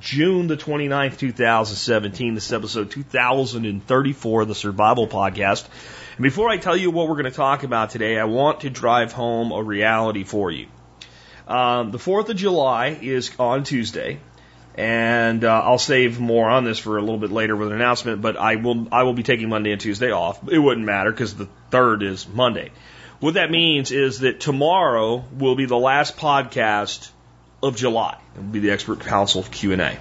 June 0.00 0.48
the 0.48 0.56
29th, 0.56 1.16
2017. 1.16 2.34
This 2.34 2.46
is 2.46 2.52
episode 2.52 2.90
2034 2.90 4.42
of 4.42 4.48
the 4.48 4.54
Survival 4.54 5.06
Podcast. 5.06 5.64
And 6.16 6.24
before 6.24 6.48
I 6.48 6.56
tell 6.56 6.76
you 6.76 6.90
what 6.90 7.08
we're 7.08 7.14
going 7.14 7.26
to 7.26 7.30
talk 7.30 7.62
about 7.62 7.90
today, 7.90 8.18
I 8.18 8.24
want 8.24 8.62
to 8.62 8.70
drive 8.70 9.12
home 9.12 9.52
a 9.52 9.62
reality 9.62 10.24
for 10.24 10.50
you. 10.50 10.66
Um, 11.46 11.92
the 11.92 11.98
4th 11.98 12.28
of 12.28 12.36
July 12.36 12.98
is 13.00 13.30
on 13.38 13.62
Tuesday 13.62 14.18
and 14.74 15.44
uh, 15.44 15.62
I'll 15.62 15.78
save 15.78 16.18
more 16.18 16.48
on 16.50 16.64
this 16.64 16.78
for 16.80 16.98
a 16.98 17.00
little 17.00 17.18
bit 17.18 17.30
later 17.30 17.54
with 17.54 17.68
an 17.68 17.74
announcement. 17.74 18.20
But 18.20 18.36
I 18.36 18.56
will 18.56 18.88
I 18.92 19.04
will 19.04 19.14
be 19.14 19.22
taking 19.22 19.48
Monday 19.48 19.70
and 19.70 19.80
Tuesday 19.80 20.10
off. 20.10 20.48
It 20.48 20.58
wouldn't 20.58 20.84
matter 20.84 21.12
because 21.12 21.34
the 21.34 21.48
third 21.70 22.02
is 22.02 22.26
Monday. 22.28 22.72
What 23.20 23.34
that 23.34 23.52
means 23.52 23.92
is 23.92 24.20
that 24.20 24.40
tomorrow 24.40 25.24
will 25.32 25.54
be 25.54 25.64
the 25.64 25.78
last 25.78 26.18
podcast 26.18 27.08
of 27.62 27.76
July. 27.76 28.18
It 28.34 28.38
will 28.38 28.48
be 28.48 28.60
the 28.60 28.70
expert 28.70 29.00
council 29.00 29.42
Q 29.42 29.72
and 29.72 29.82
A. 29.82 29.98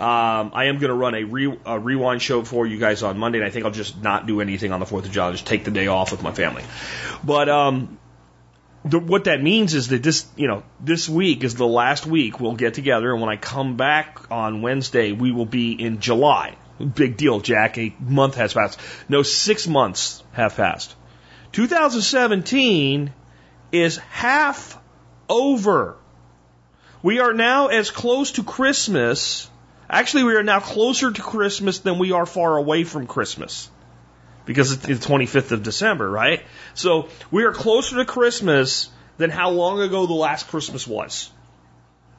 Um, 0.00 0.52
I 0.54 0.64
am 0.64 0.78
going 0.78 0.88
to 0.88 0.94
run 0.94 1.14
a, 1.14 1.24
re, 1.24 1.58
a 1.66 1.78
rewind 1.78 2.22
show 2.22 2.42
for 2.42 2.66
you 2.66 2.78
guys 2.78 3.02
on 3.02 3.18
Monday, 3.18 3.38
and 3.38 3.46
I 3.46 3.50
think 3.50 3.66
I'll 3.66 3.70
just 3.70 4.00
not 4.02 4.26
do 4.26 4.40
anything 4.40 4.72
on 4.72 4.80
the 4.80 4.86
Fourth 4.86 5.04
of 5.04 5.12
July. 5.12 5.26
I'll 5.26 5.32
just 5.32 5.46
take 5.46 5.64
the 5.64 5.70
day 5.70 5.88
off 5.88 6.10
with 6.10 6.22
my 6.22 6.32
family. 6.32 6.64
But 7.22 7.50
um, 7.50 7.98
the, 8.82 8.98
what 8.98 9.24
that 9.24 9.42
means 9.42 9.74
is 9.74 9.88
that 9.88 10.02
this, 10.02 10.26
you 10.36 10.48
know, 10.48 10.62
this 10.80 11.06
week 11.06 11.44
is 11.44 11.54
the 11.54 11.66
last 11.66 12.06
week 12.06 12.40
we'll 12.40 12.56
get 12.56 12.72
together, 12.72 13.12
and 13.12 13.20
when 13.20 13.28
I 13.28 13.36
come 13.36 13.76
back 13.76 14.30
on 14.30 14.62
Wednesday, 14.62 15.12
we 15.12 15.32
will 15.32 15.44
be 15.44 15.72
in 15.72 16.00
July. 16.00 16.56
Big 16.94 17.18
deal, 17.18 17.40
Jack. 17.40 17.76
A 17.76 17.94
month 18.00 18.36
has 18.36 18.54
passed. 18.54 18.80
No, 19.06 19.22
six 19.22 19.68
months 19.68 20.22
have 20.32 20.56
passed. 20.56 20.94
2017 21.52 23.12
is 23.70 23.98
half 23.98 24.78
over. 25.28 25.98
We 27.02 27.20
are 27.20 27.32
now 27.32 27.68
as 27.68 27.90
close 27.90 28.32
to 28.32 28.42
Christmas. 28.42 29.48
Actually, 29.88 30.24
we 30.24 30.36
are 30.36 30.42
now 30.42 30.60
closer 30.60 31.10
to 31.10 31.22
Christmas 31.22 31.78
than 31.78 31.98
we 31.98 32.12
are 32.12 32.26
far 32.26 32.56
away 32.56 32.84
from 32.84 33.06
Christmas 33.06 33.70
because 34.44 34.72
it's 34.72 34.82
the 34.82 34.94
25th 34.94 35.52
of 35.52 35.62
December, 35.62 36.10
right? 36.10 36.44
So 36.74 37.08
we 37.30 37.44
are 37.44 37.52
closer 37.52 37.96
to 37.96 38.04
Christmas 38.04 38.90
than 39.16 39.30
how 39.30 39.50
long 39.50 39.80
ago 39.80 40.06
the 40.06 40.12
last 40.14 40.48
Christmas 40.48 40.86
was. 40.86 41.30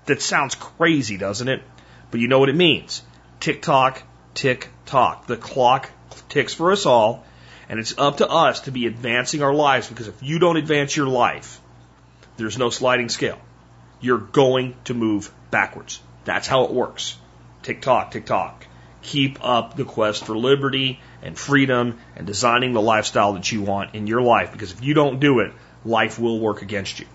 That 0.06 0.22
sounds 0.22 0.56
crazy, 0.56 1.18
doesn't 1.18 1.48
it? 1.48 1.62
But 2.10 2.20
you 2.20 2.28
know 2.28 2.40
what 2.40 2.50
it 2.50 2.56
means. 2.56 3.04
Tick 3.40 3.62
tock, 3.62 4.02
tick 4.34 4.70
tock. 4.86 5.28
The 5.28 5.38
clock 5.38 5.90
ticks 6.30 6.54
for 6.54 6.72
us 6.72 6.86
all, 6.86 7.24
and 7.70 7.80
it's 7.80 7.98
up 7.98 8.18
to 8.18 8.28
us 8.28 8.62
to 8.62 8.72
be 8.72 8.88
advancing 8.88 9.44
our 9.44 9.54
lives 9.54 9.88
because 9.88 10.08
if 10.08 10.24
you 10.24 10.40
don't 10.40 10.58
advance 10.58 10.96
your 10.96 11.08
life, 11.08 11.60
there's 12.38 12.58
no 12.58 12.70
sliding 12.70 13.10
scale. 13.10 13.40
You're 14.02 14.18
going 14.18 14.76
to 14.86 14.94
move 14.94 15.32
backwards. 15.52 16.02
That's 16.26 16.48
how 16.48 16.66
it 16.66 16.72
works. 16.72 17.18
Tick 17.64 17.82
tock, 17.82 18.12
tick 18.12 18.26
tock. 18.26 18.66
Keep 19.04 19.44
up 19.44 19.76
the 19.76 19.86
quest 19.86 20.26
for 20.26 20.38
liberty 20.38 21.00
and 21.22 21.38
freedom 21.38 22.00
and 22.16 22.28
designing 22.28 22.74
the 22.74 22.82
lifestyle 22.82 23.34
that 23.34 23.52
you 23.52 23.62
want 23.62 23.96
in 23.96 24.08
your 24.08 24.22
life. 24.22 24.52
Because 24.52 24.72
if 24.72 24.84
you 24.84 24.94
don't 24.94 25.20
do 25.20 25.40
it, 25.40 25.54
life 25.86 26.20
will 26.20 26.40
work 26.40 26.62
against 26.62 27.00
you. 27.00 27.08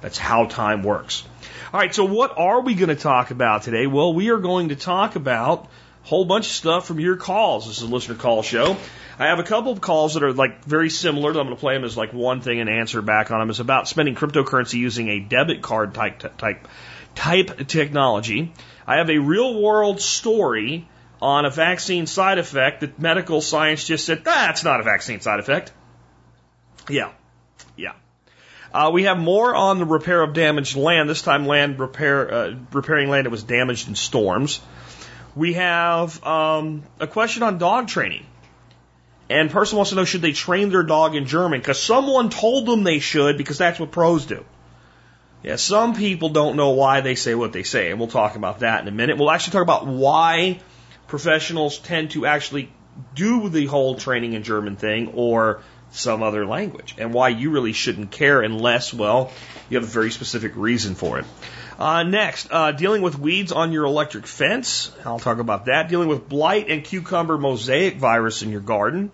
That's 0.00 0.18
how 0.18 0.46
time 0.46 0.82
works. 0.82 1.24
All 1.72 1.80
right, 1.80 1.94
so 1.94 2.04
what 2.04 2.38
are 2.38 2.60
we 2.60 2.74
going 2.74 2.88
to 2.88 2.96
talk 2.96 3.30
about 3.30 3.62
today? 3.62 3.86
Well, 3.86 4.14
we 4.14 4.30
are 4.30 4.38
going 4.38 4.70
to 4.70 4.76
talk 4.76 5.16
about 5.16 5.68
whole 6.08 6.24
bunch 6.24 6.46
of 6.46 6.52
stuff 6.52 6.86
from 6.86 6.98
your 7.00 7.16
calls. 7.16 7.66
This 7.66 7.76
is 7.76 7.82
a 7.82 7.86
listener 7.86 8.14
call 8.14 8.42
show. 8.42 8.78
I 9.18 9.26
have 9.26 9.40
a 9.40 9.42
couple 9.42 9.72
of 9.72 9.82
calls 9.82 10.14
that 10.14 10.22
are 10.22 10.32
like 10.32 10.64
very 10.64 10.88
similar. 10.88 11.30
I'm 11.30 11.36
going 11.36 11.50
to 11.50 11.56
play 11.56 11.74
them 11.74 11.84
as 11.84 11.98
like 11.98 12.14
one 12.14 12.40
thing 12.40 12.60
and 12.60 12.70
answer 12.70 13.02
back 13.02 13.30
on 13.30 13.40
them. 13.40 13.50
It's 13.50 13.58
about 13.58 13.88
spending 13.88 14.14
cryptocurrency 14.14 14.74
using 14.74 15.08
a 15.08 15.20
debit 15.20 15.60
card 15.60 15.92
type 15.92 16.38
type 16.38 16.66
type 17.14 17.68
technology. 17.68 18.54
I 18.86 18.96
have 18.96 19.10
a 19.10 19.18
real 19.18 19.60
world 19.60 20.00
story 20.00 20.88
on 21.20 21.44
a 21.44 21.50
vaccine 21.50 22.06
side 22.06 22.38
effect 22.38 22.80
that 22.80 22.98
medical 22.98 23.42
science 23.42 23.84
just 23.84 24.06
said, 24.06 24.24
that's 24.24 24.64
not 24.64 24.80
a 24.80 24.84
vaccine 24.84 25.20
side 25.20 25.40
effect. 25.40 25.72
Yeah. 26.88 27.10
Yeah. 27.76 27.92
Uh, 28.72 28.90
we 28.94 29.04
have 29.04 29.18
more 29.18 29.54
on 29.54 29.78
the 29.78 29.84
repair 29.84 30.22
of 30.22 30.32
damaged 30.32 30.76
land. 30.76 31.08
This 31.08 31.20
time, 31.22 31.46
land 31.46 31.78
repair, 31.78 32.32
uh, 32.32 32.54
repairing 32.72 33.10
land 33.10 33.26
that 33.26 33.30
was 33.30 33.42
damaged 33.42 33.88
in 33.88 33.94
storms. 33.94 34.60
We 35.38 35.52
have 35.52 36.24
um, 36.26 36.82
a 36.98 37.06
question 37.06 37.44
on 37.44 37.58
dog 37.58 37.86
training. 37.86 38.26
And 39.30 39.50
person 39.50 39.76
wants 39.76 39.90
to 39.90 39.96
know 39.96 40.04
should 40.04 40.22
they 40.22 40.32
train 40.32 40.70
their 40.70 40.82
dog 40.82 41.14
in 41.14 41.26
German? 41.26 41.60
Because 41.60 41.80
someone 41.80 42.28
told 42.28 42.66
them 42.66 42.82
they 42.82 42.98
should 42.98 43.38
because 43.38 43.56
that's 43.56 43.78
what 43.78 43.92
pros 43.92 44.26
do. 44.26 44.44
Yeah, 45.44 45.54
some 45.54 45.94
people 45.94 46.30
don't 46.30 46.56
know 46.56 46.70
why 46.70 47.02
they 47.02 47.14
say 47.14 47.36
what 47.36 47.52
they 47.52 47.62
say, 47.62 47.90
and 47.90 48.00
we'll 48.00 48.08
talk 48.08 48.34
about 48.34 48.60
that 48.60 48.82
in 48.82 48.88
a 48.88 48.90
minute. 48.90 49.16
We'll 49.16 49.30
actually 49.30 49.52
talk 49.52 49.62
about 49.62 49.86
why 49.86 50.58
professionals 51.06 51.78
tend 51.78 52.10
to 52.12 52.26
actually 52.26 52.72
do 53.14 53.48
the 53.48 53.66
whole 53.66 53.94
training 53.94 54.32
in 54.32 54.42
German 54.42 54.74
thing 54.74 55.12
or 55.14 55.62
some 55.90 56.22
other 56.22 56.46
language, 56.46 56.94
and 56.98 57.12
why 57.12 57.28
you 57.28 57.50
really 57.50 57.72
shouldn't 57.72 58.10
care 58.10 58.40
unless, 58.42 58.92
well, 58.92 59.32
you 59.68 59.76
have 59.76 59.84
a 59.84 59.90
very 59.90 60.10
specific 60.10 60.52
reason 60.54 60.94
for 60.94 61.18
it. 61.18 61.24
Uh, 61.78 62.02
next, 62.02 62.48
uh, 62.50 62.72
dealing 62.72 63.02
with 63.02 63.18
weeds 63.18 63.52
on 63.52 63.72
your 63.72 63.84
electric 63.84 64.26
fence. 64.26 64.90
I'll 65.04 65.20
talk 65.20 65.38
about 65.38 65.66
that. 65.66 65.88
Dealing 65.88 66.08
with 66.08 66.28
blight 66.28 66.68
and 66.68 66.82
cucumber 66.82 67.38
mosaic 67.38 67.98
virus 67.98 68.42
in 68.42 68.50
your 68.50 68.60
garden. 68.60 69.12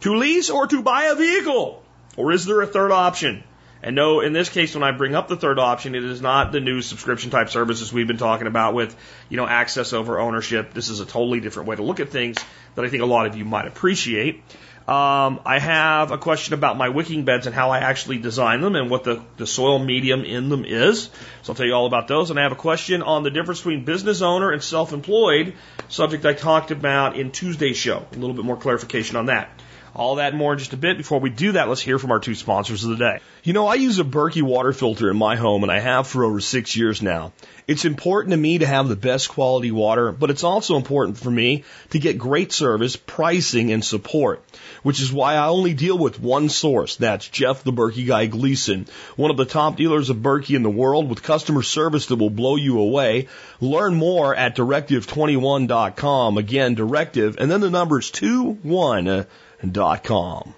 To 0.00 0.16
lease 0.16 0.50
or 0.50 0.66
to 0.68 0.82
buy 0.82 1.04
a 1.04 1.14
vehicle? 1.16 1.82
Or 2.16 2.30
is 2.30 2.44
there 2.44 2.60
a 2.60 2.66
third 2.66 2.92
option? 2.92 3.42
And 3.82 3.96
no, 3.96 4.20
in 4.20 4.32
this 4.32 4.48
case, 4.48 4.74
when 4.74 4.82
I 4.82 4.92
bring 4.92 5.14
up 5.14 5.28
the 5.28 5.36
third 5.36 5.58
option, 5.58 5.94
it 5.94 6.04
is 6.04 6.22
not 6.22 6.52
the 6.52 6.60
new 6.60 6.80
subscription 6.80 7.30
type 7.30 7.50
services 7.50 7.92
we've 7.92 8.06
been 8.06 8.16
talking 8.16 8.46
about 8.46 8.72
with, 8.72 8.96
you 9.28 9.36
know, 9.36 9.46
access 9.46 9.92
over 9.92 10.18
ownership. 10.18 10.72
This 10.72 10.88
is 10.88 11.00
a 11.00 11.04
totally 11.04 11.40
different 11.40 11.68
way 11.68 11.76
to 11.76 11.82
look 11.82 12.00
at 12.00 12.08
things 12.08 12.38
that 12.76 12.84
I 12.84 12.88
think 12.88 13.02
a 13.02 13.06
lot 13.06 13.26
of 13.26 13.36
you 13.36 13.44
might 13.44 13.66
appreciate. 13.66 14.42
Um, 14.86 15.40
I 15.46 15.58
have 15.58 16.10
a 16.10 16.18
question 16.18 16.52
about 16.52 16.76
my 16.76 16.90
wicking 16.90 17.24
beds 17.24 17.46
and 17.46 17.54
how 17.54 17.70
I 17.70 17.78
actually 17.78 18.18
design 18.18 18.60
them 18.60 18.76
and 18.76 18.90
what 18.90 19.04
the, 19.04 19.22
the 19.38 19.46
soil 19.46 19.78
medium 19.78 20.24
in 20.24 20.50
them 20.50 20.66
is. 20.66 21.04
So 21.42 21.52
I'll 21.52 21.54
tell 21.54 21.64
you 21.64 21.72
all 21.72 21.86
about 21.86 22.06
those. 22.06 22.28
And 22.28 22.38
I 22.38 22.42
have 22.42 22.52
a 22.52 22.56
question 22.56 23.00
on 23.02 23.22
the 23.22 23.30
difference 23.30 23.60
between 23.60 23.86
business 23.86 24.20
owner 24.20 24.50
and 24.50 24.62
self-employed, 24.62 25.54
subject 25.88 26.26
I 26.26 26.34
talked 26.34 26.70
about 26.70 27.16
in 27.16 27.30
Tuesday's 27.30 27.78
show. 27.78 28.04
A 28.12 28.16
little 28.16 28.34
bit 28.34 28.44
more 28.44 28.58
clarification 28.58 29.16
on 29.16 29.26
that. 29.26 29.48
All 29.94 30.16
that 30.16 30.34
more 30.34 30.54
in 30.54 30.58
just 30.58 30.72
a 30.72 30.76
bit. 30.76 30.96
Before 30.96 31.20
we 31.20 31.30
do 31.30 31.52
that, 31.52 31.68
let's 31.68 31.80
hear 31.80 31.98
from 31.98 32.10
our 32.10 32.18
two 32.18 32.34
sponsors 32.34 32.82
of 32.82 32.90
the 32.90 32.96
day. 32.96 33.20
You 33.44 33.52
know, 33.52 33.66
I 33.66 33.74
use 33.74 33.98
a 33.98 34.04
Berkey 34.04 34.42
water 34.42 34.72
filter 34.72 35.10
in 35.10 35.16
my 35.16 35.36
home 35.36 35.62
and 35.62 35.70
I 35.70 35.78
have 35.78 36.06
for 36.08 36.24
over 36.24 36.40
six 36.40 36.74
years 36.76 37.00
now. 37.00 37.32
It's 37.66 37.84
important 37.84 38.32
to 38.32 38.36
me 38.36 38.58
to 38.58 38.66
have 38.66 38.88
the 38.88 38.96
best 38.96 39.30
quality 39.30 39.70
water, 39.70 40.12
but 40.12 40.30
it's 40.30 40.44
also 40.44 40.76
important 40.76 41.16
for 41.16 41.30
me 41.30 41.64
to 41.90 41.98
get 41.98 42.18
great 42.18 42.52
service, 42.52 42.96
pricing, 42.96 43.72
and 43.72 43.82
support, 43.82 44.44
which 44.82 45.00
is 45.00 45.12
why 45.12 45.34
I 45.34 45.46
only 45.46 45.72
deal 45.72 45.96
with 45.96 46.20
one 46.20 46.50
source. 46.50 46.96
That's 46.96 47.26
Jeff 47.26 47.64
the 47.64 47.72
Berkey 47.72 48.06
Guy 48.06 48.26
Gleason, 48.26 48.86
one 49.16 49.30
of 49.30 49.38
the 49.38 49.46
top 49.46 49.76
dealers 49.76 50.10
of 50.10 50.18
Berkey 50.18 50.56
in 50.56 50.62
the 50.62 50.70
world 50.70 51.08
with 51.08 51.22
customer 51.22 51.62
service 51.62 52.06
that 52.06 52.16
will 52.16 52.28
blow 52.28 52.56
you 52.56 52.80
away. 52.80 53.28
Learn 53.60 53.94
more 53.94 54.34
at 54.34 54.56
directive21.com. 54.56 56.36
Again, 56.36 56.74
directive, 56.74 57.36
and 57.38 57.50
then 57.50 57.60
the 57.60 57.70
number's 57.70 58.10
two 58.10 58.58
one 58.62 59.08
uh, 59.08 59.24
com. 59.72 60.54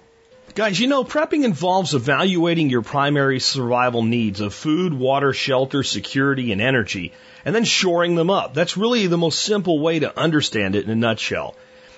Guys, 0.55 0.79
you 0.79 0.87
know, 0.87 1.03
prepping 1.03 1.43
involves 1.43 1.93
evaluating 1.93 2.69
your 2.71 2.81
primary 2.81 3.39
survival 3.39 4.01
needs 4.01 4.41
of 4.41 4.55
food, 4.55 4.91
water, 4.91 5.31
shelter, 5.31 5.83
security, 5.83 6.51
and 6.51 6.59
energy, 6.59 7.13
and 7.45 7.53
then 7.53 7.63
shoring 7.63 8.15
them 8.15 8.31
up. 8.31 8.55
That's 8.55 8.75
really 8.75 9.05
the 9.05 9.19
most 9.19 9.39
simple 9.39 9.79
way 9.79 9.99
to 9.99 10.19
understand 10.19 10.75
it 10.75 10.85
in 10.85 10.89
a 10.89 10.95
nutshell. 10.95 11.55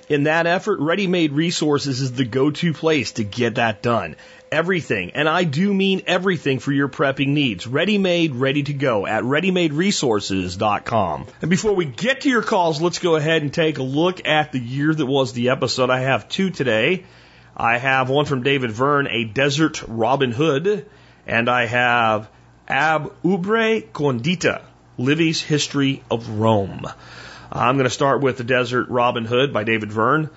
In 0.10 0.24
that 0.24 0.46
effort, 0.46 0.80
Ready 0.80 1.08
Made 1.08 1.32
Resources 1.32 2.02
is 2.02 2.12
the 2.12 2.26
go-to 2.26 2.74
place 2.74 3.14
to 3.14 3.24
get 3.24 3.56
that 3.56 3.82
done. 3.82 4.16
Everything, 4.52 5.12
and 5.12 5.30
I 5.30 5.44
do 5.44 5.74
mean 5.74 6.02
everything 6.08 6.60
for 6.60 6.72
your 6.72 6.90
prepping 6.90 7.30
needs. 7.30 7.68
Ready 7.68 7.98
made, 7.98 8.36
ready 8.36 8.64
to 8.64 8.74
go 8.74 9.06
at 9.06 9.24
readymaderesources.com. 9.24 11.28
And 11.42 11.50
before 11.50 11.74
we 11.74 11.86
get 11.86 12.22
to 12.22 12.30
your 12.30 12.42
calls, 12.42 12.82
let's 12.82 13.00
go 13.00 13.16
ahead 13.16 13.44
and 13.44 13.54
take 13.54 13.78
a 13.78 13.84
look 13.84 14.28
at 14.28 14.52
the 14.52 14.60
year 14.60 14.94
that 14.94 15.06
was 15.06 15.34
the 15.34 15.50
episode. 15.50 15.90
I 15.90 16.00
have 16.00 16.30
two 16.30 16.50
today. 16.50 17.06
I 17.56 17.78
have 17.78 18.10
one 18.10 18.26
from 18.26 18.42
David 18.42 18.72
Verne, 18.72 19.08
A 19.08 19.26
Desert 19.26 19.84
Robin 19.88 20.32
Hood, 20.32 20.86
and 21.28 21.50
I 21.50 21.66
have 21.66 22.30
Ab 22.68 23.14
Urbe 23.26 23.92
Condita, 23.94 24.62
Livy's 24.98 25.42
History 25.42 26.04
of 26.10 26.30
Rome. 26.30 26.86
I'm 27.52 27.76
going 27.76 27.86
to 27.86 27.90
start 27.90 28.22
with 28.22 28.38
The 28.38 28.44
Desert 28.44 28.90
Robin 28.90 29.26
Hood 29.26 29.52
by 29.52 29.64
David 29.64 29.92
Verne. 29.92 30.30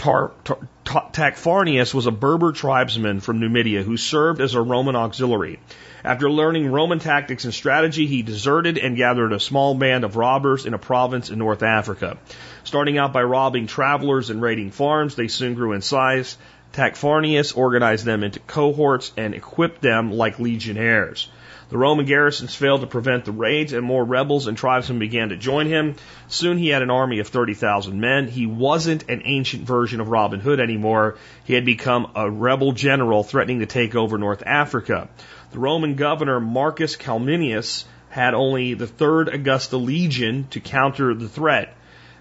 Tar, 0.00 0.32
tar, 0.44 0.56
Tacfarnius 0.86 1.92
was 1.92 2.06
a 2.06 2.10
Berber 2.10 2.52
tribesman 2.52 3.20
from 3.20 3.38
Numidia 3.38 3.82
who 3.82 3.98
served 3.98 4.40
as 4.40 4.54
a 4.54 4.62
Roman 4.62 4.96
auxiliary. 4.96 5.60
After 6.02 6.30
learning 6.30 6.72
Roman 6.72 7.00
tactics 7.00 7.44
and 7.44 7.52
strategy, 7.52 8.06
he 8.06 8.22
deserted 8.22 8.78
and 8.78 8.96
gathered 8.96 9.34
a 9.34 9.38
small 9.38 9.74
band 9.74 10.04
of 10.04 10.16
robbers 10.16 10.64
in 10.64 10.72
a 10.72 10.78
province 10.78 11.28
in 11.28 11.38
North 11.38 11.62
Africa. 11.62 12.16
Starting 12.64 12.96
out 12.96 13.12
by 13.12 13.22
robbing 13.22 13.66
travelers 13.66 14.30
and 14.30 14.40
raiding 14.40 14.70
farms, 14.70 15.16
they 15.16 15.28
soon 15.28 15.52
grew 15.52 15.74
in 15.74 15.82
size. 15.82 16.38
Tacfarnius 16.72 17.54
organized 17.54 18.06
them 18.06 18.24
into 18.24 18.40
cohorts 18.40 19.12
and 19.18 19.34
equipped 19.34 19.82
them 19.82 20.12
like 20.12 20.38
legionnaires. 20.38 21.28
The 21.70 21.78
Roman 21.78 22.04
garrisons 22.04 22.56
failed 22.56 22.80
to 22.80 22.88
prevent 22.88 23.24
the 23.24 23.30
raids, 23.30 23.72
and 23.72 23.86
more 23.86 24.04
rebels 24.04 24.48
and 24.48 24.58
tribesmen 24.58 24.98
began 24.98 25.28
to 25.28 25.36
join 25.36 25.68
him. 25.68 25.94
Soon 26.26 26.58
he 26.58 26.68
had 26.68 26.82
an 26.82 26.90
army 26.90 27.20
of 27.20 27.28
30,000 27.28 28.00
men. 28.00 28.26
He 28.26 28.44
wasn't 28.44 29.08
an 29.08 29.22
ancient 29.24 29.68
version 29.68 30.00
of 30.00 30.08
Robin 30.08 30.40
Hood 30.40 30.58
anymore. 30.58 31.16
He 31.44 31.54
had 31.54 31.64
become 31.64 32.10
a 32.16 32.28
rebel 32.28 32.72
general 32.72 33.22
threatening 33.22 33.60
to 33.60 33.66
take 33.66 33.94
over 33.94 34.18
North 34.18 34.42
Africa. 34.44 35.08
The 35.52 35.60
Roman 35.60 35.94
governor 35.94 36.40
Marcus 36.40 36.96
Calminius 36.96 37.84
had 38.08 38.34
only 38.34 38.74
the 38.74 38.88
3rd 38.88 39.32
Augusta 39.32 39.76
Legion 39.76 40.48
to 40.50 40.58
counter 40.58 41.14
the 41.14 41.28
threat. 41.28 41.76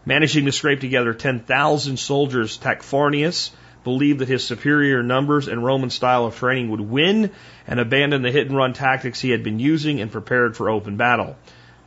Managing 0.06 0.46
to 0.46 0.51
scrape 0.51 0.80
together 0.80 1.16
10,000 1.16 1.98
soldiers, 1.98 2.57
Tacfarnius 2.57 3.50
believed 3.89 4.19
that 4.19 4.27
his 4.27 4.44
superior 4.44 5.01
numbers 5.01 5.47
and 5.47 5.65
Roman 5.65 5.89
style 5.89 6.27
of 6.27 6.36
training 6.36 6.69
would 6.69 6.80
win 6.80 7.31
and 7.65 7.80
abandoned 7.80 8.24
the 8.24 8.30
hit 8.30 8.45
and 8.45 8.56
run 8.56 8.74
tactics 8.74 9.19
he 9.19 9.31
had 9.31 9.44
been 9.44 9.57
using 9.57 10.00
and 10.00 10.12
prepared 10.12 10.56
for 10.56 10.69
open 10.69 10.95
battle. 10.95 11.36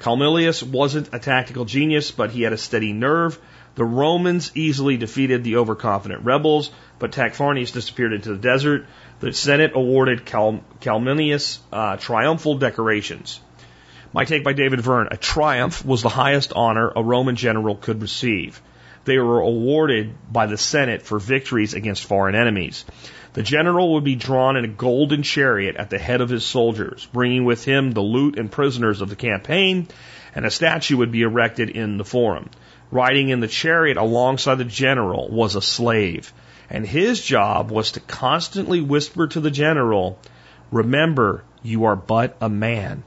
Calmilius 0.00 0.64
wasn't 0.64 1.10
a 1.12 1.20
tactical 1.20 1.64
genius, 1.64 2.10
but 2.10 2.32
he 2.32 2.42
had 2.42 2.52
a 2.52 2.58
steady 2.58 2.92
nerve. 2.92 3.38
The 3.76 3.84
Romans 3.84 4.50
easily 4.56 4.96
defeated 4.96 5.44
the 5.44 5.58
overconfident 5.58 6.24
rebels, 6.24 6.72
but 6.98 7.12
Tacfarnius 7.12 7.70
disappeared 7.70 8.12
into 8.12 8.30
the 8.30 8.42
desert. 8.50 8.86
The 9.20 9.32
Senate 9.32 9.70
awarded 9.76 10.24
Cal- 10.24 10.64
uh, 10.84 11.96
triumphal 11.98 12.58
decorations. 12.58 13.40
My 14.12 14.24
take 14.24 14.42
by 14.42 14.54
David 14.54 14.80
Verne 14.80 15.06
a 15.12 15.16
triumph 15.16 15.86
was 15.86 16.02
the 16.02 16.08
highest 16.08 16.52
honor 16.52 16.92
a 16.96 17.02
Roman 17.02 17.36
general 17.36 17.76
could 17.76 18.02
receive. 18.02 18.60
They 19.04 19.18
were 19.18 19.40
awarded 19.40 20.14
by 20.32 20.46
the 20.46 20.56
Senate 20.56 21.02
for 21.02 21.18
victories 21.18 21.74
against 21.74 22.04
foreign 22.04 22.34
enemies. 22.34 22.84
The 23.32 23.42
general 23.42 23.94
would 23.94 24.04
be 24.04 24.14
drawn 24.14 24.56
in 24.56 24.64
a 24.64 24.68
golden 24.68 25.22
chariot 25.22 25.76
at 25.76 25.90
the 25.90 25.98
head 25.98 26.20
of 26.20 26.28
his 26.28 26.44
soldiers, 26.44 27.08
bringing 27.12 27.44
with 27.44 27.64
him 27.64 27.92
the 27.92 28.02
loot 28.02 28.38
and 28.38 28.50
prisoners 28.50 29.00
of 29.00 29.08
the 29.08 29.16
campaign, 29.16 29.88
and 30.34 30.44
a 30.44 30.50
statue 30.50 30.98
would 30.98 31.10
be 31.10 31.22
erected 31.22 31.70
in 31.70 31.96
the 31.96 32.04
forum. 32.04 32.50
Riding 32.90 33.30
in 33.30 33.40
the 33.40 33.48
chariot 33.48 33.96
alongside 33.96 34.56
the 34.56 34.64
general 34.64 35.28
was 35.30 35.56
a 35.56 35.62
slave, 35.62 36.32
and 36.68 36.86
his 36.86 37.24
job 37.24 37.70
was 37.70 37.92
to 37.92 38.00
constantly 38.00 38.80
whisper 38.80 39.26
to 39.26 39.40
the 39.40 39.50
general, 39.50 40.18
Remember, 40.70 41.42
you 41.62 41.84
are 41.84 41.96
but 41.96 42.36
a 42.40 42.48
man. 42.48 43.02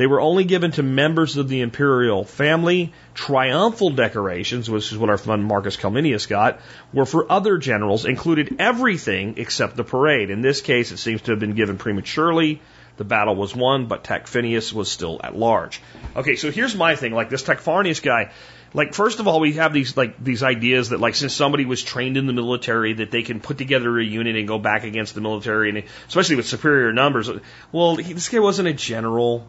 They 0.00 0.06
were 0.06 0.22
only 0.22 0.44
given 0.44 0.70
to 0.72 0.82
members 0.82 1.36
of 1.36 1.50
the 1.50 1.60
imperial 1.60 2.24
family. 2.24 2.94
Triumphal 3.12 3.90
decorations, 3.90 4.70
which 4.70 4.90
is 4.92 4.96
what 4.96 5.10
our 5.10 5.18
friend 5.18 5.44
Marcus 5.44 5.76
Calminius 5.76 6.26
got, 6.26 6.60
were 6.90 7.04
for 7.04 7.30
other 7.30 7.58
generals, 7.58 8.06
included 8.06 8.56
everything 8.58 9.34
except 9.36 9.76
the 9.76 9.84
parade. 9.84 10.30
In 10.30 10.40
this 10.40 10.62
case, 10.62 10.90
it 10.90 10.96
seems 10.96 11.20
to 11.20 11.32
have 11.32 11.38
been 11.38 11.52
given 11.52 11.76
prematurely. 11.76 12.62
The 12.96 13.04
battle 13.04 13.36
was 13.36 13.54
won, 13.54 13.88
but 13.88 14.02
Tacfinius 14.02 14.72
was 14.72 14.90
still 14.90 15.20
at 15.22 15.36
large. 15.36 15.82
Okay, 16.16 16.36
so 16.36 16.50
here's 16.50 16.74
my 16.74 16.96
thing. 16.96 17.12
Like 17.12 17.28
this 17.28 17.42
Tacfarnius 17.42 18.00
guy, 18.02 18.30
like 18.72 18.94
first 18.94 19.20
of 19.20 19.28
all, 19.28 19.38
we 19.38 19.52
have 19.54 19.74
these 19.74 19.98
like 19.98 20.24
these 20.24 20.42
ideas 20.42 20.88
that 20.88 21.00
like 21.00 21.14
since 21.14 21.34
somebody 21.34 21.66
was 21.66 21.82
trained 21.82 22.16
in 22.16 22.26
the 22.26 22.32
military, 22.32 22.94
that 22.94 23.10
they 23.10 23.22
can 23.22 23.38
put 23.38 23.58
together 23.58 23.98
a 23.98 24.02
unit 24.02 24.34
and 24.34 24.48
go 24.48 24.58
back 24.58 24.84
against 24.84 25.14
the 25.14 25.20
military, 25.20 25.68
and 25.68 25.82
especially 26.08 26.36
with 26.36 26.46
superior 26.46 26.90
numbers. 26.90 27.28
Well, 27.70 27.96
he, 27.96 28.14
this 28.14 28.30
guy 28.30 28.38
wasn't 28.38 28.68
a 28.68 28.72
general 28.72 29.46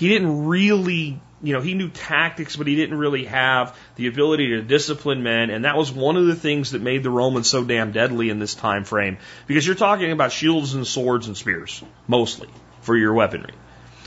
he 0.00 0.08
didn't 0.08 0.46
really, 0.46 1.20
you 1.42 1.52
know, 1.52 1.60
he 1.60 1.74
knew 1.74 1.90
tactics, 1.90 2.56
but 2.56 2.66
he 2.66 2.74
didn't 2.74 2.96
really 2.96 3.26
have 3.26 3.76
the 3.96 4.06
ability 4.06 4.48
to 4.52 4.62
discipline 4.62 5.22
men. 5.22 5.50
And 5.50 5.66
that 5.66 5.76
was 5.76 5.92
one 5.92 6.16
of 6.16 6.24
the 6.24 6.34
things 6.34 6.70
that 6.70 6.80
made 6.80 7.02
the 7.02 7.10
Romans 7.10 7.50
so 7.50 7.64
damn 7.64 7.92
deadly 7.92 8.30
in 8.30 8.38
this 8.38 8.54
time 8.54 8.84
frame. 8.84 9.18
Because 9.46 9.66
you're 9.66 9.76
talking 9.76 10.10
about 10.10 10.32
shields 10.32 10.72
and 10.72 10.86
swords 10.86 11.26
and 11.26 11.36
spears, 11.36 11.84
mostly, 12.08 12.48
for 12.80 12.96
your 12.96 13.12
weaponry. 13.12 13.52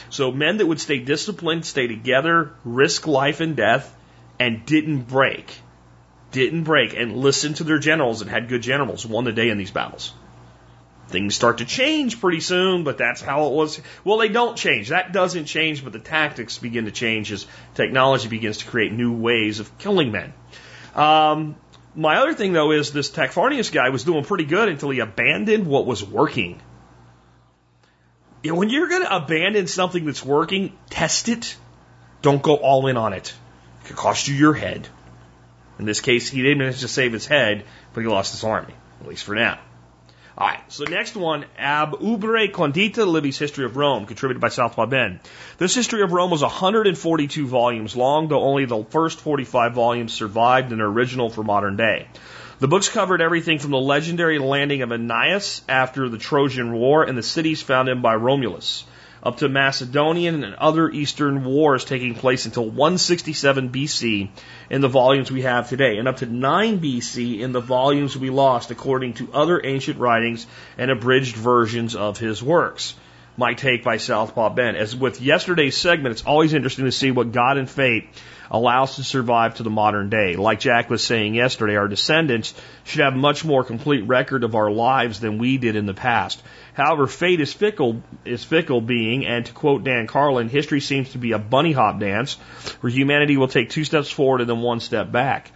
So 0.09 0.31
men 0.31 0.57
that 0.57 0.65
would 0.65 0.81
stay 0.81 0.97
disciplined, 0.97 1.63
stay 1.63 1.85
together, 1.85 2.53
risk 2.65 3.05
life 3.05 3.39
and 3.39 3.55
death, 3.55 3.95
and 4.39 4.65
didn't 4.65 5.03
break. 5.03 5.55
Didn't 6.31 6.63
break 6.63 6.95
and 6.95 7.17
listened 7.17 7.57
to 7.57 7.65
their 7.65 7.77
generals 7.77 8.23
and 8.23 8.31
had 8.31 8.49
good 8.49 8.63
generals 8.63 9.05
won 9.05 9.25
the 9.25 9.31
day 9.31 9.49
in 9.49 9.59
these 9.59 9.69
battles 9.69 10.11
things 11.07 11.35
start 11.35 11.59
to 11.59 11.65
change 11.65 12.19
pretty 12.19 12.39
soon, 12.39 12.83
but 12.83 12.97
that's 12.97 13.21
how 13.21 13.47
it 13.47 13.53
was. 13.53 13.79
Well, 14.03 14.17
they 14.17 14.29
don't 14.29 14.57
change. 14.57 14.89
That 14.89 15.13
doesn't 15.13 15.45
change, 15.45 15.83
but 15.83 15.93
the 15.93 15.99
tactics 15.99 16.57
begin 16.57 16.85
to 16.85 16.91
change 16.91 17.31
as 17.31 17.45
technology 17.75 18.27
begins 18.27 18.59
to 18.59 18.65
create 18.65 18.91
new 18.91 19.13
ways 19.13 19.59
of 19.59 19.77
killing 19.77 20.11
men. 20.11 20.33
Um, 20.95 21.55
my 21.95 22.17
other 22.17 22.33
thing, 22.33 22.53
though, 22.53 22.71
is 22.71 22.91
this 22.91 23.11
Tacfarnius 23.11 23.71
guy 23.71 23.89
was 23.89 24.03
doing 24.03 24.23
pretty 24.23 24.45
good 24.45 24.69
until 24.69 24.89
he 24.89 24.99
abandoned 24.99 25.67
what 25.67 25.85
was 25.85 26.03
working. 26.03 26.59
When 28.43 28.69
you're 28.69 28.89
going 28.89 29.03
to 29.03 29.15
abandon 29.15 29.67
something 29.67 30.05
that's 30.05 30.25
working, 30.25 30.77
test 30.89 31.29
it. 31.29 31.55
Don't 32.21 32.41
go 32.41 32.55
all 32.55 32.87
in 32.87 32.97
on 32.97 33.13
it. 33.13 33.33
It 33.81 33.87
could 33.87 33.95
cost 33.95 34.27
you 34.27 34.35
your 34.35 34.53
head. 34.53 34.87
In 35.79 35.85
this 35.85 36.01
case, 36.01 36.29
he 36.29 36.41
didn't 36.41 36.57
manage 36.57 36.81
to 36.81 36.87
save 36.87 37.13
his 37.13 37.25
head, 37.25 37.65
but 37.93 38.01
he 38.01 38.07
lost 38.07 38.31
his 38.31 38.43
army, 38.43 38.73
at 39.01 39.07
least 39.07 39.23
for 39.23 39.35
now. 39.35 39.59
All 40.35 40.47
right, 40.47 40.61
so 40.67 40.85
next 40.85 41.15
one, 41.15 41.45
Ab 41.59 41.93
Urbe 41.93 42.51
Condita, 42.51 43.05
Livy's 43.05 43.37
History 43.37 43.65
of 43.65 43.77
Rome, 43.77 44.07
contributed 44.07 44.41
by 44.41 44.49
Southpaw 44.49 44.87
Ben. 44.87 45.19
This 45.59 45.75
History 45.75 46.01
of 46.01 46.11
Rome 46.11 46.31
was 46.31 46.41
142 46.41 47.45
volumes 47.45 47.95
long, 47.95 48.29
though 48.29 48.41
only 48.41 48.65
the 48.65 48.83
first 48.83 49.19
45 49.19 49.73
volumes 49.73 50.11
survived 50.11 50.71
in 50.71 50.81
are 50.81 50.91
original 50.91 51.29
for 51.29 51.43
modern 51.43 51.75
day. 51.75 52.07
The 52.59 52.67
books 52.67 52.89
covered 52.89 53.21
everything 53.21 53.59
from 53.59 53.69
the 53.69 53.79
legendary 53.79 54.39
landing 54.39 54.81
of 54.81 54.91
Aeneas 54.91 55.61
after 55.69 56.09
the 56.09 56.17
Trojan 56.17 56.73
War 56.73 57.03
and 57.03 57.15
the 57.15 57.21
cities 57.21 57.61
founded 57.61 58.01
by 58.01 58.15
Romulus 58.15 58.85
up 59.23 59.37
to 59.37 59.47
Macedonian 59.47 60.43
and 60.43 60.53
other 60.55 60.89
Eastern 60.89 61.45
wars 61.45 61.85
taking 61.85 62.13
place 62.13 62.45
until 62.45 62.65
167 62.65 63.69
BC 63.69 64.29
in 64.69 64.81
the 64.81 64.89
volumes 64.89 65.31
we 65.31 65.43
have 65.43 65.69
today, 65.69 65.97
and 65.97 66.09
up 66.09 66.17
to 66.17 66.25
9 66.25 66.81
BC 66.81 67.39
in 67.39 67.53
the 67.53 67.61
volumes 67.61 68.17
we 68.17 68.29
lost 68.29 68.69
according 68.69 69.13
to 69.13 69.31
other 69.33 69.65
ancient 69.65 69.97
writings 69.97 70.45
and 70.77 70.91
abridged 70.91 71.37
versions 71.37 71.95
of 71.95 72.19
his 72.19 72.43
works. 72.43 72.95
My 73.35 73.53
take 73.55 73.83
by 73.83 73.97
Southpaw 73.97 74.49
Ben. 74.49 74.75
As 74.75 74.95
with 74.95 75.19
yesterday's 75.19 75.75
segment, 75.75 76.11
it's 76.11 76.25
always 76.25 76.53
interesting 76.53 76.85
to 76.85 76.91
see 76.91 77.09
what 77.09 77.31
God 77.31 77.57
and 77.57 77.67
fate 77.67 78.09
allows 78.51 78.97
to 78.97 79.03
survive 79.03 79.55
to 79.55 79.63
the 79.63 79.71
modern 79.71 80.09
day. 80.09 80.35
Like 80.35 80.59
Jack 80.59 80.89
was 80.89 81.03
saying 81.03 81.33
yesterday, 81.33 81.75
our 81.75 81.87
descendants 81.87 82.53
should 82.83 83.01
have 83.01 83.15
much 83.15 83.43
more 83.43 83.63
complete 83.63 84.01
record 84.01 84.43
of 84.43 84.53
our 84.53 84.69
lives 84.69 85.19
than 85.19 85.39
we 85.39 85.57
did 85.57 85.75
in 85.75 85.87
the 85.87 85.95
past. 85.95 86.43
However, 86.73 87.05
fate 87.05 87.39
is 87.39 87.53
fickle, 87.53 88.01
is 88.25 88.43
fickle 88.43 88.81
being, 88.81 89.25
and 89.25 89.45
to 89.45 89.53
quote 89.53 89.83
Dan 89.83 90.07
Carlin, 90.07 90.49
history 90.49 90.81
seems 90.81 91.11
to 91.11 91.19
be 91.19 91.31
a 91.31 91.39
bunny 91.39 91.71
hop 91.71 91.99
dance 91.99 92.35
where 92.81 92.91
humanity 92.91 93.37
will 93.37 93.47
take 93.47 93.69
two 93.69 93.83
steps 93.83 94.09
forward 94.09 94.41
and 94.41 94.49
then 94.49 94.61
one 94.61 94.79
step 94.79 95.11
back. 95.11 95.51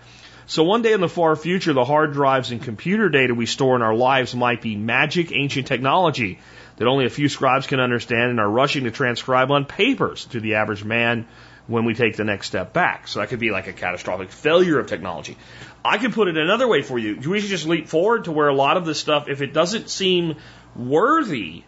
So 0.46 0.64
one 0.64 0.82
day 0.82 0.94
in 0.94 1.02
the 1.02 1.10
far 1.10 1.36
future, 1.36 1.74
the 1.74 1.84
hard 1.84 2.14
drives 2.14 2.52
and 2.52 2.62
computer 2.62 3.10
data 3.10 3.36
we 3.36 3.48
store 3.48 3.76
in 3.76 3.82
our 3.82 3.96
lives 3.96 4.34
might 4.34 4.62
be 4.62 4.76
magic 4.76 5.34
ancient 5.34 5.68
technology 5.68 6.40
that 6.78 6.88
only 6.88 7.06
a 7.06 7.10
few 7.10 7.28
scribes 7.28 7.68
can 7.68 7.80
understand 7.80 8.30
and 8.30 8.40
are 8.40 8.50
rushing 8.50 8.86
to 8.86 8.92
transcribe 8.92 9.52
on 9.52 9.66
papers 9.66 10.26
to 10.28 10.40
the 10.40 10.56
average 10.56 10.84
man 10.84 11.28
when 11.68 11.84
we 11.84 11.94
take 11.94 12.16
the 12.16 12.24
next 12.24 12.48
step 12.48 12.72
back. 12.72 13.08
So 13.08 13.20
that 13.20 13.28
could 13.28 13.40
be 13.40 13.52
like 13.52 13.68
a 13.68 13.74
catastrophic 13.74 14.32
failure 14.32 14.80
of 14.80 14.88
technology. 14.88 15.38
I 15.84 15.98
could 15.98 16.14
put 16.14 16.28
it 16.30 16.38
another 16.38 16.68
way 16.68 16.82
for 16.82 16.98
you. 16.98 17.20
We 17.30 17.42
should 17.42 17.50
just 17.50 17.68
leap 17.68 17.90
forward 17.90 18.26
to 18.26 18.32
where 18.32 18.48
a 18.48 18.56
lot 18.56 18.78
of 18.78 18.86
this 18.86 19.00
stuff, 19.00 19.28
if 19.28 19.42
it 19.42 19.54
doesn't 19.54 19.90
seem 19.90 20.36
worthy 20.78 21.64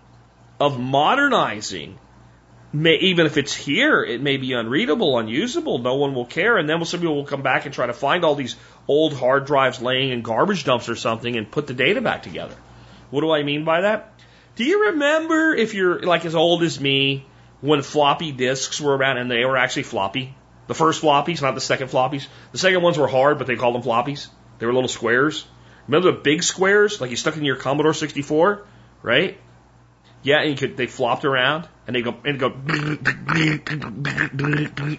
of 0.59 0.79
modernizing. 0.79 1.97
May, 2.71 2.97
even 2.97 3.25
if 3.25 3.37
it's 3.37 3.55
here, 3.55 4.03
it 4.03 4.21
may 4.21 4.37
be 4.37 4.53
unreadable, 4.53 5.17
unusable. 5.17 5.79
No 5.79 5.95
one 5.95 6.13
will 6.13 6.25
care, 6.25 6.57
and 6.57 6.69
then 6.69 6.83
some 6.85 6.99
people 6.99 7.15
will 7.15 7.25
come 7.25 7.41
back 7.41 7.65
and 7.65 7.73
try 7.73 7.87
to 7.87 7.93
find 7.93 8.23
all 8.23 8.35
these 8.35 8.55
old 8.87 9.13
hard 9.13 9.45
drives 9.45 9.81
laying 9.81 10.11
in 10.11 10.21
garbage 10.21 10.65
dumps 10.65 10.87
or 10.87 10.95
something 10.95 11.35
and 11.35 11.49
put 11.49 11.65
the 11.65 11.73
data 11.73 12.01
back 12.01 12.21
together. 12.21 12.55
What 13.09 13.21
do 13.21 13.31
I 13.31 13.41
mean 13.41 13.65
by 13.65 13.81
that? 13.81 14.13
Do 14.55 14.63
you 14.65 14.91
remember 14.91 15.55
if 15.55 15.73
you're 15.73 16.01
like 16.01 16.25
as 16.25 16.35
old 16.35 16.61
as 16.63 16.79
me 16.79 17.25
when 17.61 17.81
floppy 17.81 18.31
disks 18.31 18.79
were 18.79 18.95
around 18.95 19.17
and 19.17 19.31
they 19.31 19.45
were 19.45 19.57
actually 19.57 19.83
floppy? 19.83 20.35
The 20.67 20.75
first 20.75 21.01
floppies, 21.01 21.41
not 21.41 21.55
the 21.55 21.61
second 21.61 21.87
floppies. 21.89 22.27
The 22.51 22.59
second 22.59 22.83
ones 22.83 22.97
were 22.97 23.07
hard, 23.07 23.39
but 23.39 23.47
they 23.47 23.55
called 23.55 23.73
them 23.73 23.81
floppies. 23.81 24.27
They 24.59 24.67
were 24.67 24.73
little 24.73 24.89
squares. 24.89 25.47
Remember 25.87 26.11
the 26.11 26.17
big 26.19 26.43
squares 26.43 27.01
like 27.01 27.09
you 27.09 27.15
stuck 27.15 27.35
in 27.37 27.43
your 27.43 27.55
Commodore 27.55 27.95
64? 27.95 28.63
Right? 29.01 29.37
Yeah, 30.21 30.41
and 30.41 30.49
you 30.49 30.57
could 30.57 30.75
they 30.75 30.87
flopped 30.87 31.23
around 31.23 31.67
and 31.87 31.95
they 31.95 32.01
go 32.01 32.15
and 32.25 32.37
go 32.39 32.49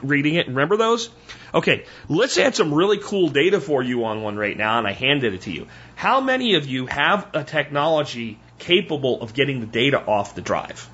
reading 0.02 0.34
it. 0.36 0.48
Remember 0.48 0.76
those? 0.78 1.10
Okay, 1.52 1.84
let's 2.08 2.38
add 2.38 2.56
some 2.56 2.72
really 2.72 2.98
cool 2.98 3.28
data 3.28 3.60
for 3.60 3.82
you 3.82 4.04
on 4.04 4.22
one 4.22 4.36
right 4.36 4.56
now, 4.56 4.78
and 4.78 4.86
I 4.86 4.92
handed 4.92 5.34
it 5.34 5.42
to 5.42 5.52
you. 5.52 5.66
How 5.94 6.20
many 6.20 6.54
of 6.54 6.66
you 6.66 6.86
have 6.86 7.28
a 7.34 7.44
technology 7.44 8.38
capable 8.58 9.20
of 9.20 9.34
getting 9.34 9.60
the 9.60 9.66
data 9.66 10.02
off 10.02 10.34
the 10.34 10.40
drive? 10.40 10.88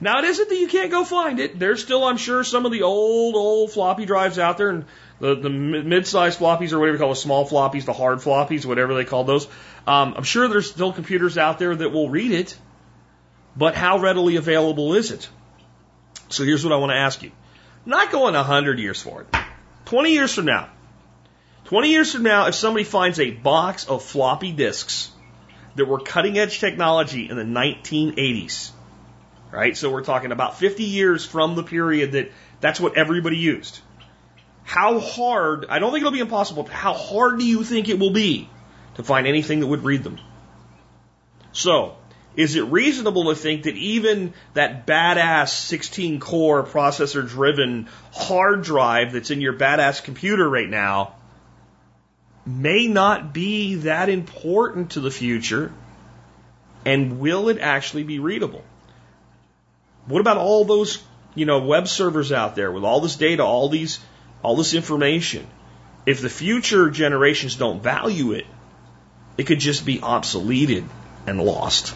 Now 0.00 0.18
it 0.18 0.24
isn't 0.24 0.48
that 0.48 0.56
you 0.56 0.68
can't 0.68 0.90
go 0.90 1.04
find 1.04 1.40
it. 1.40 1.58
There's 1.58 1.82
still, 1.82 2.04
I'm 2.04 2.18
sure, 2.18 2.44
some 2.44 2.66
of 2.66 2.72
the 2.72 2.82
old, 2.82 3.34
old 3.34 3.70
floppy 3.70 4.04
drives 4.04 4.38
out 4.38 4.58
there, 4.58 4.68
and 4.68 4.84
the, 5.20 5.34
the 5.36 5.48
mid-sized 5.48 6.38
floppies 6.38 6.72
or 6.72 6.78
whatever 6.78 6.96
you 6.96 6.98
call 6.98 7.10
the 7.10 7.16
small 7.16 7.48
floppies, 7.48 7.84
the 7.86 7.94
hard 7.94 8.18
floppies, 8.18 8.66
whatever 8.66 8.94
they 8.94 9.04
call 9.04 9.24
those. 9.24 9.48
Um, 9.86 10.14
I'm 10.16 10.24
sure 10.24 10.48
there's 10.48 10.70
still 10.70 10.92
computers 10.92 11.38
out 11.38 11.58
there 11.58 11.74
that 11.74 11.90
will 11.90 12.10
read 12.10 12.32
it, 12.32 12.58
but 13.56 13.74
how 13.74 13.98
readily 13.98 14.36
available 14.36 14.94
is 14.94 15.12
it? 15.12 15.28
So 16.28 16.44
here's 16.44 16.64
what 16.64 16.72
I 16.72 16.76
want 16.76 16.90
to 16.90 16.96
ask 16.96 17.22
you. 17.22 17.30
Not 17.84 18.10
going 18.10 18.34
100 18.34 18.80
years 18.80 19.00
for 19.00 19.22
it. 19.22 19.28
20 19.84 20.10
years 20.10 20.34
from 20.34 20.46
now. 20.46 20.68
20 21.66 21.88
years 21.88 22.12
from 22.12 22.24
now, 22.24 22.48
if 22.48 22.56
somebody 22.56 22.84
finds 22.84 23.20
a 23.20 23.30
box 23.30 23.86
of 23.86 24.02
floppy 24.02 24.50
disks 24.50 25.10
that 25.76 25.86
were 25.86 26.00
cutting 26.00 26.38
edge 26.38 26.58
technology 26.58 27.28
in 27.28 27.36
the 27.36 27.44
1980s, 27.44 28.70
right? 29.52 29.76
So 29.76 29.90
we're 29.90 30.04
talking 30.04 30.32
about 30.32 30.58
50 30.58 30.82
years 30.82 31.24
from 31.24 31.54
the 31.54 31.62
period 31.62 32.12
that 32.12 32.32
that's 32.60 32.80
what 32.80 32.96
everybody 32.96 33.36
used. 33.36 33.80
How 34.64 34.98
hard, 34.98 35.66
I 35.68 35.78
don't 35.78 35.92
think 35.92 36.00
it'll 36.02 36.12
be 36.12 36.20
impossible, 36.20 36.64
but 36.64 36.72
how 36.72 36.94
hard 36.94 37.38
do 37.38 37.46
you 37.46 37.62
think 37.62 37.88
it 37.88 38.00
will 38.00 38.10
be 38.10 38.48
to 38.96 39.02
find 39.02 39.26
anything 39.26 39.60
that 39.60 39.66
would 39.66 39.84
read 39.84 40.02
them? 40.02 40.18
So, 41.52 41.96
is 42.36 42.54
it 42.54 42.64
reasonable 42.64 43.24
to 43.30 43.34
think 43.34 43.62
that 43.62 43.76
even 43.76 44.34
that 44.52 44.86
badass 44.86 45.48
16 45.48 46.20
core 46.20 46.64
processor 46.64 47.26
driven 47.26 47.88
hard 48.12 48.62
drive 48.62 49.12
that's 49.12 49.30
in 49.30 49.40
your 49.40 49.54
badass 49.54 50.04
computer 50.04 50.48
right 50.48 50.68
now 50.68 51.14
may 52.44 52.86
not 52.86 53.32
be 53.32 53.76
that 53.76 54.08
important 54.10 54.90
to 54.92 55.00
the 55.00 55.10
future? 55.10 55.72
And 56.84 57.18
will 57.18 57.48
it 57.48 57.58
actually 57.58 58.04
be 58.04 58.18
readable? 58.18 58.62
What 60.06 60.20
about 60.20 60.36
all 60.36 60.64
those, 60.64 61.02
you 61.34 61.46
know, 61.46 61.58
web 61.60 61.88
servers 61.88 62.32
out 62.32 62.54
there 62.54 62.70
with 62.70 62.84
all 62.84 63.00
this 63.00 63.16
data, 63.16 63.42
all 63.42 63.68
these 63.68 63.98
all 64.42 64.56
this 64.56 64.74
information, 64.74 65.46
if 66.04 66.20
the 66.20 66.28
future 66.28 66.90
generations 66.90 67.56
don't 67.56 67.82
value 67.82 68.32
it, 68.32 68.46
it 69.36 69.46
could 69.46 69.60
just 69.60 69.84
be 69.84 69.98
obsoleted 69.98 70.86
and 71.26 71.40
lost. 71.40 71.94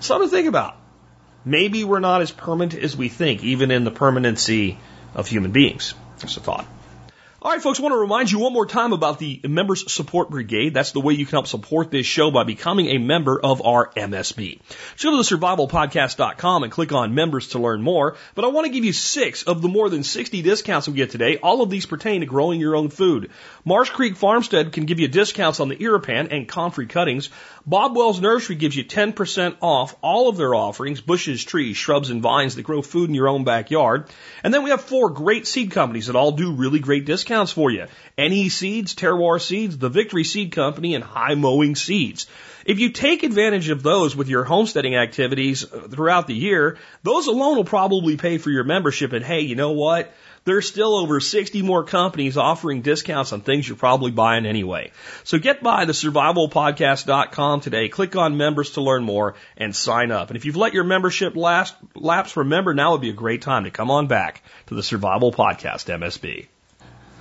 Something 0.00 0.28
to 0.28 0.34
think 0.34 0.48
about. 0.48 0.76
Maybe 1.44 1.84
we're 1.84 2.00
not 2.00 2.20
as 2.22 2.30
permanent 2.30 2.74
as 2.74 2.96
we 2.96 3.08
think, 3.08 3.42
even 3.44 3.70
in 3.70 3.84
the 3.84 3.90
permanency 3.90 4.78
of 5.14 5.26
human 5.26 5.52
beings. 5.52 5.94
That's 6.18 6.36
a 6.36 6.40
thought. 6.40 6.66
All 7.42 7.50
right, 7.50 7.62
folks, 7.62 7.80
I 7.80 7.82
want 7.84 7.94
to 7.94 7.98
remind 7.98 8.30
you 8.30 8.38
one 8.38 8.52
more 8.52 8.66
time 8.66 8.92
about 8.92 9.18
the 9.18 9.40
Members 9.42 9.90
Support 9.90 10.28
Brigade. 10.28 10.74
That's 10.74 10.92
the 10.92 11.00
way 11.00 11.14
you 11.14 11.24
can 11.24 11.36
help 11.36 11.46
support 11.46 11.90
this 11.90 12.04
show 12.04 12.30
by 12.30 12.44
becoming 12.44 12.88
a 12.88 12.98
member 12.98 13.40
of 13.40 13.64
our 13.64 13.90
MSB. 13.96 14.60
Just 14.96 15.04
go 15.04 15.12
to 15.12 15.16
the 15.16 15.22
survivalpodcast.com 15.22 16.64
and 16.64 16.70
click 16.70 16.92
on 16.92 17.14
members 17.14 17.48
to 17.48 17.58
learn 17.58 17.80
more. 17.80 18.18
But 18.34 18.44
I 18.44 18.48
want 18.48 18.66
to 18.66 18.72
give 18.74 18.84
you 18.84 18.92
six 18.92 19.42
of 19.44 19.62
the 19.62 19.68
more 19.68 19.88
than 19.88 20.04
60 20.04 20.42
discounts 20.42 20.86
we 20.86 20.92
get 20.92 21.12
today. 21.12 21.38
All 21.38 21.62
of 21.62 21.70
these 21.70 21.86
pertain 21.86 22.20
to 22.20 22.26
growing 22.26 22.60
your 22.60 22.76
own 22.76 22.90
food. 22.90 23.30
Marsh 23.64 23.88
Creek 23.88 24.16
Farmstead 24.16 24.72
can 24.72 24.84
give 24.84 25.00
you 25.00 25.08
discounts 25.08 25.60
on 25.60 25.70
the 25.70 25.76
Irripan 25.76 26.30
and 26.30 26.46
comfrey 26.46 26.88
cuttings. 26.88 27.30
Bob 27.64 27.96
Wells 27.96 28.20
Nursery 28.20 28.56
gives 28.56 28.76
you 28.76 28.84
10% 28.84 29.56
off 29.62 29.96
all 30.02 30.28
of 30.28 30.36
their 30.36 30.54
offerings, 30.54 31.00
bushes, 31.00 31.42
trees, 31.42 31.78
shrubs, 31.78 32.10
and 32.10 32.20
vines 32.20 32.56
that 32.56 32.64
grow 32.64 32.82
food 32.82 33.08
in 33.08 33.14
your 33.14 33.28
own 33.28 33.44
backyard. 33.44 34.10
And 34.44 34.52
then 34.52 34.62
we 34.62 34.70
have 34.70 34.82
four 34.82 35.08
great 35.08 35.46
seed 35.46 35.70
companies 35.70 36.08
that 36.08 36.16
all 36.16 36.32
do 36.32 36.52
really 36.52 36.80
great 36.80 37.06
discounts 37.06 37.29
for 37.52 37.70
you. 37.70 37.86
NE 38.18 38.48
Seeds, 38.48 38.94
Terroir 38.94 39.40
Seeds, 39.40 39.78
the 39.78 39.88
Victory 39.88 40.24
Seed 40.24 40.52
Company, 40.52 40.94
and 40.94 41.04
High 41.04 41.34
Mowing 41.34 41.76
Seeds. 41.76 42.26
If 42.66 42.78
you 42.78 42.90
take 42.90 43.22
advantage 43.22 43.68
of 43.70 43.82
those 43.82 44.14
with 44.14 44.28
your 44.28 44.44
homesteading 44.44 44.94
activities 44.94 45.64
uh, 45.64 45.88
throughout 45.90 46.26
the 46.26 46.34
year, 46.34 46.76
those 47.02 47.26
alone 47.26 47.56
will 47.56 47.64
probably 47.64 48.16
pay 48.16 48.38
for 48.38 48.50
your 48.50 48.64
membership. 48.64 49.12
And 49.12 49.24
hey, 49.24 49.40
you 49.40 49.56
know 49.56 49.72
what? 49.72 50.12
There's 50.44 50.68
still 50.68 50.96
over 50.96 51.20
60 51.20 51.62
more 51.62 51.84
companies 51.84 52.36
offering 52.36 52.82
discounts 52.82 53.32
on 53.32 53.42
things 53.42 53.68
you're 53.68 53.76
probably 53.76 54.10
buying 54.10 54.46
anyway. 54.46 54.92
So 55.24 55.38
get 55.38 55.62
by 55.62 55.84
the 55.84 55.92
survivalpodcast.com 55.92 57.60
today, 57.60 57.88
click 57.88 58.16
on 58.16 58.36
members 58.36 58.70
to 58.72 58.80
learn 58.80 59.04
more 59.04 59.34
and 59.56 59.76
sign 59.76 60.10
up. 60.10 60.28
And 60.28 60.36
if 60.36 60.46
you've 60.46 60.56
let 60.56 60.72
your 60.72 60.84
membership 60.84 61.36
last, 61.36 61.74
lapse, 61.94 62.36
remember 62.36 62.72
now 62.72 62.92
would 62.92 63.02
be 63.02 63.10
a 63.10 63.14
great 63.14 63.42
time 63.42 63.64
to 63.64 63.70
come 63.70 63.90
on 63.90 64.06
back 64.06 64.42
to 64.66 64.74
the 64.74 64.82
Survival 64.82 65.30
Podcast 65.30 65.86
MSB. 65.86 66.46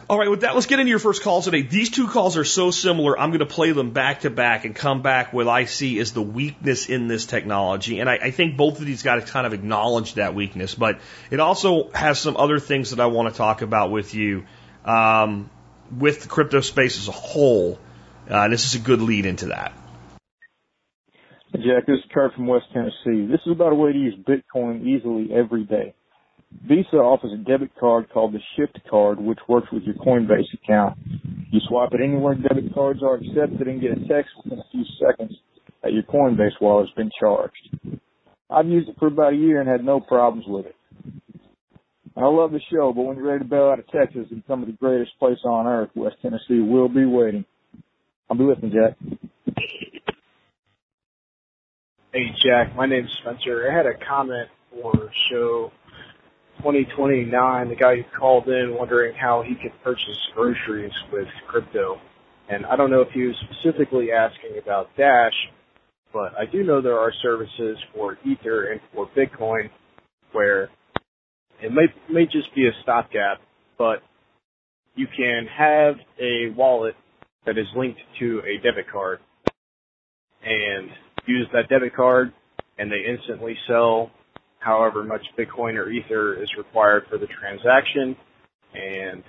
All 0.10 0.18
right, 0.18 0.28
with 0.28 0.42
that, 0.42 0.56
let's 0.56 0.66
get 0.66 0.80
into 0.80 0.90
your 0.90 0.98
first 0.98 1.22
calls 1.22 1.46
today. 1.46 1.62
These 1.62 1.92
two 1.92 2.08
calls 2.08 2.36
are 2.36 2.44
so 2.44 2.72
similar, 2.72 3.18
I'm 3.18 3.30
going 3.30 3.42
to 3.42 3.46
play 3.46 3.74
them 3.74 3.92
back 3.92 4.22
to 4.22 4.32
back 4.32 4.66
and 4.66 4.76
come 4.76 5.04
back 5.04 5.34
with 5.34 5.48
I 5.48 5.66
see 5.66 6.00
as 6.00 6.14
the 6.14 6.22
weakness 6.24 6.90
in 6.90 7.08
this 7.08 7.28
technology. 7.28 8.00
And 8.00 8.10
I, 8.10 8.16
I 8.16 8.32
think 8.32 8.58
both 8.58 8.80
of 8.80 8.88
these 8.88 9.04
got 9.04 9.16
to 9.16 9.22
kind 9.22 9.46
of 9.46 9.54
acknowledge 9.54 10.16
that 10.16 10.34
weakness, 10.34 10.74
but 10.74 11.00
it 11.30 11.40
also 11.40 11.92
has 11.92 12.18
some 12.18 12.38
other 12.38 12.60
things 12.60 12.90
that 12.90 13.00
I 13.00 13.06
want 13.06 13.32
to 13.32 13.38
talk 13.38 13.62
about 13.62 13.92
with 13.92 14.16
you 14.16 14.46
um, 14.84 15.52
with 15.96 16.24
the 16.24 16.28
crypto 16.28 16.62
space 16.62 16.98
as 16.98 17.08
a 17.08 17.12
whole. 17.12 17.78
Uh, 18.28 18.48
this 18.48 18.66
is 18.66 18.74
a 18.74 18.84
good 18.84 19.04
lead 19.04 19.28
into 19.28 19.48
that. 19.50 19.74
Jack, 21.52 21.86
this 21.86 22.00
is 22.00 22.06
Kurt 22.12 22.34
from 22.34 22.48
West 22.48 22.66
Tennessee. 22.74 23.28
This 23.28 23.42
is 23.46 23.52
about 23.52 23.74
a 23.74 23.76
way 23.76 23.94
to 23.94 24.00
use 24.00 24.16
Bitcoin 24.28 24.88
easily 24.88 25.30
every 25.32 25.66
day. 25.66 25.94
Visa 26.68 26.98
offers 26.98 27.32
a 27.34 27.38
debit 27.38 27.72
card 27.80 28.10
called 28.12 28.34
the 28.34 28.40
Shift 28.56 28.80
Card, 28.90 29.20
which 29.20 29.40
works 29.48 29.68
with 29.72 29.84
your 29.84 29.96
Coinbase 29.96 30.52
account. 30.54 30.98
You 31.52 31.60
swipe 31.68 31.94
it 31.94 32.02
anywhere 32.02 32.36
debit 32.36 32.74
cards 32.74 33.02
are 33.04 33.16
accepted 33.16 33.68
and 33.68 33.82
get 33.82 33.92
a 33.92 34.08
text 34.08 34.32
within 34.44 34.60
a 34.60 34.64
few 34.72 34.84
seconds 35.00 35.36
that 35.84 35.94
your 35.94 36.04
Coinbase 36.04 36.60
wallet 36.60 36.88
has 36.88 36.96
been 36.96 37.12
charged. 37.20 38.02
I've 38.50 38.68
used 38.68 38.90
it 38.90 38.96
for 38.98 39.08
about 39.08 39.34
a 39.34 39.38
year 39.38 39.62
and 39.62 39.70
had 39.70 39.84
no 39.84 40.00
problems 40.00 40.46
with 40.48 40.66
it. 40.66 40.76
I 42.18 42.26
love 42.26 42.52
the 42.52 42.60
show, 42.72 42.92
but 42.94 43.04
when 43.04 43.16
you're 43.16 43.28
ready 43.28 43.44
to 43.44 43.50
bail 43.50 43.70
out 43.70 43.80
of 43.80 43.88
Texas 43.88 44.28
and 44.32 44.46
come 44.46 44.62
to 44.62 44.66
the 44.66 44.78
greatest 44.78 45.12
place 45.20 45.38
on 45.46 45.68
earth, 45.68 45.90
West 45.96 46.18
Tennessee 46.22 46.60
will 46.60 46.90
be 46.90 47.06
waiting. 47.06 47.46
I'll 48.30 48.38
be 48.38 48.44
listening, 48.44 48.74
Jack. 48.74 48.98
Hey, 52.12 52.26
Jack. 52.44 52.76
My 52.76 52.88
name's 52.88 53.10
Spencer. 53.22 53.72
I 53.72 53.76
had 53.76 53.86
a 53.86 53.94
comment 54.06 54.50
for 54.72 55.12
show 55.32 55.72
2029, 56.60 57.70
the 57.70 57.76
guy 57.76 57.96
who 57.96 58.04
called 58.18 58.48
in 58.48 58.76
wondering 58.78 59.16
how 59.16 59.42
he 59.42 59.56
could 59.56 59.72
purchase 59.84 60.18
groceries 60.36 60.92
with 61.12 61.28
crypto. 61.48 61.98
And 62.50 62.66
I 62.66 62.76
don't 62.76 62.92
know 62.92 63.02
if 63.02 63.10
he 63.14 63.24
was 63.24 63.36
specifically 63.50 64.12
asking 64.12 64.60
about 64.62 64.90
Dash, 64.98 65.34
but 66.12 66.34
I 66.38 66.46
do 66.52 66.64
know 66.64 66.82
there 66.82 67.00
are 67.00 67.14
services 67.22 67.78
for 67.94 68.18
Ether 68.26 68.72
and 68.72 68.82
for 68.94 69.10
Bitcoin 69.16 69.70
where 70.34 70.70
it 71.62 71.72
may, 71.72 71.86
may 72.12 72.26
just 72.26 72.54
be 72.56 72.68
a 72.68 72.72
stopgap, 72.84 73.38
but 73.78 74.00
you 74.96 75.08
can 75.16 75.48
have 75.58 75.96
a 76.22 76.54
wallet 76.58 76.96
that 77.46 77.58
is 77.58 77.68
linked 77.76 78.00
to 78.20 78.42
a 78.46 78.62
debit 78.62 78.92
card 78.92 79.20
and 80.44 80.90
use 81.26 81.48
that 81.54 81.70
debit 81.70 81.96
card 81.96 82.34
and 82.78 82.92
they 82.92 83.02
instantly 83.08 83.56
sell 83.68 84.12
however 84.60 85.04
much 85.04 85.26
Bitcoin 85.38 85.76
or 85.76 85.90
Ether 85.90 86.42
is 86.42 86.50
required 86.58 87.06
for 87.10 87.18
the 87.18 87.28
transaction 87.28 88.16
and 88.74 89.24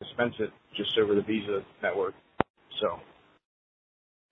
dispense 0.00 0.34
it 0.38 0.50
just 0.76 0.96
over 0.98 1.14
the 1.14 1.22
Visa 1.22 1.62
network. 1.82 2.14
So 2.80 3.00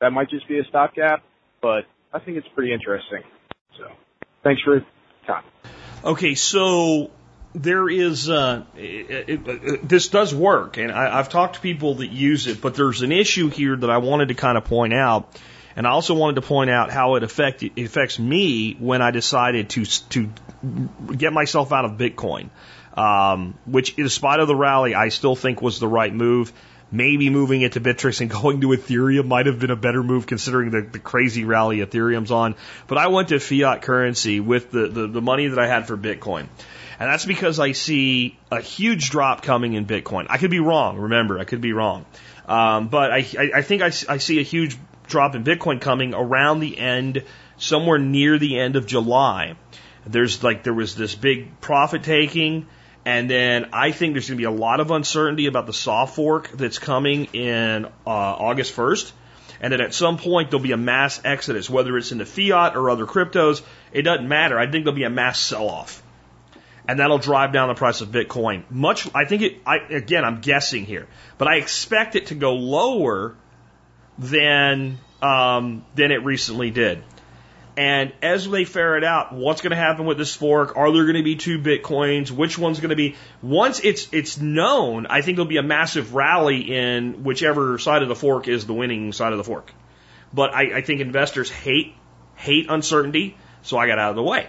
that 0.01 0.13
might 0.13 0.31
just 0.31 0.49
be 0.49 0.59
a 0.59 0.65
stopgap, 0.65 1.23
but 1.61 1.85
I 2.13 2.21
think 2.21 2.39
it's 2.39 2.49
pretty 2.55 2.73
interesting. 2.73 3.23
So 3.77 3.85
thanks 4.43 4.63
for 4.63 4.77
your 4.77 4.87
time. 5.27 5.45
Okay, 6.05 6.35
so 6.37 7.11
there 7.55 7.89
is 7.89 8.31
uh, 8.31 8.65
it, 8.77 9.29
it, 9.29 9.49
it, 9.49 9.89
this 9.89 10.09
does 10.09 10.35
work, 10.35 10.77
and 10.77 10.93
I, 10.93 11.19
I've 11.19 11.29
talked 11.29 11.57
to 11.57 11.61
people 11.61 11.97
that 11.97 12.09
use 12.09 12.47
it, 12.47 12.61
but 12.61 12.75
there's 12.75 13.03
an 13.03 13.13
issue 13.13 13.49
here 13.49 13.77
that 13.77 13.91
I 13.91 13.99
wanted 13.99 14.29
to 14.29 14.35
kind 14.35 14.57
of 14.57 14.65
point 14.65 14.95
out 14.95 15.37
and 15.79 15.87
I 15.87 15.91
also 15.91 16.15
wanted 16.15 16.35
to 16.35 16.43
point 16.43 16.71
out 16.71 16.91
how 16.91 17.15
it, 17.15 17.23
affect, 17.23 17.63
it 17.63 17.73
affects 17.79 18.19
me 18.19 18.75
when 18.81 19.01
I 19.01 19.13
decided 19.13 19.71
to, 19.71 19.85
to 19.85 20.29
get 21.17 21.33
myself 21.33 21.73
out 21.73 21.85
of 21.85 21.93
Bitcoin, 21.93 22.51
um, 22.95 23.57
which, 23.65 23.97
in 23.97 24.09
spite 24.09 24.41
of 24.41 24.49
the 24.49 24.57
rally, 24.57 24.97
I 24.97 25.11
still 25.11 25.37
think 25.37 25.63
was 25.63 25.79
the 25.79 25.87
right 25.87 26.13
move. 26.13 26.53
Maybe 26.91 27.31
moving 27.31 27.63
it 27.63 27.75
to 27.75 27.81
Bittrex 27.81 28.21
and 28.21 28.29
going 28.43 28.61
to 28.63 28.69
Ethereum 28.71 29.27
might 29.27 29.47
have 29.47 29.61
been 29.61 29.71
a 29.71 29.77
better 29.77 30.03
move 30.03 30.27
considering 30.27 30.73
the, 30.73 30.81
the 30.83 30.99
crazy 30.99 31.45
rally 31.45 31.77
Ethereum's 31.77 32.33
on. 32.33 32.57
But 32.89 32.99
I 32.99 33.07
went 33.07 33.29
to 33.29 33.39
fiat 33.39 33.83
currency 33.83 34.41
with 34.41 34.73
the, 34.73 34.89
the, 34.89 35.07
the 35.07 35.23
money 35.23 35.47
that 35.47 35.61
I 35.61 35.69
had 35.69 35.87
for 35.87 35.97
Bitcoin. 35.97 36.49
And 36.99 37.09
that's 37.09 37.25
because 37.25 37.61
I 37.61 37.71
see 37.71 38.37
a 38.51 38.61
huge 38.61 39.11
drop 39.11 39.43
coming 39.43 39.75
in 39.75 39.87
Bitcoin. 39.87 40.27
I 40.29 40.39
could 40.39 40.51
be 40.51 40.59
wrong, 40.59 40.99
remember, 40.99 41.39
I 41.39 41.45
could 41.45 41.61
be 41.61 41.73
wrong. 41.73 42.05
Um, 42.49 42.89
but 42.89 43.13
I, 43.13 43.19
I, 43.39 43.51
I 43.57 43.63
think 43.63 43.83
I, 43.83 43.93
I 44.09 44.17
see 44.17 44.41
a 44.41 44.43
huge 44.43 44.77
drop 45.09 45.35
in 45.35 45.45
Bitcoin 45.45 45.81
coming 45.81 46.15
around 46.15 46.61
the 46.61 46.79
end 46.79 47.25
somewhere 47.57 47.99
near 47.99 48.39
the 48.39 48.59
end 48.59 48.77
of 48.77 48.87
July. 48.87 49.57
There's 50.07 50.43
like, 50.43 50.63
there 50.63 50.75
was 50.75 50.95
this 50.95 51.15
big 51.15 51.61
profit 51.61 52.03
taking. 52.03 52.67
And 53.05 53.31
then 53.31 53.71
I 53.73 53.93
think 53.93 54.15
there's 54.15 54.29
going 54.29 54.37
to 54.37 54.41
be 54.41 54.45
a 54.45 54.51
lot 54.51 54.81
of 54.81 54.91
uncertainty 54.91 55.47
about 55.47 55.67
the 55.67 55.73
soft 55.73 56.15
fork 56.15 56.51
that's 56.53 56.79
coming 56.79 57.27
in 57.33 57.87
uh, 57.87 57.91
August 58.07 58.77
1st. 58.77 59.13
And 59.61 59.73
then 59.73 59.81
at 59.81 59.95
some 59.95 60.19
point 60.19 60.51
there'll 60.51 60.63
be 60.63 60.73
a 60.73 60.77
mass 60.77 61.21
exodus, 61.25 61.69
whether 61.69 61.97
it's 61.97 62.13
in 62.13 62.19
the 62.19 62.27
fiat 62.27 62.77
or 62.77 62.91
other 62.91 63.07
cryptos. 63.07 63.63
It 63.93 64.03
doesn't 64.03 64.29
matter. 64.29 64.59
I 64.59 64.71
think 64.71 64.85
there'll 64.85 64.97
be 64.97 65.05
a 65.05 65.11
mass 65.11 65.41
sell 65.41 65.69
off. 65.69 66.03
And 66.87 67.01
that'll 67.01 67.19
drive 67.19 67.53
down 67.53 67.69
the 67.69 67.75
price 67.75 68.01
of 68.01 68.09
Bitcoin. 68.09 68.63
Much, 68.71 69.09
I 69.15 69.25
think 69.25 69.43
it, 69.43 69.57
I, 69.67 69.77
again, 69.77 70.25
I'm 70.25 70.41
guessing 70.41 70.87
here, 70.87 71.07
but 71.37 71.49
I 71.49 71.57
expect 71.57 72.15
it 72.15 72.27
to 72.27 72.35
go 72.35 72.55
lower 72.55 73.37
than, 74.19 74.99
um, 75.23 75.85
than 75.95 76.13
it 76.13 76.25
recently 76.25 76.71
did. 76.71 77.03
And 77.79 78.13
as 78.23 78.51
they 78.51 78.65
ferret 78.65 79.05
out 79.05 79.33
what's 79.33 79.61
going 79.61 79.71
to 79.71 79.77
happen 79.77 80.05
with 80.05 80.19
this 80.19 80.35
fork, 80.35 80.77
are 80.77 80.91
there 80.93 81.05
going 81.05 81.15
to 81.15 81.23
be 81.23 81.37
two 81.37 81.61
bitcoins? 81.61 82.29
Which 82.29 82.59
one's 82.59 82.81
going 82.81 82.91
to 82.91 82.97
be? 82.97 83.15
Once 83.41 83.79
it's 83.79 84.09
it's 84.11 84.37
known, 84.37 85.07
I 85.07 85.23
think 85.23 85.37
there'll 85.37 85.49
be 85.49 85.59
a 85.59 85.63
massive 85.63 86.13
rally 86.13 86.75
in 86.75 87.23
whichever 87.23 87.79
side 87.79 88.03
of 88.03 88.09
the 88.09 88.17
fork 88.17 88.49
is 88.49 88.67
the 88.67 88.75
winning 88.75 89.13
side 89.13 89.31
of 89.33 89.39
the 89.39 89.45
fork. 89.45 89.73
But 90.35 90.53
I, 90.55 90.79
I 90.79 90.81
think 90.81 91.01
investors 91.01 91.51
hate 91.51 91.95
hate 92.35 92.67
uncertainty, 92.69 93.37
so 93.63 93.79
I 93.79 93.87
got 93.87 94.01
out 94.01 94.11
of 94.11 94.17
the 94.17 94.25
way. 94.25 94.49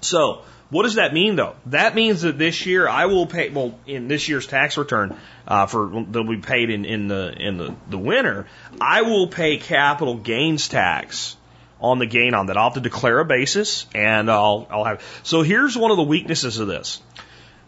So 0.00 0.42
what 0.72 0.84
does 0.84 0.94
that 0.94 1.12
mean 1.12 1.36
though? 1.36 1.54
That 1.66 1.94
means 1.94 2.22
that 2.22 2.38
this 2.38 2.64
year 2.64 2.88
I 2.88 3.04
will 3.04 3.26
pay 3.26 3.50
well 3.50 3.78
in 3.86 4.08
this 4.08 4.26
year's 4.26 4.46
tax 4.46 4.78
return 4.78 5.14
uh, 5.46 5.66
for 5.66 6.04
that'll 6.08 6.24
be 6.24 6.38
paid 6.38 6.70
in 6.70 6.86
in 6.86 7.08
the 7.08 7.34
in 7.38 7.58
the 7.58 7.74
the 7.90 7.98
winter. 7.98 8.46
I 8.80 9.02
will 9.02 9.26
pay 9.26 9.58
capital 9.58 10.14
gains 10.14 10.68
tax 10.68 11.36
on 11.78 11.98
the 11.98 12.06
gain 12.06 12.32
on 12.32 12.46
that. 12.46 12.56
I'll 12.56 12.70
have 12.70 12.74
to 12.74 12.80
declare 12.80 13.18
a 13.18 13.24
basis 13.26 13.84
and 13.94 14.30
I'll, 14.30 14.66
I'll 14.70 14.84
have. 14.84 15.02
So 15.24 15.42
here's 15.42 15.76
one 15.76 15.90
of 15.90 15.98
the 15.98 16.04
weaknesses 16.04 16.58
of 16.58 16.68
this. 16.68 17.02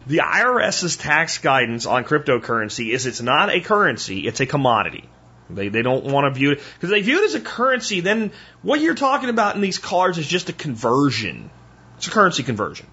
The 0.07 0.21
IRS's 0.23 0.97
tax 0.97 1.37
guidance 1.37 1.85
on 1.85 2.05
cryptocurrency 2.05 2.91
is 2.91 3.05
it's 3.05 3.21
not 3.21 3.51
a 3.51 3.59
currency, 3.59 4.25
it's 4.25 4.39
a 4.39 4.47
commodity. 4.47 5.07
They, 5.47 5.69
they 5.69 5.83
don't 5.83 6.05
want 6.05 6.25
to 6.25 6.39
view 6.39 6.53
it 6.53 6.61
because 6.73 6.89
they 6.89 7.01
view 7.01 7.21
it 7.21 7.25
as 7.25 7.35
a 7.35 7.39
currency. 7.39 7.99
Then 7.99 8.31
what 8.63 8.81
you're 8.81 8.95
talking 8.95 9.29
about 9.29 9.53
in 9.53 9.61
these 9.61 9.77
cards 9.77 10.17
is 10.17 10.25
just 10.25 10.49
a 10.49 10.53
conversion. 10.53 11.51
It's 11.97 12.07
a 12.07 12.11
currency 12.11 12.41
conversion. 12.41 12.87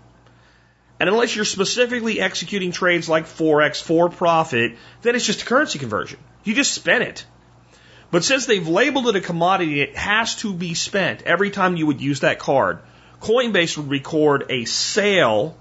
And 1.02 1.08
unless 1.08 1.34
you're 1.34 1.44
specifically 1.44 2.20
executing 2.20 2.70
trades 2.70 3.08
like 3.08 3.24
Forex 3.24 3.82
for 3.82 4.08
profit, 4.08 4.76
then 5.02 5.16
it's 5.16 5.26
just 5.26 5.42
a 5.42 5.44
currency 5.44 5.80
conversion. 5.80 6.20
You 6.44 6.54
just 6.54 6.72
spend 6.72 7.02
it. 7.02 7.26
But 8.12 8.22
since 8.22 8.46
they've 8.46 8.68
labeled 8.68 9.08
it 9.08 9.16
a 9.16 9.20
commodity, 9.20 9.80
it 9.80 9.96
has 9.96 10.36
to 10.36 10.54
be 10.54 10.74
spent 10.74 11.22
every 11.22 11.50
time 11.50 11.74
you 11.74 11.88
would 11.88 12.00
use 12.00 12.20
that 12.20 12.38
card. 12.38 12.78
Coinbase 13.20 13.76
would 13.76 13.90
record 13.90 14.46
a 14.48 14.64
sale, 14.64 15.58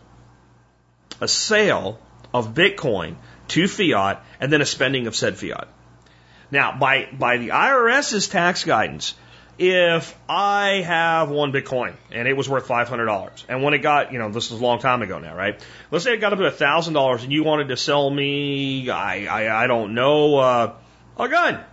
a 1.20 1.28
sale 1.28 2.00
of 2.36 2.54
Bitcoin 2.54 3.16
to 3.48 3.68
fiat 3.68 4.24
and 4.40 4.54
then 4.54 4.62
a 4.62 4.66
spending 4.68 5.08
of 5.08 5.16
said 5.16 5.40
fiat. 5.40 5.68
Now, 6.52 6.78
by, 6.78 7.10
by 7.12 7.38
the 7.38 7.50
IRS's 7.50 8.28
tax 8.28 8.64
guidance, 8.64 9.16
if 9.62 10.18
I 10.28 10.82
have 10.82 11.30
one 11.30 11.54
Bitcoin 11.54 11.94
and 12.12 12.28
it 12.28 12.36
was 12.36 12.50
worth 12.50 12.68
$500 12.68 13.46
and 13.48 13.62
when 13.62 13.76
it 13.76 13.80
got, 13.80 14.12
you 14.12 14.18
know, 14.18 14.32
this 14.32 14.50
is 14.50 14.60
a 14.60 14.64
long 14.64 14.80
time 14.80 15.04
ago 15.04 15.20
now, 15.20 15.36
right? 15.36 15.64
Let's 15.92 16.04
say 16.04 16.14
it 16.14 16.18
got 16.18 16.34
up 16.34 16.40
to 16.40 16.46
$1,000 16.46 17.24
and 17.24 17.32
you 17.32 17.44
wanted 17.44 17.68
to 17.68 17.78
sell 17.78 18.10
me, 18.10 18.90
I, 18.90 19.26
I, 19.26 19.64
I 19.64 19.68
don't 19.68 19.94
know, 19.94 20.38
uh, 20.38 20.74
a 21.18 21.30
gun 21.30 21.64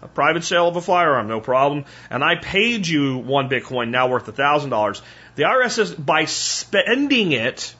a 0.00 0.08
private 0.08 0.44
sale 0.44 0.68
of 0.68 0.76
a 0.76 0.82
firearm, 0.82 1.28
no 1.28 1.40
problem. 1.40 1.86
And 2.10 2.22
I 2.22 2.36
paid 2.36 2.86
you 2.86 3.16
one 3.16 3.48
Bitcoin 3.48 3.88
now 3.88 4.08
worth 4.08 4.26
$1,000. 4.26 5.00
The 5.34 5.42
IRS 5.44 5.70
says 5.70 5.94
by 5.94 6.26
spending 6.26 7.32
it, 7.32 7.74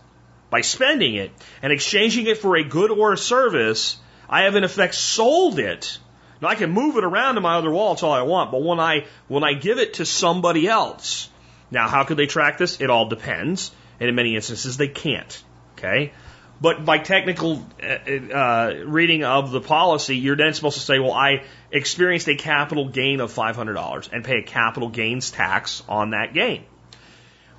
by 0.49 0.62
spending 0.62 1.16
it 1.16 1.33
and 1.62 1.71
exchanging 1.71 2.26
it 2.26 2.38
for 2.38 2.56
a 2.56 2.64
good 2.64 2.90
or 2.90 3.12
a 3.12 3.18
service, 3.18 3.99
I 4.28 4.42
have 4.42 4.56
in 4.56 4.64
effect 4.64 4.94
sold 4.94 5.59
it. 5.59 5.99
Now 6.41 6.49
I 6.49 6.55
can 6.55 6.71
move 6.71 6.97
it 6.97 7.05
around 7.05 7.37
to 7.37 7.40
my 7.40 7.57
other 7.57 7.70
wallets 7.70 8.03
all 8.03 8.12
I 8.12 8.23
want, 8.23 8.51
but 8.51 8.62
when 8.62 8.81
I 8.81 9.07
when 9.29 9.44
I 9.44 9.55
give 9.55 9.79
it 9.79 9.94
to 9.94 10.07
somebody 10.07 10.68
else, 10.68 11.31
now 11.70 11.88
how 11.88 12.05
could 12.05 12.16
they 12.16 12.27
track 12.27 12.59
this? 12.59 12.81
It 12.81 12.90
all 12.90 13.09
depends, 13.09 13.70
and 14.01 14.09
in 14.09 14.14
many 14.14 14.35
instances 14.35 14.77
they 14.77 14.88
can't. 14.88 15.42
Okay, 15.77 16.12
but 16.61 16.85
by 16.85 16.99
technical 16.99 17.64
uh, 17.83 18.11
uh, 18.35 18.75
reading 18.87 19.25
of 19.25 19.51
the 19.51 19.61
policy, 19.61 20.16
you're 20.16 20.37
then 20.37 20.55
supposed 20.55 20.79
to 20.79 20.85
say, 20.85 20.99
well, 20.99 21.12
I 21.12 21.42
experienced 21.70 22.29
a 22.29 22.37
capital 22.37 22.88
gain 22.88 23.20
of 23.20 23.33
$500 23.33 24.12
and 24.12 24.25
pay 24.25 24.38
a 24.38 24.42
capital 24.42 24.88
gains 24.88 25.31
tax 25.31 25.83
on 25.88 26.11
that 26.11 26.33
gain. 26.33 26.64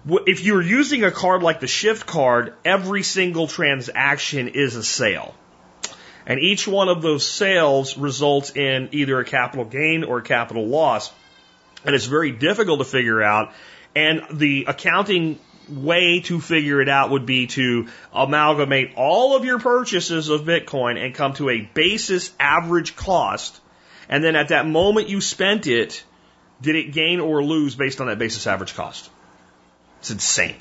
If 0.07 0.43
you're 0.43 0.61
using 0.61 1.03
a 1.03 1.11
card 1.11 1.43
like 1.43 1.59
the 1.59 1.67
Shift 1.67 2.05
card, 2.05 2.53
every 2.63 3.03
single 3.03 3.47
transaction 3.47 4.49
is 4.49 4.75
a 4.75 4.83
sale. 4.83 5.35
And 6.25 6.39
each 6.39 6.67
one 6.67 6.89
of 6.89 7.01
those 7.01 7.27
sales 7.27 7.97
results 7.97 8.55
in 8.55 8.89
either 8.91 9.19
a 9.19 9.25
capital 9.25 9.65
gain 9.65 10.03
or 10.03 10.19
a 10.19 10.23
capital 10.23 10.65
loss. 10.65 11.11
And 11.85 11.93
it's 11.93 12.05
very 12.05 12.31
difficult 12.31 12.79
to 12.79 12.85
figure 12.85 13.21
out. 13.21 13.53
And 13.95 14.23
the 14.31 14.65
accounting 14.67 15.39
way 15.69 16.21
to 16.21 16.39
figure 16.39 16.81
it 16.81 16.89
out 16.89 17.11
would 17.11 17.25
be 17.25 17.47
to 17.47 17.87
amalgamate 18.13 18.93
all 18.95 19.35
of 19.35 19.45
your 19.45 19.59
purchases 19.59 20.29
of 20.29 20.41
Bitcoin 20.41 21.03
and 21.03 21.13
come 21.13 21.33
to 21.33 21.49
a 21.49 21.61
basis 21.61 22.31
average 22.39 22.95
cost. 22.95 23.59
And 24.09 24.23
then 24.23 24.35
at 24.35 24.49
that 24.49 24.67
moment 24.67 25.09
you 25.09 25.21
spent 25.21 25.67
it, 25.67 26.03
did 26.61 26.75
it 26.75 26.91
gain 26.91 27.19
or 27.19 27.43
lose 27.43 27.75
based 27.75 28.01
on 28.01 28.07
that 28.07 28.19
basis 28.19 28.47
average 28.47 28.75
cost? 28.75 29.09
It's 29.99 30.11
insane. 30.11 30.55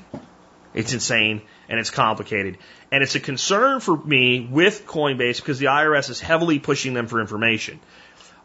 It's 0.73 0.93
insane 0.93 1.41
and 1.69 1.79
it's 1.79 1.89
complicated. 1.89 2.57
And 2.91 3.03
it's 3.03 3.15
a 3.15 3.19
concern 3.19 3.79
for 3.79 3.97
me 3.97 4.47
with 4.49 4.85
Coinbase 4.85 5.37
because 5.37 5.59
the 5.59 5.67
IRS 5.67 6.09
is 6.09 6.19
heavily 6.19 6.59
pushing 6.59 6.93
them 6.93 7.07
for 7.07 7.19
information. 7.19 7.79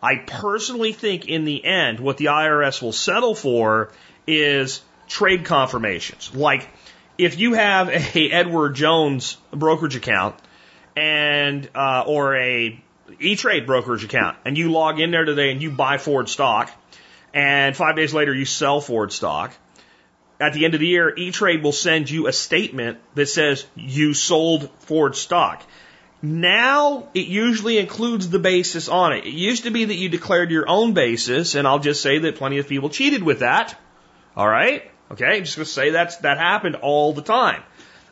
I 0.02 0.16
personally 0.16 0.92
think 0.92 1.28
in 1.28 1.44
the 1.44 1.64
end, 1.64 2.00
what 2.00 2.16
the 2.16 2.26
IRS 2.26 2.80
will 2.80 2.92
settle 2.92 3.34
for 3.34 3.92
is 4.26 4.80
trade 5.08 5.44
confirmations. 5.44 6.34
Like 6.34 6.68
if 7.18 7.38
you 7.38 7.54
have 7.54 7.88
a 7.88 8.30
Edward 8.32 8.74
Jones 8.74 9.36
brokerage 9.50 9.96
account 9.96 10.36
and 10.96 11.68
uh, 11.74 12.04
or 12.06 12.36
a 12.36 12.82
E-Trade 13.18 13.66
brokerage 13.66 14.04
account, 14.04 14.38
and 14.44 14.56
you 14.56 14.70
log 14.70 15.00
in 15.00 15.10
there 15.10 15.24
today 15.24 15.50
and 15.50 15.60
you 15.60 15.70
buy 15.70 15.98
Ford 15.98 16.28
stock, 16.28 16.70
and 17.34 17.76
five 17.76 17.96
days 17.96 18.14
later 18.14 18.32
you 18.32 18.44
sell 18.44 18.80
Ford 18.80 19.12
stock. 19.12 19.52
At 20.40 20.54
the 20.54 20.64
end 20.64 20.74
of 20.74 20.80
the 20.80 20.86
year, 20.86 21.12
E-Trade 21.14 21.62
will 21.62 21.72
send 21.72 22.08
you 22.08 22.26
a 22.26 22.32
statement 22.32 22.98
that 23.14 23.26
says 23.26 23.66
you 23.76 24.14
sold 24.14 24.70
Ford 24.80 25.14
stock. 25.14 25.62
Now 26.22 27.08
it 27.14 27.26
usually 27.26 27.78
includes 27.78 28.28
the 28.28 28.38
basis 28.38 28.88
on 28.88 29.12
it. 29.12 29.26
It 29.26 29.34
used 29.34 29.64
to 29.64 29.70
be 29.70 29.84
that 29.86 29.94
you 29.94 30.08
declared 30.08 30.50
your 30.50 30.68
own 30.68 30.92
basis, 30.92 31.54
and 31.54 31.66
I'll 31.66 31.78
just 31.78 32.02
say 32.02 32.18
that 32.18 32.36
plenty 32.36 32.58
of 32.58 32.68
people 32.68 32.88
cheated 32.88 33.22
with 33.22 33.40
that. 33.40 33.78
All 34.36 34.48
right? 34.48 34.90
Okay, 35.10 35.36
I'm 35.36 35.44
just 35.44 35.56
to 35.56 35.64
say 35.64 35.90
that's, 35.90 36.16
that 36.18 36.38
happened 36.38 36.76
all 36.76 37.12
the 37.12 37.22
time. 37.22 37.62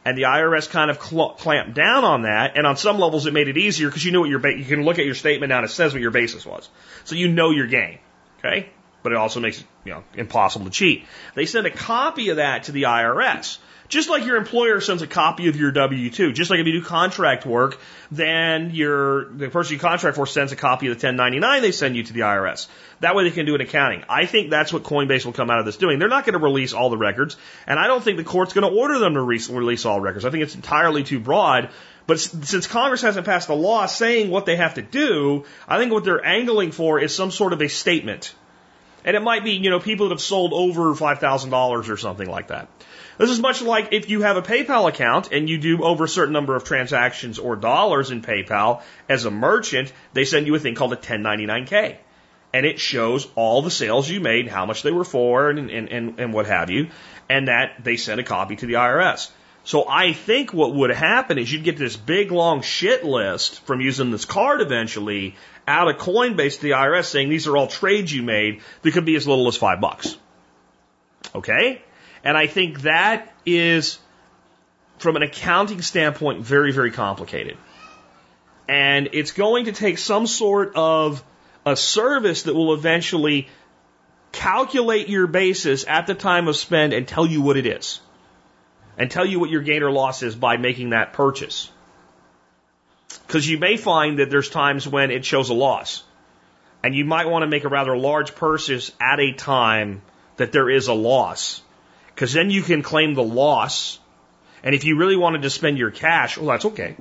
And 0.05 0.17
the 0.17 0.23
IRS 0.23 0.71
kind 0.71 0.91
of 0.91 1.03
cl- 1.03 1.35
clamped 1.35 1.75
down 1.75 2.05
on 2.05 2.23
that, 2.23 2.57
and 2.57 2.67
on 2.67 2.77
some 2.77 2.99
levels 2.99 3.27
it 3.27 3.35
made 3.35 3.49
it 3.49 3.59
easier 3.59 3.89
because 3.89 4.05
you 4.05 4.13
knew 4.13 4.21
what 4.21 4.31
your 4.31 4.39
ba- 4.39 4.57
you 4.57 4.65
can 4.65 4.85
look 4.85 4.99
at 4.99 5.05
your 5.05 5.15
statement 5.15 5.51
now 5.51 5.59
and 5.59 5.67
it 5.67 5.71
says 5.71 5.93
what 5.93 6.01
your 6.01 6.11
basis 6.11 6.47
was, 6.47 6.69
so 7.05 7.15
you 7.15 7.29
know 7.29 7.51
your 7.51 7.67
game. 7.67 7.99
Okay, 8.39 8.71
but 9.03 9.13
it 9.13 9.17
also 9.17 9.41
makes 9.41 9.61
it 9.61 9.67
you 9.85 9.93
know 9.93 10.05
impossible 10.15 10.67
to 10.67 10.71
cheat. 10.71 11.05
They 11.35 11.47
send 11.47 11.67
a 11.67 11.71
copy 11.71 12.31
of 12.31 12.37
that 12.37 12.65
to 12.65 12.73
the 12.73 12.85
IRS. 12.85 13.59
Just 13.89 14.11
like 14.11 14.27
your 14.27 14.37
employer 14.37 14.83
sends 14.83 15.01
a 15.01 15.07
copy 15.07 15.49
of 15.49 15.57
your 15.57 15.71
W-2, 15.71 16.35
just 16.35 16.51
like 16.51 16.61
if 16.61 16.67
you 16.67 16.75
do 16.75 16.83
contract 16.83 17.47
work, 17.47 17.79
then 18.11 18.71
your, 18.75 19.31
the 19.31 19.49
person 19.49 19.75
you 19.75 19.79
contract 19.79 20.17
for 20.17 20.27
sends 20.27 20.53
a 20.53 20.57
copy 20.57 20.89
of 20.89 21.01
the 21.01 21.07
1099 21.07 21.63
they 21.63 21.73
send 21.73 21.97
you 21.97 22.03
to 22.03 22.13
the 22.13 22.21
IRS. 22.21 22.69
That 23.01 23.15
way 23.15 23.25
they 23.25 23.31
can 23.31 23.47
do 23.47 23.55
an 23.55 23.63
accounting. 23.63 24.05
I 24.07 24.27
think 24.27 24.51
that's 24.51 24.75
what 24.75 24.83
Coinbase 24.83 25.25
will 25.25 25.33
come 25.33 25.49
out 25.49 25.59
of 25.59 25.65
this 25.65 25.79
doing. 25.79 25.99
They're 25.99 26.09
not 26.09 26.27
going 26.27 26.35
to 26.35 26.39
release 26.39 26.75
all 26.75 26.91
the 26.91 26.99
records, 26.99 27.39
and 27.67 27.79
I 27.79 27.87
don't 27.87 28.05
think 28.05 28.19
the 28.19 28.25
court's 28.25 28.53
going 28.53 28.71
to 28.71 28.79
order 28.79 28.99
them 28.99 29.15
to 29.15 29.23
re- 29.23 29.41
release 29.49 29.87
all 29.87 30.01
records. 30.01 30.27
I 30.27 30.31
think 30.31 30.43
it's 30.43 30.55
entirely 30.55 31.03
too 31.03 31.19
broad. 31.19 31.71
But 32.07 32.21
since 32.21 32.67
Congress 32.67 33.01
hasn't 33.01 33.25
passed 33.25 33.49
a 33.49 33.55
law 33.55 33.87
saying 33.87 34.31
what 34.31 34.45
they 34.45 34.57
have 34.57 34.75
to 34.75 34.83
do, 34.83 35.45
I 35.67 35.79
think 35.79 35.93
what 35.93 36.05
they're 36.05 36.25
angling 36.25 36.73
for 36.73 37.01
is 37.01 37.15
some 37.15 37.31
sort 37.31 37.55
of 37.55 37.63
a 37.63 37.69
statement. 37.69 38.35
And 39.09 39.17
it 39.17 39.23
might 39.23 39.43
be, 39.43 39.53
you 39.53 39.71
know, 39.71 39.81
people 39.81 40.07
that 40.07 40.13
have 40.13 40.21
sold 40.21 40.53
over 40.53 40.95
$5,000 40.95 41.89
or 41.89 41.97
something 41.97 42.29
like 42.29 42.49
that. 42.49 42.69
This 43.17 43.31
is 43.31 43.41
much 43.41 43.63
like 43.63 43.89
if 43.93 44.11
you 44.11 44.21
have 44.21 44.37
a 44.37 44.43
PayPal 44.43 44.87
account 44.87 45.33
and 45.33 45.49
you 45.49 45.57
do 45.57 45.83
over 45.83 46.05
a 46.05 46.09
certain 46.09 46.35
number 46.35 46.55
of 46.55 46.65
transactions 46.65 47.39
or 47.39 47.57
dollars 47.57 48.11
in 48.11 48.21
PayPal 48.21 48.83
as 49.09 49.25
a 49.25 49.31
merchant, 49.31 49.95
they 50.13 50.27
send 50.27 50.47
you 50.47 50.55
a 50.57 50.59
thing 50.59 50.75
called 50.75 50.93
a 50.93 50.97
1099K. 50.97 51.97
And 52.53 52.67
it 52.67 52.79
shows 52.79 53.27
all 53.35 53.63
the 53.63 53.71
sales 53.71 54.11
you 54.11 54.21
made, 54.21 54.47
how 54.47 54.67
much 54.67 54.83
they 54.83 54.93
were 54.93 55.05
for, 55.05 55.49
and, 55.49 55.71
and, 55.71 55.89
and, 55.89 56.21
and 56.21 56.35
what 56.35 56.45
have 56.45 56.69
you. 56.69 56.89
And 57.31 57.49
that 57.49 57.83
they 57.83 57.97
send 57.97 58.21
a 58.21 58.25
copy 58.25 58.57
to 58.57 58.67
the 58.67 58.75
IRS. 58.75 59.31
So 59.65 59.89
I 59.89 60.13
think 60.13 60.53
what 60.53 60.75
would 60.75 60.91
happen 60.91 61.39
is 61.39 61.53
you'd 61.53 61.65
get 61.65 61.79
this 61.79 61.97
big 61.97 62.31
long 62.31 62.61
shit 62.61 63.05
list 63.05 63.61
from 63.67 63.81
using 63.81 64.11
this 64.11 64.25
card 64.25 64.61
eventually 64.61 65.37
out 65.69 65.89
of 65.89 65.99
Coinbase 65.99 66.57
to 66.57 66.63
the 66.63 66.71
IRS 66.71 67.05
saying 67.05 67.29
these 67.29 67.47
are 67.47 67.57
all 67.57 67.67
trades 67.69 68.13
you 68.13 68.23
made 68.23 68.63
that 68.83 68.93
could 68.93 69.05
be 69.05 69.15
as 69.15 69.29
little 69.29 69.47
as 69.47 69.57
five 69.57 69.81
bucks. 69.81 70.17
Okay? 71.35 71.83
And 72.25 72.37
I 72.37 72.47
think 72.47 72.83
that 72.83 73.33
is, 73.47 73.99
from 74.99 75.17
an 75.17 75.23
accounting 75.23 75.83
standpoint, 75.83 76.43
very, 76.43 76.73
very 76.73 76.91
complicated. 76.91 77.57
And 78.69 79.11
it's 79.13 79.33
going 79.33 79.67
to 79.67 79.73
take 79.73 79.99
some 79.99 80.27
sort 80.27 80.73
of 80.75 81.23
a 81.65 81.77
service 81.77 82.45
that 82.45 82.55
will 82.55 82.75
eventually 82.75 83.49
calculate 84.33 85.09
your 85.09 85.27
basis 85.27 85.87
at 85.87 86.07
the 86.07 86.15
time 86.15 86.49
of 86.49 86.57
spend 86.57 86.93
and 86.93 87.07
tell 87.07 87.27
you 87.27 87.43
what 87.43 87.57
it 87.57 87.67
is. 87.67 88.01
And 88.97 89.11
tell 89.11 89.25
you 89.25 89.39
what 89.39 89.51
your 89.51 89.63
gain 89.63 89.83
or 89.83 89.93
loss 89.93 90.23
is 90.23 90.35
by 90.35 90.57
making 90.57 90.91
that 90.91 91.13
purchase. 91.13 91.71
Because 93.27 93.49
you 93.49 93.59
may 93.59 93.77
find 93.77 94.19
that 94.19 94.31
there's 94.31 94.51
times 94.51 94.87
when 94.87 95.11
it 95.11 95.25
shows 95.25 95.51
a 95.51 95.55
loss. 95.55 96.03
And 96.83 96.95
you 96.95 97.05
might 97.05 97.29
want 97.29 97.43
to 97.43 97.47
make 97.47 97.65
a 97.65 97.69
rather 97.69 97.97
large 97.97 98.35
purchase 98.35 98.93
at 99.01 99.21
a 99.21 99.33
time 99.33 100.03
that 100.37 100.53
there 100.53 100.71
is 100.71 100.89
a 100.89 100.95
loss. 100.95 101.61
Because 102.15 102.33
then 102.33 102.51
you 102.51 102.63
can 102.63 102.83
claim 102.83 103.15
the 103.15 103.23
loss. 103.23 103.99
And 104.63 104.75
if 104.75 104.85
you 104.85 104.97
really 104.97 105.17
wanted 105.17 105.43
to 105.43 105.51
spend 105.51 105.79
your 105.79 105.91
cash, 105.91 106.37
well, 106.37 106.47
that's 106.47 106.65
okay. 106.67 106.97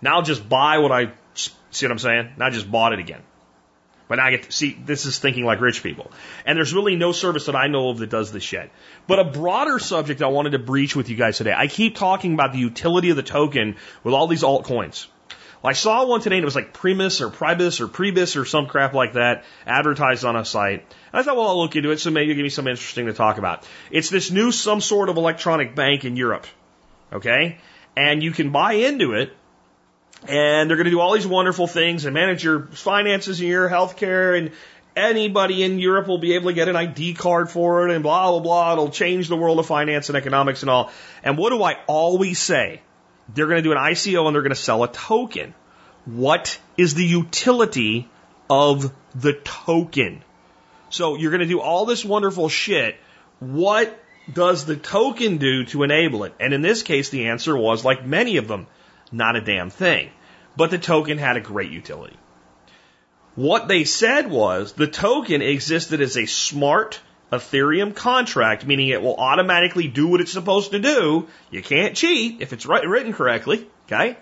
Now 0.00 0.16
I'll 0.16 0.22
just 0.22 0.48
buy 0.48 0.78
what 0.78 0.92
I, 0.92 1.12
see 1.34 1.86
what 1.86 1.92
I'm 1.92 1.98
saying? 1.98 2.30
Now 2.36 2.46
I 2.46 2.50
just 2.50 2.70
bought 2.70 2.92
it 2.92 2.98
again. 2.98 3.22
But 4.08 4.16
now 4.16 4.24
I 4.24 4.32
get 4.32 4.44
to 4.44 4.52
see, 4.52 4.76
this 4.84 5.06
is 5.06 5.18
thinking 5.18 5.44
like 5.44 5.60
rich 5.60 5.82
people. 5.82 6.10
And 6.44 6.56
there's 6.56 6.74
really 6.74 6.96
no 6.96 7.12
service 7.12 7.46
that 7.46 7.54
I 7.54 7.68
know 7.68 7.90
of 7.90 7.98
that 7.98 8.10
does 8.10 8.32
this 8.32 8.52
yet. 8.52 8.70
But 9.06 9.20
a 9.20 9.24
broader 9.24 9.78
subject 9.78 10.20
I 10.20 10.26
wanted 10.26 10.50
to 10.50 10.58
breach 10.58 10.96
with 10.96 11.08
you 11.08 11.16
guys 11.16 11.36
today. 11.38 11.54
I 11.56 11.68
keep 11.68 11.94
talking 11.94 12.34
about 12.34 12.52
the 12.52 12.58
utility 12.58 13.10
of 13.10 13.16
the 13.16 13.22
token 13.22 13.76
with 14.02 14.14
all 14.14 14.26
these 14.26 14.42
altcoins. 14.42 15.06
Well, 15.62 15.70
I 15.70 15.74
saw 15.74 16.06
one 16.06 16.20
today 16.20 16.36
and 16.36 16.42
it 16.42 16.46
was 16.46 16.54
like 16.54 16.72
Primus 16.72 17.20
or 17.20 17.28
Pribus 17.28 17.80
or 17.80 17.88
Prebus 17.88 18.36
or 18.36 18.44
some 18.44 18.66
crap 18.66 18.94
like 18.94 19.12
that 19.12 19.44
advertised 19.66 20.24
on 20.24 20.36
a 20.36 20.44
site. 20.44 20.80
And 21.12 21.20
I 21.20 21.22
thought, 21.22 21.36
well, 21.36 21.48
I'll 21.48 21.58
look 21.58 21.76
into 21.76 21.90
it, 21.90 22.00
so 22.00 22.10
maybe 22.10 22.30
it'll 22.30 22.36
give 22.36 22.44
me 22.44 22.50
some 22.50 22.66
interesting 22.66 23.06
to 23.06 23.12
talk 23.12 23.36
about. 23.36 23.66
It's 23.90 24.08
this 24.08 24.30
new 24.30 24.52
some 24.52 24.80
sort 24.80 25.10
of 25.10 25.16
electronic 25.16 25.74
bank 25.74 26.04
in 26.04 26.16
Europe. 26.16 26.46
Okay? 27.12 27.58
And 27.96 28.22
you 28.22 28.30
can 28.30 28.50
buy 28.50 28.74
into 28.74 29.12
it 29.12 29.32
and 30.26 30.68
they're 30.68 30.76
going 30.76 30.86
to 30.86 30.90
do 30.90 31.00
all 31.00 31.14
these 31.14 31.26
wonderful 31.26 31.66
things 31.66 32.04
and 32.04 32.14
manage 32.14 32.44
your 32.44 32.66
finances 32.66 33.40
and 33.40 33.48
your 33.48 33.68
health 33.68 33.96
care 33.96 34.34
and 34.34 34.52
anybody 34.96 35.62
in 35.62 35.78
Europe 35.78 36.08
will 36.08 36.18
be 36.18 36.34
able 36.34 36.50
to 36.50 36.54
get 36.54 36.68
an 36.68 36.76
ID 36.76 37.14
card 37.14 37.50
for 37.50 37.86
it 37.86 37.94
and 37.94 38.02
blah, 38.02 38.30
blah, 38.30 38.40
blah. 38.40 38.72
It'll 38.72 38.90
change 38.90 39.28
the 39.28 39.36
world 39.36 39.58
of 39.58 39.66
finance 39.66 40.08
and 40.08 40.16
economics 40.16 40.62
and 40.62 40.70
all. 40.70 40.90
And 41.22 41.38
what 41.38 41.50
do 41.50 41.62
I 41.62 41.78
always 41.86 42.38
say? 42.38 42.80
They're 43.34 43.46
going 43.46 43.62
to 43.62 43.62
do 43.62 43.72
an 43.72 43.78
ICO 43.78 44.26
and 44.26 44.34
they're 44.34 44.42
going 44.42 44.50
to 44.50 44.56
sell 44.56 44.82
a 44.82 44.92
token. 44.92 45.54
What 46.04 46.58
is 46.76 46.94
the 46.94 47.04
utility 47.04 48.08
of 48.48 48.92
the 49.14 49.34
token? 49.34 50.22
So 50.88 51.16
you're 51.16 51.30
going 51.30 51.40
to 51.40 51.46
do 51.46 51.60
all 51.60 51.86
this 51.86 52.04
wonderful 52.04 52.48
shit. 52.48 52.96
What 53.38 53.96
does 54.32 54.64
the 54.64 54.76
token 54.76 55.38
do 55.38 55.64
to 55.66 55.82
enable 55.82 56.24
it? 56.24 56.34
And 56.40 56.52
in 56.52 56.62
this 56.62 56.82
case, 56.82 57.10
the 57.10 57.28
answer 57.28 57.56
was 57.56 57.84
like 57.84 58.04
many 58.04 58.36
of 58.36 58.48
them, 58.48 58.66
not 59.12 59.36
a 59.36 59.40
damn 59.40 59.70
thing. 59.70 60.10
But 60.56 60.70
the 60.70 60.78
token 60.78 61.18
had 61.18 61.36
a 61.36 61.40
great 61.40 61.70
utility. 61.70 62.16
What 63.34 63.68
they 63.68 63.84
said 63.84 64.28
was 64.28 64.72
the 64.72 64.88
token 64.88 65.40
existed 65.40 66.00
as 66.00 66.16
a 66.16 66.26
smart 66.26 67.00
Ethereum 67.32 67.94
contract, 67.94 68.66
meaning 68.66 68.88
it 68.88 69.02
will 69.02 69.16
automatically 69.16 69.86
do 69.88 70.08
what 70.08 70.20
it's 70.20 70.32
supposed 70.32 70.72
to 70.72 70.78
do. 70.78 71.28
You 71.50 71.62
can't 71.62 71.96
cheat 71.96 72.40
if 72.40 72.52
it's 72.52 72.66
written 72.66 73.12
correctly, 73.12 73.68
okay? 73.86 74.16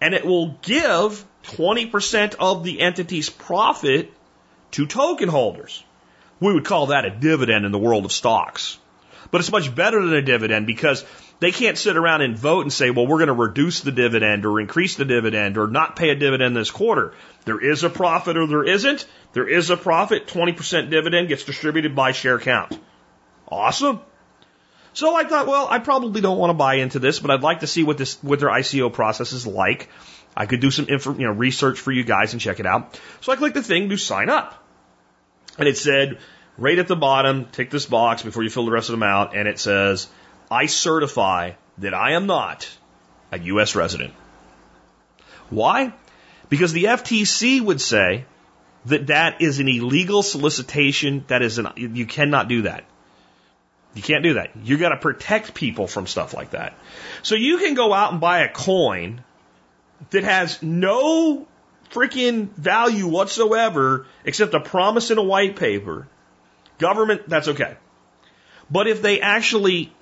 And 0.00 0.14
it 0.14 0.24
will 0.24 0.58
give 0.62 1.24
20% 1.44 2.34
of 2.38 2.64
the 2.64 2.80
entity's 2.80 3.30
profit 3.30 4.12
to 4.72 4.86
token 4.86 5.28
holders. 5.28 5.84
We 6.40 6.52
would 6.52 6.64
call 6.64 6.88
that 6.88 7.04
a 7.04 7.10
dividend 7.10 7.64
in 7.64 7.72
the 7.72 7.78
world 7.78 8.04
of 8.04 8.12
stocks. 8.12 8.78
But 9.30 9.40
it's 9.40 9.52
much 9.52 9.74
better 9.74 10.04
than 10.04 10.14
a 10.14 10.22
dividend 10.22 10.66
because 10.66 11.04
they 11.40 11.52
can't 11.52 11.78
sit 11.78 11.96
around 11.96 12.22
and 12.22 12.36
vote 12.36 12.62
and 12.62 12.72
say, 12.72 12.90
well, 12.90 13.06
we're 13.06 13.18
going 13.18 13.28
to 13.28 13.32
reduce 13.32 13.80
the 13.80 13.92
dividend 13.92 14.44
or 14.44 14.60
increase 14.60 14.96
the 14.96 15.04
dividend 15.04 15.56
or 15.56 15.68
not 15.68 15.94
pay 15.94 16.10
a 16.10 16.14
dividend 16.14 16.56
this 16.56 16.70
quarter. 16.70 17.14
There 17.44 17.60
is 17.60 17.84
a 17.84 17.90
profit 17.90 18.36
or 18.36 18.46
there 18.46 18.64
isn't. 18.64 19.06
There 19.34 19.48
is 19.48 19.70
a 19.70 19.76
profit. 19.76 20.26
20% 20.26 20.90
dividend 20.90 21.28
gets 21.28 21.44
distributed 21.44 21.94
by 21.94 22.12
share 22.12 22.38
count. 22.38 22.78
Awesome. 23.46 24.00
So 24.94 25.14
I 25.14 25.24
thought, 25.24 25.46
well, 25.46 25.68
I 25.70 25.78
probably 25.78 26.20
don't 26.20 26.38
want 26.38 26.50
to 26.50 26.54
buy 26.54 26.74
into 26.74 26.98
this, 26.98 27.20
but 27.20 27.30
I'd 27.30 27.42
like 27.42 27.60
to 27.60 27.68
see 27.68 27.84
what 27.84 27.98
this, 27.98 28.20
what 28.22 28.40
their 28.40 28.48
ICO 28.48 28.92
process 28.92 29.32
is 29.32 29.46
like. 29.46 29.88
I 30.36 30.46
could 30.46 30.60
do 30.60 30.72
some 30.72 30.86
info, 30.88 31.14
you 31.14 31.26
know, 31.26 31.32
research 31.32 31.78
for 31.78 31.92
you 31.92 32.02
guys 32.02 32.32
and 32.32 32.40
check 32.40 32.58
it 32.58 32.66
out. 32.66 32.98
So 33.20 33.32
I 33.32 33.36
clicked 33.36 33.54
the 33.54 33.62
thing 33.62 33.90
to 33.90 33.96
sign 33.96 34.28
up. 34.28 34.64
And 35.56 35.68
it 35.68 35.76
said, 35.76 36.18
right 36.56 36.78
at 36.78 36.88
the 36.88 36.96
bottom, 36.96 37.46
tick 37.46 37.70
this 37.70 37.86
box 37.86 38.22
before 38.22 38.42
you 38.42 38.50
fill 38.50 38.64
the 38.64 38.72
rest 38.72 38.88
of 38.88 38.92
them 38.92 39.02
out, 39.02 39.36
and 39.36 39.48
it 39.48 39.58
says, 39.58 40.08
I 40.50 40.66
certify 40.66 41.52
that 41.78 41.94
I 41.94 42.12
am 42.12 42.26
not 42.26 42.68
a 43.30 43.38
U.S. 43.38 43.74
resident. 43.74 44.14
Why? 45.50 45.92
Because 46.48 46.72
the 46.72 46.84
FTC 46.84 47.60
would 47.60 47.80
say 47.80 48.24
that 48.86 49.08
that 49.08 49.42
is 49.42 49.60
an 49.60 49.68
illegal 49.68 50.22
solicitation. 50.22 51.24
That 51.28 51.42
is 51.42 51.58
an, 51.58 51.68
you 51.76 52.06
cannot 52.06 52.48
do 52.48 52.62
that. 52.62 52.84
You 53.94 54.02
can't 54.02 54.22
do 54.22 54.34
that. 54.34 54.50
You 54.62 54.78
got 54.78 54.90
to 54.90 54.96
protect 54.96 55.54
people 55.54 55.86
from 55.86 56.06
stuff 56.06 56.34
like 56.34 56.50
that. 56.50 56.74
So 57.22 57.34
you 57.34 57.58
can 57.58 57.74
go 57.74 57.92
out 57.92 58.12
and 58.12 58.20
buy 58.20 58.40
a 58.40 58.52
coin 58.52 59.22
that 60.10 60.24
has 60.24 60.62
no 60.62 61.46
freaking 61.90 62.48
value 62.50 63.06
whatsoever 63.06 64.06
except 64.24 64.54
a 64.54 64.60
promise 64.60 65.10
in 65.10 65.18
a 65.18 65.22
white 65.22 65.56
paper 65.56 66.06
Government, 66.78 67.28
that's 67.28 67.48
okay. 67.48 67.76
But 68.70 68.86
if 68.86 69.02
they 69.02 69.20
actually 69.20 69.92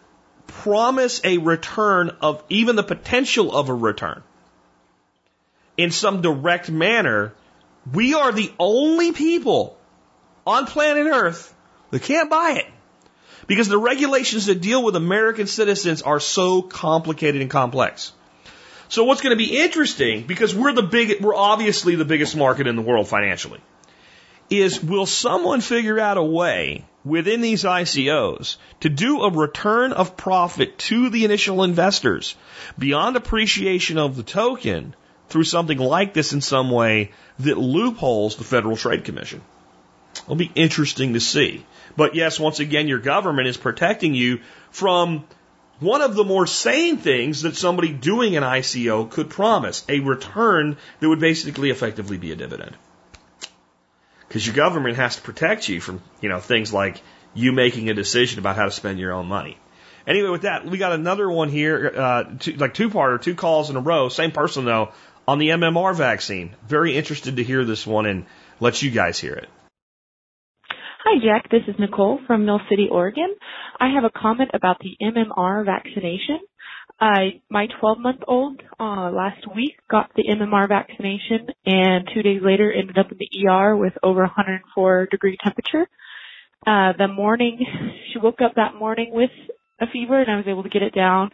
promise 0.47 1.21
a 1.25 1.39
return 1.39 2.17
of 2.21 2.43
even 2.49 2.77
the 2.77 2.83
potential 2.83 3.55
of 3.55 3.69
a 3.69 3.75
return 3.75 4.23
in 5.77 5.91
some 5.91 6.23
direct 6.23 6.71
manner, 6.71 7.35
we 7.93 8.15
are 8.15 8.33
the 8.33 8.51
only 8.59 9.13
people 9.13 9.77
on 10.47 10.67
planet 10.67 11.07
Earth 11.07 11.55
that 11.91 12.03
can't 12.03 12.31
buy 12.31 12.53
it. 12.53 12.67
Because 13.47 13.69
the 13.69 13.79
regulations 13.79 14.47
that 14.47 14.61
deal 14.61 14.83
with 14.83 14.97
American 14.97 15.47
citizens 15.47 16.03
are 16.03 16.19
so 16.19 16.63
complicated 16.63 17.43
and 17.43 17.51
complex. 17.51 18.13
So 18.89 19.05
what's 19.05 19.21
going 19.21 19.37
to 19.37 19.37
be 19.37 19.61
interesting, 19.61 20.27
because 20.27 20.55
we're 20.55 20.73
the 20.73 20.83
big, 20.83 21.21
we're 21.21 21.35
obviously 21.35 21.95
the 21.95 22.05
biggest 22.05 22.37
market 22.37 22.67
in 22.67 22.77
the 22.77 22.83
world 22.83 23.09
financially 23.09 23.61
is 24.51 24.83
will 24.83 25.07
someone 25.07 25.61
figure 25.61 25.99
out 25.99 26.19
a 26.19 26.23
way 26.23 26.85
within 27.05 27.41
these 27.41 27.65
ICOs 27.65 28.57
to 28.81 28.89
do 28.89 29.23
a 29.23 29.31
return 29.31 29.93
of 29.93 30.17
profit 30.17 30.79
to 30.79 31.09
the 31.11 31.25
initial 31.25 31.63
investors 31.63 32.37
beyond 32.79 33.17
appreciation 33.17 33.99
of 33.99 34.17
the 34.17 34.23
token 34.23 34.95
through 35.29 35.45
something 35.45 35.79
like 35.79 36.15
this 36.15 36.33
in 36.33 36.41
some 36.41 36.71
way 36.71 37.13
that 37.41 37.59
loopholes 37.59 38.37
the 38.37 38.45
Federal 38.45 38.77
Trade 38.77 39.05
Commission? 39.05 39.41
It'll 40.25 40.37
be 40.37 40.53
interesting 40.55 41.15
to 41.15 41.21
see. 41.21 41.65
But 41.97 42.15
yes, 42.15 42.41
once 42.41 42.61
again, 42.61 42.89
your 42.89 42.99
government 42.99 43.49
is 43.49 43.57
protecting 43.57 44.15
you 44.15 44.41
from 44.71 45.25
one 45.79 46.01
of 46.01 46.15
the 46.15 46.25
more 46.25 46.47
sane 46.47 46.97
things 46.97 47.43
that 47.43 47.57
somebody 47.57 47.93
doing 47.93 48.37
an 48.37 48.43
ICO 48.43 49.11
could 49.11 49.29
promise 49.29 49.85
a 49.89 50.01
return 50.01 50.77
that 51.01 51.09
would 51.09 51.21
basically 51.21 51.71
effectively 51.71 52.17
be 52.17 52.33
a 52.33 52.37
dividend 52.37 52.77
because 54.29 54.47
your 54.47 54.57
government 54.57 54.97
has 54.97 55.17
to 55.17 55.23
protect 55.23 55.69
you 55.69 55.81
from 55.81 56.03
you 56.21 56.29
know 56.29 56.41
things 56.41 56.73
like 56.73 57.01
you 57.35 57.53
making 57.53 57.91
a 57.91 57.95
decision 57.95 58.39
about 58.39 58.57
how 58.57 58.65
to 58.65 58.71
spend 58.71 58.99
your 58.99 59.13
own 59.13 59.27
money. 59.27 59.59
Anyway, 60.07 60.29
with 60.29 60.43
that, 60.43 60.65
we 60.65 60.79
got 60.79 60.93
another 60.93 61.29
one 61.29 61.49
here, 61.49 61.93
uh, 61.97 62.25
two, 62.39 62.53
like 62.53 62.75
two 62.75 62.91
parter, 62.91 63.21
two 63.21 63.35
calls 63.35 63.71
in 63.71 63.77
a 63.77 63.81
row. 63.81 64.09
Same 64.09 64.31
person 64.31 64.65
though 64.65 64.93
on 65.27 65.39
the 65.39 65.49
MMR 65.49 65.95
vaccine. 65.95 66.55
Very 66.67 66.97
interested 66.97 67.37
to 67.37 67.43
hear 67.43 67.65
this 67.65 67.87
one 67.87 68.07
and 68.07 68.27
let 68.61 68.83
you 68.83 68.91
guys 68.91 69.19
hear 69.19 69.35
it. 69.35 69.49
Hi, 71.05 71.19
Jack. 71.25 71.51
This 71.51 71.63
is 71.69 71.79
Nicole 71.79 72.21
from 72.27 72.47
Mill 72.47 72.61
City, 72.69 72.89
Oregon. 72.91 73.35
I 73.79 73.91
have 73.95 74.05
a 74.05 74.11
comment 74.11 74.51
about 74.55 74.79
the 74.81 74.97
MMR 75.01 75.65
vaccination. 75.65 76.41
I 77.01 77.43
my 77.51 77.67
12 77.81 77.99
month 77.99 78.21
old 78.27 78.61
uh, 78.81 79.11
last 79.11 79.45
week 79.55 79.75
got 79.91 80.11
the 80.17 80.25
MMR 80.25 80.69
vaccination, 80.69 81.49
and 81.67 82.09
two 82.15 82.23
days 82.23 82.41
later 82.43 82.73
ended 82.73 82.97
up 82.99 83.13
in 83.13 83.19
the 83.19 83.49
ER 83.49 83.77
with 83.77 83.93
over 84.03 84.21
104 84.21 85.07
degree 85.11 85.37
temperature. 85.43 85.89
Uh, 86.67 86.93
the 86.97 87.09
morning 87.09 87.59
she 88.13 88.19
woke 88.19 88.41
up 88.41 88.55
that 88.57 88.75
morning 88.75 89.11
with 89.13 89.31
a 89.81 89.87
fever, 89.93 90.21
and 90.21 90.31
I 90.31 90.37
was 90.37 90.47
able 90.49 90.63
to 90.63 90.71
get 90.71 90.83
it 90.83 90.95
down. 90.95 91.31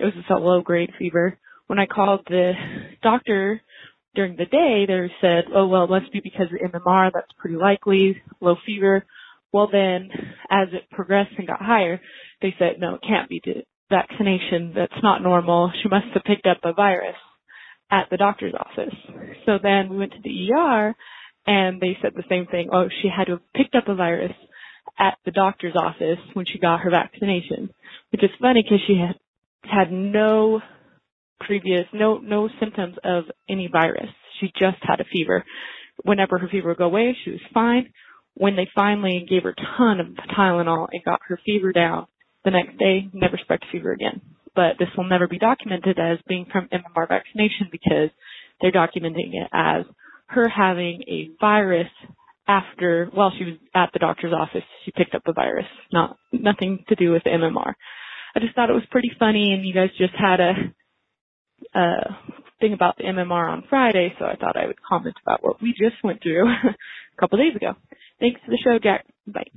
It 0.00 0.04
was 0.04 0.14
just 0.14 0.30
a 0.30 0.36
low 0.36 0.62
grade 0.62 0.90
fever. 0.98 1.38
When 1.68 1.78
I 1.78 1.86
called 1.86 2.22
the 2.28 2.52
doctor 3.02 3.62
during 4.16 4.36
the 4.36 4.46
day, 4.46 4.84
they 4.86 5.12
said, 5.20 5.44
"Oh 5.54 5.68
well, 5.68 5.84
it 5.84 5.90
must 5.90 6.12
be 6.12 6.20
because 6.20 6.48
of 6.52 6.72
MMR. 6.72 7.12
That's 7.14 7.32
pretty 7.38 7.56
likely. 7.56 8.20
Low 8.40 8.56
fever." 8.66 9.04
Well, 9.52 9.68
then, 9.70 10.10
as 10.50 10.68
it 10.72 10.90
progressed 10.90 11.34
and 11.38 11.46
got 11.46 11.62
higher, 11.62 12.00
they 12.42 12.52
said, 12.58 12.80
"No, 12.80 12.96
it 12.96 13.02
can't 13.06 13.28
be 13.28 13.40
vaccination 13.94 14.72
that's 14.74 15.02
not 15.02 15.22
normal. 15.22 15.72
She 15.82 15.88
must 15.88 16.06
have 16.14 16.24
picked 16.24 16.46
up 16.46 16.58
a 16.64 16.72
virus 16.72 17.16
at 17.90 18.08
the 18.10 18.16
doctor's 18.16 18.54
office. 18.54 18.94
So 19.46 19.58
then 19.62 19.88
we 19.88 19.98
went 19.98 20.12
to 20.12 20.18
the 20.22 20.52
ER 20.52 20.94
and 21.46 21.80
they 21.80 21.96
said 22.02 22.12
the 22.14 22.24
same 22.28 22.46
thing. 22.46 22.70
Oh, 22.72 22.88
she 23.02 23.08
had 23.14 23.24
to 23.24 23.32
have 23.32 23.52
picked 23.54 23.74
up 23.74 23.88
a 23.88 23.94
virus 23.94 24.32
at 24.98 25.18
the 25.24 25.30
doctor's 25.30 25.76
office 25.76 26.18
when 26.34 26.46
she 26.46 26.58
got 26.58 26.80
her 26.80 26.90
vaccination, 26.90 27.70
which 28.10 28.22
is 28.22 28.30
funny 28.40 28.62
because 28.62 28.80
she 28.86 28.96
had 28.98 29.16
had 29.62 29.92
no 29.92 30.60
previous, 31.40 31.84
no, 31.92 32.18
no 32.18 32.48
symptoms 32.60 32.96
of 33.04 33.24
any 33.48 33.68
virus. 33.70 34.08
She 34.40 34.48
just 34.58 34.78
had 34.82 35.00
a 35.00 35.04
fever. 35.12 35.44
Whenever 36.02 36.38
her 36.38 36.48
fever 36.48 36.68
would 36.68 36.78
go 36.78 36.86
away, 36.86 37.16
she 37.24 37.30
was 37.30 37.40
fine. 37.52 37.92
When 38.34 38.56
they 38.56 38.68
finally 38.74 39.26
gave 39.28 39.44
her 39.44 39.54
a 39.56 39.78
ton 39.78 40.00
of 40.00 40.06
Tylenol 40.36 40.88
and 40.92 41.04
got 41.04 41.20
her 41.28 41.38
fever 41.44 41.72
down, 41.72 42.06
the 42.44 42.50
next 42.50 42.78
day, 42.78 43.08
never 43.12 43.38
spread 43.38 43.60
fever 43.72 43.92
again. 43.92 44.20
But 44.54 44.78
this 44.78 44.88
will 44.96 45.08
never 45.08 45.26
be 45.26 45.38
documented 45.38 45.98
as 45.98 46.18
being 46.28 46.46
from 46.50 46.68
MMR 46.68 47.08
vaccination 47.08 47.68
because 47.72 48.10
they're 48.60 48.72
documenting 48.72 49.32
it 49.32 49.48
as 49.52 49.84
her 50.26 50.48
having 50.48 51.02
a 51.08 51.30
virus 51.40 51.88
after, 52.46 53.08
while 53.12 53.32
she 53.36 53.44
was 53.44 53.54
at 53.74 53.90
the 53.92 53.98
doctor's 53.98 54.32
office, 54.32 54.62
she 54.84 54.92
picked 54.92 55.14
up 55.14 55.22
the 55.24 55.32
virus. 55.32 55.66
Not, 55.92 56.16
nothing 56.32 56.84
to 56.88 56.94
do 56.94 57.10
with 57.10 57.22
MMR. 57.24 57.72
I 58.36 58.40
just 58.40 58.54
thought 58.54 58.70
it 58.70 58.74
was 58.74 58.82
pretty 58.90 59.10
funny 59.18 59.52
and 59.52 59.66
you 59.66 59.72
guys 59.72 59.90
just 59.96 60.14
had 60.14 60.40
a, 60.40 60.52
a 61.74 62.18
thing 62.60 62.72
about 62.72 62.96
the 62.96 63.04
MMR 63.04 63.50
on 63.50 63.64
Friday, 63.68 64.12
so 64.18 64.24
I 64.24 64.36
thought 64.36 64.56
I 64.56 64.66
would 64.66 64.82
comment 64.82 65.16
about 65.24 65.42
what 65.42 65.62
we 65.62 65.70
just 65.70 66.02
went 66.02 66.22
through 66.22 66.48
a 66.50 67.20
couple 67.20 67.38
days 67.38 67.56
ago. 67.56 67.74
Thanks 68.20 68.40
for 68.44 68.50
the 68.50 68.58
show, 68.62 68.78
Jack. 68.82 69.06
Bye. 69.26 69.50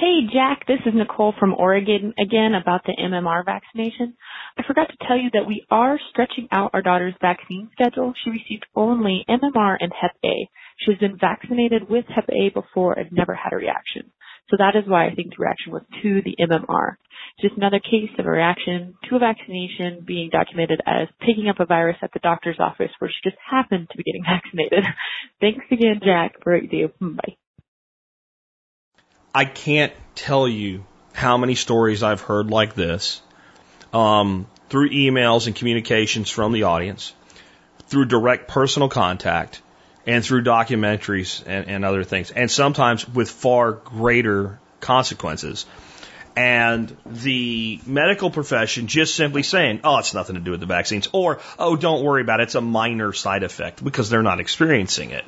Hey 0.00 0.24
Jack, 0.32 0.66
this 0.66 0.80
is 0.86 0.94
Nicole 0.94 1.34
from 1.38 1.52
Oregon 1.52 2.14
again 2.18 2.54
about 2.54 2.80
the 2.86 2.96
MMR 2.98 3.44
vaccination. 3.44 4.16
I 4.56 4.62
forgot 4.66 4.88
to 4.88 5.06
tell 5.06 5.18
you 5.18 5.28
that 5.34 5.46
we 5.46 5.66
are 5.70 6.00
stretching 6.08 6.48
out 6.50 6.70
our 6.72 6.80
daughter's 6.80 7.12
vaccine 7.20 7.68
schedule. 7.72 8.14
She 8.24 8.30
received 8.30 8.64
only 8.74 9.26
MMR 9.28 9.76
and 9.78 9.92
Hep 9.92 10.16
A. 10.24 10.48
She's 10.78 10.96
been 10.96 11.18
vaccinated 11.20 11.90
with 11.90 12.06
Hep 12.08 12.30
A 12.30 12.48
before 12.48 12.94
and 12.94 13.12
never 13.12 13.34
had 13.34 13.52
a 13.52 13.56
reaction. 13.56 14.10
So 14.48 14.56
that 14.56 14.74
is 14.74 14.88
why 14.88 15.06
I 15.06 15.14
think 15.14 15.36
the 15.36 15.44
reaction 15.44 15.70
was 15.70 15.82
to 16.02 16.22
the 16.24 16.34
MMR. 16.48 16.96
Just 17.42 17.58
another 17.58 17.78
case 17.78 18.08
of 18.18 18.24
a 18.24 18.30
reaction 18.30 18.94
to 19.10 19.16
a 19.16 19.18
vaccination 19.18 20.02
being 20.06 20.30
documented 20.30 20.80
as 20.86 21.08
picking 21.20 21.50
up 21.50 21.60
a 21.60 21.66
virus 21.66 21.98
at 22.00 22.14
the 22.14 22.20
doctor's 22.20 22.58
office 22.58 22.90
where 23.00 23.10
she 23.10 23.28
just 23.28 23.40
happened 23.44 23.88
to 23.90 23.98
be 23.98 24.04
getting 24.04 24.24
vaccinated. 24.26 24.82
Thanks 25.42 25.66
again, 25.70 26.00
Jack, 26.02 26.42
for 26.42 26.54
what 26.54 26.62
you 26.62 26.88
do. 26.88 26.88
Bye. 27.04 27.36
I 29.34 29.44
can't 29.44 29.92
tell 30.14 30.48
you 30.48 30.84
how 31.12 31.36
many 31.36 31.54
stories 31.54 32.02
I've 32.02 32.20
heard 32.20 32.50
like 32.50 32.74
this 32.74 33.20
um, 33.92 34.46
through 34.68 34.90
emails 34.90 35.46
and 35.46 35.54
communications 35.54 36.30
from 36.30 36.52
the 36.52 36.64
audience, 36.64 37.12
through 37.88 38.06
direct 38.06 38.48
personal 38.48 38.88
contact, 38.88 39.62
and 40.06 40.24
through 40.24 40.42
documentaries 40.42 41.42
and, 41.46 41.68
and 41.68 41.84
other 41.84 42.04
things, 42.04 42.30
and 42.30 42.50
sometimes 42.50 43.08
with 43.08 43.30
far 43.30 43.72
greater 43.72 44.58
consequences. 44.80 45.66
And 46.36 46.96
the 47.04 47.80
medical 47.86 48.30
profession 48.30 48.86
just 48.86 49.14
simply 49.14 49.42
saying, 49.42 49.80
oh, 49.84 49.98
it's 49.98 50.14
nothing 50.14 50.36
to 50.36 50.40
do 50.40 50.52
with 50.52 50.60
the 50.60 50.66
vaccines, 50.66 51.08
or, 51.12 51.40
oh, 51.58 51.76
don't 51.76 52.02
worry 52.02 52.22
about 52.22 52.40
it, 52.40 52.44
it's 52.44 52.54
a 52.54 52.60
minor 52.60 53.12
side 53.12 53.42
effect 53.42 53.82
because 53.84 54.10
they're 54.10 54.22
not 54.22 54.40
experiencing 54.40 55.10
it. 55.10 55.24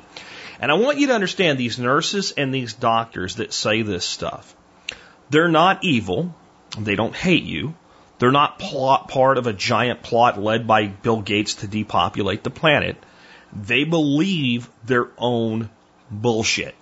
And 0.59 0.71
I 0.71 0.75
want 0.75 0.97
you 0.97 1.07
to 1.07 1.15
understand 1.15 1.57
these 1.57 1.79
nurses 1.79 2.31
and 2.31 2.53
these 2.53 2.73
doctors 2.73 3.35
that 3.35 3.53
say 3.53 3.81
this 3.81 4.05
stuff. 4.05 4.55
They're 5.29 5.47
not 5.47 5.83
evil. 5.83 6.35
They 6.77 6.95
don't 6.95 7.15
hate 7.15 7.43
you. 7.43 7.75
They're 8.19 8.31
not 8.31 8.59
plot, 8.59 9.09
part 9.09 9.37
of 9.37 9.47
a 9.47 9.53
giant 9.53 10.03
plot 10.03 10.39
led 10.39 10.67
by 10.67 10.87
Bill 10.87 11.21
Gates 11.21 11.55
to 11.55 11.67
depopulate 11.67 12.43
the 12.43 12.49
planet. 12.49 12.95
They 13.51 13.83
believe 13.83 14.69
their 14.85 15.09
own 15.17 15.69
bullshit. 16.09 16.75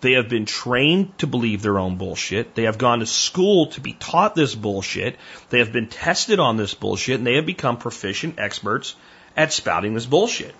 They 0.00 0.12
have 0.12 0.28
been 0.28 0.46
trained 0.46 1.18
to 1.18 1.26
believe 1.26 1.62
their 1.62 1.78
own 1.78 1.96
bullshit. 1.96 2.54
They 2.54 2.64
have 2.64 2.78
gone 2.78 3.00
to 3.00 3.06
school 3.06 3.66
to 3.68 3.80
be 3.80 3.94
taught 3.94 4.34
this 4.34 4.54
bullshit. 4.54 5.16
They 5.50 5.58
have 5.58 5.72
been 5.72 5.88
tested 5.88 6.38
on 6.38 6.56
this 6.56 6.74
bullshit 6.74 7.18
and 7.18 7.26
they 7.26 7.36
have 7.36 7.46
become 7.46 7.76
proficient 7.76 8.38
experts 8.38 8.94
at 9.36 9.52
spouting 9.52 9.94
this 9.94 10.06
bullshit. 10.06 10.54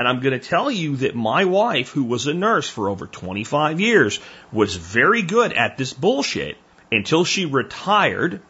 And 0.00 0.08
I'm 0.08 0.20
going 0.20 0.32
to 0.32 0.48
tell 0.48 0.70
you 0.70 0.96
that 0.96 1.14
my 1.14 1.44
wife, 1.44 1.90
who 1.90 2.04
was 2.04 2.26
a 2.26 2.32
nurse 2.32 2.66
for 2.66 2.88
over 2.88 3.06
25 3.06 3.80
years, 3.80 4.18
was 4.50 4.74
very 4.74 5.20
good 5.20 5.52
at 5.52 5.76
this 5.76 5.92
bullshit 5.92 6.56
until 6.90 7.26
she 7.26 7.44
retired. 7.44 8.40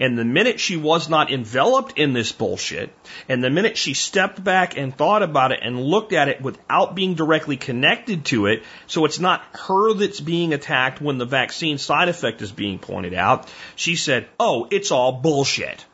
And 0.00 0.16
the 0.16 0.24
minute 0.24 0.60
she 0.60 0.78
was 0.78 1.10
not 1.10 1.30
enveloped 1.30 1.98
in 1.98 2.14
this 2.14 2.32
bullshit, 2.32 2.90
and 3.28 3.44
the 3.44 3.50
minute 3.50 3.76
she 3.76 3.92
stepped 3.92 4.42
back 4.42 4.78
and 4.78 4.96
thought 4.96 5.22
about 5.22 5.52
it 5.52 5.60
and 5.62 5.78
looked 5.78 6.14
at 6.14 6.28
it 6.28 6.40
without 6.40 6.94
being 6.94 7.12
directly 7.12 7.58
connected 7.58 8.24
to 8.26 8.46
it, 8.46 8.62
so 8.86 9.04
it's 9.04 9.20
not 9.20 9.44
her 9.52 9.92
that's 9.92 10.20
being 10.20 10.54
attacked 10.54 11.02
when 11.02 11.18
the 11.18 11.26
vaccine 11.26 11.76
side 11.76 12.08
effect 12.08 12.40
is 12.40 12.50
being 12.50 12.78
pointed 12.78 13.12
out, 13.12 13.52
she 13.76 13.94
said, 13.94 14.26
Oh, 14.40 14.68
it's 14.70 14.90
all 14.90 15.12
bullshit. 15.12 15.84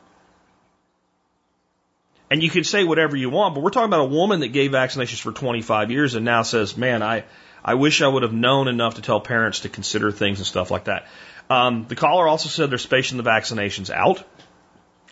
And 2.31 2.41
you 2.41 2.49
can 2.49 2.63
say 2.63 2.85
whatever 2.85 3.17
you 3.17 3.29
want, 3.29 3.55
but 3.55 3.61
we're 3.61 3.71
talking 3.71 3.89
about 3.89 4.05
a 4.05 4.05
woman 4.05 4.39
that 4.39 4.47
gave 4.47 4.71
vaccinations 4.71 5.19
for 5.19 5.33
25 5.33 5.91
years 5.91 6.15
and 6.15 6.23
now 6.23 6.43
says, 6.43 6.77
man, 6.77 7.03
I, 7.03 7.25
I 7.61 7.73
wish 7.73 8.01
I 8.01 8.07
would 8.07 8.23
have 8.23 8.31
known 8.31 8.69
enough 8.69 8.95
to 8.95 9.01
tell 9.01 9.19
parents 9.19 9.59
to 9.59 9.69
consider 9.69 10.13
things 10.13 10.39
and 10.39 10.47
stuff 10.47 10.71
like 10.71 10.85
that. 10.85 11.07
Um, 11.49 11.87
the 11.89 11.97
caller 11.97 12.29
also 12.29 12.47
said 12.47 12.69
they're 12.69 12.77
spacing 12.77 13.17
the 13.17 13.29
vaccinations 13.29 13.89
out. 13.89 14.23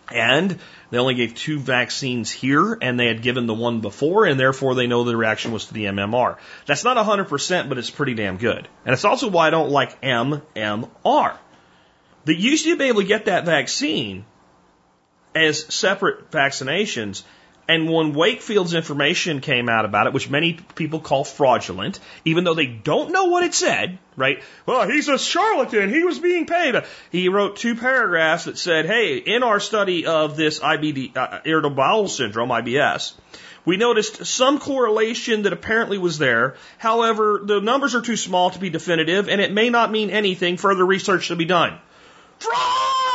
And 0.09 0.59
they 0.91 0.97
only 0.97 1.13
gave 1.13 1.35
two 1.35 1.59
vaccines 1.59 2.31
here, 2.31 2.77
and 2.81 2.97
they 2.97 3.07
had 3.07 3.21
given 3.21 3.47
the 3.47 3.53
one 3.53 3.81
before, 3.81 4.25
and 4.25 4.39
therefore 4.39 4.73
they 4.73 4.87
know 4.87 5.03
the 5.03 5.15
reaction 5.15 5.51
was 5.51 5.65
to 5.65 5.73
the 5.73 5.85
MMR. 5.85 6.37
That's 6.67 6.85
not 6.85 6.95
100%, 6.95 7.69
but 7.69 7.77
it's 7.77 7.91
pretty 7.91 8.13
damn 8.13 8.37
good. 8.37 8.67
And 8.85 8.93
it's 8.93 9.05
also 9.05 9.29
why 9.29 9.47
I 9.47 9.49
don't 9.49 9.69
like 9.69 10.01
MMR. 10.01 11.37
That 12.25 12.35
you 12.35 12.55
should 12.55 12.79
be 12.79 12.85
able 12.85 13.01
to 13.01 13.07
get 13.07 13.25
that 13.25 13.45
vaccine 13.45 14.25
as 15.35 15.73
separate 15.73 16.31
vaccinations. 16.31 17.23
And 17.67 17.87
when 17.87 18.13
Wakefield's 18.13 18.73
information 18.73 19.41
came 19.41 19.69
out 19.69 19.85
about 19.85 20.07
it, 20.07 20.13
which 20.13 20.27
many 20.27 20.53
people 20.73 20.99
call 20.99 21.23
fraudulent, 21.23 21.99
even 22.25 22.43
though 22.43 22.55
they 22.55 22.65
don't 22.65 23.11
know 23.11 23.25
what 23.25 23.43
it 23.43 23.53
said, 23.53 23.99
right? 24.15 24.41
Well, 24.65 24.89
he's 24.89 25.07
a 25.07 25.19
charlatan. 25.19 25.89
He 25.89 26.03
was 26.03 26.17
being 26.17 26.47
paid. 26.47 26.81
He 27.11 27.29
wrote 27.29 27.57
two 27.57 27.75
paragraphs 27.75 28.45
that 28.45 28.57
said, 28.57 28.87
hey, 28.87 29.17
in 29.17 29.43
our 29.43 29.59
study 29.59 30.07
of 30.07 30.35
this 30.35 30.59
IBD, 30.59 31.15
uh, 31.15 31.41
irritable 31.45 31.75
bowel 31.75 32.07
syndrome, 32.07 32.49
IBS, 32.49 33.13
we 33.65 33.77
noticed 33.77 34.25
some 34.25 34.57
correlation 34.57 35.43
that 35.43 35.53
apparently 35.53 35.99
was 35.99 36.17
there. 36.17 36.55
However, 36.79 37.39
the 37.43 37.61
numbers 37.61 37.93
are 37.93 38.01
too 38.01 38.17
small 38.17 38.49
to 38.49 38.57
be 38.57 38.71
definitive, 38.71 39.29
and 39.29 39.39
it 39.39 39.53
may 39.53 39.69
not 39.69 39.91
mean 39.91 40.09
anything. 40.09 40.57
Further 40.57 40.83
research 40.83 41.27
to 41.27 41.35
be 41.35 41.45
done. 41.45 41.77
Fraud! 42.39 43.08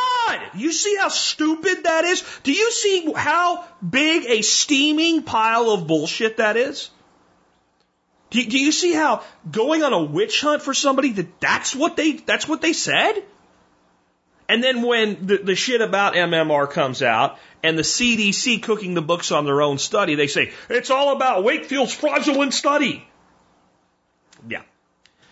You 0.54 0.72
see 0.72 0.96
how 0.96 1.08
stupid 1.08 1.84
that 1.84 2.04
is? 2.04 2.24
Do 2.42 2.52
you 2.52 2.70
see 2.70 3.12
how 3.14 3.64
big 3.88 4.24
a 4.26 4.42
steaming 4.42 5.22
pile 5.22 5.70
of 5.70 5.86
bullshit 5.86 6.38
that 6.38 6.56
is? 6.56 6.90
Do 8.30 8.40
you, 8.40 8.50
do 8.50 8.58
you 8.58 8.72
see 8.72 8.92
how 8.92 9.22
going 9.50 9.82
on 9.82 9.92
a 9.92 10.02
witch 10.02 10.40
hunt 10.40 10.62
for 10.62 10.74
somebody 10.74 11.12
that 11.12 11.40
that's 11.40 11.74
what 11.74 11.96
they 11.96 12.12
that's 12.12 12.48
what 12.48 12.60
they 12.62 12.72
said? 12.72 13.22
And 14.48 14.62
then 14.62 14.82
when 14.82 15.26
the, 15.26 15.38
the 15.38 15.54
shit 15.54 15.80
about 15.80 16.14
MMR 16.14 16.70
comes 16.70 17.02
out 17.02 17.38
and 17.62 17.78
the 17.78 17.82
CDC 17.82 18.62
cooking 18.62 18.94
the 18.94 19.02
books 19.02 19.32
on 19.32 19.46
their 19.46 19.62
own 19.62 19.78
study, 19.78 20.16
they 20.16 20.26
say, 20.26 20.52
it's 20.68 20.90
all 20.90 21.16
about 21.16 21.44
Wakefield's 21.44 21.94
fraudulent 21.94 22.52
study. 22.52 23.06
Yeah. 24.46 24.62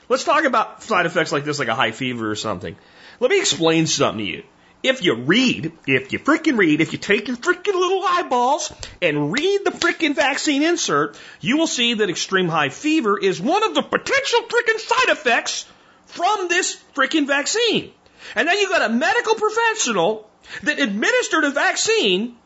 Let's 0.09 0.25
talk 0.25 0.45
about 0.45 0.83
side 0.83 1.07
effects 1.07 1.33
like 1.33 1.45
this, 1.45 1.59
like 1.59 1.69
a 1.69 1.75
high 1.75 1.91
fever 1.91 2.31
or 2.31 2.37
something. 2.37 2.77
Let 3.21 3.31
me 3.31 3.38
explain 3.38 3.87
something 3.87 4.25
to 4.25 4.31
you. 4.31 4.43
If 4.83 5.03
you 5.03 5.14
read, 5.14 5.73
if 5.87 6.12
you 6.12 6.18
freaking 6.18 6.59
read, 6.59 6.81
if 6.81 6.92
you 6.92 6.99
take 6.99 7.29
your 7.29 7.37
freaking 7.37 7.75
little 7.75 8.03
eyeballs 8.05 8.73
and 9.01 9.33
read 9.33 9.61
the 9.64 9.71
freaking 9.71 10.16
vaccine 10.16 10.62
insert, 10.64 11.16
you 11.40 11.57
will 11.57 11.68
see 11.68 11.95
that 11.95 12.11
extreme 12.11 12.49
high 12.49 12.68
fever 12.68 13.16
is 13.16 13.40
one 13.40 13.62
of 13.62 13.75
the 13.75 13.83
potential 13.83 14.40
freaking 14.40 14.79
side 14.79 15.09
effects 15.12 15.66
from 16.07 16.49
this 16.49 16.83
freaking 16.95 17.29
vaccine. 17.29 17.92
And 18.35 18.49
then 18.49 18.59
you 18.59 18.68
got 18.68 18.90
a 18.90 18.92
medical 18.92 19.35
professional 19.35 20.29
that 20.64 20.81
administered 20.81 21.45
a 21.45 21.51
vaccine 21.51 22.37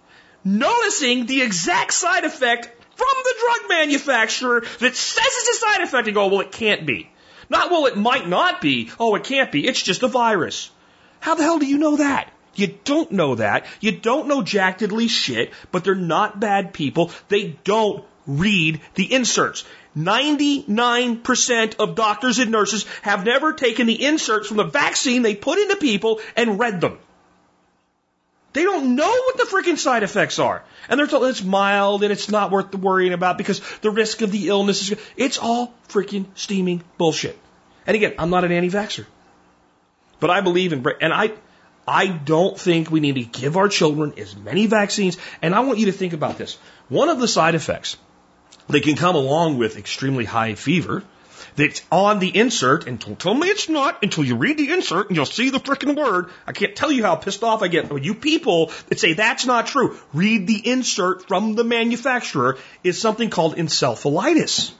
noticing 0.44 1.26
the 1.26 1.42
exact 1.42 1.92
side 1.92 2.24
effect 2.24 2.66
from 2.96 3.14
the 3.24 3.34
drug 3.40 3.68
manufacturer 3.70 4.60
that 4.60 4.94
says 4.94 5.24
it's 5.26 5.56
a 5.56 5.66
side 5.66 5.80
effect 5.82 6.06
and 6.06 6.14
go, 6.14 6.26
well, 6.28 6.40
it 6.40 6.52
can't 6.52 6.86
be. 6.86 7.10
Not, 7.48 7.70
well, 7.70 7.86
it 7.86 7.96
might 7.96 8.28
not 8.28 8.60
be. 8.60 8.90
Oh, 8.98 9.14
it 9.14 9.24
can't 9.24 9.52
be. 9.52 9.66
It's 9.66 9.82
just 9.82 10.02
a 10.02 10.08
virus. 10.08 10.70
How 11.26 11.34
the 11.34 11.42
hell 11.42 11.58
do 11.58 11.66
you 11.66 11.78
know 11.78 11.96
that? 11.96 12.30
You 12.54 12.68
don't 12.84 13.10
know 13.10 13.34
that. 13.34 13.66
You 13.80 13.90
don't 13.90 14.28
know 14.28 14.42
Jack 14.42 14.78
Diddley 14.78 15.10
shit, 15.10 15.50
but 15.72 15.82
they're 15.82 15.96
not 15.96 16.38
bad 16.38 16.72
people. 16.72 17.10
They 17.26 17.58
don't 17.64 18.04
read 18.28 18.80
the 18.94 19.12
inserts. 19.12 19.64
99% 19.96 21.76
of 21.80 21.96
doctors 21.96 22.38
and 22.38 22.52
nurses 22.52 22.86
have 23.02 23.24
never 23.24 23.52
taken 23.52 23.88
the 23.88 24.04
inserts 24.04 24.46
from 24.46 24.58
the 24.58 24.70
vaccine 24.70 25.22
they 25.22 25.34
put 25.34 25.58
into 25.58 25.74
people 25.74 26.20
and 26.36 26.60
read 26.60 26.80
them. 26.80 26.96
They 28.52 28.62
don't 28.62 28.94
know 28.94 29.10
what 29.10 29.36
the 29.36 29.48
freaking 29.50 29.78
side 29.78 30.04
effects 30.04 30.38
are. 30.38 30.62
And 30.88 31.00
they're 31.00 31.08
told 31.08 31.24
it's 31.24 31.42
mild 31.42 32.04
and 32.04 32.12
it's 32.12 32.30
not 32.30 32.52
worth 32.52 32.72
worrying 32.72 33.12
about 33.12 33.36
because 33.36 33.60
the 33.80 33.90
risk 33.90 34.22
of 34.22 34.30
the 34.30 34.46
illness 34.46 34.92
is, 34.92 34.98
it's 35.16 35.38
all 35.38 35.74
freaking 35.88 36.26
steaming 36.36 36.84
bullshit. 36.98 37.36
And 37.84 37.96
again, 37.96 38.14
I'm 38.16 38.30
not 38.30 38.44
an 38.44 38.52
anti-vaxxer, 38.52 39.06
but 40.20 40.30
I 40.30 40.40
believe 40.40 40.72
in, 40.72 40.84
and 41.00 41.12
I, 41.12 41.32
I 41.86 42.06
don't 42.08 42.58
think 42.58 42.90
we 42.90 43.00
need 43.00 43.14
to 43.16 43.24
give 43.24 43.56
our 43.56 43.68
children 43.68 44.14
as 44.18 44.36
many 44.36 44.66
vaccines. 44.66 45.18
And 45.42 45.54
I 45.54 45.60
want 45.60 45.78
you 45.78 45.86
to 45.86 45.92
think 45.92 46.12
about 46.12 46.38
this. 46.38 46.58
One 46.88 47.08
of 47.08 47.20
the 47.20 47.28
side 47.28 47.54
effects 47.54 47.96
that 48.68 48.82
can 48.82 48.96
come 48.96 49.14
along 49.14 49.58
with 49.58 49.76
extremely 49.76 50.24
high 50.24 50.54
fever 50.54 51.04
that's 51.54 51.82
on 51.90 52.18
the 52.18 52.36
insert, 52.36 52.86
and 52.86 52.98
don't 52.98 53.18
tell 53.18 53.34
me 53.34 53.48
it's 53.48 53.68
not 53.68 54.02
until 54.02 54.24
you 54.24 54.36
read 54.36 54.58
the 54.58 54.72
insert 54.72 55.08
and 55.08 55.16
you'll 55.16 55.26
see 55.26 55.50
the 55.50 55.58
freaking 55.58 55.96
word. 55.96 56.30
I 56.46 56.52
can't 56.52 56.76
tell 56.76 56.92
you 56.92 57.02
how 57.02 57.16
pissed 57.16 57.42
off 57.42 57.62
I 57.62 57.68
get 57.68 57.90
when 57.90 58.04
you 58.04 58.14
people 58.14 58.72
that 58.88 58.98
say 58.98 59.14
that's 59.14 59.46
not 59.46 59.66
true. 59.66 59.96
Read 60.12 60.46
the 60.46 60.70
insert 60.70 61.28
from 61.28 61.54
the 61.54 61.64
manufacturer 61.64 62.58
is 62.84 63.00
something 63.00 63.30
called 63.30 63.56
encephalitis. 63.56 64.72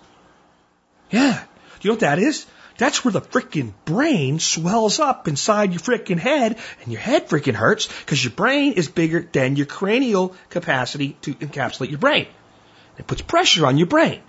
Yeah. 1.11 1.43
Do 1.81 1.89
you 1.89 1.91
know 1.91 1.95
what 1.95 2.01
that 2.01 2.19
is? 2.19 2.47
That's 2.79 3.05
where 3.05 3.13
the 3.13 3.21
freaking 3.21 3.73
brain 3.85 4.39
swells 4.39 5.01
up 5.01 5.29
inside 5.29 5.73
your 5.73 5.81
freaking 5.81 6.19
head 6.19 6.59
and 6.83 6.93
your 6.93 7.01
head 7.01 7.29
freaking 7.29 7.55
hurts 7.55 7.89
because 8.01 8.23
your 8.23 8.33
brain 8.33 8.75
is 8.75 8.89
bigger 8.89 9.27
than 9.33 9.57
your 9.57 9.67
cranial 9.67 10.35
capacity 10.51 11.17
to 11.23 11.35
encapsulate 11.35 11.91
your 11.91 11.99
brain. 11.99 12.27
It 12.99 13.07
puts 13.07 13.23
pressure 13.23 13.67
on 13.67 13.79
your 13.79 13.87
brain. 13.87 14.21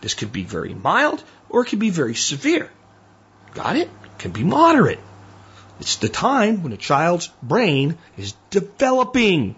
This 0.00 0.14
could 0.14 0.32
be 0.32 0.42
very 0.42 0.74
mild 0.74 1.22
or 1.48 1.62
it 1.62 1.66
could 1.66 1.78
be 1.78 1.90
very 1.90 2.14
severe. 2.14 2.70
Got 3.54 3.76
it? 3.76 3.88
Can 4.18 4.32
be 4.32 4.44
moderate. 4.44 5.00
It's 5.80 5.96
the 5.96 6.08
time 6.08 6.62
when 6.62 6.72
a 6.72 6.76
child's 6.76 7.28
brain 7.42 7.98
is 8.16 8.34
developing. 8.50 9.56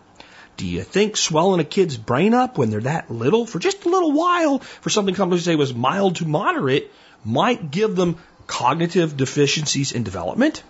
Do 0.57 0.67
you 0.67 0.83
think 0.83 1.17
swelling 1.17 1.61
a 1.61 1.65
kid's 1.65 1.97
brain 1.97 2.33
up 2.33 2.57
when 2.57 2.71
they're 2.71 2.81
that 2.81 3.11
little 3.11 3.47
for 3.47 3.59
just 3.59 3.85
a 3.85 3.91
little 3.91 4.13
while 4.13 4.59
for 4.59 4.89
something 4.89 5.15
companies 5.15 5.45
say 5.45 5.55
was 5.55 5.75
mild 5.75 6.17
to 6.17 6.27
moderate 6.27 6.91
might 7.25 7.71
give 7.71 7.97
them 7.97 8.17
cognitive 8.47 9.17
deficiencies 9.17 9.93
in 9.93 10.03
development? 10.03 10.63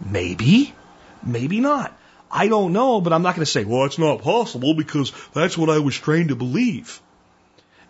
Maybe, 0.00 0.74
maybe 1.22 1.60
not. 1.60 1.96
I 2.30 2.48
don't 2.48 2.72
know, 2.72 3.00
but 3.00 3.12
I'm 3.12 3.22
not 3.22 3.34
going 3.34 3.44
to 3.44 3.50
say, 3.50 3.64
well, 3.64 3.84
it's 3.84 3.98
not 3.98 4.22
possible 4.22 4.74
because 4.74 5.12
that's 5.34 5.58
what 5.58 5.68
I 5.68 5.78
was 5.78 5.96
trained 5.96 6.28
to 6.28 6.36
believe. 6.36 7.00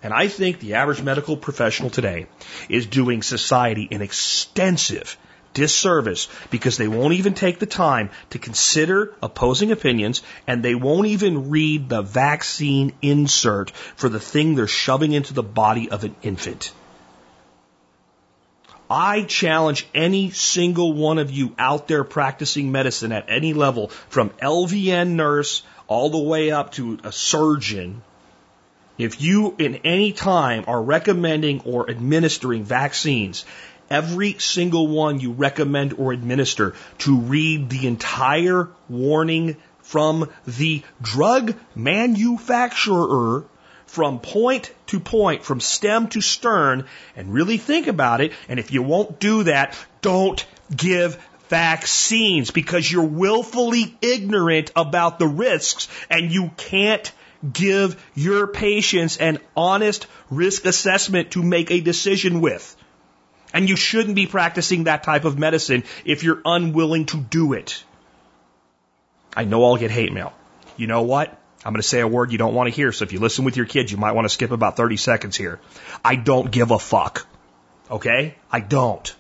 And 0.03 0.15
I 0.15 0.29
think 0.29 0.61
the 0.61 0.75
average 0.75 1.03
medical 1.03 1.37
professional 1.37 1.91
today 1.91 2.27
is 2.71 2.87
doing 2.87 3.23
society 3.23 3.87
an 3.91 4.01
extensive 4.01 5.19
disservice 5.53 6.29
because 6.51 6.79
they 6.79 6.89
won't 6.89 7.15
even 7.15 7.35
take 7.35 7.59
the 7.59 7.67
time 7.67 8.11
to 8.31 8.39
consider 8.39 9.15
opposing 9.23 9.73
opinions 9.73 10.23
and 10.47 10.63
they 10.63 10.75
won't 10.75 11.09
even 11.09 11.51
read 11.51 11.89
the 11.89 12.03
vaccine 12.03 12.93
insert 13.03 13.71
for 13.71 14.09
the 14.09 14.21
thing 14.21 14.55
they're 14.55 14.67
shoving 14.67 15.13
into 15.13 15.35
the 15.35 15.43
body 15.43 15.91
of 15.91 16.05
an 16.05 16.15
infant. 16.23 16.73
I 18.91 19.23
challenge 19.23 19.87
any 19.95 20.31
single 20.31 20.93
one 20.93 21.19
of 21.19 21.31
you 21.31 21.55
out 21.57 21.87
there 21.87 22.03
practicing 22.03 22.73
medicine 22.73 23.13
at 23.13 23.27
any 23.29 23.55
level, 23.55 23.89
from 24.09 24.31
LVN 24.43 25.11
nurse 25.11 25.63
all 25.87 26.11
the 26.11 26.19
way 26.19 26.51
up 26.51 26.73
to 26.73 26.99
a 27.05 27.13
surgeon. 27.13 28.03
If 28.99 29.23
you 29.23 29.55
in 29.59 29.77
any 29.85 30.13
time 30.13 30.65
are 30.67 30.83
recommending 30.83 31.61
or 31.61 31.89
administering 31.89 32.65
vaccines, 32.65 33.45
every 33.89 34.35
single 34.39 34.89
one 34.89 35.21
you 35.21 35.33
recommend 35.33 35.95
or 35.95 36.13
administer 36.13 36.75
to 36.99 37.17
read 37.17 37.71
the 37.71 37.87
entire 37.87 38.69
warning 38.89 39.57
from 39.83 40.29
the 40.47 40.83
drug 41.01 41.55
manufacturer 41.77 43.45
from 43.91 44.21
point 44.21 44.73
to 44.87 45.01
point, 45.01 45.43
from 45.43 45.59
stem 45.59 46.07
to 46.09 46.21
stern, 46.21 46.85
and 47.17 47.35
really 47.35 47.57
think 47.57 47.89
about 47.89 48.21
it. 48.21 48.33
And 48.49 48.61
if 48.61 48.71
you 48.71 48.83
won't 48.83 49.19
do 49.19 49.43
that, 49.43 49.77
don't 50.01 50.47
give 50.75 51.19
vaccines 51.49 52.53
because 52.53 52.91
you're 52.91 53.05
willfully 53.05 53.99
ignorant 54.01 54.71
about 54.77 55.19
the 55.19 55.27
risks 55.27 55.89
and 56.09 56.31
you 56.31 56.53
can't 56.57 57.11
give 57.53 58.01
your 58.15 58.47
patients 58.47 59.17
an 59.17 59.41
honest 59.57 60.07
risk 60.31 60.67
assessment 60.67 61.33
to 61.33 61.43
make 61.43 61.73
a 61.73 61.81
decision 61.81 62.41
with. 62.41 62.77
And 63.53 63.69
you 63.69 63.75
shouldn't 63.75 64.15
be 64.15 64.29
practicing 64.29 64.85
that 64.85 65.03
type 65.03 65.25
of 65.25 65.37
medicine 65.37 65.83
if 66.05 66.23
you're 66.23 66.43
unwilling 66.45 67.07
to 67.07 67.17
do 67.17 67.55
it. 67.55 67.83
I 69.35 69.43
know 69.43 69.65
I'll 69.65 69.77
get 69.77 69.91
hate 69.91 70.13
mail. 70.13 70.33
You 70.77 70.87
know 70.87 71.03
what? 71.03 71.40
I'm 71.65 71.73
going 71.73 71.83
to 71.83 71.87
say 71.89 72.01
a 72.01 72.09
word 72.09 72.33
you 72.33 72.39
don't 72.39 72.55
want 72.55 72.69
to 72.69 72.75
hear, 72.75 72.91
so 72.91 73.05
if 73.05 73.13
you 73.13 73.21
listen 73.21 73.45
with 73.45 73.57
your 73.57 73.67
kids, 73.67 73.93
you 73.93 73.99
might 73.99 74.13
want 74.13 74.25
to 74.25 74.31
skip 74.31 74.51
about 74.51 74.77
30 74.77 74.97
seconds 74.97 75.37
here. 75.37 75.61
I 76.05 76.17
don't 76.17 76.51
give 76.51 76.71
a 76.71 76.79
fuck. 76.79 77.27
Okay? 77.91 78.35
I 78.51 78.61
don't. 78.61 79.15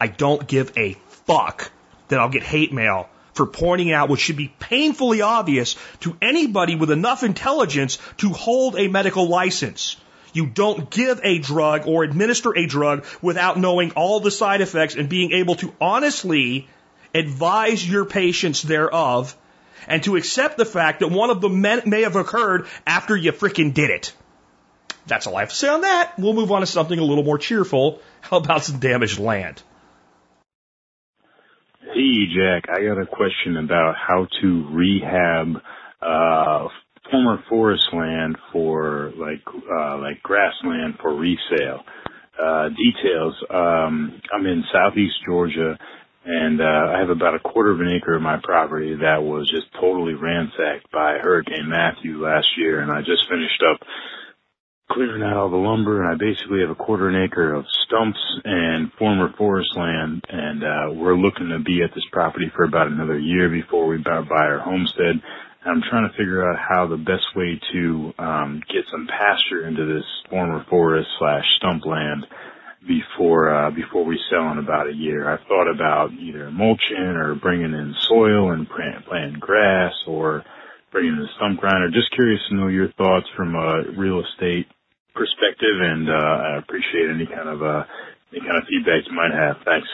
I 0.00 0.08
don't 0.08 0.46
give 0.46 0.76
a 0.76 0.94
fuck 1.08 1.70
that 2.08 2.18
I'll 2.18 2.28
get 2.28 2.42
hate 2.42 2.72
mail 2.72 3.08
for 3.32 3.46
pointing 3.46 3.92
out 3.92 4.10
what 4.10 4.20
should 4.20 4.36
be 4.36 4.52
painfully 4.58 5.22
obvious 5.22 5.76
to 6.00 6.16
anybody 6.20 6.76
with 6.76 6.90
enough 6.90 7.22
intelligence 7.22 7.98
to 8.18 8.30
hold 8.30 8.76
a 8.76 8.88
medical 8.88 9.28
license. 9.28 9.96
You 10.34 10.46
don't 10.46 10.90
give 10.90 11.20
a 11.22 11.38
drug 11.38 11.86
or 11.86 12.04
administer 12.04 12.56
a 12.56 12.66
drug 12.66 13.06
without 13.22 13.58
knowing 13.58 13.92
all 13.92 14.20
the 14.20 14.30
side 14.30 14.60
effects 14.60 14.94
and 14.94 15.08
being 15.08 15.32
able 15.32 15.56
to 15.56 15.74
honestly 15.80 16.68
advise 17.14 17.88
your 17.88 18.04
patients 18.04 18.62
thereof 18.62 19.36
and 19.86 20.02
to 20.04 20.16
accept 20.16 20.56
the 20.56 20.64
fact 20.64 21.00
that 21.00 21.08
one 21.08 21.30
of 21.30 21.40
them 21.40 21.60
may 21.60 22.02
have 22.02 22.16
occurred 22.16 22.66
after 22.86 23.16
you 23.16 23.32
freaking 23.32 23.74
did 23.74 23.90
it. 23.90 24.12
That's 25.06 25.26
all 25.26 25.36
I 25.36 25.40
have 25.40 25.50
to 25.50 25.54
say 25.54 25.68
on 25.68 25.80
that. 25.80 26.18
We'll 26.18 26.32
move 26.32 26.52
on 26.52 26.60
to 26.60 26.66
something 26.66 26.98
a 26.98 27.04
little 27.04 27.24
more 27.24 27.38
cheerful. 27.38 28.00
How 28.20 28.36
about 28.36 28.64
some 28.64 28.78
damaged 28.78 29.18
land? 29.18 29.62
Hey, 31.80 32.26
Jack, 32.34 32.64
I 32.70 32.84
got 32.84 33.00
a 33.00 33.06
question 33.06 33.56
about 33.56 33.96
how 33.96 34.26
to 34.40 34.68
rehab 34.70 35.56
uh, 36.00 36.68
former 37.10 37.42
forest 37.48 37.84
land 37.92 38.36
for 38.52 39.12
like 39.16 39.42
uh, 39.46 39.98
like 39.98 40.22
grassland 40.22 40.94
for 41.00 41.14
resale. 41.14 41.84
Uh, 42.42 42.70
details. 42.70 43.34
Um, 43.50 44.20
I'm 44.32 44.46
in 44.46 44.64
southeast 44.72 45.14
Georgia 45.26 45.78
and 46.24 46.60
uh, 46.60 46.94
I 46.94 47.00
have 47.00 47.10
about 47.10 47.34
a 47.34 47.40
quarter 47.40 47.72
of 47.72 47.80
an 47.80 47.88
acre 47.88 48.14
of 48.14 48.22
my 48.22 48.38
property 48.42 48.94
that 48.94 49.22
was 49.22 49.50
just 49.50 49.72
totally 49.80 50.14
ransacked 50.14 50.90
by 50.92 51.18
Hurricane 51.20 51.68
Matthew 51.68 52.22
last 52.22 52.46
year, 52.56 52.80
and 52.80 52.92
I 52.92 53.00
just 53.00 53.28
finished 53.28 53.62
up 53.68 53.80
clearing 54.90 55.22
out 55.22 55.36
all 55.36 55.50
the 55.50 55.56
lumber, 55.56 56.02
and 56.02 56.12
I 56.12 56.16
basically 56.16 56.60
have 56.60 56.70
a 56.70 56.74
quarter 56.74 57.08
an 57.08 57.24
acre 57.24 57.54
of 57.54 57.64
stumps 57.86 58.20
and 58.44 58.92
former 58.98 59.32
forest 59.36 59.70
land, 59.76 60.22
and 60.28 60.62
uh, 60.62 60.92
we're 60.94 61.16
looking 61.16 61.48
to 61.48 61.58
be 61.58 61.82
at 61.82 61.94
this 61.94 62.04
property 62.12 62.46
for 62.54 62.64
about 62.64 62.88
another 62.88 63.18
year 63.18 63.48
before 63.48 63.86
we 63.86 63.98
buy 63.98 64.22
our 64.30 64.60
homestead. 64.60 65.22
I'm 65.64 65.82
trying 65.88 66.10
to 66.10 66.16
figure 66.16 66.48
out 66.48 66.58
how 66.58 66.86
the 66.86 66.96
best 66.96 67.26
way 67.36 67.60
to 67.72 68.12
um, 68.18 68.62
get 68.68 68.84
some 68.90 69.06
pasture 69.06 69.66
into 69.66 69.86
this 69.86 70.04
former 70.28 70.64
forest 70.68 71.08
slash 71.18 71.44
stump 71.56 71.86
land 71.86 72.26
before 72.86 73.54
uh, 73.54 73.70
before 73.70 74.04
we 74.04 74.18
sell 74.30 74.50
in 74.50 74.58
about 74.58 74.88
a 74.88 74.94
year. 74.94 75.28
I've 75.28 75.46
thought 75.46 75.70
about 75.70 76.12
either 76.12 76.50
mulching 76.50 77.16
or 77.16 77.34
bringing 77.34 77.72
in 77.72 77.94
soil 78.08 78.52
and 78.52 78.68
planting 78.68 79.38
grass 79.38 79.92
or 80.06 80.44
bringing 80.90 81.12
in 81.12 81.18
a 81.20 81.28
stump 81.36 81.60
grinder. 81.60 81.90
Just 81.90 82.12
curious 82.12 82.40
to 82.48 82.56
know 82.56 82.68
your 82.68 82.92
thoughts 82.92 83.26
from 83.36 83.54
a 83.54 83.82
real 83.96 84.20
estate 84.20 84.66
perspective, 85.14 85.80
and 85.80 86.08
uh, 86.08 86.12
I 86.12 86.58
appreciate 86.58 87.10
any 87.10 87.26
kind 87.26 87.48
of 87.48 87.62
uh, 87.62 87.84
any 88.32 88.40
kind 88.40 88.56
of 88.56 88.64
feedback 88.68 89.06
you 89.06 89.14
might 89.14 89.32
have. 89.32 89.56
Thanks. 89.64 89.88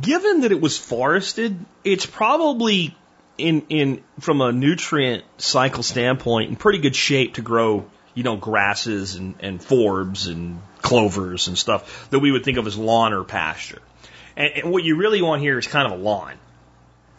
Given 0.00 0.40
that 0.42 0.52
it 0.52 0.60
was 0.60 0.78
forested, 0.78 1.58
it's 1.84 2.06
probably 2.06 2.96
in 3.36 3.66
in 3.68 4.02
from 4.20 4.40
a 4.40 4.50
nutrient 4.50 5.24
cycle 5.36 5.82
standpoint 5.82 6.50
in 6.50 6.56
pretty 6.56 6.78
good 6.78 6.96
shape 6.96 7.34
to 7.34 7.42
grow 7.42 7.86
you 8.14 8.22
know, 8.22 8.36
grasses 8.36 9.16
and, 9.16 9.34
and 9.40 9.60
forbs 9.60 10.28
and 10.28 10.60
clovers 10.84 11.48
and 11.48 11.58
stuff 11.58 12.10
that 12.10 12.20
we 12.20 12.30
would 12.30 12.44
think 12.44 12.58
of 12.58 12.66
as 12.66 12.76
lawn 12.76 13.12
or 13.14 13.24
pasture. 13.24 13.80
And, 14.36 14.52
and 14.52 14.70
what 14.70 14.84
you 14.84 14.96
really 14.96 15.22
want 15.22 15.40
here 15.40 15.58
is 15.58 15.66
kind 15.66 15.90
of 15.90 15.98
a 15.98 16.02
lawn. 16.02 16.34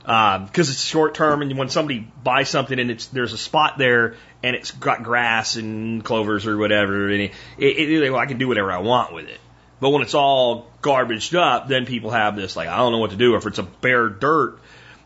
Because 0.01 0.37
um, 0.37 0.49
it's 0.53 0.83
short 0.83 1.15
term, 1.15 1.41
and 1.41 1.57
when 1.57 1.69
somebody 1.69 2.07
buys 2.23 2.47
something 2.47 2.79
and 2.79 2.91
it's 2.91 3.07
there's 3.07 3.33
a 3.33 3.39
spot 3.39 3.79
there 3.79 4.17
and 4.43 4.55
it's 4.55 4.69
got 4.69 5.01
grass 5.01 5.55
and 5.55 6.03
clovers 6.03 6.45
or 6.45 6.57
whatever, 6.57 7.09
and 7.09 7.23
it, 7.23 7.31
it, 7.57 7.89
it, 7.89 8.11
well, 8.11 8.19
I 8.19 8.27
can 8.27 8.37
do 8.37 8.47
whatever 8.47 8.71
I 8.71 8.77
want 8.77 9.13
with 9.13 9.27
it. 9.27 9.39
But 9.79 9.89
when 9.89 10.03
it's 10.03 10.13
all 10.13 10.67
garbaged 10.83 11.35
up, 11.35 11.67
then 11.67 11.87
people 11.87 12.11
have 12.11 12.35
this 12.35 12.55
like 12.55 12.67
I 12.67 12.77
don't 12.77 12.91
know 12.91 12.99
what 12.99 13.09
to 13.11 13.15
do. 13.15 13.35
If 13.35 13.47
it's 13.47 13.57
a 13.57 13.63
bare 13.63 14.07
dirt, 14.07 14.59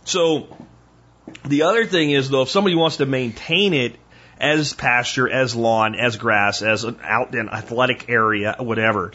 so 0.03 0.53
the 1.45 1.61
other 1.61 1.85
thing 1.85 2.11
is 2.11 2.29
though, 2.29 2.41
if 2.41 2.49
somebody 2.49 2.75
wants 2.75 2.97
to 2.97 3.05
maintain 3.05 3.73
it 3.73 3.95
as 4.39 4.73
pasture, 4.73 5.29
as 5.29 5.55
lawn, 5.55 5.95
as 5.95 6.17
grass, 6.17 6.61
as 6.61 6.83
an 6.83 6.99
out 7.03 7.33
an 7.35 7.49
athletic 7.49 8.09
area, 8.09 8.55
whatever, 8.59 9.11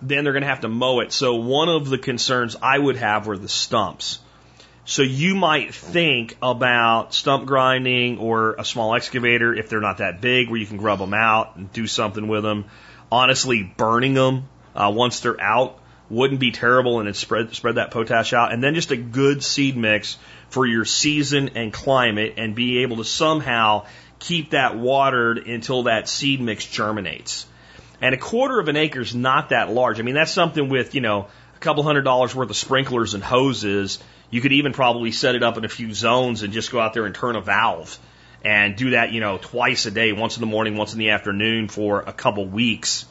then 0.00 0.24
they're 0.24 0.32
going 0.32 0.42
to 0.42 0.48
have 0.48 0.62
to 0.62 0.68
mow 0.68 1.00
it. 1.00 1.12
So 1.12 1.36
one 1.36 1.68
of 1.68 1.88
the 1.88 1.98
concerns 1.98 2.56
I 2.60 2.78
would 2.78 2.96
have 2.96 3.26
were 3.26 3.38
the 3.38 3.48
stumps. 3.48 4.18
So 4.84 5.02
you 5.02 5.36
might 5.36 5.74
think 5.74 6.36
about 6.42 7.14
stump 7.14 7.46
grinding 7.46 8.18
or 8.18 8.54
a 8.54 8.64
small 8.64 8.94
excavator 8.96 9.54
if 9.54 9.68
they're 9.68 9.80
not 9.80 9.98
that 9.98 10.20
big, 10.20 10.48
where 10.48 10.58
you 10.58 10.66
can 10.66 10.76
grub 10.76 10.98
them 10.98 11.14
out 11.14 11.56
and 11.56 11.72
do 11.72 11.86
something 11.86 12.26
with 12.26 12.42
them. 12.42 12.64
Honestly, 13.10 13.62
burning 13.62 14.14
them 14.14 14.48
uh, 14.74 14.90
once 14.92 15.20
they're 15.20 15.40
out 15.40 15.78
wouldn't 16.12 16.40
be 16.40 16.52
terrible 16.52 17.00
and 17.00 17.08
it 17.08 17.16
spread 17.16 17.54
spread 17.54 17.76
that 17.76 17.90
potash 17.90 18.32
out. 18.32 18.52
And 18.52 18.62
then 18.62 18.74
just 18.74 18.90
a 18.90 18.96
good 18.96 19.42
seed 19.42 19.76
mix 19.76 20.18
for 20.50 20.66
your 20.66 20.84
season 20.84 21.50
and 21.54 21.72
climate 21.72 22.34
and 22.36 22.54
be 22.54 22.82
able 22.82 22.98
to 22.98 23.04
somehow 23.04 23.86
keep 24.22 24.50
that 24.50 24.78
watered 24.78 25.38
until 25.48 25.84
that 25.84 26.08
seed 26.08 26.40
mix 26.40 26.64
germinates. 26.64 27.44
And 28.00 28.14
a 28.14 28.18
quarter 28.18 28.60
of 28.60 28.68
an 28.68 28.76
acre 28.76 29.00
is 29.00 29.14
not 29.14 29.48
that 29.48 29.70
large. 29.70 29.98
I 29.98 30.02
mean, 30.02 30.14
that's 30.14 30.32
something 30.32 30.68
with, 30.68 30.94
you 30.94 31.00
know, 31.00 31.26
a 31.56 31.58
couple 31.58 31.82
hundred 31.82 32.02
dollars 32.02 32.34
worth 32.34 32.48
of 32.48 32.56
sprinklers 32.56 33.14
and 33.14 33.22
hoses. 33.22 33.98
You 34.30 34.40
could 34.40 34.52
even 34.52 34.72
probably 34.72 35.10
set 35.10 35.34
it 35.34 35.42
up 35.42 35.58
in 35.58 35.64
a 35.64 35.68
few 35.68 35.92
zones 35.92 36.42
and 36.42 36.52
just 36.52 36.70
go 36.70 36.80
out 36.80 36.94
there 36.94 37.04
and 37.04 37.14
turn 37.14 37.36
a 37.36 37.40
valve 37.40 37.98
and 38.44 38.76
do 38.76 38.90
that, 38.90 39.12
you 39.12 39.20
know, 39.20 39.38
twice 39.38 39.86
a 39.86 39.90
day, 39.90 40.12
once 40.12 40.36
in 40.36 40.40
the 40.40 40.46
morning, 40.46 40.76
once 40.76 40.92
in 40.92 41.00
the 41.00 41.10
afternoon 41.10 41.68
for 41.68 42.00
a 42.00 42.12
couple 42.12 42.46
weeks. 42.46 43.06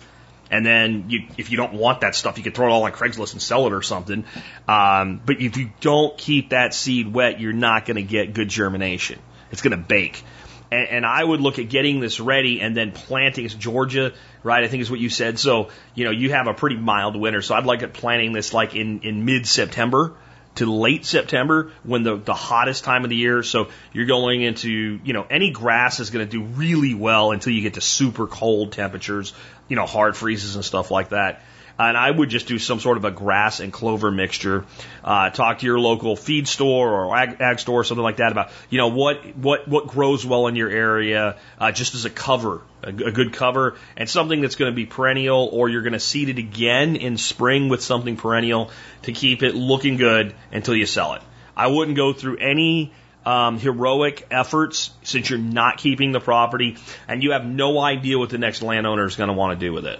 And 0.50 0.66
then 0.66 1.06
you, 1.10 1.28
if 1.38 1.52
you 1.52 1.58
don't 1.58 1.74
want 1.74 2.02
that 2.02 2.16
stuff, 2.16 2.38
you 2.38 2.44
could 2.44 2.56
throw 2.56 2.68
it 2.68 2.72
all 2.72 2.84
on 2.84 2.92
Craigslist 2.92 3.34
and 3.34 3.42
sell 3.42 3.68
it 3.68 3.74
or 3.74 3.82
something. 3.82 4.26
Um, 4.68 5.22
but 5.26 5.42
if 5.42 5.58
you 5.58 5.72
don't 5.80 6.18
keep 6.18 6.50
that 6.50 6.74
seed 6.74 7.14
wet, 7.14 7.40
you're 7.40 7.54
not 7.54 7.86
going 7.86 7.96
to 7.96 8.04
get 8.04 8.34
good 8.34 8.50
germination. 8.50 9.20
It's 9.52 9.62
going 9.62 9.72
to 9.72 9.78
bake. 9.78 10.24
And, 10.72 10.88
and 10.88 11.06
I 11.06 11.24
would 11.24 11.42
look 11.42 11.60
at 11.60 11.70
getting 11.70 12.00
this 12.00 12.20
ready 12.20 12.62
and 12.62 12.76
then 12.76 12.92
planting. 12.92 13.46
It's 13.46 13.54
Georgia, 13.54 14.14
right? 14.44 14.64
I 14.64 14.68
think 14.68 14.82
is 14.82 14.90
what 14.90 15.00
you 15.00 15.10
said. 15.10 15.38
So, 15.38 15.70
you 15.94 16.06
know, 16.06 16.12
you 16.12 16.32
have 16.32 16.48
a 16.48 16.54
pretty 16.54 16.78
mild 16.78 17.16
winter. 17.16 17.42
So 17.42 17.56
I'd 17.56 17.66
like 17.66 17.82
it 17.82 17.94
planting 17.94 18.34
this 18.34 18.54
like 18.54 18.76
in, 18.76 19.02
in 19.02 19.26
mid 19.26 19.46
September 19.46 20.16
to 20.56 20.66
late 20.66 21.06
September 21.06 21.72
when 21.84 22.04
the, 22.04 22.18
the 22.18 22.34
hottest 22.34 22.84
time 22.84 23.04
of 23.04 23.10
the 23.10 23.16
year. 23.16 23.44
So 23.44 23.70
you're 23.94 24.06
going 24.06 24.42
into, 24.42 25.00
you 25.04 25.14
know, 25.14 25.26
any 25.30 25.52
grass 25.52 26.00
is 26.00 26.10
going 26.10 26.28
to 26.28 26.32
do 26.32 26.44
really 26.44 26.94
well 26.94 27.32
until 27.32 27.54
you 27.54 27.62
get 27.62 27.76
to 27.76 27.82
super 27.82 28.28
cold 28.28 28.74
temperatures, 28.74 29.34
you 29.70 29.76
know, 29.76 29.86
hard 29.86 30.18
freezes 30.18 30.56
and 30.56 30.66
stuff 30.66 30.92
like 30.92 31.10
that. 31.10 31.42
And 31.88 31.98
I 31.98 32.12
would 32.12 32.30
just 32.30 32.48
do 32.48 32.60
some 32.60 32.80
sort 32.80 32.98
of 32.98 33.06
a 33.06 33.12
grass 33.12 33.60
and 33.60 33.74
clover 33.74 34.12
mixture. 34.12 34.66
Uh, 35.04 35.30
talk 35.30 35.60
to 35.60 35.66
your 35.66 35.80
local 35.80 36.16
feed 36.16 36.48
store 36.48 36.90
or 36.92 37.16
ag, 37.16 37.42
ag 37.42 37.60
store 37.60 37.82
or 37.82 37.84
something 37.84 38.04
like 38.04 38.18
that 38.18 38.32
about, 38.32 38.52
you 38.70 38.78
know, 38.78 38.90
what, 38.90 39.36
what, 39.36 39.68
what 39.68 39.88
grows 39.88 40.26
well 40.26 40.48
in 40.48 40.56
your 40.56 40.70
area, 40.70 41.38
uh, 41.60 41.72
just 41.72 41.96
as 41.96 42.06
a 42.06 42.10
cover, 42.10 42.62
a, 42.84 42.90
a 42.90 43.12
good 43.12 43.34
cover 43.34 43.78
and 43.98 44.10
something 44.10 44.42
that's 44.42 44.56
going 44.56 44.72
to 44.72 44.76
be 44.76 44.86
perennial 44.86 45.50
or 45.52 45.70
you're 45.70 45.82
going 45.82 45.94
to 45.94 46.00
seed 46.00 46.30
it 46.30 46.38
again 46.38 46.96
in 46.96 47.18
spring 47.18 47.70
with 47.70 47.82
something 47.82 48.18
perennial 48.18 48.72
to 49.04 49.12
keep 49.12 49.44
it 49.44 49.56
looking 49.56 49.98
good 49.98 50.36
until 50.52 50.76
you 50.76 50.86
sell 50.86 51.14
it. 51.14 51.22
I 51.56 51.68
wouldn't 51.68 51.98
go 51.98 52.14
through 52.14 52.38
any 52.38 52.94
um, 53.26 53.60
heroic 53.60 54.28
efforts 54.32 54.92
since 55.04 55.30
you're 55.30 55.40
not 55.40 55.78
keeping 55.78 56.12
the 56.12 56.20
property 56.20 56.78
and 57.08 57.22
you 57.22 57.32
have 57.32 57.46
no 57.46 57.80
idea 57.80 58.18
what 58.18 58.30
the 58.30 58.38
next 58.38 58.62
landowner 58.62 59.06
is 59.06 59.16
going 59.16 59.28
to 59.28 59.34
want 59.34 59.60
to 59.60 59.66
do 59.66 59.74
with 59.74 59.86
it. 59.86 60.00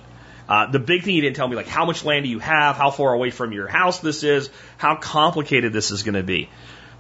Uh, 0.52 0.70
the 0.70 0.80
big 0.80 1.04
thing 1.04 1.16
you 1.16 1.22
didn't 1.22 1.38
tell 1.38 1.48
me, 1.48 1.56
like 1.56 1.70
how 1.70 1.86
much 1.86 2.04
land 2.04 2.26
do 2.26 2.30
you 2.30 2.40
have, 2.40 2.76
how 2.76 2.92
far 2.92 3.14
away 3.14 3.30
from 3.30 3.54
your 3.54 3.70
house 3.70 4.00
this 4.00 4.22
is, 4.22 4.50
how 4.76 4.98
complicated 4.98 5.72
this 5.72 5.92
is 5.92 6.04
going 6.04 6.16
to 6.16 6.24
be. 6.24 6.50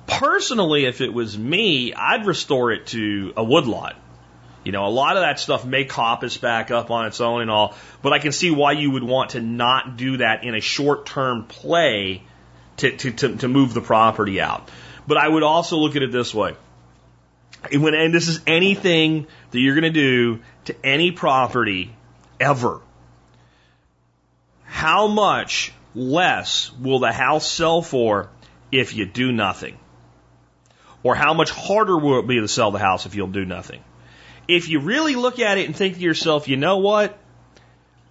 Personally, 0.07 0.85
if 0.85 1.01
it 1.01 1.13
was 1.13 1.37
me, 1.37 1.93
I'd 1.93 2.25
restore 2.25 2.71
it 2.71 2.87
to 2.87 3.33
a 3.35 3.43
woodlot. 3.43 3.97
You 4.63 4.71
know, 4.71 4.85
a 4.85 4.87
lot 4.87 5.17
of 5.17 5.23
that 5.23 5.37
stuff 5.37 5.65
may 5.65 5.83
coppice 5.83 6.39
back 6.39 6.71
up 6.71 6.91
on 6.91 7.07
its 7.07 7.19
own 7.19 7.41
and 7.41 7.51
all, 7.51 7.75
but 8.01 8.13
I 8.13 8.19
can 8.19 8.31
see 8.31 8.51
why 8.51 8.71
you 8.71 8.91
would 8.91 9.03
want 9.03 9.31
to 9.31 9.41
not 9.41 9.97
do 9.97 10.15
that 10.15 10.45
in 10.45 10.55
a 10.55 10.61
short 10.61 11.05
term 11.05 11.43
play 11.43 12.23
to, 12.77 12.95
to, 12.95 13.11
to, 13.11 13.35
to 13.35 13.47
move 13.49 13.73
the 13.73 13.81
property 13.81 14.39
out. 14.39 14.71
But 15.05 15.17
I 15.17 15.27
would 15.27 15.43
also 15.43 15.75
look 15.75 15.97
at 15.97 16.03
it 16.03 16.13
this 16.13 16.33
way. 16.33 16.55
When, 17.69 17.95
and 17.95 18.13
this 18.13 18.29
is 18.29 18.39
anything 18.47 19.27
that 19.49 19.59
you're 19.59 19.75
going 19.75 19.93
to 19.93 19.99
do 19.99 20.39
to 20.65 20.85
any 20.85 21.11
property 21.11 21.93
ever 22.39 22.79
how 24.71 25.07
much 25.07 25.73
less 25.93 26.71
will 26.79 26.99
the 26.99 27.11
house 27.11 27.45
sell 27.45 27.81
for 27.81 28.29
if 28.71 28.95
you 28.95 29.05
do 29.05 29.33
nothing? 29.33 29.77
Or 31.03 31.13
how 31.13 31.33
much 31.33 31.51
harder 31.51 31.97
will 31.97 32.19
it 32.19 32.27
be 32.27 32.39
to 32.39 32.47
sell 32.47 32.71
the 32.71 32.79
house 32.79 33.05
if 33.05 33.13
you'll 33.13 33.27
do 33.27 33.43
nothing? 33.43 33.83
If 34.47 34.69
you 34.69 34.79
really 34.79 35.15
look 35.15 35.39
at 35.39 35.57
it 35.57 35.65
and 35.65 35.75
think 35.75 35.95
to 35.95 36.01
yourself, 36.01 36.47
you 36.47 36.55
know 36.55 36.77
what? 36.77 37.19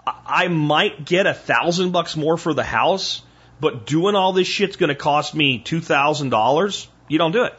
I 0.07 0.49
might 0.49 1.07
get 1.07 1.27
a 1.27 1.33
thousand 1.33 1.93
bucks 1.93 2.15
more 2.15 2.37
for 2.37 2.53
the 2.53 2.63
house, 2.63 3.23
but 3.59 3.87
doing 3.87 4.15
all 4.15 4.35
this 4.35 4.47
shit's 4.47 4.77
going 4.77 4.89
to 4.89 4.95
cost 4.95 5.35
me 5.35 5.61
two 5.61 5.81
thousand 5.81 6.29
dollars. 6.29 6.89
You 7.09 7.17
don't 7.17 7.33
do 7.33 7.45
it 7.45 7.55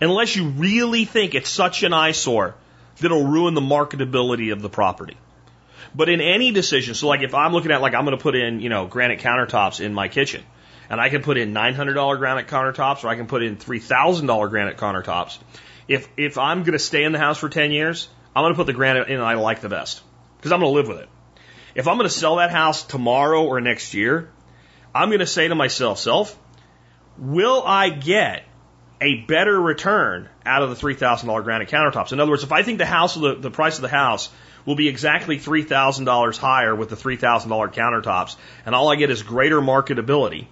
unless 0.00 0.34
you 0.34 0.48
really 0.48 1.04
think 1.04 1.36
it's 1.36 1.48
such 1.48 1.84
an 1.84 1.92
eyesore 1.92 2.56
that 2.96 3.04
it'll 3.04 3.26
ruin 3.26 3.54
the 3.54 3.60
marketability 3.60 4.52
of 4.52 4.60
the 4.60 4.68
property. 4.68 5.16
But 5.94 6.08
in 6.08 6.20
any 6.20 6.50
decision, 6.50 6.94
so 6.94 7.06
like 7.08 7.22
if 7.22 7.34
I'm 7.34 7.52
looking 7.52 7.70
at 7.70 7.80
like 7.80 7.94
I'm 7.94 8.04
going 8.04 8.16
to 8.16 8.22
put 8.22 8.34
in, 8.34 8.60
you 8.60 8.68
know, 8.68 8.86
granite 8.86 9.20
countertops 9.20 9.80
in 9.80 9.94
my 9.94 10.08
kitchen, 10.08 10.44
and 10.90 11.00
I 11.00 11.08
can 11.08 11.22
put 11.22 11.36
in 11.36 11.54
$900 11.54 12.18
granite 12.18 12.48
countertops 12.48 13.04
or 13.04 13.08
I 13.08 13.16
can 13.16 13.26
put 13.26 13.42
in 13.42 13.56
$3,000 13.56 14.50
granite 14.50 14.76
countertops. 14.76 15.38
If 15.86 16.08
if 16.16 16.38
I'm 16.38 16.60
going 16.62 16.72
to 16.72 16.78
stay 16.78 17.04
in 17.04 17.12
the 17.12 17.18
house 17.18 17.38
for 17.38 17.48
10 17.48 17.70
years, 17.70 18.08
I'm 18.34 18.42
going 18.42 18.54
to 18.54 18.56
put 18.56 18.66
the 18.66 18.72
granite 18.72 19.08
in 19.08 19.20
I 19.20 19.34
like 19.34 19.60
the 19.60 19.68
best 19.68 20.02
because 20.36 20.52
I'm 20.52 20.60
going 20.60 20.72
to 20.72 20.76
live 20.76 20.88
with 20.88 20.98
it. 20.98 21.08
If 21.74 21.88
I'm 21.88 21.96
going 21.96 22.08
to 22.08 22.14
sell 22.14 22.36
that 22.36 22.50
house 22.50 22.84
tomorrow 22.84 23.44
or 23.44 23.60
next 23.60 23.94
year, 23.94 24.30
I'm 24.94 25.08
going 25.08 25.20
to 25.20 25.26
say 25.26 25.48
to 25.48 25.54
myself, 25.54 25.98
self, 25.98 26.38
will 27.18 27.62
I 27.64 27.90
get 27.90 28.44
a 29.00 29.22
better 29.22 29.60
return 29.60 30.28
out 30.46 30.62
of 30.62 30.70
the 30.70 30.76
$3,000 30.76 31.44
granite 31.44 31.68
countertops? 31.68 32.12
In 32.12 32.20
other 32.20 32.30
words, 32.30 32.44
if 32.44 32.52
I 32.52 32.62
think 32.62 32.78
the 32.78 32.86
house, 32.86 33.14
the, 33.14 33.34
the 33.34 33.50
price 33.50 33.76
of 33.76 33.82
the 33.82 33.88
house 33.88 34.30
will 34.64 34.76
be 34.76 34.88
exactly 34.88 35.38
$3,000 35.38 36.38
higher 36.38 36.74
with 36.74 36.88
the 36.88 36.96
$3,000 36.96 37.74
countertops, 37.74 38.36
and 38.64 38.74
all 38.74 38.90
I 38.90 38.96
get 38.96 39.10
is 39.10 39.22
greater 39.22 39.60
marketability. 39.60 40.46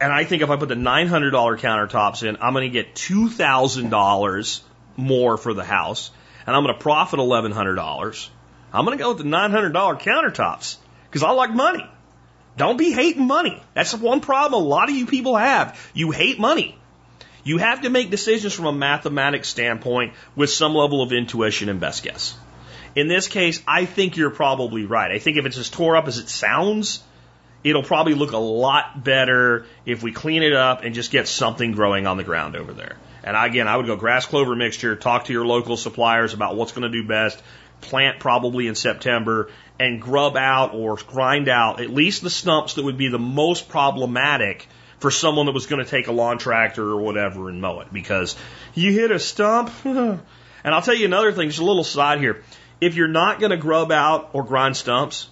And 0.00 0.12
I 0.12 0.24
think 0.24 0.42
if 0.42 0.50
I 0.50 0.56
put 0.56 0.68
the 0.68 0.74
$900 0.74 1.30
countertops 1.30 2.26
in, 2.26 2.36
I'm 2.40 2.54
going 2.54 2.70
to 2.70 2.72
get 2.72 2.94
$2,000 2.94 4.60
more 4.96 5.36
for 5.36 5.54
the 5.54 5.64
house, 5.64 6.10
and 6.46 6.56
I'm 6.56 6.64
going 6.64 6.74
to 6.74 6.80
profit 6.80 7.20
$1,100. 7.20 8.28
I'm 8.72 8.84
going 8.84 8.96
to 8.96 9.02
go 9.02 9.10
with 9.10 9.18
the 9.18 9.24
$900 9.24 9.72
countertops 9.72 10.76
because 11.08 11.22
I 11.22 11.30
like 11.30 11.52
money. 11.52 11.86
Don't 12.56 12.76
be 12.76 12.92
hating 12.92 13.26
money. 13.26 13.62
That's 13.74 13.92
the 13.92 13.98
one 13.98 14.20
problem 14.20 14.62
a 14.62 14.66
lot 14.66 14.90
of 14.90 14.94
you 14.94 15.06
people 15.06 15.36
have. 15.36 15.78
You 15.94 16.10
hate 16.10 16.38
money. 16.38 16.78
You 17.44 17.58
have 17.58 17.82
to 17.82 17.90
make 17.90 18.10
decisions 18.10 18.52
from 18.52 18.66
a 18.66 18.72
mathematics 18.72 19.48
standpoint 19.48 20.14
with 20.36 20.50
some 20.50 20.74
level 20.74 21.02
of 21.02 21.12
intuition 21.12 21.68
and 21.68 21.80
best 21.80 22.02
guess. 22.02 22.34
In 22.94 23.08
this 23.08 23.28
case, 23.28 23.62
I 23.66 23.86
think 23.86 24.16
you're 24.16 24.30
probably 24.30 24.84
right. 24.84 25.10
I 25.10 25.18
think 25.18 25.36
if 25.36 25.46
it's 25.46 25.56
as 25.56 25.70
tore 25.70 25.96
up 25.96 26.08
as 26.08 26.18
it 26.18 26.28
sounds, 26.28 27.02
it'll 27.64 27.82
probably 27.82 28.14
look 28.14 28.32
a 28.32 28.38
lot 28.38 29.02
better 29.02 29.66
if 29.86 30.02
we 30.02 30.12
clean 30.12 30.42
it 30.42 30.52
up 30.52 30.82
and 30.84 30.94
just 30.94 31.10
get 31.10 31.28
something 31.28 31.72
growing 31.72 32.06
on 32.06 32.16
the 32.16 32.24
ground 32.24 32.56
over 32.56 32.72
there. 32.72 32.96
And 33.24 33.36
again, 33.36 33.68
I 33.68 33.76
would 33.76 33.86
go 33.86 33.96
grass 33.96 34.26
clover 34.26 34.54
mixture, 34.56 34.96
talk 34.96 35.26
to 35.26 35.32
your 35.32 35.46
local 35.46 35.76
suppliers 35.76 36.34
about 36.34 36.56
what's 36.56 36.72
going 36.72 36.90
to 36.90 37.02
do 37.02 37.06
best, 37.06 37.40
plant 37.80 38.18
probably 38.18 38.66
in 38.66 38.74
September, 38.74 39.50
and 39.78 40.00
grub 40.00 40.36
out 40.36 40.74
or 40.74 40.96
grind 40.96 41.48
out 41.48 41.80
at 41.80 41.90
least 41.90 42.22
the 42.22 42.30
stumps 42.30 42.74
that 42.74 42.84
would 42.84 42.98
be 42.98 43.08
the 43.08 43.18
most 43.18 43.68
problematic 43.68 44.68
for 44.98 45.10
someone 45.10 45.46
that 45.46 45.52
was 45.52 45.66
going 45.66 45.82
to 45.84 45.90
take 45.90 46.08
a 46.08 46.12
lawn 46.12 46.38
tractor 46.38 46.84
or 46.84 47.00
whatever 47.00 47.48
and 47.48 47.60
mow 47.60 47.80
it. 47.80 47.92
Because 47.92 48.36
you 48.74 48.92
hit 48.92 49.10
a 49.10 49.18
stump, 49.18 49.72
and 49.84 50.20
I'll 50.64 50.82
tell 50.82 50.94
you 50.94 51.06
another 51.06 51.32
thing, 51.32 51.48
just 51.48 51.60
a 51.60 51.64
little 51.64 51.84
side 51.84 52.18
here 52.18 52.42
if 52.82 52.96
you're 52.96 53.06
not 53.06 53.38
going 53.38 53.52
to 53.52 53.56
grub 53.56 53.92
out 53.92 54.30
or 54.32 54.42
grind 54.42 54.76
stumps, 54.76 55.28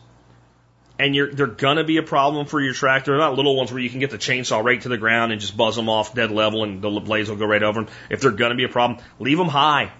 and 1.00 1.16
you're, 1.16 1.32
they're 1.32 1.48
going 1.48 1.78
to 1.78 1.84
be 1.84 1.96
a 1.96 2.02
problem 2.02 2.46
for 2.46 2.60
your 2.60 2.74
tractor, 2.74 3.10
They're 3.10 3.18
not 3.18 3.34
little 3.34 3.56
ones 3.56 3.72
where 3.72 3.82
you 3.82 3.90
can 3.90 3.98
get 3.98 4.10
the 4.10 4.18
chainsaw 4.18 4.62
right 4.62 4.80
to 4.82 4.88
the 4.88 4.98
ground 4.98 5.32
and 5.32 5.40
just 5.40 5.56
buzz 5.56 5.74
them 5.74 5.88
off 5.88 6.14
dead 6.14 6.30
level 6.30 6.62
and 6.62 6.80
the 6.80 6.88
blades 7.00 7.28
will 7.28 7.36
go 7.36 7.46
right 7.46 7.62
over 7.62 7.82
them. 7.82 7.92
If 8.08 8.20
they're 8.20 8.30
going 8.30 8.50
to 8.50 8.56
be 8.56 8.62
a 8.62 8.68
problem, 8.68 9.04
leave 9.18 9.36
them 9.36 9.48
high. 9.48 9.90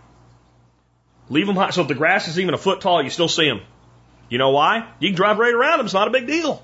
Leave 1.28 1.48
them 1.48 1.56
high. 1.56 1.70
So 1.70 1.82
if 1.82 1.88
the 1.88 1.94
grass 1.96 2.28
is 2.28 2.38
even 2.38 2.54
a 2.54 2.58
foot 2.58 2.82
tall, 2.82 3.02
you 3.02 3.10
still 3.10 3.28
see 3.28 3.48
them. 3.48 3.62
You 4.28 4.38
know 4.38 4.50
why? 4.50 4.88
You 5.00 5.08
can 5.08 5.16
drive 5.16 5.38
right 5.38 5.52
around 5.52 5.78
them. 5.78 5.86
It's 5.86 5.94
not 5.94 6.06
a 6.06 6.12
big 6.12 6.28
deal. 6.28 6.62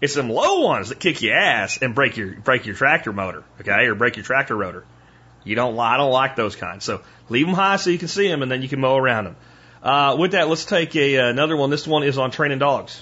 It's 0.00 0.14
them 0.14 0.28
low 0.28 0.62
ones 0.62 0.88
that 0.88 0.98
kick 0.98 1.22
your 1.22 1.36
ass 1.36 1.78
and 1.80 1.94
break 1.94 2.16
your 2.16 2.34
break 2.34 2.66
your 2.66 2.74
tractor 2.74 3.12
motor, 3.12 3.44
okay, 3.60 3.86
or 3.86 3.94
break 3.94 4.16
your 4.16 4.24
tractor 4.24 4.56
rotor. 4.56 4.84
You 5.44 5.54
don't. 5.54 5.78
I 5.78 5.96
don't 5.96 6.10
like 6.10 6.34
those 6.34 6.56
kinds. 6.56 6.84
So 6.84 7.02
leave 7.28 7.46
them 7.46 7.54
high 7.54 7.76
so 7.76 7.90
you 7.90 7.98
can 7.98 8.08
see 8.08 8.28
them, 8.28 8.42
and 8.42 8.50
then 8.50 8.60
you 8.60 8.68
can 8.68 8.80
mow 8.80 8.96
around 8.96 9.24
them. 9.24 9.36
Uh, 9.86 10.16
with 10.18 10.32
that, 10.32 10.48
let's 10.48 10.64
take 10.64 10.96
a, 10.96 11.16
uh, 11.16 11.28
another 11.30 11.56
one. 11.56 11.70
This 11.70 11.86
one 11.86 12.02
is 12.02 12.18
on 12.18 12.32
training 12.32 12.58
dogs. 12.58 13.00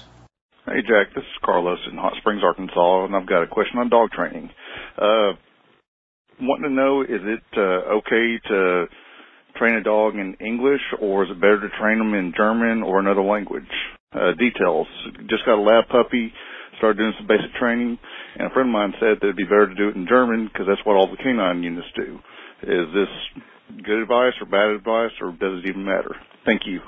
Hey, 0.66 0.82
Jack. 0.82 1.14
This 1.14 1.24
is 1.24 1.38
Carlos 1.42 1.78
in 1.90 1.96
Hot 1.96 2.12
Springs, 2.18 2.42
Arkansas, 2.44 3.06
and 3.06 3.16
I've 3.16 3.26
got 3.26 3.42
a 3.42 3.46
question 3.46 3.78
on 3.78 3.88
dog 3.88 4.10
training. 4.10 4.50
Uh, 5.00 5.32
wanting 6.42 6.68
to 6.68 6.74
know, 6.76 7.00
is 7.00 7.24
it 7.24 7.42
uh, 7.56 7.96
okay 8.04 8.36
to 8.48 8.84
train 9.56 9.76
a 9.76 9.82
dog 9.82 10.16
in 10.16 10.36
English, 10.44 10.82
or 11.00 11.24
is 11.24 11.30
it 11.30 11.40
better 11.40 11.58
to 11.58 11.70
train 11.80 11.96
them 11.96 12.12
in 12.12 12.34
German 12.36 12.82
or 12.82 13.00
another 13.00 13.22
language? 13.22 13.72
Uh, 14.12 14.36
details. 14.36 14.86
Just 15.30 15.46
got 15.46 15.56
a 15.56 15.64
lab 15.64 15.88
puppy, 15.88 16.34
started 16.76 16.98
doing 16.98 17.14
some 17.16 17.26
basic 17.26 17.54
training, 17.58 17.96
and 18.36 18.46
a 18.46 18.50
friend 18.52 18.68
of 18.68 18.74
mine 18.74 18.92
said 19.00 19.24
that 19.24 19.32
it'd 19.32 19.40
be 19.40 19.44
better 19.44 19.68
to 19.68 19.74
do 19.74 19.88
it 19.88 19.96
in 19.96 20.06
German 20.06 20.50
because 20.52 20.66
that's 20.68 20.84
what 20.84 20.96
all 20.96 21.08
the 21.08 21.16
canine 21.16 21.62
units 21.62 21.88
do. 21.96 22.20
Is 22.60 22.92
this 22.92 23.42
good 23.82 24.02
advice 24.02 24.36
or 24.38 24.44
bad 24.44 24.68
advice, 24.76 25.16
or 25.22 25.32
does 25.32 25.64
it 25.64 25.68
even 25.70 25.86
matter? 25.86 26.12
Thank 26.44 26.66
you. 26.66 26.82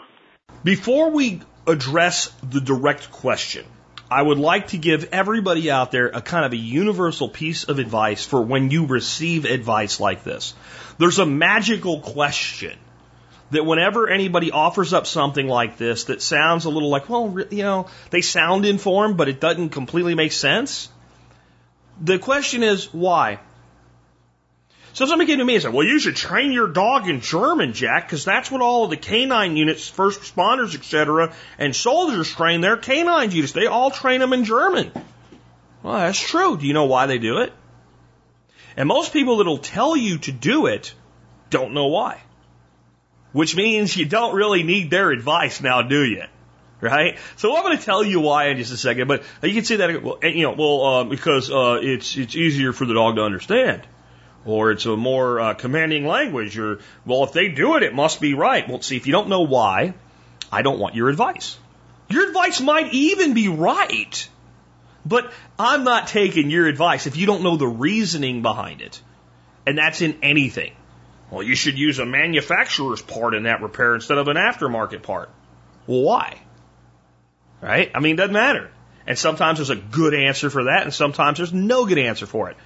Before 0.64 1.10
we 1.10 1.40
address 1.66 2.28
the 2.42 2.60
direct 2.60 3.10
question, 3.10 3.64
I 4.10 4.22
would 4.22 4.38
like 4.38 4.68
to 4.68 4.78
give 4.78 5.08
everybody 5.12 5.70
out 5.70 5.90
there 5.90 6.08
a 6.08 6.20
kind 6.20 6.44
of 6.44 6.52
a 6.52 6.56
universal 6.56 7.28
piece 7.28 7.64
of 7.64 7.78
advice 7.78 8.24
for 8.24 8.40
when 8.40 8.70
you 8.70 8.86
receive 8.86 9.44
advice 9.44 9.98
like 9.98 10.22
this. 10.22 10.54
There's 10.98 11.18
a 11.18 11.26
magical 11.26 12.00
question 12.00 12.78
that 13.50 13.64
whenever 13.64 14.08
anybody 14.08 14.50
offers 14.50 14.92
up 14.92 15.06
something 15.06 15.46
like 15.46 15.76
this 15.76 16.04
that 16.04 16.22
sounds 16.22 16.64
a 16.64 16.70
little 16.70 16.88
like, 16.88 17.08
well, 17.08 17.36
you 17.50 17.62
know, 17.62 17.88
they 18.10 18.20
sound 18.20 18.64
informed, 18.64 19.16
but 19.16 19.28
it 19.28 19.40
doesn't 19.40 19.70
completely 19.70 20.14
make 20.14 20.32
sense. 20.32 20.88
The 22.00 22.18
question 22.18 22.62
is 22.62 22.92
why? 22.92 23.40
So 24.96 25.04
somebody 25.04 25.30
came 25.30 25.40
to 25.40 25.44
me 25.44 25.56
and 25.56 25.62
said, 25.62 25.74
well, 25.74 25.86
you 25.86 25.98
should 25.98 26.16
train 26.16 26.52
your 26.52 26.68
dog 26.68 27.06
in 27.06 27.20
German, 27.20 27.74
Jack, 27.74 28.06
because 28.06 28.24
that's 28.24 28.50
what 28.50 28.62
all 28.62 28.84
of 28.84 28.88
the 28.88 28.96
canine 28.96 29.54
units, 29.54 29.90
first 29.90 30.22
responders, 30.22 30.74
etc., 30.74 31.34
and 31.58 31.76
soldiers 31.76 32.30
train 32.32 32.62
their 32.62 32.78
canine 32.78 33.30
units. 33.30 33.52
They 33.52 33.66
all 33.66 33.90
train 33.90 34.20
them 34.20 34.32
in 34.32 34.44
German. 34.46 34.90
Well, 35.82 35.98
that's 35.98 36.18
true. 36.18 36.56
Do 36.56 36.66
you 36.66 36.72
know 36.72 36.86
why 36.86 37.04
they 37.04 37.18
do 37.18 37.40
it? 37.40 37.52
And 38.74 38.88
most 38.88 39.12
people 39.12 39.36
that'll 39.36 39.58
tell 39.58 39.98
you 39.98 40.16
to 40.20 40.32
do 40.32 40.64
it 40.64 40.94
don't 41.50 41.74
know 41.74 41.88
why. 41.88 42.22
Which 43.32 43.54
means 43.54 43.94
you 43.94 44.06
don't 44.06 44.34
really 44.34 44.62
need 44.62 44.88
their 44.90 45.10
advice 45.10 45.60
now, 45.60 45.82
do 45.82 46.02
you? 46.06 46.22
Right? 46.80 47.18
So 47.36 47.54
I'm 47.54 47.64
going 47.64 47.76
to 47.76 47.84
tell 47.84 48.02
you 48.02 48.20
why 48.20 48.46
in 48.48 48.56
just 48.56 48.72
a 48.72 48.78
second, 48.78 49.08
but 49.08 49.24
you 49.42 49.52
can 49.52 49.64
see 49.66 49.76
that, 49.76 49.90
you 50.22 50.42
know, 50.42 50.54
well, 50.56 50.84
uh, 50.84 51.04
because 51.04 51.50
uh, 51.50 51.80
it's 51.82 52.16
it's 52.16 52.34
easier 52.34 52.72
for 52.72 52.86
the 52.86 52.94
dog 52.94 53.16
to 53.16 53.24
understand 53.24 53.82
or 54.46 54.70
it's 54.70 54.86
a 54.86 54.96
more 54.96 55.40
uh, 55.40 55.54
commanding 55.54 56.06
language, 56.06 56.56
or, 56.56 56.78
well, 57.04 57.24
if 57.24 57.32
they 57.32 57.48
do 57.48 57.76
it, 57.76 57.82
it 57.82 57.94
must 57.94 58.20
be 58.20 58.34
right. 58.34 58.66
Well, 58.68 58.80
see, 58.80 58.96
if 58.96 59.06
you 59.06 59.12
don't 59.12 59.28
know 59.28 59.42
why, 59.42 59.94
I 60.50 60.62
don't 60.62 60.78
want 60.78 60.94
your 60.94 61.08
advice. 61.08 61.58
Your 62.08 62.28
advice 62.28 62.60
might 62.60 62.94
even 62.94 63.34
be 63.34 63.48
right, 63.48 64.28
but 65.04 65.32
I'm 65.58 65.82
not 65.82 66.06
taking 66.06 66.50
your 66.50 66.68
advice 66.68 67.06
if 67.06 67.16
you 67.16 67.26
don't 67.26 67.42
know 67.42 67.56
the 67.56 67.66
reasoning 67.66 68.42
behind 68.42 68.80
it. 68.80 69.00
And 69.66 69.76
that's 69.76 70.00
in 70.00 70.18
anything. 70.22 70.72
Well, 71.30 71.42
you 71.42 71.56
should 71.56 71.76
use 71.76 71.98
a 71.98 72.06
manufacturer's 72.06 73.02
part 73.02 73.34
in 73.34 73.42
that 73.44 73.60
repair 73.60 73.96
instead 73.96 74.18
of 74.18 74.28
an 74.28 74.36
aftermarket 74.36 75.02
part. 75.02 75.28
Well, 75.88 76.02
why? 76.02 76.40
Right? 77.60 77.90
I 77.92 77.98
mean, 77.98 78.14
it 78.14 78.18
doesn't 78.18 78.32
matter. 78.32 78.70
And 79.08 79.18
sometimes 79.18 79.58
there's 79.58 79.70
a 79.70 79.76
good 79.76 80.14
answer 80.14 80.50
for 80.50 80.64
that, 80.64 80.84
and 80.84 80.94
sometimes 80.94 81.38
there's 81.38 81.52
no 81.52 81.86
good 81.86 81.98
answer 81.98 82.26
for 82.26 82.50
it. 82.50 82.56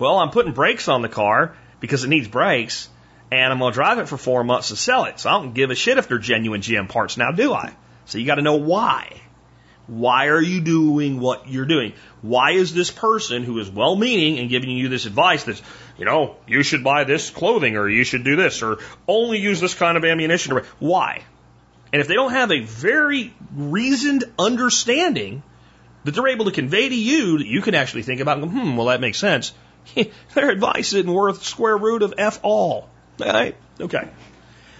Well, 0.00 0.16
I'm 0.16 0.30
putting 0.30 0.52
brakes 0.52 0.88
on 0.88 1.02
the 1.02 1.10
car 1.10 1.54
because 1.78 2.04
it 2.04 2.08
needs 2.08 2.26
brakes, 2.26 2.88
and 3.30 3.52
I'm 3.52 3.58
going 3.58 3.70
to 3.70 3.74
drive 3.74 3.98
it 3.98 4.08
for 4.08 4.16
four 4.16 4.42
months 4.42 4.68
to 4.68 4.76
sell 4.76 5.04
it. 5.04 5.20
So 5.20 5.28
I 5.28 5.34
don't 5.34 5.52
give 5.52 5.70
a 5.70 5.74
shit 5.74 5.98
if 5.98 6.08
they're 6.08 6.18
genuine 6.18 6.62
GM 6.62 6.88
parts 6.88 7.18
now, 7.18 7.32
do 7.32 7.52
I? 7.52 7.74
So 8.06 8.16
you 8.16 8.24
got 8.24 8.36
to 8.36 8.42
know 8.42 8.56
why. 8.56 9.20
Why 9.86 10.28
are 10.28 10.40
you 10.40 10.62
doing 10.62 11.20
what 11.20 11.48
you're 11.48 11.66
doing? 11.66 11.92
Why 12.22 12.52
is 12.52 12.72
this 12.72 12.90
person 12.90 13.42
who 13.42 13.58
is 13.58 13.68
well 13.68 13.94
meaning 13.94 14.38
and 14.38 14.48
giving 14.48 14.70
you 14.70 14.88
this 14.88 15.04
advice 15.04 15.44
that's, 15.44 15.60
you 15.98 16.06
know, 16.06 16.36
you 16.46 16.62
should 16.62 16.82
buy 16.82 17.04
this 17.04 17.28
clothing 17.28 17.76
or 17.76 17.86
you 17.86 18.04
should 18.04 18.24
do 18.24 18.36
this 18.36 18.62
or 18.62 18.78
only 19.06 19.38
use 19.38 19.60
this 19.60 19.74
kind 19.74 19.98
of 19.98 20.04
ammunition? 20.04 20.56
Why? 20.78 21.24
And 21.92 22.00
if 22.00 22.08
they 22.08 22.14
don't 22.14 22.32
have 22.32 22.52
a 22.52 22.60
very 22.60 23.34
reasoned 23.54 24.24
understanding 24.38 25.42
that 26.04 26.14
they're 26.14 26.28
able 26.28 26.46
to 26.46 26.52
convey 26.52 26.88
to 26.88 26.94
you 26.94 27.38
that 27.38 27.46
you 27.46 27.60
can 27.60 27.74
actually 27.74 28.02
think 28.02 28.20
about, 28.20 28.42
hmm, 28.42 28.76
well, 28.76 28.86
that 28.86 29.02
makes 29.02 29.18
sense 29.18 29.52
Their 30.34 30.50
advice 30.50 30.92
isn't 30.92 31.12
worth 31.12 31.42
square 31.42 31.76
root 31.76 32.02
of 32.02 32.14
F 32.18 32.40
all. 32.42 32.88
Right? 33.18 33.56
Okay. 33.80 34.08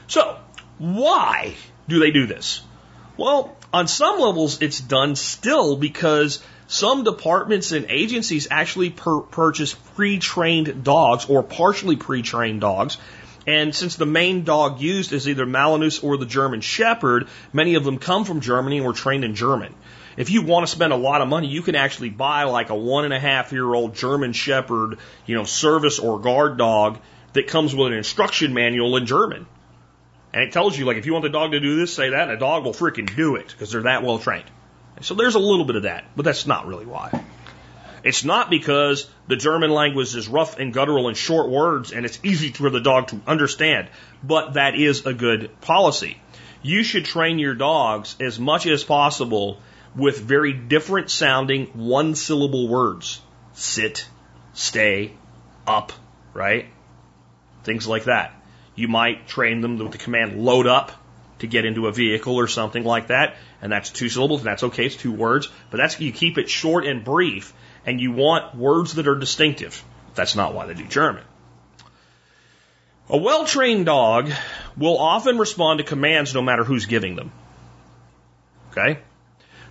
So, 0.07 0.39
why 0.79 1.55
do 1.89 1.99
they 1.99 2.11
do 2.11 2.27
this? 2.27 2.63
Well, 3.17 3.57
on 3.73 3.87
some 3.87 4.19
levels, 4.19 4.63
it's 4.63 4.81
done 4.81 5.15
still 5.15 5.77
because 5.77 6.43
some 6.67 7.05
departments 7.05 7.73
and 7.73 7.87
agencies 7.89 8.49
actually 8.51 8.91
per- 8.91 9.21
purchase 9.21 9.75
pre 9.75 10.19
trained 10.19 10.85
dogs 10.85 11.27
or 11.29 11.43
partially 11.43 11.97
pre 11.97 12.23
trained 12.23 12.61
dogs. 12.61 12.97
And 13.47 13.75
since 13.75 13.97
the 13.97 14.07
main 14.07 14.45
dog 14.45 14.81
used 14.81 15.13
is 15.13 15.29
either 15.29 15.47
Malamute 15.47 16.05
or 16.05 16.17
the 16.17 16.27
German 16.27 16.61
Shepherd, 16.61 17.29
many 17.53 17.75
of 17.75 17.85
them 17.85 17.99
come 17.99 18.25
from 18.25 18.41
Germany 18.41 18.79
and 18.79 18.87
were 18.87 18.93
trained 18.93 19.25
in 19.25 19.35
German. 19.35 19.75
If 20.17 20.31
you 20.31 20.43
want 20.43 20.67
to 20.67 20.73
spend 20.73 20.93
a 20.93 20.97
lot 20.97 21.21
of 21.21 21.29
money, 21.29 21.49
you 21.49 21.63
can 21.63 21.75
actually 21.75 22.11
buy 22.11 22.45
like 22.45 22.71
a 22.71 22.75
one 22.75 23.05
and 23.05 23.15
a 23.15 23.21
half 23.21 23.53
year 23.53 23.73
old 23.73 23.95
German 23.95 24.33
Shepherd, 24.33 24.99
you 25.27 25.35
know, 25.35 25.45
service 25.45 25.99
or 25.99 26.19
guard 26.19 26.59
dog 26.59 26.99
that 27.33 27.47
comes 27.47 27.75
with 27.75 27.89
an 27.89 27.95
instruction 27.95 28.55
manual 28.55 28.97
in 28.97 29.07
German. 29.07 29.47
And 30.33 30.43
it 30.43 30.53
tells 30.53 30.79
you, 30.79 30.85
like, 30.85 30.97
if 30.97 31.07
you 31.07 31.13
want 31.13 31.25
the 31.25 31.31
dog 31.31 31.53
to 31.53 31.61
do 31.61 31.77
this, 31.77 31.95
say 31.95 32.11
that, 32.11 32.23
and 32.23 32.31
the 32.31 32.37
dog 32.37 32.65
will 32.65 32.73
freaking 32.73 33.15
do 33.17 33.37
it 33.37 33.49
because 33.49 33.73
they're 33.73 33.83
that 33.83 34.03
well 34.03 34.19
trained. 34.19 34.45
So 35.01 35.15
there's 35.15 35.35
a 35.35 35.41
little 35.41 35.65
bit 35.65 35.77
of 35.77 35.83
that, 35.85 36.05
but 36.15 36.25
that's 36.25 36.47
not 36.47 36.67
really 36.67 36.87
why. 36.87 37.25
It's 38.03 38.25
not 38.25 38.49
because 38.49 39.09
the 39.29 39.37
German 39.37 39.71
language 39.71 40.15
is 40.15 40.29
rough 40.29 40.59
and 40.59 40.73
guttural 40.73 41.09
and 41.09 41.17
short 41.17 41.51
words 41.51 41.93
and 41.93 42.07
it's 42.07 42.19
easy 42.23 42.51
for 42.51 42.71
the 42.71 42.81
dog 42.81 43.09
to 43.09 43.21
understand, 43.27 43.89
but 44.23 44.55
that 44.55 44.75
is 44.75 45.05
a 45.05 45.13
good 45.13 45.61
policy. 45.61 46.21
You 46.63 46.83
should 46.83 47.05
train 47.05 47.39
your 47.39 47.55
dogs 47.55 48.17
as 48.21 48.39
much 48.39 48.67
as 48.67 48.85
possible 48.85 49.59
with 49.97 50.21
very 50.21 50.53
different 50.53 51.11
sounding 51.11 51.67
one 51.67 52.15
syllable 52.15 52.69
words. 52.69 53.21
Sit, 53.55 54.07
stay, 54.55 55.13
up, 55.67 55.93
right? 56.33 56.67
Things 57.65 57.87
like 57.87 58.05
that. 58.05 58.35
You 58.75 58.89
might 58.89 59.29
train 59.29 59.61
them 59.61 59.79
with 59.79 59.93
the 59.93 59.99
command 59.99 60.43
load 60.43 60.67
up 60.67 60.93
to 61.41 61.47
get 61.47 61.65
into 61.65 61.87
a 61.87 61.93
vehicle 61.93 62.37
or 62.37 62.47
something 62.47 62.85
like 62.85 63.09
that, 63.09 63.37
and 63.61 63.73
that's 63.73 63.91
two 63.91 64.09
syllables, 64.09 64.41
and 64.41 64.47
that's 64.47 64.63
okay, 64.63 64.87
it's 64.87 64.97
two 64.97 65.13
words, 65.13 65.49
but 65.71 65.79
that's 65.79 65.99
you 66.01 66.13
keep 66.13 66.39
it 66.39 66.49
short 66.49 66.87
and 66.87 67.05
brief, 67.05 67.53
and 67.85 68.01
you 68.01 68.13
want 68.13 68.55
words 68.55 68.95
that 68.95 69.09
are 69.09 69.15
distinctive. 69.15 69.83
That's 70.15 70.37
not 70.37 70.55
why 70.55 70.67
they 70.67 70.75
do 70.75 70.87
German. 70.87 71.25
A 73.09 73.17
well 73.17 73.45
trained 73.45 73.87
dog 73.87 74.31
will 74.77 74.99
often 74.99 75.39
respond 75.39 75.79
to 75.79 75.85
commands 75.85 76.33
no 76.35 76.43
matter 76.43 76.63
who's 76.63 76.87
giving 76.87 77.17
them. 77.17 77.33
Okay? 78.71 79.01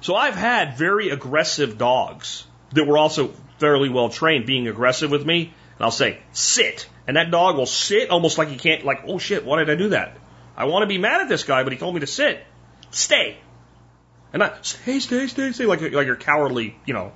So 0.02 0.16
I've 0.16 0.36
had 0.36 0.78
very 0.78 1.10
aggressive 1.10 1.78
dogs 1.78 2.46
that 2.72 2.86
were 2.86 2.98
also 2.98 3.34
fairly 3.58 3.90
well 3.90 4.10
trained 4.10 4.46
being 4.46 4.68
aggressive 4.68 5.12
with 5.12 5.26
me. 5.26 5.54
And 5.78 5.86
I'll 5.86 5.92
say, 5.92 6.20
sit. 6.32 6.90
And 7.08 7.18
that 7.18 7.32
dog 7.32 7.58
will 7.58 7.66
sit 7.66 8.10
almost 8.10 8.38
like 8.38 8.50
he 8.50 8.58
can't, 8.58 8.86
like, 8.86 9.02
oh 9.08 9.18
shit, 9.18 9.46
why 9.46 9.60
did 9.60 9.70
I 9.70 9.76
do 9.76 9.90
that? 9.90 10.18
I 10.56 10.66
want 10.66 10.84
to 10.84 10.88
be 10.88 10.98
mad 10.98 11.22
at 11.22 11.30
this 11.30 11.44
guy, 11.44 11.64
but 11.64 11.72
he 11.72 11.80
told 11.80 11.94
me 11.94 12.02
to 12.02 12.08
sit. 12.08 12.46
Stay. 12.92 13.38
And 14.34 14.44
I, 14.44 14.54
stay, 14.62 15.00
stay, 15.00 15.28
stay, 15.28 15.52
stay, 15.52 15.66
like, 15.66 15.82
like 15.82 16.06
you're 16.06 16.16
cowardly, 16.16 16.78
you 16.86 16.94
know, 16.94 17.14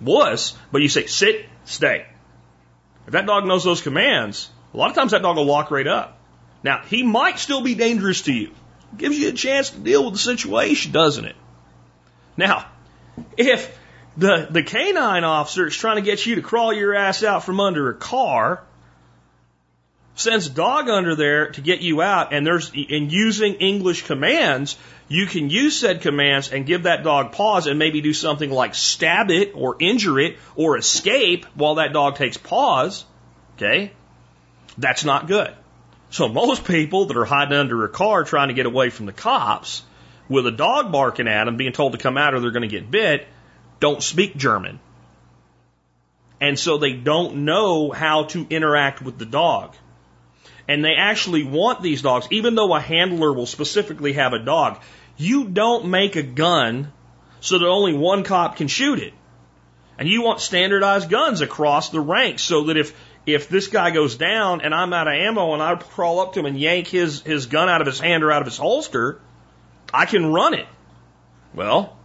wuss. 0.00 0.56
But 0.72 0.82
you 0.82 0.88
say, 0.88 1.06
sit, 1.06 1.46
stay. 1.64 2.06
If 3.06 3.12
that 3.12 3.26
dog 3.26 3.46
knows 3.46 3.64
those 3.64 3.82
commands, 3.82 4.50
a 4.74 4.76
lot 4.76 4.90
of 4.90 4.96
times 4.96 5.12
that 5.12 5.22
dog 5.22 5.36
will 5.36 5.46
walk 5.46 5.70
right 5.70 5.86
up. 5.86 6.18
Now, 6.62 6.82
he 6.84 7.02
might 7.02 7.38
still 7.38 7.60
be 7.60 7.74
dangerous 7.74 8.22
to 8.22 8.32
you. 8.32 8.50
Gives 8.96 9.18
you 9.18 9.28
a 9.28 9.32
chance 9.32 9.70
to 9.70 9.78
deal 9.78 10.04
with 10.04 10.14
the 10.14 10.18
situation, 10.18 10.90
doesn't 10.90 11.24
it? 11.24 11.36
Now, 12.36 12.66
if 13.36 13.78
the, 14.16 14.48
the 14.50 14.62
canine 14.62 15.24
officer 15.24 15.66
is 15.66 15.76
trying 15.76 15.96
to 15.96 16.02
get 16.02 16.24
you 16.26 16.36
to 16.36 16.42
crawl 16.42 16.72
your 16.72 16.94
ass 16.94 17.22
out 17.22 17.44
from 17.44 17.60
under 17.60 17.90
a 17.90 17.94
car, 17.94 18.62
sends 20.14 20.48
dog 20.48 20.88
under 20.88 21.14
there 21.14 21.50
to 21.50 21.60
get 21.60 21.80
you 21.80 22.02
out, 22.02 22.32
and 22.32 22.46
there's 22.46 22.72
in 22.74 23.10
using 23.10 23.54
English 23.54 24.02
commands, 24.02 24.76
you 25.08 25.26
can 25.26 25.50
use 25.50 25.78
said 25.78 26.00
commands 26.00 26.50
and 26.50 26.66
give 26.66 26.84
that 26.84 27.04
dog 27.04 27.32
pause 27.32 27.66
and 27.66 27.78
maybe 27.78 28.00
do 28.00 28.12
something 28.12 28.50
like 28.50 28.74
stab 28.74 29.30
it 29.30 29.52
or 29.54 29.76
injure 29.78 30.18
it 30.18 30.38
or 30.56 30.76
escape 30.76 31.44
while 31.54 31.76
that 31.76 31.92
dog 31.92 32.16
takes 32.16 32.36
pause. 32.36 33.04
Okay? 33.56 33.92
That's 34.78 35.04
not 35.04 35.26
good. 35.26 35.54
So 36.10 36.28
most 36.28 36.64
people 36.64 37.06
that 37.06 37.16
are 37.16 37.24
hiding 37.24 37.56
under 37.56 37.84
a 37.84 37.88
car 37.88 38.24
trying 38.24 38.48
to 38.48 38.54
get 38.54 38.66
away 38.66 38.90
from 38.90 39.06
the 39.06 39.12
cops 39.12 39.82
with 40.28 40.46
a 40.46 40.52
dog 40.52 40.92
barking 40.92 41.28
at 41.28 41.44
them, 41.44 41.56
being 41.56 41.72
told 41.72 41.92
to 41.92 41.98
come 41.98 42.16
out 42.16 42.34
or 42.34 42.40
they're 42.40 42.50
going 42.50 42.62
to 42.62 42.68
get 42.68 42.90
bit, 42.90 43.26
don't 43.80 44.02
speak 44.02 44.36
German. 44.36 44.80
And 46.40 46.58
so 46.58 46.78
they 46.78 46.92
don't 46.92 47.44
know 47.44 47.90
how 47.90 48.24
to 48.24 48.46
interact 48.50 49.02
with 49.02 49.18
the 49.18 49.26
dog. 49.26 49.74
And 50.68 50.84
they 50.84 50.94
actually 50.96 51.44
want 51.44 51.80
these 51.80 52.02
dogs, 52.02 52.26
even 52.30 52.54
though 52.54 52.74
a 52.74 52.80
handler 52.80 53.32
will 53.32 53.46
specifically 53.46 54.14
have 54.14 54.32
a 54.32 54.38
dog, 54.38 54.82
you 55.16 55.44
don't 55.44 55.86
make 55.86 56.16
a 56.16 56.22
gun 56.22 56.92
so 57.40 57.58
that 57.58 57.66
only 57.66 57.94
one 57.94 58.24
cop 58.24 58.56
can 58.56 58.68
shoot 58.68 58.98
it. 58.98 59.14
And 59.98 60.08
you 60.08 60.22
want 60.22 60.40
standardized 60.40 61.08
guns 61.08 61.40
across 61.40 61.88
the 61.90 62.00
ranks 62.00 62.42
so 62.42 62.64
that 62.64 62.76
if 62.76 62.94
if 63.24 63.48
this 63.48 63.66
guy 63.66 63.90
goes 63.90 64.16
down 64.16 64.60
and 64.60 64.72
I'm 64.72 64.92
out 64.92 65.08
of 65.08 65.14
ammo 65.14 65.52
and 65.52 65.62
I 65.62 65.74
crawl 65.74 66.20
up 66.20 66.34
to 66.34 66.40
him 66.40 66.46
and 66.46 66.58
yank 66.58 66.86
his, 66.86 67.22
his 67.22 67.46
gun 67.46 67.68
out 67.68 67.80
of 67.80 67.86
his 67.88 67.98
hand 67.98 68.22
or 68.22 68.30
out 68.30 68.40
of 68.40 68.46
his 68.46 68.56
holster, 68.56 69.20
I 69.92 70.06
can 70.06 70.32
run 70.32 70.54
it. 70.54 70.66
Well, 71.54 71.96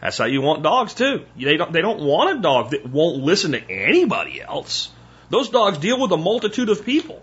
that's 0.00 0.18
how 0.18 0.26
you 0.26 0.40
want 0.40 0.62
dogs 0.62 0.94
too. 0.94 1.24
They 1.36 1.56
don't, 1.56 1.72
they 1.72 1.80
don't 1.80 2.00
want 2.00 2.38
a 2.38 2.42
dog 2.42 2.70
that 2.70 2.86
won't 2.86 3.22
listen 3.22 3.52
to 3.52 3.70
anybody 3.70 4.40
else. 4.40 4.90
Those 5.30 5.48
dogs 5.48 5.78
deal 5.78 6.00
with 6.00 6.10
a 6.12 6.16
multitude 6.16 6.68
of 6.68 6.84
people. 6.84 7.22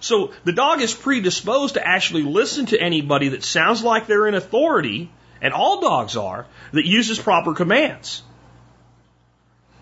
So 0.00 0.32
the 0.44 0.52
dog 0.52 0.80
is 0.80 0.94
predisposed 0.94 1.74
to 1.74 1.86
actually 1.86 2.22
listen 2.22 2.66
to 2.66 2.80
anybody 2.80 3.28
that 3.28 3.44
sounds 3.44 3.82
like 3.84 4.06
they're 4.06 4.26
in 4.26 4.34
authority 4.34 5.10
and 5.42 5.52
all 5.54 5.80
dogs 5.80 6.16
are, 6.16 6.46
that 6.72 6.86
uses 6.86 7.18
proper 7.18 7.54
commands. 7.54 8.22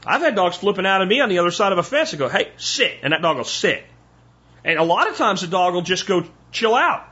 I've 0.06 0.20
had 0.20 0.34
dogs 0.34 0.56
flipping 0.56 0.86
out 0.86 1.02
at 1.02 1.08
me 1.08 1.20
on 1.20 1.28
the 1.28 1.38
other 1.38 1.50
side 1.50 1.72
of 1.72 1.78
a 1.78 1.82
fence 1.82 2.12
and 2.12 2.18
go, 2.18 2.28
hey, 2.28 2.52
sit. 2.56 2.98
And 3.02 3.12
that 3.12 3.22
dog 3.22 3.36
will 3.36 3.44
sit. 3.44 3.84
And 4.64 4.78
a 4.78 4.84
lot 4.84 5.08
of 5.08 5.16
times 5.16 5.40
the 5.40 5.46
dog 5.46 5.74
will 5.74 5.82
just 5.82 6.06
go 6.06 6.24
chill 6.52 6.74
out. 6.74 7.04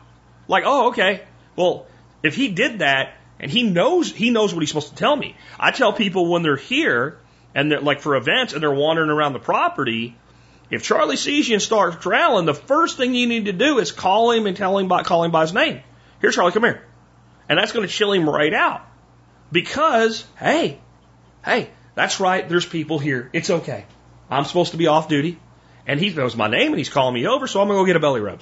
Like, 0.49 0.65
oh, 0.67 0.89
okay. 0.89 1.23
Well, 1.57 1.87
if 2.23 2.37
he 2.37 2.49
did 2.49 2.81
that 2.81 3.15
and 3.41 3.51
he 3.51 3.63
knows, 3.65 4.13
he 4.13 4.31
knows 4.31 4.55
what 4.55 4.61
he's 4.61 4.71
supposed 4.71 4.91
to 4.91 4.95
tell 4.95 5.17
me. 5.17 5.37
I 5.59 5.71
tell 5.71 5.93
people 5.93 6.27
when 6.27 6.43
they're 6.43 6.57
here 6.57 7.19
and 7.55 7.73
they're 7.73 7.81
like 7.81 8.01
for 8.01 8.17
events 8.17 8.53
and 8.53 8.63
they're 8.63 8.71
wandering 8.71 9.11
around 9.11 9.33
the 9.33 9.39
property, 9.39 10.17
if 10.71 10.83
Charlie 10.83 11.17
sees 11.17 11.49
you 11.49 11.55
and 11.55 11.63
starts 11.63 11.97
growling, 11.97 12.47
the 12.47 12.55
first 12.55 12.97
thing 12.97 13.15
you 13.15 13.27
need 13.27 13.47
to 13.47 13.53
do 13.53 13.79
is 13.79 13.93
call 13.93 14.33
him 14.33 14.47
and 14.47 14.57
tell 14.57 14.77
him 14.79 14.89
by, 14.89 15.03
calling 15.03 15.31
by 15.31 15.43
his 15.43 15.53
name. 15.53 15.81
Here, 16.21 16.31
Charlie, 16.31 16.53
come 16.53 16.65
here. 16.65 16.85
And 17.49 17.59
that's 17.59 17.73
going 17.73 17.87
to 17.87 17.93
chill 17.93 18.13
him 18.13 18.29
right 18.29 18.53
out. 18.53 18.83
Because, 19.53 20.25
hey, 20.39 20.81
hey, 21.45 21.71
that's 21.95 22.19
right, 22.19 22.49
there's 22.49 22.67
people 22.67 22.99
here. 22.99 23.31
It's 23.33 23.49
okay. 23.49 23.87
I'm 24.29 24.45
supposed 24.45 24.73
to 24.73 24.77
be 24.77 24.89
off 24.89 25.09
duty. 25.09 25.39
And 25.87 26.01
he 26.01 26.11
knows 26.11 26.35
my 26.35 26.49
name 26.49 26.73
and 26.73 26.79
he's 26.79 26.89
calling 26.89 27.15
me 27.15 27.29
over, 27.29 27.47
so 27.47 27.61
I'm 27.61 27.69
going 27.69 27.79
to 27.79 27.83
go 27.83 27.87
get 27.87 27.97
a 27.97 28.01
belly 28.01 28.21
rub. 28.21 28.41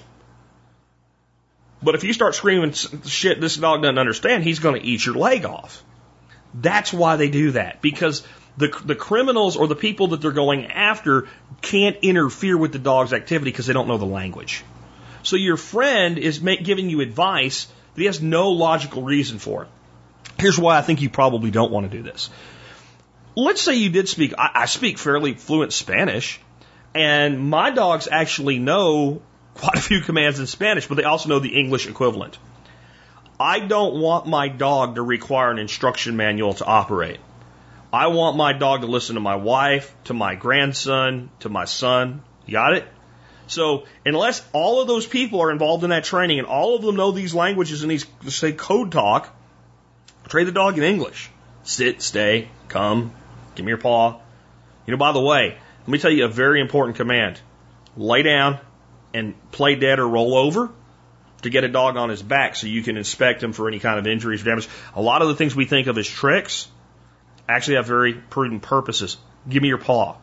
But 1.84 1.94
if 1.94 2.02
you 2.02 2.14
start 2.14 2.34
screaming 2.34 2.72
shit 2.72 3.40
this 3.40 3.56
dog 3.56 3.82
doesn't 3.82 3.98
understand, 3.98 4.42
he's 4.42 4.58
going 4.58 4.80
to 4.80 4.86
eat 4.86 5.04
your 5.04 5.14
leg 5.14 5.44
off. 5.44 5.84
That's 6.54 6.92
why 6.92 7.16
they 7.16 7.28
do 7.28 7.52
that. 7.52 7.82
Because 7.82 8.26
the, 8.56 8.68
the 8.84 8.94
criminals 8.94 9.56
or 9.56 9.66
the 9.66 9.76
people 9.76 10.08
that 10.08 10.22
they're 10.22 10.32
going 10.32 10.66
after 10.66 11.28
can't 11.60 11.96
interfere 12.02 12.56
with 12.56 12.72
the 12.72 12.78
dog's 12.78 13.12
activity 13.12 13.50
because 13.50 13.66
they 13.66 13.74
don't 13.74 13.86
know 13.86 13.98
the 13.98 14.06
language. 14.06 14.64
So 15.22 15.36
your 15.36 15.58
friend 15.58 16.18
is 16.18 16.38
giving 16.38 16.88
you 16.88 17.00
advice 17.00 17.66
that 17.94 18.00
he 18.00 18.06
has 18.06 18.22
no 18.22 18.50
logical 18.50 19.02
reason 19.02 19.38
for 19.38 19.64
it. 19.64 19.68
Here's 20.38 20.58
why 20.58 20.78
I 20.78 20.82
think 20.82 21.02
you 21.02 21.10
probably 21.10 21.50
don't 21.50 21.70
want 21.70 21.90
to 21.90 21.96
do 21.96 22.02
this. 22.02 22.30
Let's 23.36 23.60
say 23.60 23.74
you 23.74 23.90
did 23.90 24.08
speak, 24.08 24.32
I, 24.38 24.50
I 24.54 24.66
speak 24.66 24.98
fairly 24.98 25.34
fluent 25.34 25.72
Spanish, 25.72 26.40
and 26.94 27.50
my 27.50 27.70
dogs 27.70 28.08
actually 28.10 28.58
know 28.58 29.22
quite 29.54 29.76
a 29.76 29.80
few 29.80 30.00
commands 30.00 30.40
in 30.40 30.46
Spanish, 30.46 30.86
but 30.86 30.96
they 30.96 31.04
also 31.04 31.28
know 31.28 31.38
the 31.38 31.56
English 31.58 31.86
equivalent. 31.88 32.38
I 33.38 33.60
don't 33.60 34.00
want 34.00 34.26
my 34.26 34.48
dog 34.48 34.96
to 34.96 35.02
require 35.02 35.50
an 35.50 35.58
instruction 35.58 36.16
manual 36.16 36.54
to 36.54 36.64
operate. 36.64 37.18
I 37.92 38.08
want 38.08 38.36
my 38.36 38.52
dog 38.52 38.80
to 38.80 38.86
listen 38.86 39.14
to 39.14 39.20
my 39.20 39.36
wife, 39.36 39.94
to 40.04 40.14
my 40.14 40.34
grandson, 40.34 41.30
to 41.40 41.48
my 41.48 41.64
son. 41.64 42.22
You 42.46 42.52
got 42.52 42.74
it? 42.74 42.84
So 43.46 43.84
unless 44.04 44.42
all 44.52 44.80
of 44.80 44.88
those 44.88 45.06
people 45.06 45.40
are 45.42 45.50
involved 45.50 45.84
in 45.84 45.90
that 45.90 46.04
training 46.04 46.38
and 46.38 46.48
all 46.48 46.76
of 46.76 46.82
them 46.82 46.96
know 46.96 47.12
these 47.12 47.34
languages 47.34 47.82
and 47.82 47.90
these 47.90 48.06
say 48.28 48.52
code 48.52 48.90
talk, 48.90 49.34
train 50.28 50.46
the 50.46 50.52
dog 50.52 50.78
in 50.78 50.84
English. 50.84 51.30
Sit, 51.62 52.02
stay, 52.02 52.48
come, 52.68 53.12
give 53.54 53.64
me 53.64 53.70
your 53.70 53.78
paw. 53.78 54.20
You 54.86 54.92
know, 54.92 54.98
by 54.98 55.12
the 55.12 55.20
way, 55.20 55.56
let 55.80 55.88
me 55.88 55.98
tell 55.98 56.10
you 56.10 56.24
a 56.24 56.28
very 56.28 56.60
important 56.60 56.96
command. 56.96 57.40
Lay 57.96 58.22
down 58.22 58.58
and 59.14 59.34
play 59.52 59.76
dead 59.76 59.98
or 59.98 60.06
roll 60.06 60.34
over 60.36 60.70
to 61.42 61.50
get 61.50 61.64
a 61.64 61.68
dog 61.68 61.96
on 61.96 62.08
his 62.08 62.22
back 62.22 62.56
so 62.56 62.66
you 62.66 62.82
can 62.82 62.96
inspect 62.96 63.42
him 63.42 63.52
for 63.52 63.68
any 63.68 63.78
kind 63.78 63.98
of 63.98 64.06
injuries 64.06 64.42
or 64.42 64.44
damage. 64.46 64.68
A 64.94 65.00
lot 65.00 65.22
of 65.22 65.28
the 65.28 65.36
things 65.36 65.54
we 65.54 65.64
think 65.64 65.86
of 65.86 65.96
as 65.96 66.06
tricks 66.06 66.68
actually 67.48 67.76
have 67.76 67.86
very 67.86 68.14
prudent 68.14 68.62
purposes. 68.62 69.16
Give 69.48 69.62
me 69.62 69.68
your 69.68 69.78
paw. 69.78 70.16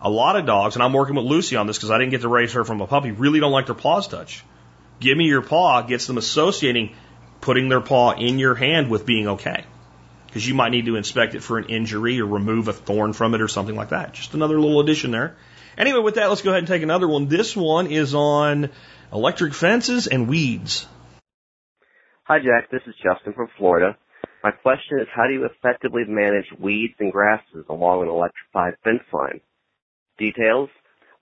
A 0.00 0.10
lot 0.10 0.36
of 0.36 0.44
dogs, 0.44 0.76
and 0.76 0.82
I'm 0.82 0.92
working 0.92 1.14
with 1.14 1.24
Lucy 1.24 1.56
on 1.56 1.66
this 1.66 1.78
because 1.78 1.90
I 1.90 1.98
didn't 1.98 2.10
get 2.10 2.22
to 2.22 2.28
raise 2.28 2.52
her 2.52 2.64
from 2.64 2.80
a 2.80 2.86
puppy, 2.86 3.12
really 3.12 3.40
don't 3.40 3.52
like 3.52 3.66
their 3.66 3.74
paws 3.74 4.08
touched. 4.08 4.42
Give 5.00 5.16
me 5.16 5.24
your 5.24 5.42
paw 5.42 5.82
gets 5.82 6.06
them 6.06 6.18
associating 6.18 6.94
putting 7.40 7.68
their 7.68 7.80
paw 7.80 8.12
in 8.12 8.38
your 8.38 8.54
hand 8.54 8.88
with 8.88 9.04
being 9.04 9.28
okay. 9.28 9.64
Because 10.26 10.48
you 10.48 10.54
might 10.54 10.70
need 10.70 10.86
to 10.86 10.96
inspect 10.96 11.34
it 11.34 11.42
for 11.42 11.58
an 11.58 11.66
injury 11.66 12.20
or 12.20 12.26
remove 12.26 12.68
a 12.68 12.72
thorn 12.72 13.12
from 13.12 13.34
it 13.34 13.42
or 13.42 13.48
something 13.48 13.76
like 13.76 13.90
that. 13.90 14.14
Just 14.14 14.32
another 14.32 14.58
little 14.58 14.80
addition 14.80 15.10
there. 15.10 15.36
Anyway, 15.76 15.98
with 15.98 16.14
that, 16.14 16.28
let's 16.28 16.42
go 16.42 16.50
ahead 16.50 16.60
and 16.60 16.68
take 16.68 16.82
another 16.82 17.08
one. 17.08 17.28
This 17.28 17.56
one 17.56 17.88
is 17.88 18.14
on 18.14 18.70
electric 19.12 19.54
fences 19.54 20.06
and 20.06 20.28
weeds. 20.28 20.86
Hi, 22.24 22.38
Jack. 22.38 22.70
This 22.70 22.82
is 22.86 22.94
Justin 23.02 23.32
from 23.34 23.48
Florida. 23.58 23.96
My 24.42 24.50
question 24.50 25.00
is 25.00 25.08
how 25.14 25.26
do 25.26 25.32
you 25.32 25.46
effectively 25.46 26.04
manage 26.06 26.46
weeds 26.60 26.94
and 27.00 27.10
grasses 27.10 27.64
along 27.68 28.02
an 28.02 28.08
electrified 28.08 28.74
fence 28.84 29.02
line? 29.12 29.40
Details. 30.18 30.68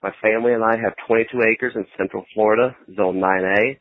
My 0.03 0.11
family 0.21 0.53
and 0.53 0.63
I 0.63 0.77
have 0.77 0.93
22 1.07 1.41
acres 1.49 1.73
in 1.75 1.85
Central 1.97 2.25
Florida, 2.33 2.75
Zone 2.95 3.21
9A. 3.21 3.79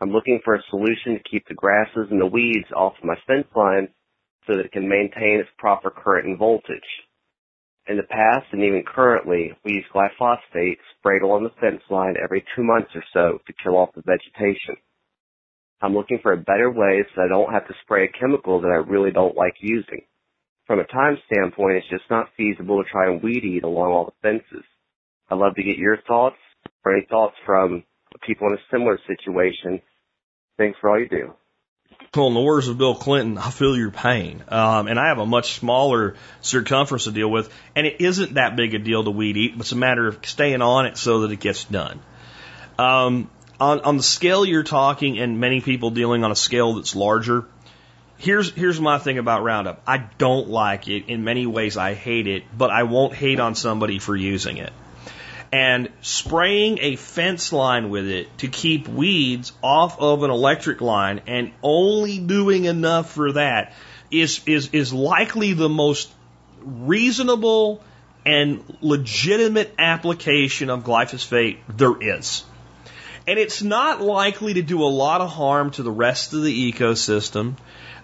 I'm 0.00 0.10
looking 0.10 0.40
for 0.44 0.54
a 0.54 0.62
solution 0.70 1.14
to 1.14 1.28
keep 1.30 1.46
the 1.48 1.54
grasses 1.54 2.08
and 2.10 2.20
the 2.20 2.26
weeds 2.26 2.70
off 2.74 2.94
of 2.98 3.04
my 3.04 3.16
fence 3.26 3.48
line 3.54 3.88
so 4.46 4.56
that 4.56 4.66
it 4.66 4.72
can 4.72 4.88
maintain 4.88 5.40
its 5.40 5.50
proper 5.58 5.90
current 5.90 6.28
and 6.28 6.38
voltage. 6.38 6.80
In 7.88 7.96
the 7.96 8.02
past 8.02 8.46
and 8.52 8.62
even 8.62 8.82
currently, 8.86 9.52
we 9.64 9.74
use 9.74 9.84
glyphosate 9.94 10.78
sprayed 10.98 11.22
along 11.22 11.44
the 11.44 11.60
fence 11.60 11.82
line 11.88 12.16
every 12.22 12.44
two 12.54 12.64
months 12.64 12.90
or 12.94 13.04
so 13.12 13.38
to 13.46 13.52
kill 13.62 13.76
off 13.76 13.94
the 13.94 14.02
vegetation. 14.02 14.76
I'm 15.80 15.94
looking 15.94 16.18
for 16.22 16.32
a 16.32 16.36
better 16.36 16.70
way 16.70 17.04
so 17.14 17.22
I 17.22 17.28
don't 17.28 17.52
have 17.52 17.68
to 17.68 17.74
spray 17.82 18.04
a 18.04 18.18
chemical 18.20 18.60
that 18.60 18.68
I 18.68 18.90
really 18.90 19.12
don't 19.12 19.36
like 19.36 19.54
using. 19.60 20.02
From 20.66 20.80
a 20.80 20.86
time 20.86 21.16
standpoint, 21.30 21.76
it's 21.76 21.88
just 21.88 22.10
not 22.10 22.30
feasible 22.36 22.82
to 22.82 22.90
try 22.90 23.06
and 23.10 23.22
weed 23.22 23.44
eat 23.44 23.62
along 23.62 23.92
all 23.92 24.06
the 24.06 24.12
fences. 24.20 24.64
I'd 25.30 25.38
love 25.38 25.54
to 25.54 25.62
get 25.62 25.76
your 25.76 25.98
thoughts 26.08 26.36
or 26.84 26.96
any 26.96 27.06
thoughts 27.08 27.36
from 27.44 27.84
people 28.26 28.48
in 28.48 28.54
a 28.54 28.70
similar 28.72 28.98
situation. 29.06 29.80
Thanks 30.58 30.78
for 30.80 30.90
all 30.90 30.98
you 30.98 31.08
do. 31.08 31.34
Well, 32.14 32.28
in 32.28 32.34
the 32.34 32.40
words 32.40 32.66
of 32.68 32.78
Bill 32.78 32.94
Clinton, 32.94 33.36
I 33.36 33.50
feel 33.50 33.76
your 33.76 33.90
pain. 33.90 34.42
Um, 34.48 34.88
and 34.88 34.98
I 34.98 35.08
have 35.08 35.18
a 35.18 35.26
much 35.26 35.58
smaller 35.58 36.14
circumference 36.40 37.04
to 37.04 37.12
deal 37.12 37.30
with, 37.30 37.52
and 37.74 37.86
it 37.86 38.00
isn't 38.00 38.34
that 38.34 38.56
big 38.56 38.74
a 38.74 38.78
deal 38.78 39.04
to 39.04 39.10
weed 39.10 39.36
eat, 39.36 39.52
but 39.52 39.66
it's 39.66 39.72
a 39.72 39.76
matter 39.76 40.06
of 40.06 40.24
staying 40.24 40.62
on 40.62 40.86
it 40.86 40.96
so 40.96 41.20
that 41.20 41.32
it 41.32 41.40
gets 41.40 41.64
done. 41.64 42.00
Um, 42.78 43.30
on, 43.60 43.80
on 43.80 43.96
the 43.98 44.02
scale 44.02 44.46
you're 44.46 44.62
talking, 44.62 45.18
and 45.18 45.40
many 45.40 45.60
people 45.60 45.90
dealing 45.90 46.24
on 46.24 46.30
a 46.30 46.36
scale 46.36 46.74
that's 46.74 46.96
larger, 46.96 47.44
here's 48.16 48.50
here's 48.52 48.80
my 48.80 48.98
thing 48.98 49.18
about 49.18 49.42
Roundup. 49.42 49.82
I 49.86 49.98
don't 49.98 50.48
like 50.48 50.88
it. 50.88 51.08
In 51.08 51.22
many 51.22 51.46
ways, 51.46 51.76
I 51.76 51.92
hate 51.92 52.26
it, 52.26 52.44
but 52.56 52.70
I 52.70 52.84
won't 52.84 53.14
hate 53.14 53.40
on 53.40 53.54
somebody 53.54 53.98
for 53.98 54.16
using 54.16 54.56
it 54.56 54.72
and 55.56 55.88
spraying 56.02 56.78
a 56.82 56.96
fence 56.96 57.50
line 57.50 57.88
with 57.88 58.06
it 58.06 58.26
to 58.36 58.46
keep 58.46 58.86
weeds 58.88 59.52
off 59.62 59.98
of 59.98 60.22
an 60.22 60.30
electric 60.30 60.82
line 60.82 61.22
and 61.26 61.50
only 61.62 62.18
doing 62.18 62.66
enough 62.66 63.12
for 63.12 63.32
that 63.32 63.72
is 64.10 64.42
is 64.44 64.68
is 64.74 64.92
likely 64.92 65.54
the 65.54 65.70
most 65.70 66.12
reasonable 66.60 67.82
and 68.26 68.76
legitimate 68.82 69.74
application 69.78 70.68
of 70.68 70.84
glyphosate 70.84 71.58
there 71.74 71.96
is. 72.02 72.44
And 73.26 73.38
it's 73.38 73.62
not 73.62 74.02
likely 74.02 74.54
to 74.54 74.62
do 74.62 74.82
a 74.82 74.92
lot 75.04 75.22
of 75.22 75.30
harm 75.30 75.70
to 75.72 75.82
the 75.82 75.90
rest 75.90 76.34
of 76.34 76.42
the 76.42 76.72
ecosystem. 76.72 77.54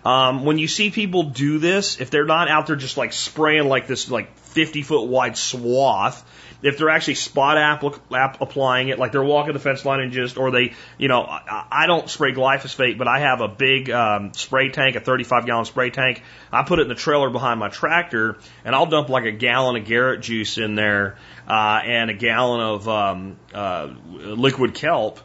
Um, 0.07 0.47
when 0.47 0.57
you 0.57 0.69
see 0.69 0.91
people 0.91 1.25
do 1.25 1.59
this, 1.59 2.01
if 2.01 2.11
they're 2.11 2.25
not 2.25 2.49
out 2.49 2.67
there 2.67 2.77
just 2.77 2.97
like 2.97 3.13
spraying 3.13 3.69
like 3.69 3.87
this 3.87 4.11
like 4.11 4.37
50 4.39 4.83
foot 4.83 5.03
wide 5.03 5.37
swath, 5.37 6.25
if 6.63 6.79
they're 6.79 6.91
actually 6.91 7.17
spot 7.17 7.59
app, 7.59 7.85
app 8.13 8.41
applying 8.41 8.89
it, 8.89 8.99
like 8.99 9.13
they're 9.13 9.23
walking 9.23 9.53
the 9.53 9.59
fence 9.59 9.85
line 9.85 10.01
and 10.01 10.13
just, 10.13 10.37
or 10.37 10.51
they, 10.51 10.75
you 10.97 11.09
know, 11.09 11.23
I, 11.23 11.67
I 11.71 11.87
don't 11.87 12.09
spray 12.09 12.33
glyphosate, 12.33 12.99
but 12.99 13.09
I 13.09 13.19
have 13.21 13.41
a 13.41 13.49
big 13.49 13.91
um, 13.91 14.33
spray 14.33 14.71
tank, 14.71 14.95
a 14.95 15.01
35 15.01 15.47
gallon 15.47 15.65
spray 15.65 15.91
tank. 15.91 16.23
I 16.53 16.63
put 16.63 16.79
it 16.79 16.83
in 16.83 16.89
the 16.89 16.95
trailer 16.95 17.31
behind 17.31 17.59
my 17.59 17.69
tractor, 17.69 18.39
and 18.65 18.75
I'll 18.75 18.87
dump 18.87 19.09
like 19.09 19.25
a 19.25 19.33
gallon 19.33 19.77
of 19.77 19.87
Garrett 19.87 20.21
juice 20.21 20.57
in 20.57 20.77
there 20.77 21.19
uh, 21.49 21.81
and 21.85 22.11
a 22.11 22.15
gallon 22.15 22.61
of 22.61 22.89
um, 22.89 23.37
uh, 23.53 23.89
liquid 24.13 24.75
kelp. 24.75 25.19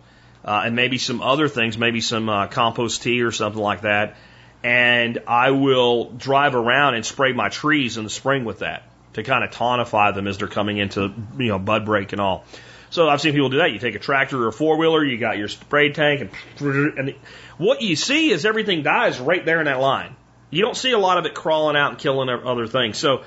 Uh, 0.44 0.64
and 0.66 0.78
maybe 0.78 0.98
some 0.98 1.22
other 1.22 1.50
things, 1.50 1.78
maybe 1.78 2.00
some 2.00 2.30
uh, 2.30 2.48
compost 2.48 3.04
tea 3.04 3.22
or 3.22 3.34
something 3.34 3.62
like 3.62 3.82
that. 3.82 4.16
And 4.64 5.20
I 5.28 5.52
will 5.52 6.06
drive 6.12 6.56
around 6.56 6.96
and 6.96 7.06
spray 7.06 7.34
my 7.34 7.50
trees 7.50 7.98
in 7.98 8.06
the 8.06 8.10
spring 8.10 8.46
with 8.46 8.60
that 8.60 8.84
to 9.18 9.24
kind 9.24 9.43
of 9.43 9.49
tonify 9.49 10.13
them 10.13 10.28
as 10.28 10.38
they're 10.38 10.47
coming 10.47 10.78
into, 10.78 11.11
you 11.39 11.47
know, 11.47 11.57
bud 11.57 11.86
break 11.86 12.11
and 12.11 12.22
all. 12.22 12.45
So 12.91 13.09
I've 13.09 13.20
seen 13.20 13.34
people 13.34 13.49
do 13.49 13.57
that. 13.57 13.72
You 13.72 13.80
take 13.80 13.95
a 13.95 13.99
tractor 13.99 14.43
or 14.43 14.47
a 14.49 14.53
four 14.53 14.78
wheeler, 14.78 15.03
you 15.03 15.18
got 15.18 15.39
your 15.39 15.47
spray 15.47 15.91
tank, 15.91 16.32
and, 16.59 16.99
and 16.99 17.15
what 17.57 17.82
you 17.82 17.95
see 17.95 18.30
is 18.30 18.45
everything 18.45 18.84
dies 18.84 19.20
right 19.20 19.43
there 19.43 19.59
in 19.59 19.65
that 19.65 19.80
line. 19.80 20.15
You 20.51 20.61
don't 20.61 20.78
see 20.78 20.91
a 20.91 20.99
lot 20.99 21.18
of 21.18 21.26
it 21.26 21.34
crawling 21.34 21.76
out 21.76 21.91
and 21.91 21.99
killing 21.99 22.30
other 22.30 22.68
things. 22.68 22.99
So 22.99 23.24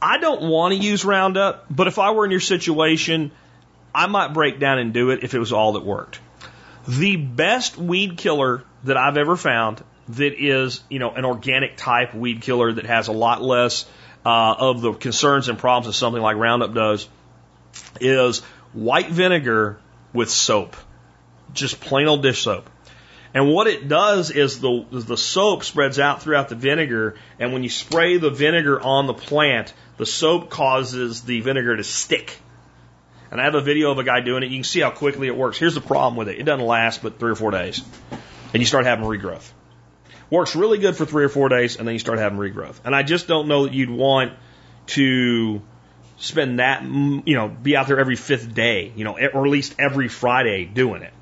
I 0.00 0.16
don't 0.16 0.48
want 0.48 0.72
to 0.72 0.80
use 0.80 1.04
Roundup, 1.04 1.66
but 1.70 1.88
if 1.88 1.98
I 1.98 2.12
were 2.12 2.24
in 2.24 2.30
your 2.30 2.40
situation, 2.40 3.32
I 3.94 4.06
might 4.06 4.32
break 4.32 4.58
down 4.58 4.78
and 4.78 4.94
do 4.94 5.10
it 5.10 5.22
if 5.24 5.34
it 5.34 5.38
was 5.38 5.52
all 5.52 5.74
that 5.74 5.84
worked. 5.84 6.20
The 6.88 7.16
best 7.16 7.76
weed 7.76 8.16
killer 8.16 8.64
that 8.84 8.96
I've 8.96 9.18
ever 9.18 9.36
found 9.36 9.84
that 10.08 10.34
is, 10.42 10.82
you 10.88 10.98
know, 10.98 11.10
an 11.10 11.26
organic 11.26 11.76
type 11.76 12.14
weed 12.14 12.40
killer 12.40 12.72
that 12.72 12.86
has 12.86 13.08
a 13.08 13.12
lot 13.12 13.42
less 13.42 13.86
uh, 14.24 14.54
of 14.58 14.80
the 14.80 14.92
concerns 14.92 15.48
and 15.48 15.58
problems 15.58 15.86
that 15.86 15.92
something 15.94 16.22
like 16.22 16.36
Roundup 16.36 16.74
does 16.74 17.08
is 18.00 18.40
white 18.72 19.10
vinegar 19.10 19.78
with 20.12 20.30
soap, 20.30 20.76
just 21.52 21.80
plain 21.80 22.06
old 22.06 22.22
dish 22.22 22.42
soap. 22.42 22.68
And 23.34 23.48
what 23.48 23.66
it 23.66 23.88
does 23.88 24.30
is 24.30 24.60
the, 24.60 24.84
the 24.90 25.16
soap 25.16 25.64
spreads 25.64 25.98
out 25.98 26.22
throughout 26.22 26.50
the 26.50 26.54
vinegar, 26.54 27.16
and 27.38 27.52
when 27.52 27.62
you 27.62 27.70
spray 27.70 28.18
the 28.18 28.30
vinegar 28.30 28.78
on 28.80 29.06
the 29.06 29.14
plant, 29.14 29.72
the 29.96 30.04
soap 30.04 30.50
causes 30.50 31.22
the 31.22 31.40
vinegar 31.40 31.76
to 31.76 31.84
stick. 31.84 32.38
And 33.30 33.40
I 33.40 33.44
have 33.44 33.54
a 33.54 33.62
video 33.62 33.90
of 33.90 33.98
a 33.98 34.04
guy 34.04 34.20
doing 34.20 34.42
it. 34.42 34.50
You 34.50 34.58
can 34.58 34.64
see 34.64 34.80
how 34.80 34.90
quickly 34.90 35.28
it 35.28 35.36
works. 35.36 35.56
Here's 35.56 35.74
the 35.74 35.80
problem 35.80 36.16
with 36.16 36.28
it. 36.28 36.38
It 36.38 36.42
doesn't 36.42 36.66
last 36.66 37.02
but 37.02 37.18
three 37.18 37.30
or 37.30 37.34
four 37.34 37.50
days. 37.50 37.82
And 38.52 38.60
you 38.60 38.66
start 38.66 38.84
having 38.84 39.06
regrowth. 39.06 39.50
Works 40.32 40.56
really 40.56 40.78
good 40.78 40.96
for 40.96 41.04
three 41.04 41.24
or 41.24 41.28
four 41.28 41.50
days, 41.50 41.76
and 41.76 41.86
then 41.86 41.94
you 41.94 41.98
start 41.98 42.18
having 42.18 42.38
regrowth. 42.38 42.80
And 42.86 42.96
I 42.96 43.02
just 43.02 43.28
don't 43.28 43.48
know 43.48 43.64
that 43.64 43.74
you'd 43.74 43.90
want 43.90 44.32
to 44.86 45.60
spend 46.16 46.58
that, 46.58 46.82
you 46.82 47.34
know, 47.34 47.48
be 47.48 47.76
out 47.76 47.86
there 47.86 48.00
every 48.00 48.16
fifth 48.16 48.54
day, 48.54 48.94
you 48.96 49.04
know, 49.04 49.12
or 49.12 49.44
at 49.44 49.50
least 49.50 49.74
every 49.78 50.08
Friday 50.08 50.64
doing 50.64 51.02
it. 51.02 51.12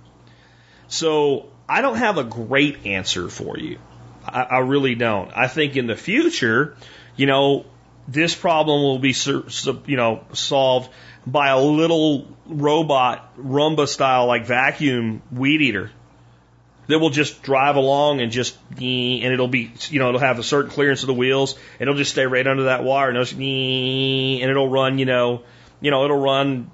So 0.87 1.49
I 1.69 1.81
don't 1.81 1.97
have 1.97 2.19
a 2.19 2.23
great 2.23 2.87
answer 2.87 3.29
for 3.29 3.59
you. 3.59 3.81
I, 4.25 4.43
I 4.43 4.59
really 4.59 4.95
don't. 4.95 5.33
I 5.37 5.49
think 5.49 5.75
in 5.75 5.89
the 5.89 5.97
future, 5.97 6.77
you 7.17 7.27
know, 7.27 7.67
this 8.07 8.37
problem 8.37 8.81
will 8.81 9.01
be, 9.01 9.17
you 9.87 9.97
know, 9.97 10.25
solved 10.35 10.89
by 11.27 11.49
a 11.49 11.59
little 11.61 12.29
robot 12.47 13.37
Roomba 13.37 13.89
style 13.89 14.27
like 14.27 14.47
vacuum 14.47 15.21
weed 15.33 15.63
eater 15.63 15.91
that 16.91 16.99
will 16.99 17.11
just 17.11 17.43
drive 17.43 17.76
along 17.76 18.20
and 18.20 18.30
just 18.32 18.57
and 18.76 19.24
it'll 19.24 19.49
be 19.49 19.72
you 19.88 19.99
know 19.99 20.09
it'll 20.09 20.20
have 20.20 20.38
a 20.38 20.43
certain 20.43 20.70
clearance 20.70 21.03
of 21.03 21.07
the 21.07 21.14
wheels 21.14 21.55
and 21.78 21.82
it'll 21.82 21.97
just 21.97 22.12
stay 22.12 22.26
right 22.26 22.47
under 22.47 22.64
that 22.64 22.84
wire 22.84 23.09
and 23.09 23.18
it'll, 23.18 23.38
and 23.38 24.51
it'll 24.51 24.68
run 24.68 24.99
you 24.99 25.07
know 25.07 25.43
you 25.80 25.91
know 25.91 26.05
it'll 26.05 26.20
run 26.20 26.70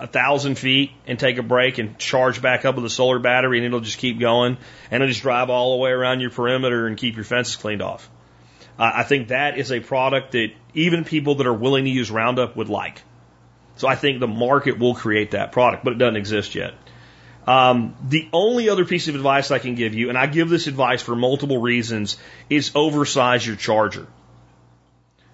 a 0.00 0.06
thousand 0.06 0.56
feet 0.56 0.90
and 1.06 1.18
take 1.18 1.36
a 1.36 1.42
break 1.42 1.78
and 1.78 1.98
charge 1.98 2.40
back 2.40 2.64
up 2.64 2.74
with 2.74 2.84
a 2.84 2.90
solar 2.90 3.18
battery 3.18 3.58
and 3.58 3.66
it'll 3.66 3.80
just 3.80 3.98
keep 3.98 4.18
going 4.18 4.56
and 4.90 5.02
it'll 5.02 5.12
just 5.12 5.22
drive 5.22 5.50
all 5.50 5.76
the 5.76 5.82
way 5.82 5.90
around 5.90 6.20
your 6.20 6.30
perimeter 6.30 6.86
and 6.86 6.96
keep 6.96 7.16
your 7.16 7.24
fences 7.24 7.56
cleaned 7.56 7.82
off. 7.82 8.08
Uh, 8.78 8.90
I 8.94 9.02
think 9.02 9.28
that 9.28 9.58
is 9.58 9.70
a 9.70 9.80
product 9.80 10.32
that 10.32 10.52
even 10.72 11.04
people 11.04 11.36
that 11.36 11.46
are 11.46 11.52
willing 11.52 11.84
to 11.84 11.90
use 11.90 12.10
Roundup 12.10 12.56
would 12.56 12.70
like. 12.70 13.02
So 13.76 13.88
I 13.88 13.94
think 13.94 14.20
the 14.20 14.28
market 14.28 14.78
will 14.78 14.94
create 14.94 15.32
that 15.32 15.52
product, 15.52 15.84
but 15.84 15.92
it 15.92 15.98
doesn't 15.98 16.16
exist 16.16 16.54
yet. 16.54 16.74
Um, 17.50 17.96
the 18.08 18.28
only 18.32 18.68
other 18.68 18.84
piece 18.84 19.08
of 19.08 19.16
advice 19.16 19.50
I 19.50 19.58
can 19.58 19.74
give 19.74 19.92
you, 19.92 20.08
and 20.08 20.16
I 20.16 20.26
give 20.26 20.48
this 20.48 20.68
advice 20.68 21.02
for 21.02 21.16
multiple 21.16 21.58
reasons, 21.58 22.16
is 22.48 22.70
oversize 22.76 23.44
your 23.44 23.56
charger. 23.56 24.06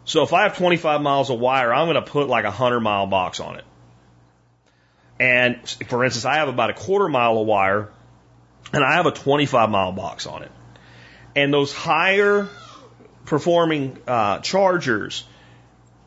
So 0.06 0.22
if 0.22 0.32
I 0.32 0.44
have 0.44 0.56
25 0.56 1.02
miles 1.02 1.28
of 1.28 1.38
wire, 1.38 1.74
I'm 1.74 1.84
going 1.88 2.02
to 2.02 2.10
put 2.10 2.26
like 2.26 2.44
a 2.44 2.48
100 2.48 2.80
mile 2.80 3.06
box 3.06 3.38
on 3.38 3.56
it. 3.56 3.64
And 5.20 5.68
for 5.88 6.06
instance, 6.06 6.24
I 6.24 6.36
have 6.36 6.48
about 6.48 6.70
a 6.70 6.72
quarter 6.72 7.06
mile 7.06 7.36
of 7.36 7.46
wire 7.46 7.90
and 8.72 8.82
I 8.82 8.94
have 8.94 9.04
a 9.04 9.12
25 9.12 9.68
mile 9.68 9.92
box 9.92 10.26
on 10.26 10.42
it. 10.42 10.52
And 11.34 11.52
those 11.52 11.74
higher 11.74 12.48
performing 13.26 13.98
uh, 14.06 14.38
chargers 14.38 15.24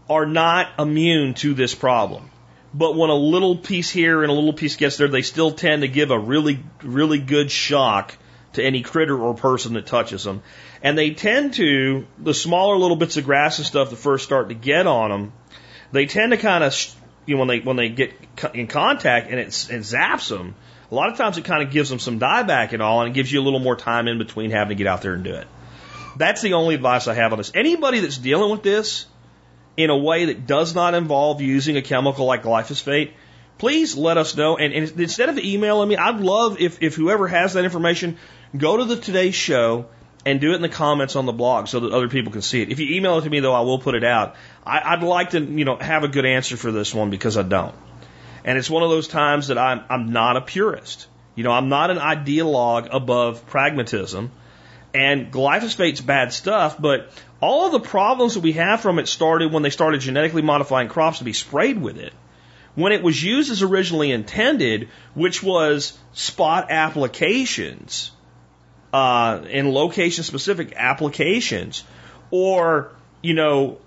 are 0.09 0.25
not 0.25 0.69
immune 0.79 1.35
to 1.35 1.53
this 1.53 1.75
problem. 1.75 2.31
But 2.73 2.95
when 2.95 3.09
a 3.09 3.15
little 3.15 3.55
piece 3.55 3.89
here 3.89 4.21
and 4.21 4.31
a 4.31 4.33
little 4.33 4.53
piece 4.53 4.75
gets 4.75 4.97
there, 4.97 5.07
they 5.07 5.23
still 5.23 5.51
tend 5.51 5.81
to 5.81 5.87
give 5.87 6.11
a 6.11 6.19
really, 6.19 6.63
really 6.83 7.17
good 7.17 7.49
shock 7.49 8.15
to 8.53 8.63
any 8.63 8.81
critter 8.81 9.17
or 9.17 9.33
person 9.33 9.73
that 9.73 9.85
touches 9.85 10.23
them. 10.23 10.41
And 10.81 10.97
they 10.97 11.11
tend 11.11 11.55
to, 11.55 12.05
the 12.17 12.33
smaller 12.33 12.77
little 12.77 12.95
bits 12.95 13.17
of 13.17 13.25
grass 13.25 13.57
and 13.57 13.65
stuff 13.65 13.89
that 13.89 13.95
first 13.95 14.23
start 14.23 14.49
to 14.49 14.55
get 14.55 14.87
on 14.87 15.09
them, 15.09 15.33
they 15.91 16.05
tend 16.05 16.31
to 16.31 16.37
kind 16.37 16.63
of, 16.63 16.95
you 17.25 17.35
know, 17.35 17.39
when 17.39 17.47
they, 17.47 17.59
when 17.59 17.75
they 17.75 17.89
get 17.89 18.13
in 18.53 18.67
contact 18.67 19.29
and 19.29 19.39
it, 19.39 19.47
it 19.47 19.81
zaps 19.81 20.29
them, 20.29 20.55
a 20.91 20.95
lot 20.95 21.09
of 21.09 21.17
times 21.17 21.37
it 21.37 21.45
kind 21.45 21.61
of 21.61 21.71
gives 21.71 21.89
them 21.89 21.99
some 21.99 22.19
dieback 22.19 22.73
and 22.73 22.81
all, 22.81 23.01
and 23.01 23.11
it 23.11 23.13
gives 23.13 23.31
you 23.31 23.41
a 23.41 23.43
little 23.43 23.59
more 23.59 23.75
time 23.75 24.07
in 24.07 24.17
between 24.17 24.51
having 24.51 24.69
to 24.69 24.75
get 24.75 24.87
out 24.87 25.01
there 25.01 25.13
and 25.13 25.23
do 25.23 25.33
it. 25.35 25.47
That's 26.17 26.41
the 26.41 26.53
only 26.53 26.75
advice 26.75 27.07
I 27.07 27.13
have 27.13 27.31
on 27.31 27.37
this. 27.37 27.51
Anybody 27.53 27.99
that's 27.99 28.17
dealing 28.17 28.51
with 28.51 28.63
this, 28.63 29.05
in 29.79 29.89
a 29.89 29.97
way 29.97 30.25
that 30.25 30.45
does 30.45 30.75
not 30.75 30.93
involve 30.93 31.39
using 31.39 31.77
a 31.77 31.81
chemical 31.81 32.25
like 32.25 32.43
glyphosate, 32.43 33.13
please 33.57 33.95
let 33.95 34.17
us 34.17 34.35
know. 34.35 34.57
And, 34.57 34.73
and 34.73 34.99
instead 34.99 35.29
of 35.29 35.39
emailing 35.39 35.87
me, 35.87 35.95
I'd 35.95 36.19
love 36.19 36.59
if, 36.59 36.83
if 36.83 36.95
whoever 36.95 37.29
has 37.29 37.53
that 37.53 37.63
information, 37.63 38.17
go 38.57 38.75
to 38.75 38.83
the 38.83 38.97
Today 38.97 39.31
Show 39.31 39.85
and 40.25 40.41
do 40.41 40.51
it 40.51 40.55
in 40.55 40.61
the 40.61 40.67
comments 40.67 41.15
on 41.15 41.25
the 41.25 41.31
blog 41.31 41.69
so 41.69 41.79
that 41.79 41.93
other 41.93 42.09
people 42.09 42.33
can 42.33 42.41
see 42.41 42.61
it. 42.61 42.69
If 42.69 42.81
you 42.81 42.93
email 42.97 43.19
it 43.19 43.21
to 43.21 43.29
me, 43.29 43.39
though, 43.39 43.53
I 43.53 43.61
will 43.61 43.79
put 43.79 43.95
it 43.95 44.03
out. 44.03 44.35
I, 44.65 44.81
I'd 44.83 45.01
like 45.01 45.29
to, 45.29 45.39
you 45.39 45.63
know, 45.63 45.77
have 45.77 46.03
a 46.03 46.09
good 46.09 46.25
answer 46.25 46.57
for 46.57 46.73
this 46.73 46.93
one 46.93 47.09
because 47.09 47.37
I 47.37 47.43
don't. 47.43 47.75
And 48.43 48.57
it's 48.57 48.69
one 48.69 48.83
of 48.83 48.89
those 48.89 49.07
times 49.07 49.47
that 49.47 49.57
I'm, 49.57 49.85
I'm 49.89 50.11
not 50.11 50.35
a 50.35 50.41
purist. 50.41 51.07
You 51.35 51.45
know, 51.45 51.51
I'm 51.53 51.69
not 51.69 51.89
an 51.89 51.99
ideologue 51.99 52.89
above 52.91 53.47
pragmatism. 53.47 54.31
And 54.93 55.31
glyphosate's 55.31 56.01
bad 56.01 56.33
stuff, 56.33 56.75
but 56.81 57.13
all 57.41 57.67
of 57.67 57.71
the 57.71 57.79
problems 57.79 58.33
that 58.33 58.41
we 58.41 58.53
have 58.53 58.81
from 58.81 58.99
it 58.99 59.07
started 59.07 59.51
when 59.51 59.63
they 59.63 59.69
started 59.69 60.01
genetically 60.01 60.41
modifying 60.41 60.89
crops 60.89 61.19
to 61.19 61.23
be 61.23 61.33
sprayed 61.33 61.81
with 61.81 61.97
it. 61.97 62.13
When 62.75 62.91
it 62.91 63.01
was 63.01 63.21
used 63.21 63.51
as 63.51 63.61
originally 63.61 64.11
intended, 64.11 64.89
which 65.13 65.41
was 65.41 65.97
spot 66.13 66.67
applications, 66.69 68.11
uh, 68.93 69.41
in 69.49 69.71
location 69.73 70.23
specific 70.23 70.73
applications, 70.75 71.83
or, 72.31 72.91
you 73.21 73.33
know, 73.33 73.79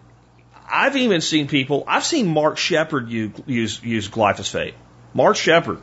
I've 0.69 0.97
even 0.97 1.21
seen 1.21 1.49
people, 1.49 1.85
I've 1.87 2.05
seen 2.05 2.29
Mark 2.29 2.57
Shepard 2.59 3.09
use, 3.11 3.33
use, 3.47 3.83
use 3.83 4.09
glyphosate. 4.09 4.75
Mark 5.15 5.37
Shepard, 5.37 5.79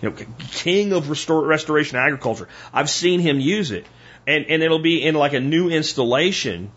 you 0.00 0.10
know, 0.10 0.16
king 0.52 0.92
of 0.92 1.10
restore, 1.10 1.44
restoration 1.44 1.98
agriculture. 1.98 2.48
I've 2.72 2.90
seen 2.90 3.20
him 3.20 3.40
use 3.40 3.72
it. 3.72 3.86
And, 4.26 4.46
and 4.48 4.62
it'll 4.62 4.78
be 4.78 5.02
in 5.02 5.14
like 5.14 5.32
a 5.32 5.40
new 5.40 5.70
installation 5.70 6.70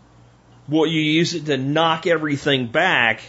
well, 0.68 0.86
you 0.86 1.00
use 1.00 1.34
it 1.34 1.46
to 1.46 1.56
knock 1.56 2.06
everything 2.06 2.68
back 2.68 3.20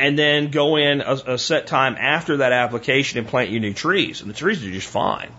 and 0.00 0.18
then 0.18 0.50
go 0.50 0.76
in 0.76 1.00
a, 1.00 1.14
a, 1.26 1.38
set 1.38 1.66
time 1.66 1.96
after 1.98 2.38
that 2.38 2.52
application 2.52 3.18
and 3.18 3.26
plant 3.26 3.50
your 3.50 3.60
new 3.60 3.72
trees. 3.72 4.20
And 4.20 4.30
the 4.30 4.34
trees 4.34 4.64
are 4.64 4.70
just 4.70 4.88
fine. 4.88 5.30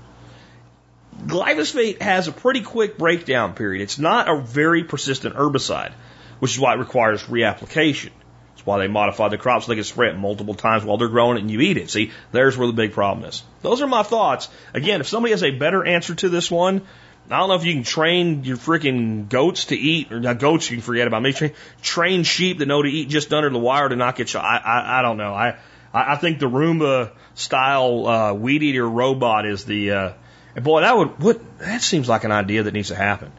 Glyphosate 1.26 2.02
has 2.02 2.28
a 2.28 2.32
pretty 2.32 2.62
quick 2.62 2.98
breakdown 2.98 3.54
period. 3.54 3.84
It's 3.84 4.00
not 4.00 4.30
a 4.30 4.42
very 4.42 4.84
persistent 4.84 5.36
herbicide, 5.36 5.92
which 6.40 6.52
is 6.52 6.60
why 6.60 6.74
it 6.74 6.80
requires 6.80 7.24
reapplication. 7.24 8.12
That's 8.52 8.66
why 8.66 8.80
they 8.80 8.88
modify 8.88 9.30
the 9.30 9.38
crops 9.38 9.66
so 9.66 9.72
they 9.72 9.76
can 9.76 9.84
spray 9.84 10.10
it 10.10 10.18
multiple 10.18 10.54
times 10.54 10.84
while 10.84 10.98
they're 10.98 11.08
growing 11.08 11.38
it 11.38 11.42
and 11.42 11.52
you 11.52 11.62
eat 11.62 11.78
it. 11.78 11.90
See, 11.90 12.12
there's 12.32 12.58
where 12.58 12.68
the 12.68 12.74
big 12.74 12.94
problem 12.94 13.28
is. 13.28 13.44
Those 13.62 13.82
are 13.82 13.88
my 13.88 14.04
thoughts. 14.04 14.50
Again, 14.74 15.00
if 15.00 15.08
somebody 15.08 15.32
has 15.32 15.44
a 15.44 15.52
better 15.52 15.86
answer 15.86 16.16
to 16.16 16.30
this 16.30 16.52
one, 16.52 16.82
I 17.30 17.38
don't 17.38 17.50
know 17.50 17.56
if 17.56 17.66
you 17.66 17.74
can 17.74 17.84
train 17.84 18.44
your 18.44 18.58
freaking 18.58 19.30
goats 19.30 19.66
to 19.66 19.76
eat, 19.76 20.12
or 20.12 20.20
not 20.20 20.40
goats 20.40 20.70
you 20.70 20.78
can 20.78 20.84
forget 20.84 21.06
about. 21.06 21.22
Maybe 21.22 21.34
train, 21.34 21.54
train 21.82 22.24
sheep 22.24 22.58
that 22.58 22.66
know 22.66 22.82
to 22.82 22.90
eat 22.90 23.10
just 23.10 23.32
under 23.32 23.50
the 23.50 23.60
wire 23.60 23.88
to 23.88 23.96
not 23.96 24.16
get 24.16 24.30
shot. 24.30 24.44
I, 24.44 24.58
I, 24.58 25.00
I 25.00 25.02
don't 25.04 25.18
know. 25.18 25.34
I, 25.34 25.58
I 25.94 26.16
think 26.16 26.40
the 26.40 26.50
Roomba 26.50 27.12
style 27.36 28.08
uh, 28.08 28.34
weed 28.34 28.64
eater 28.64 28.88
robot 28.88 29.46
is 29.46 29.66
the. 29.66 29.92
Uh, 29.92 30.14
boy, 30.56 30.82
that 30.82 30.98
would 30.98 31.20
what 31.20 31.60
that 31.60 31.82
seems 31.82 32.10
like 32.10 32.24
an 32.24 32.32
idea 32.32 32.64
that 32.64 32.74
needs 32.74 32.90
to 32.90 32.96
happen. 32.96 33.32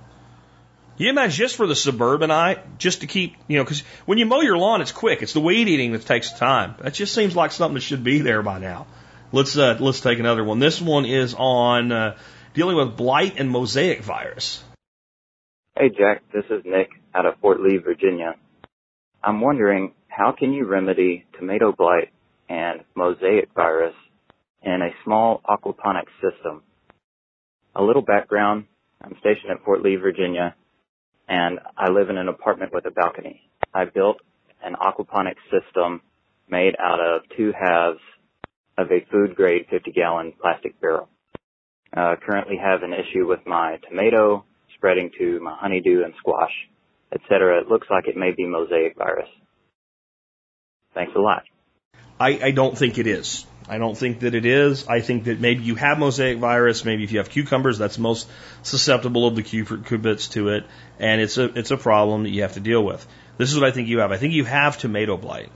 You 0.97 1.09
imagine 1.09 1.35
just 1.35 1.57
for 1.57 1.67
the 1.67 1.75
suburbanite, 1.75 2.79
just 2.79 3.01
to 3.01 3.07
keep, 3.07 3.35
you 3.49 3.57
know, 3.57 3.65
because 3.65 3.81
when 4.05 4.19
you 4.19 4.27
mow 4.27 4.43
your 4.43 4.59
lawn, 4.59 4.83
it's 4.83 4.93
quick. 4.93 5.23
It's 5.23 5.33
the 5.33 5.41
weed 5.41 5.67
eating 5.67 5.93
that 5.93 6.05
takes 6.05 6.31
time. 6.31 6.75
That 6.81 6.93
just 6.93 7.15
seems 7.15 7.35
like 7.35 7.53
something 7.53 7.75
that 7.75 7.81
should 7.81 8.05
be 8.05 8.19
there 8.19 8.43
by 8.43 8.59
now. 8.59 8.87
Let's 9.33 9.57
uh, 9.57 9.79
let's 9.81 10.01
take 10.01 10.19
another 10.19 10.45
one. 10.45 10.59
This 10.59 10.81
one 10.81 11.07
is 11.07 11.35
on. 11.35 11.91
Uh, 11.91 12.17
dealing 12.55 12.77
with 12.77 12.97
blight 12.97 13.39
and 13.39 13.51
mosaic 13.51 14.01
virus. 14.01 14.63
Hey, 15.77 15.89
Jack. 15.89 16.23
This 16.33 16.45
is 16.51 16.63
Nick 16.65 16.91
out 17.15 17.27
of 17.27 17.35
Fort 17.41 17.61
Lee, 17.61 17.79
Virginia. 17.79 18.35
I'm 19.23 19.41
wondering 19.41 19.95
how 20.09 20.33
can 20.33 20.53
you 20.53 20.67
remedy 20.67 21.25
tomato 21.39 21.73
blight 21.73 22.11
and 22.49 22.81
mosaic 22.95 23.49
virus 23.55 23.95
in 24.63 24.83
a 24.83 24.91
small 25.05 25.41
aquaponic 25.49 26.07
system? 26.21 26.63
A 27.77 27.83
little 27.83 28.03
background. 28.03 28.65
I'm 29.01 29.17
stationed 29.21 29.53
at 29.53 29.65
Fort 29.65 29.83
Lee, 29.83 29.97
Virginia, 29.97 30.55
and 31.29 31.61
I 31.77 31.91
live 31.91 32.11
in 32.11 32.19
an 32.19 32.29
apartment 32.29 32.73
with 32.75 32.85
a 32.87 32.91
balcony. 32.91 33.41
I 33.73 33.85
built 33.85 34.19
an 34.63 34.75
aquaponic 34.75 35.37
system 35.51 36.03
made 36.51 36.75
out 36.79 37.01
of 37.01 37.23
two 37.37 37.53
halves 37.59 38.01
of 38.77 38.89
a 38.91 39.07
food 39.11 39.37
grade 39.37 39.67
50 39.71 39.93
gallon 39.93 40.33
plastic 40.41 40.81
barrel. 40.81 41.09
Uh, 41.97 42.15
currently 42.25 42.57
have 42.57 42.83
an 42.83 42.93
issue 42.93 43.27
with 43.27 43.41
my 43.47 43.79
tomato 43.89 44.45
spreading 44.75 45.11
to 45.19 45.41
my 45.41 45.57
honeydew 45.57 46.05
and 46.05 46.15
squash, 46.19 46.53
etc. 47.13 47.61
It 47.61 47.69
looks 47.69 47.89
like 47.91 48.07
it 48.07 48.17
may 48.17 48.33
be 48.33 48.47
mosaic 48.47 48.97
virus. 48.97 49.29
Thanks 50.95 51.13
a 51.17 51.21
lot. 51.21 51.43
I, 52.19 52.39
I 52.43 52.51
don't 52.53 52.77
think 52.77 52.99
it 52.99 53.07
is. 53.07 53.47
I 53.69 53.79
don't 53.79 53.97
think 53.97 54.21
that 54.21 54.35
it 54.35 54.47
is. 54.47 54.89
I 54.89 55.01
think 55.01 55.25
that 55.25 55.41
maybe 55.41 55.63
you 55.63 55.77
have 55.77 55.99
mosaic 55.99 56.39
virus. 56.39 56.85
Maybe 56.85 57.05
if 57.05 57.13
you 57.13 57.19
have 57.19 57.31
cucumbers, 57.31 57.79
that's 57.79 57.99
most 57.99 58.29
susceptible 58.63 59.29
of 59.29 59.37
the 59.37 59.43
cucurbits 59.43 60.33
to 60.33 60.49
it, 60.49 60.67
and 60.99 61.21
it's 61.21 61.39
a 61.39 61.45
it's 61.57 61.71
a 61.71 61.77
problem 61.77 62.25
that 62.25 62.31
you 62.31 62.43
have 62.43 62.55
to 62.55 62.61
deal 62.61 62.85
with. 62.85 63.07
This 63.39 63.53
is 63.53 63.61
what 63.61 63.69
I 63.69 63.71
think 63.71 63.87
you 63.87 64.01
have. 64.01 64.11
I 64.11 64.17
think 64.17 64.35
you 64.35 64.45
have 64.45 64.77
tomato 64.77 65.17
blight, 65.17 65.53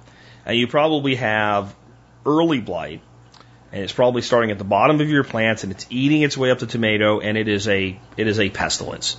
and 0.47 0.57
you 0.57 0.69
probably 0.69 1.17
have 1.17 1.75
early 2.25 2.61
blight, 2.61 3.03
and 3.75 3.83
it's 3.83 3.93
probably 3.93 4.23
starting 4.23 4.53
at 4.53 4.59
the 4.59 4.65
bottom 4.65 5.01
of 5.01 5.11
your 5.11 5.25
plants 5.25 5.65
and 5.65 5.73
it's 5.73 5.85
eating 5.91 6.23
its 6.23 6.37
way 6.39 6.53
up 6.53 6.61
the 6.61 6.67
tomato 6.67 7.19
and 7.19 7.37
it 7.37 7.49
is 7.49 7.67
a 7.67 7.99
it 8.17 8.29
is 8.29 8.39
a 8.39 8.49
pestilence. 8.49 9.17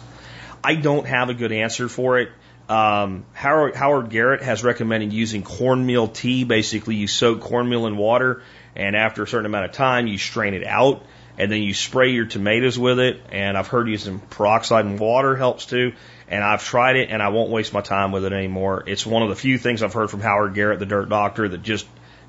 I 0.63 0.75
don't 0.75 1.05
have 1.05 1.29
a 1.29 1.33
good 1.33 1.51
answer 1.51 1.89
for 1.89 2.19
it. 2.19 2.29
Um, 2.69 3.25
Howard, 3.33 3.75
Howard 3.75 4.09
Garrett 4.09 4.41
has 4.41 4.63
recommended 4.63 5.11
using 5.11 5.43
cornmeal 5.43 6.07
tea. 6.07 6.45
Basically, 6.45 6.95
you 6.95 7.05
soak 7.05 7.41
cornmeal 7.41 7.85
in 7.85 7.97
water, 7.97 8.43
and 8.77 8.95
after 8.95 9.23
a 9.23 9.27
certain 9.27 9.45
amount 9.45 9.65
of 9.65 9.73
time, 9.73 10.07
you 10.07 10.17
strain 10.17 10.53
it 10.53 10.65
out, 10.65 11.05
and 11.37 11.51
then 11.51 11.61
you 11.61 11.73
spray 11.73 12.11
your 12.11 12.25
tomatoes 12.25 12.79
with 12.79 12.97
it. 12.97 13.21
And 13.29 13.57
I've 13.57 13.67
heard 13.67 13.89
using 13.89 14.19
peroxide 14.19 14.85
and 14.85 14.97
water 14.97 15.35
helps 15.35 15.65
too. 15.65 15.93
And 16.29 16.43
I've 16.43 16.63
tried 16.63 16.95
it, 16.95 17.09
and 17.11 17.21
I 17.21 17.27
won't 17.27 17.51
waste 17.51 17.73
my 17.73 17.81
time 17.81 18.13
with 18.13 18.25
it 18.25 18.33
anymore. 18.33 18.85
It's 18.87 19.05
one 19.05 19.21
of 19.21 19.29
the 19.29 19.35
few 19.35 19.57
things 19.59 19.83
I've 19.83 19.93
heard 19.93 20.09
from 20.09 20.21
Howard 20.21 20.55
Garrett, 20.55 20.79
the 20.79 20.87
dirt 20.87 21.09
doctor, 21.09 21.47
that 21.47 21.61
just 21.61 21.85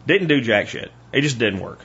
didn't 0.07 0.27
do 0.27 0.41
jack 0.41 0.69
shit. 0.69 0.91
It 1.13 1.23
just 1.23 1.39
didn't 1.39 1.61
work. 1.61 1.79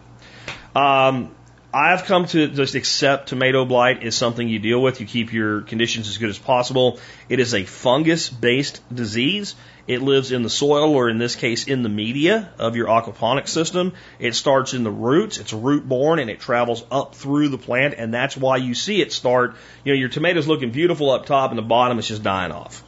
Um, 0.76 1.36
I've 1.74 2.04
come 2.04 2.26
to 2.28 2.48
just 2.50 2.76
accept 2.76 3.30
tomato 3.30 3.64
blight 3.64 4.04
is 4.04 4.16
something 4.16 4.48
you 4.48 4.60
deal 4.60 4.82
with. 4.82 5.00
You 5.00 5.06
keep 5.06 5.32
your 5.32 5.62
conditions 5.62 6.10
as 6.10 6.18
good 6.18 6.30
as 6.30 6.38
possible. 6.38 7.00
It 7.30 7.40
is 7.40 7.54
a 7.54 7.64
fungus 7.64 8.30
based 8.30 8.82
disease. 8.94 9.56
It 9.88 10.02
lives 10.02 10.32
in 10.32 10.44
the 10.44 10.50
soil, 10.50 10.94
or 10.94 11.10
in 11.10 11.18
this 11.18 11.36
case, 11.36 11.68
in 11.68 11.82
the 11.82 11.90
media 11.90 12.52
of 12.60 12.76
your 12.76 12.88
aquaponic 12.88 13.48
system. 13.48 13.94
It 14.20 14.36
starts 14.36 14.74
in 14.74 14.84
the 14.84 14.92
roots. 14.92 15.38
It's 15.38 15.54
root 15.54 15.88
borne 15.88 16.20
and 16.20 16.30
it 16.30 16.40
travels 16.40 16.84
up 16.92 17.16
through 17.16 17.50
the 17.50 17.58
plant. 17.58 17.96
And 17.98 18.14
that's 18.14 18.36
why 18.36 18.58
you 18.58 18.74
see 18.74 19.02
it 19.02 19.14
start. 19.14 19.56
You 19.84 19.94
know, 19.94 20.00
your 20.00 20.10
tomato's 20.10 20.48
looking 20.48 20.72
beautiful 20.72 21.10
up 21.10 21.26
top 21.26 21.52
and 21.52 21.58
the 21.58 21.64
bottom 21.64 22.00
is 22.00 22.08
just 22.08 22.22
dying 22.22 22.52
off. 22.52 22.84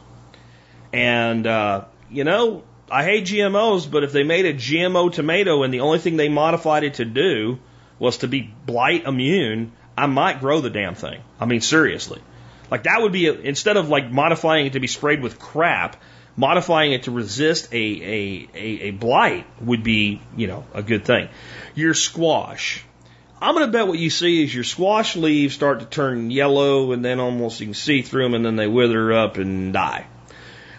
And, 0.92 1.46
uh, 1.46 1.86
you 2.10 2.24
know, 2.24 2.62
I 2.90 3.02
hate 3.02 3.24
GMOs, 3.24 3.90
but 3.90 4.04
if 4.04 4.12
they 4.12 4.24
made 4.24 4.44
a 4.44 4.54
GMO 4.54 5.10
tomato 5.10 5.62
and 5.62 5.72
the 5.72 5.80
only 5.80 5.98
thing 5.98 6.16
they 6.16 6.28
modified 6.28 6.84
it 6.84 6.94
to 6.94 7.04
do 7.06 7.58
was 8.04 8.18
to 8.18 8.28
be 8.28 8.42
blight 8.66 9.04
immune, 9.04 9.72
I 9.96 10.06
might 10.06 10.40
grow 10.40 10.60
the 10.60 10.70
damn 10.70 10.94
thing. 10.94 11.22
I 11.40 11.46
mean, 11.46 11.60
seriously. 11.60 12.20
Like 12.70 12.84
that 12.84 13.00
would 13.00 13.12
be, 13.12 13.26
a, 13.26 13.32
instead 13.32 13.76
of 13.76 13.88
like 13.88 14.10
modifying 14.10 14.66
it 14.66 14.74
to 14.74 14.80
be 14.80 14.86
sprayed 14.86 15.22
with 15.22 15.38
crap, 15.38 15.96
modifying 16.36 16.92
it 16.92 17.04
to 17.04 17.10
resist 17.10 17.72
a, 17.72 17.76
a, 17.76 18.48
a, 18.54 18.66
a 18.82 18.90
blight 18.90 19.46
would 19.60 19.82
be, 19.82 20.20
you 20.36 20.46
know, 20.46 20.64
a 20.74 20.82
good 20.82 21.04
thing. 21.04 21.28
Your 21.74 21.94
squash. 21.94 22.84
I'm 23.40 23.54
going 23.54 23.66
to 23.66 23.72
bet 23.72 23.88
what 23.88 23.98
you 23.98 24.10
see 24.10 24.44
is 24.44 24.54
your 24.54 24.64
squash 24.64 25.16
leaves 25.16 25.54
start 25.54 25.80
to 25.80 25.86
turn 25.86 26.30
yellow 26.30 26.92
and 26.92 27.04
then 27.04 27.20
almost 27.20 27.60
you 27.60 27.66
can 27.66 27.74
see 27.74 28.02
through 28.02 28.24
them 28.24 28.34
and 28.34 28.44
then 28.44 28.56
they 28.56 28.66
wither 28.68 29.12
up 29.12 29.36
and 29.36 29.72
die. 29.72 30.06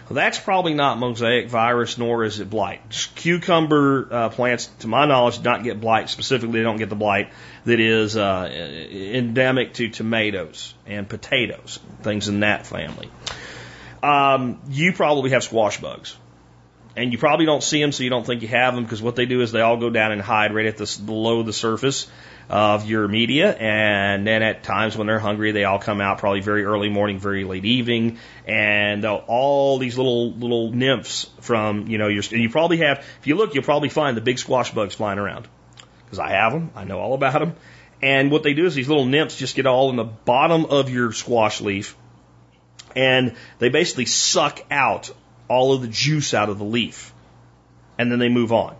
Well, 0.08 0.14
that's 0.14 0.38
probably 0.38 0.74
not 0.74 0.98
mosaic 0.98 1.48
virus, 1.48 1.98
nor 1.98 2.22
is 2.22 2.38
it 2.38 2.48
blight. 2.48 3.08
Cucumber 3.16 4.08
uh, 4.08 4.28
plants, 4.28 4.66
to 4.78 4.86
my 4.86 5.04
knowledge, 5.04 5.38
do 5.38 5.42
not 5.42 5.64
get 5.64 5.80
blight. 5.80 6.08
Specifically, 6.10 6.60
they 6.60 6.62
don't 6.62 6.76
get 6.76 6.90
the 6.90 6.94
blight 6.96 7.32
that 7.64 7.80
is 7.80 8.16
uh, 8.16 8.48
endemic 8.48 9.74
to 9.74 9.88
tomatoes 9.88 10.74
and 10.86 11.08
potatoes, 11.08 11.80
things 12.02 12.28
in 12.28 12.40
that 12.40 12.66
family. 12.66 13.10
Um, 14.00 14.60
you 14.68 14.92
probably 14.92 15.30
have 15.30 15.42
squash 15.42 15.80
bugs. 15.80 16.16
And 16.96 17.12
you 17.12 17.18
probably 17.18 17.44
don't 17.44 17.62
see 17.62 17.80
them, 17.80 17.90
so 17.92 18.04
you 18.04 18.10
don't 18.10 18.24
think 18.24 18.42
you 18.42 18.48
have 18.48 18.74
them, 18.74 18.84
because 18.84 19.02
what 19.02 19.16
they 19.16 19.26
do 19.26 19.42
is 19.42 19.50
they 19.50 19.60
all 19.60 19.76
go 19.76 19.90
down 19.90 20.12
and 20.12 20.22
hide 20.22 20.54
right 20.54 20.66
at 20.66 20.78
the 20.78 21.00
below 21.04 21.42
the 21.42 21.52
surface 21.52 22.06
of 22.48 22.86
your 22.86 23.08
media. 23.08 23.52
And 23.52 24.26
then 24.26 24.42
at 24.42 24.62
times 24.62 24.96
when 24.96 25.06
they're 25.06 25.18
hungry, 25.18 25.52
they 25.52 25.64
all 25.64 25.78
come 25.78 26.00
out 26.00 26.18
probably 26.18 26.40
very 26.40 26.64
early 26.64 26.88
morning, 26.88 27.18
very 27.18 27.44
late 27.44 27.64
evening. 27.64 28.18
And 28.46 29.04
all 29.04 29.78
these 29.78 29.96
little, 29.96 30.32
little 30.32 30.72
nymphs 30.72 31.28
from, 31.40 31.88
you 31.88 31.98
know, 31.98 32.08
your, 32.08 32.22
you 32.22 32.50
probably 32.50 32.78
have, 32.78 32.98
if 33.20 33.26
you 33.26 33.34
look, 33.34 33.54
you'll 33.54 33.64
probably 33.64 33.88
find 33.88 34.16
the 34.16 34.20
big 34.20 34.38
squash 34.38 34.72
bugs 34.72 34.94
flying 34.94 35.18
around. 35.18 35.48
Because 36.04 36.18
I 36.20 36.30
have 36.30 36.52
them. 36.52 36.70
I 36.76 36.84
know 36.84 37.00
all 37.00 37.14
about 37.14 37.40
them. 37.40 37.56
And 38.00 38.30
what 38.30 38.42
they 38.42 38.54
do 38.54 38.66
is 38.66 38.74
these 38.74 38.88
little 38.88 39.06
nymphs 39.06 39.36
just 39.36 39.56
get 39.56 39.66
all 39.66 39.90
in 39.90 39.96
the 39.96 40.04
bottom 40.04 40.66
of 40.66 40.90
your 40.90 41.12
squash 41.12 41.60
leaf. 41.60 41.96
And 42.94 43.34
they 43.58 43.68
basically 43.68 44.06
suck 44.06 44.60
out 44.70 45.10
all 45.48 45.74
of 45.74 45.82
the 45.82 45.88
juice 45.88 46.32
out 46.32 46.48
of 46.48 46.58
the 46.58 46.64
leaf. 46.64 47.12
And 47.98 48.12
then 48.12 48.18
they 48.18 48.28
move 48.28 48.52
on. 48.52 48.76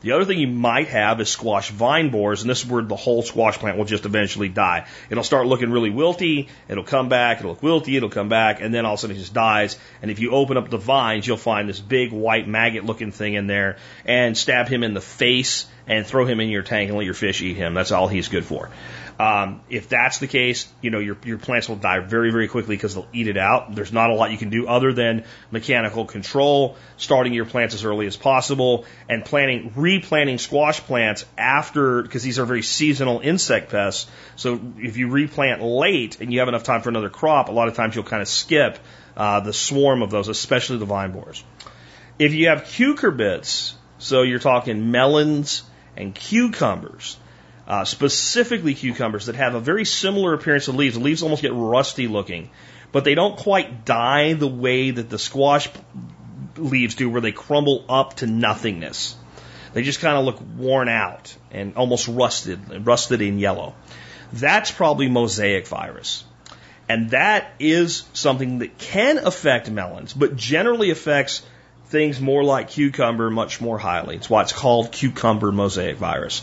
The 0.00 0.12
other 0.12 0.24
thing 0.24 0.38
you 0.38 0.48
might 0.48 0.88
have 0.88 1.20
is 1.20 1.28
squash 1.28 1.70
vine 1.70 2.10
borers, 2.10 2.40
and 2.40 2.48
this 2.48 2.64
is 2.64 2.70
where 2.70 2.82
the 2.82 2.96
whole 2.96 3.22
squash 3.22 3.58
plant 3.58 3.76
will 3.76 3.84
just 3.84 4.06
eventually 4.06 4.48
die. 4.48 4.86
It'll 5.10 5.24
start 5.24 5.46
looking 5.46 5.70
really 5.70 5.90
wilty, 5.90 6.48
it'll 6.68 6.84
come 6.84 7.10
back, 7.10 7.38
it'll 7.38 7.50
look 7.50 7.60
wilty, 7.60 7.96
it'll 7.96 8.08
come 8.08 8.30
back, 8.30 8.62
and 8.62 8.72
then 8.72 8.86
all 8.86 8.94
of 8.94 8.98
a 8.98 9.00
sudden 9.02 9.16
it 9.16 9.18
just 9.18 9.34
dies. 9.34 9.78
And 10.00 10.10
if 10.10 10.18
you 10.18 10.30
open 10.30 10.56
up 10.56 10.70
the 10.70 10.78
vines, 10.78 11.26
you'll 11.26 11.36
find 11.36 11.68
this 11.68 11.80
big 11.80 12.12
white 12.12 12.48
maggot 12.48 12.84
looking 12.84 13.12
thing 13.12 13.34
in 13.34 13.46
there, 13.46 13.76
and 14.06 14.36
stab 14.36 14.68
him 14.68 14.82
in 14.82 14.94
the 14.94 15.02
face 15.02 15.66
and 15.86 16.06
throw 16.06 16.24
him 16.24 16.40
in 16.40 16.48
your 16.48 16.62
tank 16.62 16.88
and 16.88 16.96
let 16.96 17.04
your 17.04 17.14
fish 17.14 17.42
eat 17.42 17.56
him. 17.56 17.74
That's 17.74 17.92
all 17.92 18.08
he's 18.08 18.28
good 18.28 18.44
for. 18.44 18.70
Um, 19.20 19.60
if 19.68 19.90
that's 19.90 20.16
the 20.16 20.26
case, 20.26 20.66
you 20.80 20.88
know, 20.88 20.98
your, 20.98 21.18
your 21.26 21.36
plants 21.36 21.68
will 21.68 21.76
die 21.76 21.98
very, 21.98 22.32
very 22.32 22.48
quickly 22.48 22.74
because 22.74 22.94
they'll 22.94 23.06
eat 23.12 23.26
it 23.26 23.36
out. 23.36 23.74
There's 23.74 23.92
not 23.92 24.08
a 24.08 24.14
lot 24.14 24.30
you 24.30 24.38
can 24.38 24.48
do 24.48 24.66
other 24.66 24.94
than 24.94 25.24
mechanical 25.50 26.06
control, 26.06 26.78
starting 26.96 27.34
your 27.34 27.44
plants 27.44 27.74
as 27.74 27.84
early 27.84 28.06
as 28.06 28.16
possible, 28.16 28.86
and 29.10 29.22
planting, 29.22 29.74
replanting 29.76 30.38
squash 30.38 30.80
plants 30.80 31.26
after, 31.36 32.00
because 32.00 32.22
these 32.22 32.38
are 32.38 32.46
very 32.46 32.62
seasonal 32.62 33.20
insect 33.20 33.70
pests. 33.70 34.10
So 34.36 34.58
if 34.78 34.96
you 34.96 35.10
replant 35.10 35.60
late 35.60 36.18
and 36.22 36.32
you 36.32 36.38
have 36.38 36.48
enough 36.48 36.62
time 36.62 36.80
for 36.80 36.88
another 36.88 37.10
crop, 37.10 37.50
a 37.50 37.52
lot 37.52 37.68
of 37.68 37.74
times 37.74 37.94
you'll 37.94 38.04
kind 38.04 38.22
of 38.22 38.28
skip 38.28 38.78
uh, 39.18 39.40
the 39.40 39.52
swarm 39.52 40.00
of 40.00 40.10
those, 40.10 40.28
especially 40.28 40.78
the 40.78 40.86
vine 40.86 41.12
borers. 41.12 41.44
If 42.18 42.32
you 42.32 42.48
have 42.48 42.62
cucurbits, 42.62 43.74
so 43.98 44.22
you're 44.22 44.38
talking 44.38 44.90
melons 44.90 45.62
and 45.94 46.14
cucumbers, 46.14 47.18
uh, 47.70 47.84
specifically 47.84 48.74
cucumbers 48.74 49.26
that 49.26 49.36
have 49.36 49.54
a 49.54 49.60
very 49.60 49.84
similar 49.84 50.34
appearance 50.34 50.64
to 50.64 50.72
leaves. 50.72 50.96
The 50.96 51.00
leaves 51.00 51.22
almost 51.22 51.40
get 51.40 51.52
rusty 51.54 52.08
looking, 52.08 52.50
but 52.90 53.04
they 53.04 53.14
don't 53.14 53.38
quite 53.38 53.84
die 53.84 54.32
the 54.32 54.48
way 54.48 54.90
that 54.90 55.08
the 55.08 55.20
squash 55.20 55.68
leaves 56.56 56.96
do, 56.96 57.08
where 57.08 57.20
they 57.20 57.30
crumble 57.30 57.84
up 57.88 58.14
to 58.14 58.26
nothingness. 58.26 59.14
They 59.72 59.84
just 59.84 60.00
kind 60.00 60.16
of 60.16 60.24
look 60.24 60.40
worn 60.56 60.88
out 60.88 61.32
and 61.52 61.76
almost 61.76 62.08
rusted, 62.08 62.84
rusted 62.84 63.22
in 63.22 63.38
yellow. 63.38 63.76
That's 64.32 64.72
probably 64.72 65.08
mosaic 65.08 65.68
virus. 65.68 66.24
And 66.88 67.10
that 67.10 67.52
is 67.60 68.02
something 68.14 68.58
that 68.58 68.78
can 68.78 69.18
affect 69.18 69.70
melons, 69.70 70.12
but 70.12 70.34
generally 70.34 70.90
affects 70.90 71.40
things 71.86 72.20
more 72.20 72.42
like 72.42 72.70
cucumber 72.70 73.30
much 73.30 73.60
more 73.60 73.78
highly. 73.78 74.16
It's 74.16 74.28
why 74.28 74.42
it's 74.42 74.52
called 74.52 74.90
cucumber 74.90 75.52
mosaic 75.52 75.98
virus 75.98 76.42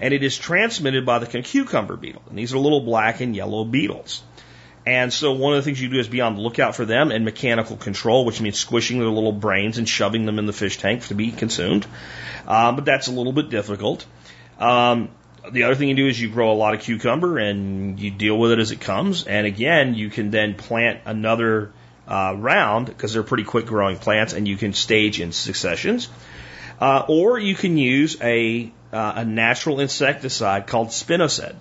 and 0.00 0.14
it 0.14 0.22
is 0.22 0.36
transmitted 0.36 1.06
by 1.06 1.18
the 1.18 1.26
cucumber 1.26 1.96
beetle. 1.96 2.22
And 2.28 2.38
these 2.38 2.52
are 2.52 2.58
little 2.58 2.80
black 2.80 3.20
and 3.20 3.34
yellow 3.34 3.64
beetles. 3.64 4.22
And 4.86 5.12
so 5.12 5.32
one 5.32 5.54
of 5.54 5.58
the 5.58 5.62
things 5.62 5.80
you 5.80 5.88
do 5.88 5.98
is 5.98 6.08
be 6.08 6.20
on 6.20 6.34
the 6.34 6.42
lookout 6.42 6.76
for 6.76 6.84
them 6.84 7.10
and 7.10 7.24
mechanical 7.24 7.76
control, 7.76 8.26
which 8.26 8.40
means 8.40 8.58
squishing 8.58 8.98
their 8.98 9.08
little 9.08 9.32
brains 9.32 9.78
and 9.78 9.88
shoving 9.88 10.26
them 10.26 10.38
in 10.38 10.46
the 10.46 10.52
fish 10.52 10.76
tank 10.76 11.04
to 11.06 11.14
be 11.14 11.32
consumed. 11.32 11.86
Um, 12.46 12.76
but 12.76 12.84
that's 12.84 13.06
a 13.06 13.12
little 13.12 13.32
bit 13.32 13.48
difficult. 13.48 14.04
Um, 14.58 15.10
the 15.50 15.64
other 15.64 15.74
thing 15.74 15.88
you 15.88 15.94
do 15.94 16.06
is 16.06 16.20
you 16.20 16.28
grow 16.28 16.52
a 16.52 16.54
lot 16.54 16.74
of 16.74 16.80
cucumber 16.80 17.38
and 17.38 17.98
you 17.98 18.10
deal 18.10 18.38
with 18.38 18.52
it 18.52 18.58
as 18.58 18.72
it 18.72 18.80
comes. 18.80 19.24
And 19.24 19.46
again, 19.46 19.94
you 19.94 20.10
can 20.10 20.30
then 20.30 20.54
plant 20.54 21.00
another 21.06 21.72
uh, 22.06 22.34
round 22.36 22.86
because 22.86 23.14
they're 23.14 23.22
pretty 23.22 23.44
quick 23.44 23.66
growing 23.66 23.96
plants 23.96 24.34
and 24.34 24.46
you 24.46 24.56
can 24.56 24.74
stage 24.74 25.20
in 25.20 25.32
successions. 25.32 26.08
Uh, 26.78 27.04
or 27.08 27.38
you 27.38 27.54
can 27.54 27.78
use 27.78 28.20
a 28.20 28.70
uh, 28.94 29.12
a 29.16 29.24
natural 29.24 29.80
insecticide 29.80 30.66
called 30.66 30.88
spinosad. 30.88 31.56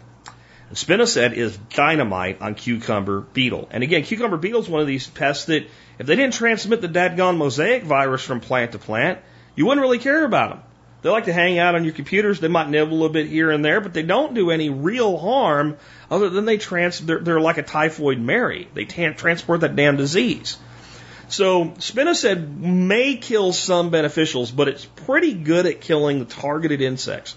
Spinosad 0.74 1.34
is 1.34 1.56
dynamite 1.58 2.42
on 2.42 2.56
cucumber 2.56 3.22
beetle. 3.22 3.68
And 3.72 3.84
again, 3.84 4.04
cucumber 4.04 4.38
beetle 4.38 4.62
is 4.62 4.70
one 4.70 4.82
of 4.82 4.88
these 4.88 5.08
pests 5.08 5.46
that 5.46 5.68
if 6.00 6.08
they 6.08 6.16
didn't 6.16 6.34
transmit 6.34 6.82
the 6.82 6.88
dadgone 6.88 7.38
mosaic 7.38 7.84
virus 7.84 8.24
from 8.24 8.40
plant 8.40 8.72
to 8.72 8.80
plant, 8.80 9.20
you 9.56 9.66
wouldn't 9.66 9.84
really 9.84 10.00
care 10.00 10.26
about 10.26 10.50
them. 10.50 10.62
They 11.04 11.10
like 11.10 11.26
to 11.26 11.34
hang 11.34 11.60
out 11.60 11.76
on 11.76 11.84
your 11.84 11.94
cucurbits. 11.94 12.40
They 12.40 12.48
might 12.48 12.70
nibble 12.70 12.94
a 12.94 12.96
little 12.96 13.10
bit 13.10 13.28
here 13.28 13.52
and 13.52 13.64
there, 13.64 13.82
but 13.82 13.94
they 13.94 14.04
don't 14.04 14.34
do 14.34 14.50
any 14.50 14.70
real 14.70 15.18
harm 15.18 15.78
other 16.10 16.30
than 16.30 16.46
they 16.46 16.58
trans, 16.58 17.00
they're, 17.00 17.20
they're 17.20 17.42
like 17.42 17.58
a 17.58 17.64
typhoid 17.64 18.20
Mary. 18.20 18.68
They 18.74 18.86
can't 18.86 19.18
transport 19.18 19.62
that 19.62 19.76
damn 19.76 19.98
disease. 19.98 20.58
So 21.34 21.66
spinosad 21.66 22.60
may 22.60 23.16
kill 23.16 23.54
some 23.54 23.90
beneficials, 23.90 24.56
but 24.56 24.68
it's 24.68 24.86
pretty 24.86 25.34
good 25.34 25.66
at 25.66 25.82
killing 25.82 26.20
the 26.20 26.26
targeted 26.26 26.80
insects. 26.80 27.36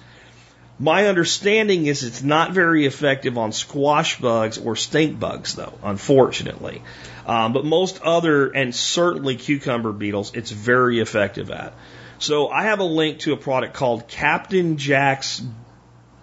My 0.79 1.07
understanding 1.07 1.87
is 1.87 2.05
it's 2.05 2.23
not 2.23 2.53
very 2.53 2.85
effective 2.85 3.39
on 3.39 3.53
squash 3.53 4.21
bugs 4.21 4.59
or 4.59 4.77
stink 4.77 5.19
bugs, 5.19 5.55
though, 5.55 5.73
unfortunately. 5.83 6.83
Um, 7.27 7.55
but 7.55 7.65
most 7.65 8.03
other, 8.03 8.49
and 8.49 8.75
certainly 8.75 9.37
cucumber 9.37 9.93
beetles, 9.93 10.35
it's 10.35 10.51
very 10.51 11.01
effective 11.01 11.51
at. 11.51 11.73
So 12.19 12.51
I 12.51 12.65
have 12.65 12.81
a 12.81 12.85
link 12.85 13.21
to 13.21 13.33
a 13.33 13.39
product 13.39 13.73
called 13.73 14.09
Captain 14.09 14.77
Jack's 14.77 15.43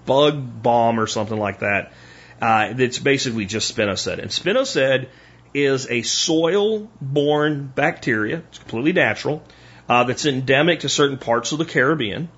Bug 0.06 0.62
Bomb 0.62 1.00
or 1.00 1.08
something 1.08 1.40
like 1.40 1.62
that. 1.62 1.92
Uh, 2.40 2.74
that's 2.74 3.00
basically 3.00 3.46
just 3.46 3.76
spinosad. 3.76 4.20
And 4.20 4.30
spinosad 4.30 5.08
is 5.54 5.88
a 5.90 6.02
soil 6.02 6.90
borne 7.02 7.72
bacteria. 7.74 8.44
It's 8.50 8.60
completely 8.60 8.94
natural. 8.94 9.44
Uh, 9.88 10.06
that's 10.06 10.26
endemic 10.26 10.82
to 10.82 10.90
certain 10.90 11.18
parts 11.18 11.52
of 11.52 11.58
the 11.58 11.66
Caribbean. 11.66 12.30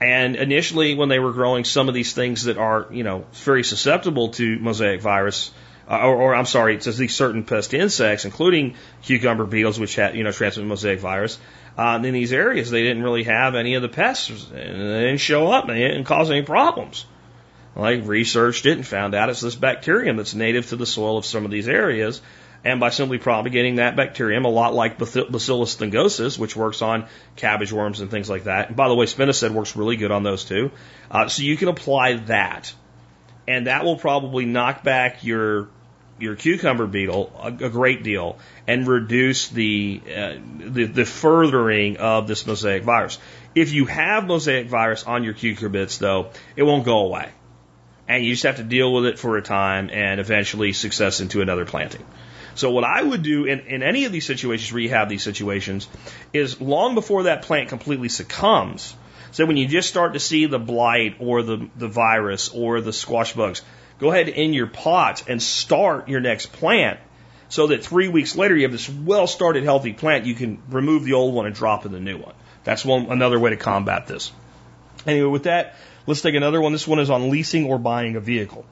And 0.00 0.36
initially, 0.36 0.94
when 0.94 1.08
they 1.08 1.18
were 1.18 1.32
growing 1.32 1.64
some 1.64 1.88
of 1.88 1.94
these 1.94 2.12
things 2.12 2.44
that 2.44 2.58
are, 2.58 2.88
you 2.90 3.04
know, 3.04 3.26
very 3.32 3.64
susceptible 3.64 4.30
to 4.30 4.58
mosaic 4.58 5.00
virus, 5.00 5.52
uh, 5.88 5.98
or, 5.98 6.16
or, 6.16 6.34
I'm 6.34 6.46
sorry, 6.46 6.78
to 6.78 6.92
these 6.92 7.14
certain 7.14 7.44
pest 7.44 7.74
insects, 7.74 8.24
including 8.24 8.74
cucumber 9.02 9.44
beetles, 9.44 9.78
which 9.78 9.94
had, 9.94 10.16
you 10.16 10.24
know, 10.24 10.32
transmit 10.32 10.66
mosaic 10.66 11.00
virus, 11.00 11.38
uh, 11.78 12.00
in 12.02 12.12
these 12.12 12.32
areas, 12.32 12.70
they 12.70 12.82
didn't 12.82 13.02
really 13.02 13.24
have 13.24 13.54
any 13.54 13.74
of 13.74 13.82
the 13.82 13.88
pests, 13.88 14.30
and 14.30 14.50
they 14.52 15.00
didn't 15.04 15.18
show 15.18 15.50
up, 15.50 15.68
and 15.68 15.76
they 15.76 15.88
didn't 15.88 16.04
cause 16.04 16.30
any 16.30 16.42
problems. 16.42 17.06
Well, 17.74 17.84
they 17.86 17.96
researched 17.96 18.66
it 18.66 18.72
and 18.72 18.86
found 18.86 19.14
out 19.14 19.30
it's 19.30 19.40
this 19.40 19.56
bacterium 19.56 20.16
that's 20.16 20.34
native 20.34 20.68
to 20.68 20.76
the 20.76 20.86
soil 20.86 21.18
of 21.18 21.26
some 21.26 21.44
of 21.44 21.50
these 21.50 21.68
areas, 21.68 22.20
and 22.64 22.80
by 22.80 22.90
simply 22.90 23.18
propagating 23.18 23.76
that 23.76 23.96
bacterium, 23.96 24.44
a 24.44 24.48
lot 24.48 24.74
like 24.74 24.96
Bacillus 24.98 25.76
thuringiensis, 25.76 26.38
which 26.38 26.56
works 26.56 26.80
on 26.80 27.06
cabbage 27.36 27.72
worms 27.72 28.00
and 28.00 28.10
things 28.10 28.30
like 28.30 28.44
that. 28.44 28.68
And 28.68 28.76
by 28.76 28.88
the 28.88 28.94
way, 28.94 29.06
spinosad 29.06 29.50
works 29.50 29.76
really 29.76 29.96
good 29.96 30.10
on 30.10 30.22
those 30.22 30.44
too. 30.44 30.70
Uh, 31.10 31.28
so 31.28 31.42
you 31.42 31.56
can 31.56 31.68
apply 31.68 32.14
that, 32.14 32.72
and 33.46 33.66
that 33.66 33.84
will 33.84 33.96
probably 33.96 34.46
knock 34.46 34.82
back 34.82 35.24
your 35.24 35.68
your 36.18 36.36
cucumber 36.36 36.86
beetle 36.86 37.32
a, 37.42 37.48
a 37.48 37.68
great 37.68 38.04
deal 38.04 38.38
and 38.68 38.86
reduce 38.86 39.48
the, 39.48 40.00
uh, 40.06 40.34
the 40.58 40.84
the 40.84 41.04
furthering 41.04 41.96
of 41.96 42.28
this 42.28 42.46
mosaic 42.46 42.84
virus. 42.84 43.18
If 43.54 43.72
you 43.72 43.86
have 43.86 44.26
mosaic 44.26 44.68
virus 44.68 45.04
on 45.04 45.24
your 45.24 45.34
cucurbits, 45.34 45.98
though, 45.98 46.30
it 46.56 46.62
won't 46.62 46.84
go 46.84 47.00
away, 47.00 47.30
and 48.08 48.24
you 48.24 48.32
just 48.32 48.44
have 48.44 48.56
to 48.56 48.62
deal 48.62 48.92
with 48.92 49.06
it 49.06 49.18
for 49.18 49.36
a 49.36 49.42
time 49.42 49.90
and 49.92 50.20
eventually 50.20 50.72
success 50.72 51.20
into 51.20 51.40
another 51.40 51.64
planting. 51.64 52.04
So 52.54 52.70
what 52.70 52.84
I 52.84 53.02
would 53.02 53.22
do 53.22 53.46
in, 53.46 53.60
in 53.60 53.82
any 53.82 54.04
of 54.04 54.12
these 54.12 54.26
situations, 54.26 54.72
where 54.72 54.82
you 54.82 54.90
have 54.90 55.08
these 55.08 55.22
situations, 55.22 55.88
is 56.32 56.60
long 56.60 56.94
before 56.94 57.24
that 57.24 57.42
plant 57.42 57.68
completely 57.68 58.08
succumbs. 58.08 58.94
So 59.32 59.46
when 59.46 59.56
you 59.56 59.66
just 59.66 59.88
start 59.88 60.12
to 60.12 60.20
see 60.20 60.46
the 60.46 60.60
blight 60.60 61.16
or 61.18 61.42
the, 61.42 61.68
the 61.76 61.88
virus 61.88 62.50
or 62.50 62.80
the 62.80 62.92
squash 62.92 63.32
bugs, 63.32 63.62
go 63.98 64.10
ahead 64.10 64.28
in 64.28 64.52
your 64.52 64.68
pot 64.68 65.24
and 65.28 65.42
start 65.42 66.08
your 66.08 66.20
next 66.20 66.52
plant 66.52 67.00
so 67.48 67.68
that 67.68 67.84
three 67.84 68.08
weeks 68.08 68.36
later 68.36 68.54
you 68.54 68.62
have 68.62 68.72
this 68.72 68.88
well 68.88 69.26
started 69.26 69.64
healthy 69.64 69.92
plant. 69.92 70.26
You 70.26 70.34
can 70.34 70.62
remove 70.68 71.04
the 71.04 71.14
old 71.14 71.34
one 71.34 71.46
and 71.46 71.54
drop 71.54 71.84
in 71.84 71.92
the 71.92 72.00
new 72.00 72.18
one. 72.18 72.34
That's 72.62 72.84
one 72.84 73.06
another 73.06 73.38
way 73.38 73.50
to 73.50 73.56
combat 73.56 74.06
this. 74.06 74.30
Anyway, 75.06 75.28
with 75.28 75.44
that, 75.44 75.74
let's 76.06 76.20
take 76.20 76.34
another 76.34 76.60
one. 76.60 76.72
This 76.72 76.86
one 76.86 76.98
is 76.98 77.10
on 77.10 77.30
leasing 77.30 77.66
or 77.66 77.78
buying 77.78 78.16
a 78.16 78.20
vehicle. 78.20 78.64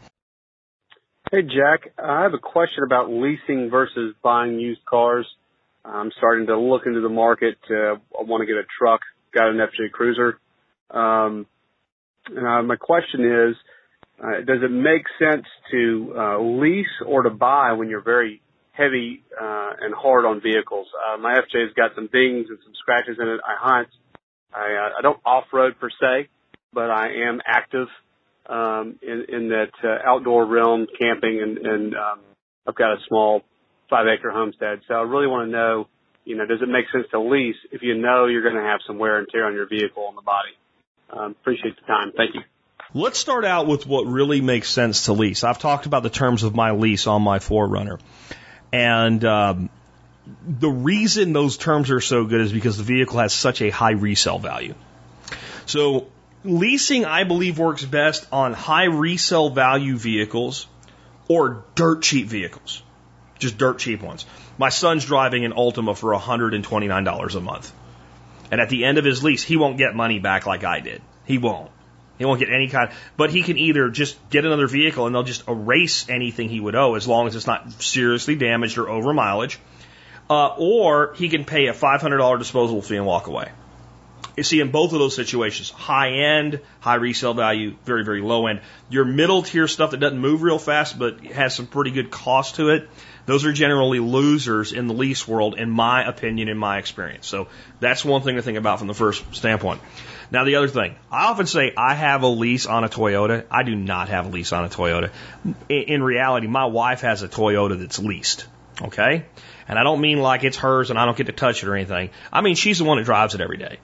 Hey, 1.30 1.42
Jack. 1.42 1.92
I 2.02 2.22
have 2.22 2.34
a 2.34 2.38
question 2.38 2.84
about 2.84 3.10
leasing 3.10 3.70
versus 3.70 4.14
buying 4.22 4.58
used 4.58 4.84
cars. 4.84 5.26
I'm 5.84 6.10
starting 6.18 6.46
to 6.46 6.58
look 6.58 6.82
into 6.86 7.00
the 7.00 7.08
market. 7.08 7.56
Uh, 7.70 7.94
I 7.94 8.22
want 8.22 8.42
to 8.42 8.46
get 8.46 8.56
a 8.56 8.66
truck. 8.78 9.00
Got 9.34 9.48
an 9.48 9.56
FJ 9.56 9.92
Cruiser. 9.92 10.38
Um, 10.90 11.46
and 12.26 12.46
uh, 12.46 12.62
my 12.62 12.76
question 12.76 13.24
is, 13.24 13.56
uh, 14.22 14.44
does 14.44 14.62
it 14.62 14.70
make 14.70 15.04
sense 15.18 15.46
to 15.70 16.14
uh, 16.16 16.40
lease 16.40 16.86
or 17.06 17.22
to 17.22 17.30
buy 17.30 17.72
when 17.72 17.88
you're 17.88 18.02
very 18.02 18.40
heavy 18.72 19.22
uh, 19.40 19.70
and 19.80 19.94
hard 19.94 20.24
on 20.24 20.40
vehicles? 20.40 20.86
Uh, 20.94 21.16
my 21.16 21.34
FJ's 21.34 21.72
got 21.74 21.92
some 21.94 22.08
dings 22.12 22.46
and 22.48 22.58
some 22.62 22.74
scratches 22.80 23.16
in 23.18 23.26
it. 23.26 23.40
I 23.44 23.56
hunt. 23.58 23.88
I, 24.54 24.58
uh, 24.58 24.98
I 24.98 25.02
don't 25.02 25.18
off-road 25.24 25.80
per 25.80 25.88
se, 25.88 26.28
but 26.72 26.90
I 26.90 27.28
am 27.28 27.40
active 27.46 27.88
um, 28.46 28.98
in, 29.02 29.26
in 29.28 29.48
that 29.50 29.72
uh, 29.84 29.98
outdoor 30.04 30.46
realm, 30.46 30.86
camping, 30.98 31.40
and, 31.42 31.58
and 31.58 31.94
um, 31.94 32.20
I've 32.66 32.74
got 32.74 32.92
a 32.92 32.96
small 33.08 33.42
five 33.88 34.06
acre 34.06 34.30
homestead. 34.30 34.80
So 34.88 34.94
I 34.94 35.02
really 35.02 35.26
want 35.26 35.48
to 35.48 35.52
know, 35.52 35.88
you 36.24 36.36
know, 36.36 36.46
does 36.46 36.62
it 36.62 36.68
make 36.68 36.86
sense 36.92 37.06
to 37.10 37.20
lease 37.20 37.56
if 37.70 37.82
you 37.82 37.94
know 37.94 38.26
you're 38.26 38.42
going 38.42 38.56
to 38.56 38.62
have 38.62 38.80
some 38.86 38.98
wear 38.98 39.18
and 39.18 39.28
tear 39.30 39.46
on 39.46 39.54
your 39.54 39.68
vehicle 39.68 40.04
on 40.04 40.16
the 40.16 40.22
body? 40.22 40.52
Um, 41.10 41.36
appreciate 41.40 41.76
the 41.76 41.86
time. 41.86 42.12
Thank 42.16 42.34
you. 42.34 42.40
Let's 42.94 43.18
start 43.18 43.44
out 43.44 43.66
with 43.66 43.86
what 43.86 44.06
really 44.06 44.40
makes 44.40 44.68
sense 44.68 45.06
to 45.06 45.12
lease. 45.12 45.44
I've 45.44 45.58
talked 45.58 45.86
about 45.86 46.02
the 46.02 46.10
terms 46.10 46.42
of 46.42 46.54
my 46.54 46.72
lease 46.72 47.06
on 47.06 47.22
my 47.22 47.38
4Runner. 47.38 47.98
And 48.72 49.24
um, 49.24 49.70
the 50.46 50.68
reason 50.68 51.32
those 51.32 51.56
terms 51.56 51.90
are 51.90 52.00
so 52.00 52.24
good 52.24 52.40
is 52.42 52.52
because 52.52 52.76
the 52.76 52.84
vehicle 52.84 53.18
has 53.18 53.32
such 53.32 53.62
a 53.62 53.70
high 53.70 53.92
resale 53.92 54.38
value. 54.38 54.74
So 55.66 56.08
leasing, 56.44 57.04
I 57.04 57.24
believe, 57.24 57.58
works 57.58 57.84
best 57.84 58.26
on 58.32 58.52
high 58.52 58.84
resale 58.84 59.50
value 59.50 59.96
vehicles 59.96 60.66
or 61.28 61.64
dirt 61.74 62.02
cheap 62.02 62.26
vehicles. 62.26 62.82
Just 63.38 63.58
dirt 63.58 63.78
cheap 63.78 64.02
ones. 64.02 64.26
My 64.58 64.68
son's 64.68 65.04
driving 65.04 65.44
an 65.44 65.52
Altima 65.52 65.96
for 65.96 66.14
$129 66.14 67.34
a 67.34 67.40
month. 67.40 67.72
And 68.50 68.60
at 68.60 68.68
the 68.68 68.84
end 68.84 68.98
of 68.98 69.04
his 69.04 69.24
lease, 69.24 69.42
he 69.42 69.56
won't 69.56 69.78
get 69.78 69.94
money 69.94 70.18
back 70.18 70.46
like 70.46 70.62
I 70.62 70.80
did. 70.80 71.00
He 71.24 71.38
won't. 71.38 71.70
He 72.18 72.24
won't 72.24 72.38
get 72.38 72.50
any 72.52 72.68
kind, 72.68 72.90
but 73.16 73.30
he 73.30 73.42
can 73.42 73.56
either 73.56 73.88
just 73.88 74.16
get 74.30 74.44
another 74.44 74.68
vehicle 74.68 75.06
and 75.06 75.14
they'll 75.14 75.22
just 75.22 75.48
erase 75.48 76.08
anything 76.08 76.48
he 76.48 76.60
would 76.60 76.76
owe 76.76 76.94
as 76.94 77.08
long 77.08 77.26
as 77.26 77.34
it's 77.34 77.46
not 77.46 77.82
seriously 77.82 78.36
damaged 78.36 78.78
or 78.78 78.88
over 78.88 79.12
mileage, 79.12 79.58
uh, 80.30 80.54
or 80.58 81.14
he 81.14 81.28
can 81.28 81.44
pay 81.44 81.66
a 81.66 81.72
$500 81.72 82.38
disposal 82.38 82.82
fee 82.82 82.96
and 82.96 83.06
walk 83.06 83.26
away. 83.26 83.50
You 84.36 84.42
see, 84.42 84.60
in 84.60 84.70
both 84.70 84.92
of 84.92 84.98
those 84.98 85.14
situations, 85.14 85.70
high 85.70 86.10
end, 86.10 86.60
high 86.80 86.94
resale 86.94 87.34
value, 87.34 87.76
very, 87.84 88.04
very 88.04 88.22
low 88.22 88.46
end. 88.46 88.60
Your 88.88 89.04
middle 89.04 89.42
tier 89.42 89.68
stuff 89.68 89.90
that 89.90 89.98
doesn't 89.98 90.18
move 90.18 90.42
real 90.42 90.58
fast 90.58 90.98
but 90.98 91.20
has 91.26 91.54
some 91.54 91.66
pretty 91.66 91.90
good 91.90 92.10
cost 92.10 92.56
to 92.56 92.70
it, 92.70 92.88
those 93.26 93.44
are 93.44 93.52
generally 93.52 94.00
losers 94.00 94.72
in 94.72 94.88
the 94.88 94.94
lease 94.94 95.28
world, 95.28 95.56
in 95.58 95.70
my 95.70 96.04
opinion, 96.04 96.48
in 96.48 96.58
my 96.58 96.78
experience. 96.78 97.26
So 97.26 97.48
that's 97.78 98.04
one 98.04 98.22
thing 98.22 98.36
to 98.36 98.42
think 98.42 98.58
about 98.58 98.78
from 98.78 98.88
the 98.88 98.94
first 98.94 99.34
standpoint. 99.34 99.80
Now, 100.30 100.44
the 100.44 100.56
other 100.56 100.68
thing, 100.68 100.96
I 101.10 101.26
often 101.26 101.46
say 101.46 101.72
I 101.76 101.94
have 101.94 102.22
a 102.22 102.26
lease 102.26 102.66
on 102.66 102.84
a 102.84 102.88
Toyota. 102.88 103.44
I 103.50 103.62
do 103.62 103.76
not 103.76 104.08
have 104.08 104.26
a 104.26 104.28
lease 104.30 104.52
on 104.52 104.64
a 104.64 104.68
Toyota. 104.68 105.10
In 105.68 106.02
reality, 106.02 106.46
my 106.46 106.64
wife 106.64 107.02
has 107.02 107.22
a 107.22 107.28
Toyota 107.28 107.78
that's 107.78 107.98
leased. 107.98 108.46
Okay? 108.80 109.26
And 109.68 109.78
I 109.78 109.84
don't 109.84 110.00
mean 110.00 110.20
like 110.20 110.42
it's 110.42 110.56
hers 110.56 110.90
and 110.90 110.98
I 110.98 111.04
don't 111.04 111.16
get 111.16 111.26
to 111.26 111.32
touch 111.32 111.62
it 111.62 111.68
or 111.68 111.76
anything. 111.76 112.10
I 112.32 112.40
mean, 112.40 112.56
she's 112.56 112.78
the 112.78 112.84
one 112.84 112.98
that 112.98 113.04
drives 113.04 113.34
it 113.34 113.40
every 113.40 113.58
day. 113.58 113.78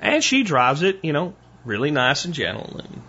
And 0.00 0.22
she 0.22 0.42
drives 0.42 0.82
it, 0.82 1.00
you 1.02 1.12
know, 1.12 1.34
really 1.64 1.90
nice 1.90 2.24
and 2.24 2.34
gentle. 2.34 2.78
And 2.78 3.02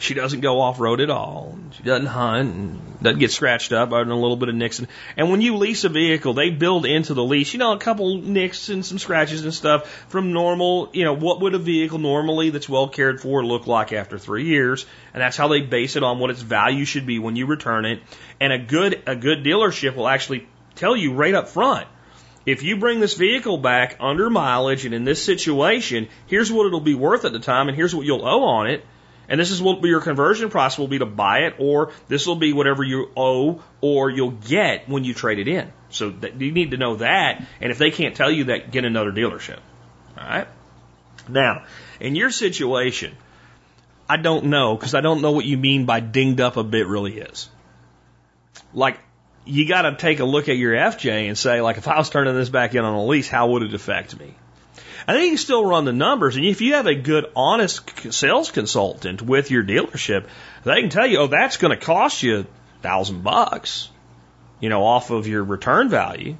she 0.00 0.14
doesn't 0.14 0.40
go 0.40 0.60
off 0.60 0.80
road 0.80 1.00
at 1.00 1.10
all. 1.10 1.58
She 1.72 1.82
doesn't 1.82 2.06
hunt 2.06 2.54
and 2.54 3.02
doesn't 3.02 3.18
get 3.18 3.30
scratched 3.30 3.72
up 3.72 3.92
other 3.92 4.04
than 4.04 4.12
a 4.12 4.18
little 4.18 4.36
bit 4.36 4.48
of 4.48 4.54
nicks. 4.54 4.82
And 5.16 5.30
when 5.30 5.42
you 5.42 5.56
lease 5.56 5.84
a 5.84 5.90
vehicle, 5.90 6.32
they 6.32 6.48
build 6.48 6.86
into 6.86 7.12
the 7.12 7.22
lease, 7.22 7.52
you 7.52 7.58
know, 7.58 7.72
a 7.72 7.78
couple 7.78 8.16
nicks 8.16 8.70
and 8.70 8.84
some 8.84 8.98
scratches 8.98 9.44
and 9.44 9.52
stuff 9.52 9.90
from 10.08 10.32
normal, 10.32 10.88
you 10.94 11.04
know, 11.04 11.12
what 11.12 11.42
would 11.42 11.54
a 11.54 11.58
vehicle 11.58 11.98
normally 11.98 12.48
that's 12.48 12.68
well 12.68 12.88
cared 12.88 13.20
for 13.20 13.44
look 13.44 13.66
like 13.66 13.92
after 13.92 14.18
three 14.18 14.46
years? 14.46 14.86
And 15.12 15.20
that's 15.20 15.36
how 15.36 15.48
they 15.48 15.60
base 15.60 15.96
it 15.96 16.02
on 16.02 16.18
what 16.18 16.30
its 16.30 16.40
value 16.40 16.86
should 16.86 17.04
be 17.04 17.18
when 17.18 17.36
you 17.36 17.44
return 17.44 17.84
it. 17.84 18.02
And 18.40 18.54
a 18.54 18.58
good, 18.58 19.02
a 19.06 19.14
good 19.14 19.44
dealership 19.44 19.96
will 19.96 20.08
actually 20.08 20.48
tell 20.76 20.96
you 20.96 21.12
right 21.12 21.34
up 21.34 21.48
front 21.48 21.86
if 22.50 22.62
you 22.62 22.76
bring 22.76 23.00
this 23.00 23.14
vehicle 23.14 23.58
back 23.58 23.96
under 24.00 24.30
mileage 24.30 24.84
and 24.84 24.94
in 24.94 25.04
this 25.04 25.22
situation, 25.22 26.08
here's 26.26 26.50
what 26.50 26.66
it'll 26.66 26.80
be 26.80 26.94
worth 26.94 27.24
at 27.24 27.32
the 27.32 27.38
time 27.38 27.68
and 27.68 27.76
here's 27.76 27.94
what 27.94 28.06
you'll 28.06 28.26
owe 28.26 28.44
on 28.44 28.68
it. 28.68 28.84
And 29.28 29.38
this 29.38 29.52
is 29.52 29.62
what 29.62 29.80
your 29.84 30.00
conversion 30.00 30.50
price 30.50 30.76
will 30.76 30.88
be 30.88 30.98
to 30.98 31.06
buy 31.06 31.42
it, 31.42 31.54
or 31.58 31.92
this 32.08 32.26
will 32.26 32.34
be 32.34 32.52
whatever 32.52 32.82
you 32.82 33.10
owe 33.16 33.62
or 33.80 34.10
you'll 34.10 34.32
get 34.32 34.88
when 34.88 35.04
you 35.04 35.14
trade 35.14 35.38
it 35.38 35.46
in. 35.46 35.72
So 35.90 36.12
you 36.38 36.50
need 36.50 36.72
to 36.72 36.76
know 36.76 36.96
that. 36.96 37.44
And 37.60 37.70
if 37.70 37.78
they 37.78 37.92
can't 37.92 38.16
tell 38.16 38.30
you 38.30 38.44
that, 38.44 38.72
get 38.72 38.84
another 38.84 39.12
dealership. 39.12 39.58
All 40.18 40.26
right. 40.26 40.48
Now, 41.28 41.64
in 42.00 42.16
your 42.16 42.30
situation, 42.30 43.16
I 44.08 44.16
don't 44.16 44.46
know 44.46 44.76
because 44.76 44.96
I 44.96 45.00
don't 45.00 45.22
know 45.22 45.30
what 45.30 45.44
you 45.44 45.56
mean 45.56 45.86
by 45.86 46.00
dinged 46.00 46.40
up 46.40 46.56
a 46.56 46.64
bit 46.64 46.88
really 46.88 47.18
is. 47.18 47.48
Like 48.74 48.98
you 49.44 49.66
got 49.66 49.82
to 49.82 49.96
take 49.96 50.20
a 50.20 50.24
look 50.24 50.48
at 50.48 50.56
your 50.56 50.74
FJ 50.74 51.28
and 51.28 51.36
say, 51.36 51.60
like, 51.60 51.78
if 51.78 51.88
I 51.88 51.98
was 51.98 52.10
turning 52.10 52.34
this 52.34 52.48
back 52.48 52.74
in 52.74 52.84
on 52.84 52.94
a 52.94 53.04
lease, 53.04 53.28
how 53.28 53.50
would 53.50 53.62
it 53.62 53.74
affect 53.74 54.18
me? 54.18 54.34
I 55.08 55.14
think 55.14 55.24
you 55.24 55.30
can 55.30 55.38
still 55.38 55.64
run 55.64 55.86
the 55.86 55.92
numbers, 55.92 56.36
and 56.36 56.44
if 56.44 56.60
you 56.60 56.74
have 56.74 56.86
a 56.86 56.94
good, 56.94 57.26
honest 57.34 58.12
sales 58.12 58.50
consultant 58.50 59.22
with 59.22 59.50
your 59.50 59.64
dealership, 59.64 60.26
they 60.64 60.80
can 60.80 60.90
tell 60.90 61.06
you, 61.06 61.18
oh, 61.18 61.26
that's 61.26 61.56
going 61.56 61.76
to 61.76 61.84
cost 61.84 62.22
you 62.22 62.40
a 62.40 62.46
thousand 62.82 63.22
bucks, 63.22 63.88
you 64.60 64.68
know, 64.68 64.84
off 64.84 65.10
of 65.10 65.26
your 65.26 65.42
return 65.42 65.88
value. 65.88 66.36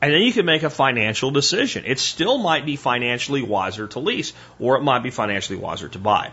And 0.00 0.12
then 0.12 0.22
you 0.22 0.32
can 0.32 0.46
make 0.46 0.62
a 0.62 0.70
financial 0.70 1.32
decision. 1.32 1.84
It 1.84 1.98
still 1.98 2.38
might 2.38 2.64
be 2.64 2.76
financially 2.76 3.42
wiser 3.42 3.88
to 3.88 3.98
lease, 3.98 4.32
or 4.60 4.76
it 4.76 4.82
might 4.82 5.02
be 5.02 5.10
financially 5.10 5.58
wiser 5.58 5.88
to 5.88 5.98
buy. 5.98 6.30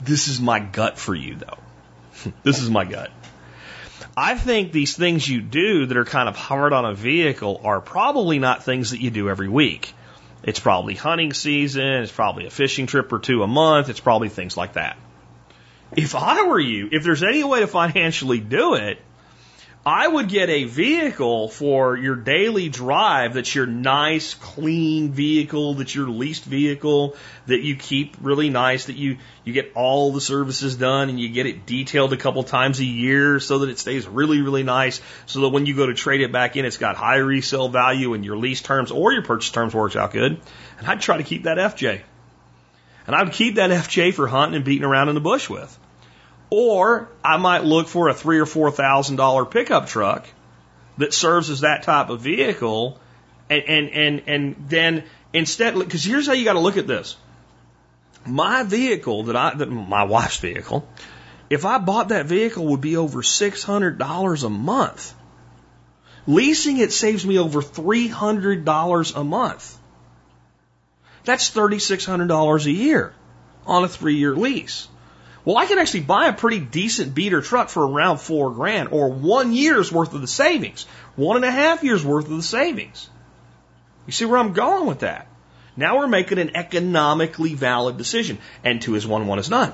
This 0.00 0.28
is 0.28 0.40
my 0.40 0.58
gut 0.60 0.98
for 0.98 1.14
you, 1.14 1.36
though. 1.36 2.32
this 2.42 2.62
is 2.62 2.70
my 2.70 2.84
gut. 2.84 3.10
I 4.16 4.34
think 4.34 4.72
these 4.72 4.96
things 4.96 5.28
you 5.28 5.42
do 5.42 5.84
that 5.86 5.96
are 5.96 6.06
kind 6.06 6.28
of 6.28 6.36
hard 6.36 6.72
on 6.72 6.86
a 6.86 6.94
vehicle 6.94 7.60
are 7.62 7.82
probably 7.82 8.38
not 8.38 8.64
things 8.64 8.92
that 8.92 9.00
you 9.00 9.10
do 9.10 9.28
every 9.28 9.48
week. 9.48 9.92
It's 10.42 10.58
probably 10.58 10.94
hunting 10.94 11.34
season, 11.34 11.84
it's 11.84 12.12
probably 12.12 12.46
a 12.46 12.50
fishing 12.50 12.86
trip 12.86 13.12
or 13.12 13.18
two 13.18 13.42
a 13.42 13.46
month, 13.46 13.90
it's 13.90 14.00
probably 14.00 14.30
things 14.30 14.56
like 14.56 14.74
that. 14.74 14.96
If 15.94 16.14
I 16.14 16.46
were 16.46 16.58
you, 16.58 16.88
if 16.92 17.04
there's 17.04 17.22
any 17.22 17.44
way 17.44 17.60
to 17.60 17.66
financially 17.66 18.40
do 18.40 18.74
it, 18.74 18.98
I 19.86 20.08
would 20.08 20.28
get 20.28 20.50
a 20.50 20.64
vehicle 20.64 21.48
for 21.48 21.96
your 21.96 22.16
daily 22.16 22.68
drive 22.68 23.34
that's 23.34 23.54
your 23.54 23.66
nice, 23.66 24.34
clean 24.34 25.12
vehicle, 25.12 25.74
that's 25.74 25.94
your 25.94 26.08
leased 26.08 26.44
vehicle, 26.44 27.14
that 27.46 27.60
you 27.60 27.76
keep 27.76 28.16
really 28.20 28.50
nice, 28.50 28.86
that 28.86 28.96
you, 28.96 29.18
you 29.44 29.52
get 29.52 29.70
all 29.76 30.10
the 30.10 30.20
services 30.20 30.74
done 30.74 31.08
and 31.08 31.20
you 31.20 31.28
get 31.28 31.46
it 31.46 31.66
detailed 31.66 32.12
a 32.12 32.16
couple 32.16 32.42
times 32.42 32.80
a 32.80 32.84
year 32.84 33.38
so 33.38 33.60
that 33.60 33.68
it 33.68 33.78
stays 33.78 34.08
really, 34.08 34.40
really 34.40 34.64
nice. 34.64 35.00
So 35.26 35.42
that 35.42 35.50
when 35.50 35.66
you 35.66 35.76
go 35.76 35.86
to 35.86 35.94
trade 35.94 36.20
it 36.20 36.32
back 36.32 36.56
in, 36.56 36.64
it's 36.64 36.78
got 36.78 36.96
high 36.96 37.18
resale 37.18 37.68
value 37.68 38.14
and 38.14 38.24
your 38.24 38.36
lease 38.36 38.62
terms 38.62 38.90
or 38.90 39.12
your 39.12 39.22
purchase 39.22 39.52
terms 39.52 39.72
works 39.72 39.94
out 39.94 40.10
good. 40.10 40.40
And 40.78 40.88
I'd 40.88 41.00
try 41.00 41.18
to 41.18 41.22
keep 41.22 41.44
that 41.44 41.58
FJ. 41.58 42.00
And 43.06 43.14
I'd 43.14 43.32
keep 43.32 43.54
that 43.54 43.70
FJ 43.70 44.14
for 44.14 44.26
hunting 44.26 44.56
and 44.56 44.64
beating 44.64 44.84
around 44.84 45.10
in 45.10 45.14
the 45.14 45.20
bush 45.20 45.48
with. 45.48 45.78
Or 46.50 47.08
I 47.24 47.38
might 47.38 47.64
look 47.64 47.88
for 47.88 48.08
a 48.08 48.14
three 48.14 48.38
or 48.38 48.46
four 48.46 48.70
thousand 48.70 49.16
dollar 49.16 49.44
pickup 49.44 49.88
truck 49.88 50.26
that 50.98 51.12
serves 51.12 51.50
as 51.50 51.60
that 51.60 51.82
type 51.82 52.08
of 52.08 52.20
vehicle, 52.20 53.00
and 53.50 53.64
and 53.64 53.90
and, 53.90 54.22
and 54.26 54.68
then 54.68 55.04
instead, 55.32 55.74
because 55.74 56.04
here's 56.04 56.26
how 56.26 56.32
you 56.32 56.44
got 56.44 56.54
to 56.54 56.60
look 56.60 56.76
at 56.76 56.86
this. 56.86 57.16
My 58.24 58.62
vehicle 58.62 59.24
that 59.24 59.36
I, 59.36 59.54
that 59.54 59.66
my 59.66 60.04
wife's 60.04 60.38
vehicle, 60.38 60.88
if 61.50 61.64
I 61.64 61.78
bought 61.78 62.08
that 62.08 62.26
vehicle, 62.26 62.66
would 62.66 62.80
be 62.80 62.96
over 62.96 63.22
six 63.22 63.62
hundred 63.62 63.98
dollars 63.98 64.44
a 64.44 64.50
month. 64.50 65.14
Leasing 66.28 66.78
it 66.78 66.92
saves 66.92 67.24
me 67.24 67.38
over 67.38 67.62
three 67.62 68.08
hundred 68.08 68.64
dollars 68.64 69.14
a 69.14 69.22
month. 69.22 69.76
That's 71.24 71.50
thirty 71.50 71.78
six 71.78 72.04
hundred 72.04 72.28
dollars 72.28 72.66
a 72.66 72.72
year 72.72 73.14
on 73.64 73.84
a 73.84 73.88
three 73.88 74.16
year 74.16 74.34
lease. 74.34 74.88
Well, 75.46 75.56
I 75.56 75.66
can 75.66 75.78
actually 75.78 76.00
buy 76.00 76.26
a 76.26 76.32
pretty 76.32 76.58
decent 76.58 77.14
beater 77.14 77.40
truck 77.40 77.68
for 77.68 77.86
around 77.86 78.18
four 78.18 78.50
grand 78.50 78.88
or 78.90 79.08
one 79.08 79.52
year's 79.52 79.92
worth 79.92 80.12
of 80.12 80.20
the 80.20 80.26
savings, 80.26 80.86
one 81.14 81.36
and 81.36 81.44
a 81.44 81.50
half 81.52 81.84
years 81.84 82.04
worth 82.04 82.24
of 82.24 82.36
the 82.36 82.42
savings. 82.42 83.08
You 84.06 84.12
see 84.12 84.24
where 84.24 84.38
I'm 84.38 84.54
going 84.54 84.86
with 84.86 85.00
that? 85.00 85.28
Now 85.76 85.98
we're 85.98 86.08
making 86.08 86.40
an 86.40 86.56
economically 86.56 87.54
valid 87.54 87.96
decision, 87.96 88.38
and 88.64 88.82
two 88.82 88.96
is 88.96 89.06
one, 89.06 89.28
one 89.28 89.38
is 89.38 89.48
none. 89.48 89.72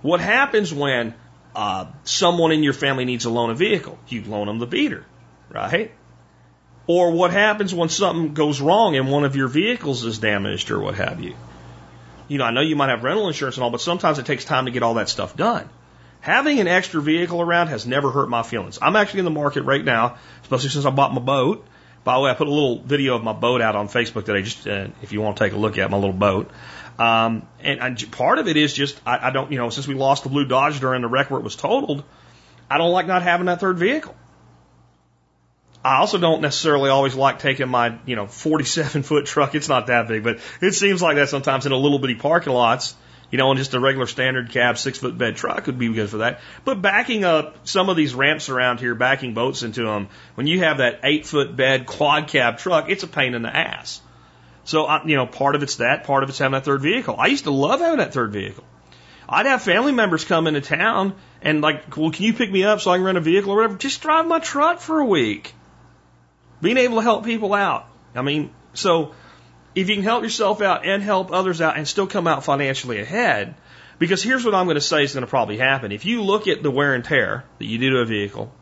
What 0.00 0.20
happens 0.20 0.72
when 0.72 1.14
uh, 1.56 1.86
someone 2.04 2.52
in 2.52 2.62
your 2.62 2.72
family 2.72 3.04
needs 3.04 3.24
to 3.24 3.30
loan 3.30 3.50
a 3.50 3.54
vehicle? 3.54 3.98
You 4.06 4.22
loan 4.22 4.46
them 4.46 4.60
the 4.60 4.66
beater, 4.66 5.04
right? 5.50 5.90
Or 6.86 7.10
what 7.10 7.32
happens 7.32 7.74
when 7.74 7.88
something 7.88 8.34
goes 8.34 8.60
wrong 8.60 8.94
and 8.94 9.10
one 9.10 9.24
of 9.24 9.34
your 9.34 9.48
vehicles 9.48 10.04
is 10.04 10.20
damaged 10.20 10.70
or 10.70 10.78
what 10.78 10.94
have 10.94 11.20
you? 11.20 11.34
You 12.28 12.38
know, 12.38 12.44
I 12.44 12.50
know 12.50 12.60
you 12.60 12.76
might 12.76 12.90
have 12.90 13.02
rental 13.02 13.28
insurance 13.28 13.56
and 13.56 13.64
all, 13.64 13.70
but 13.70 13.80
sometimes 13.80 14.18
it 14.18 14.26
takes 14.26 14.44
time 14.44 14.66
to 14.66 14.70
get 14.70 14.82
all 14.82 14.94
that 14.94 15.08
stuff 15.08 15.36
done. 15.36 15.68
Having 16.20 16.60
an 16.60 16.66
extra 16.66 17.00
vehicle 17.00 17.40
around 17.40 17.68
has 17.68 17.86
never 17.86 18.10
hurt 18.10 18.28
my 18.28 18.42
feelings. 18.42 18.78
I'm 18.82 18.96
actually 18.96 19.20
in 19.20 19.24
the 19.26 19.30
market 19.30 19.62
right 19.62 19.84
now, 19.84 20.16
especially 20.42 20.70
since 20.70 20.84
I 20.84 20.90
bought 20.90 21.14
my 21.14 21.20
boat. 21.20 21.64
By 22.02 22.14
the 22.14 22.20
way, 22.20 22.30
I 22.30 22.34
put 22.34 22.46
a 22.46 22.50
little 22.50 22.78
video 22.78 23.16
of 23.16 23.24
my 23.24 23.32
boat 23.32 23.60
out 23.60 23.74
on 23.76 23.88
Facebook 23.88 24.24
today, 24.24 24.42
just 24.42 24.66
uh, 24.66 24.88
if 25.02 25.12
you 25.12 25.20
want 25.20 25.36
to 25.36 25.44
take 25.44 25.52
a 25.52 25.56
look 25.56 25.78
at 25.78 25.90
my 25.90 25.96
little 25.96 26.12
boat. 26.12 26.50
Um, 26.98 27.46
and, 27.60 27.80
and 27.80 28.12
part 28.12 28.38
of 28.38 28.48
it 28.48 28.56
is 28.56 28.72
just 28.72 29.00
I, 29.04 29.28
I 29.28 29.30
don't, 29.30 29.52
you 29.52 29.58
know, 29.58 29.70
since 29.70 29.86
we 29.86 29.94
lost 29.94 30.22
the 30.22 30.28
blue 30.28 30.46
Dodge 30.46 30.80
during 30.80 31.02
the 31.02 31.08
wreck 31.08 31.30
where 31.30 31.40
it 31.40 31.44
was 31.44 31.56
totaled, 31.56 32.04
I 32.70 32.78
don't 32.78 32.92
like 32.92 33.06
not 33.06 33.22
having 33.22 33.46
that 33.46 33.60
third 33.60 33.78
vehicle. 33.78 34.14
I 35.86 35.98
also 35.98 36.18
don't 36.18 36.40
necessarily 36.40 36.90
always 36.90 37.14
like 37.14 37.38
taking 37.38 37.68
my, 37.68 37.96
you 38.06 38.16
know, 38.16 38.26
47 38.26 39.04
foot 39.04 39.24
truck. 39.32 39.54
It's 39.54 39.68
not 39.68 39.86
that 39.86 40.08
big, 40.08 40.24
but 40.24 40.40
it 40.60 40.72
seems 40.72 41.00
like 41.00 41.14
that 41.14 41.28
sometimes 41.28 41.64
in 41.64 41.70
a 41.70 41.76
little 41.76 42.00
bitty 42.00 42.16
parking 42.16 42.52
lots, 42.52 42.96
you 43.30 43.38
know, 43.38 43.50
and 43.52 43.58
just 43.58 43.72
a 43.72 43.78
regular 43.78 44.08
standard 44.08 44.50
cab 44.50 44.78
six 44.78 44.98
foot 44.98 45.16
bed 45.16 45.36
truck 45.36 45.66
would 45.66 45.78
be 45.78 45.92
good 45.92 46.10
for 46.10 46.18
that. 46.18 46.40
But 46.64 46.82
backing 46.82 47.22
up 47.22 47.68
some 47.68 47.88
of 47.88 47.96
these 47.96 48.16
ramps 48.16 48.48
around 48.48 48.80
here, 48.80 48.96
backing 48.96 49.32
boats 49.32 49.62
into 49.62 49.84
them, 49.84 50.08
when 50.34 50.48
you 50.48 50.58
have 50.64 50.78
that 50.78 51.00
eight 51.04 51.24
foot 51.24 51.54
bed 51.54 51.86
quad 51.86 52.26
cab 52.26 52.58
truck, 52.58 52.90
it's 52.90 53.04
a 53.04 53.08
pain 53.08 53.34
in 53.34 53.42
the 53.42 53.56
ass. 53.56 54.00
So, 54.64 54.92
you 55.04 55.14
know, 55.14 55.26
part 55.26 55.54
of 55.54 55.62
it's 55.62 55.76
that, 55.76 56.02
part 56.02 56.24
of 56.24 56.30
it's 56.30 56.38
having 56.38 56.54
that 56.54 56.64
third 56.64 56.82
vehicle. 56.82 57.14
I 57.16 57.26
used 57.26 57.44
to 57.44 57.52
love 57.52 57.78
having 57.78 57.98
that 57.98 58.12
third 58.12 58.32
vehicle. 58.32 58.64
I'd 59.28 59.46
have 59.46 59.62
family 59.62 59.92
members 59.92 60.24
come 60.24 60.48
into 60.48 60.62
town 60.62 61.14
and 61.42 61.60
like, 61.60 61.96
well, 61.96 62.10
can 62.10 62.24
you 62.24 62.32
pick 62.32 62.50
me 62.50 62.64
up 62.64 62.80
so 62.80 62.90
I 62.90 62.96
can 62.96 63.04
rent 63.04 63.18
a 63.18 63.20
vehicle 63.20 63.52
or 63.52 63.56
whatever? 63.56 63.76
Just 63.76 64.02
drive 64.02 64.26
my 64.26 64.40
truck 64.40 64.80
for 64.80 64.98
a 64.98 65.04
week 65.04 65.54
being 66.60 66.76
able 66.78 66.96
to 66.96 67.02
help 67.02 67.24
people 67.24 67.54
out. 67.54 67.88
I 68.14 68.22
mean, 68.22 68.52
so 68.74 69.14
if 69.74 69.88
you 69.88 69.94
can 69.94 70.04
help 70.04 70.22
yourself 70.22 70.62
out 70.62 70.86
and 70.86 71.02
help 71.02 71.32
others 71.32 71.60
out 71.60 71.76
and 71.76 71.86
still 71.86 72.06
come 72.06 72.26
out 72.26 72.44
financially 72.44 73.00
ahead, 73.00 73.54
because 73.98 74.22
here's 74.22 74.44
what 74.44 74.54
I'm 74.54 74.66
going 74.66 74.76
to 74.76 74.80
say 74.80 75.04
is 75.04 75.14
going 75.14 75.24
to 75.24 75.30
probably 75.30 75.58
happen. 75.58 75.92
If 75.92 76.04
you 76.04 76.22
look 76.22 76.48
at 76.48 76.62
the 76.62 76.70
wear 76.70 76.94
and 76.94 77.04
tear 77.04 77.44
that 77.58 77.64
you 77.64 77.78
do 77.78 77.90
to 77.90 77.98
a 77.98 78.04
vehicle, 78.04 78.52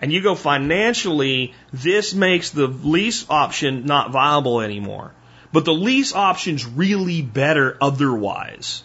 and 0.00 0.12
you 0.12 0.22
go 0.22 0.34
financially, 0.34 1.54
this 1.72 2.14
makes 2.14 2.50
the 2.50 2.68
lease 2.68 3.26
option 3.28 3.84
not 3.84 4.12
viable 4.12 4.60
anymore. 4.60 5.12
But 5.52 5.64
the 5.64 5.72
lease 5.72 6.14
option's 6.14 6.66
really 6.66 7.22
better 7.22 7.76
otherwise. 7.80 8.84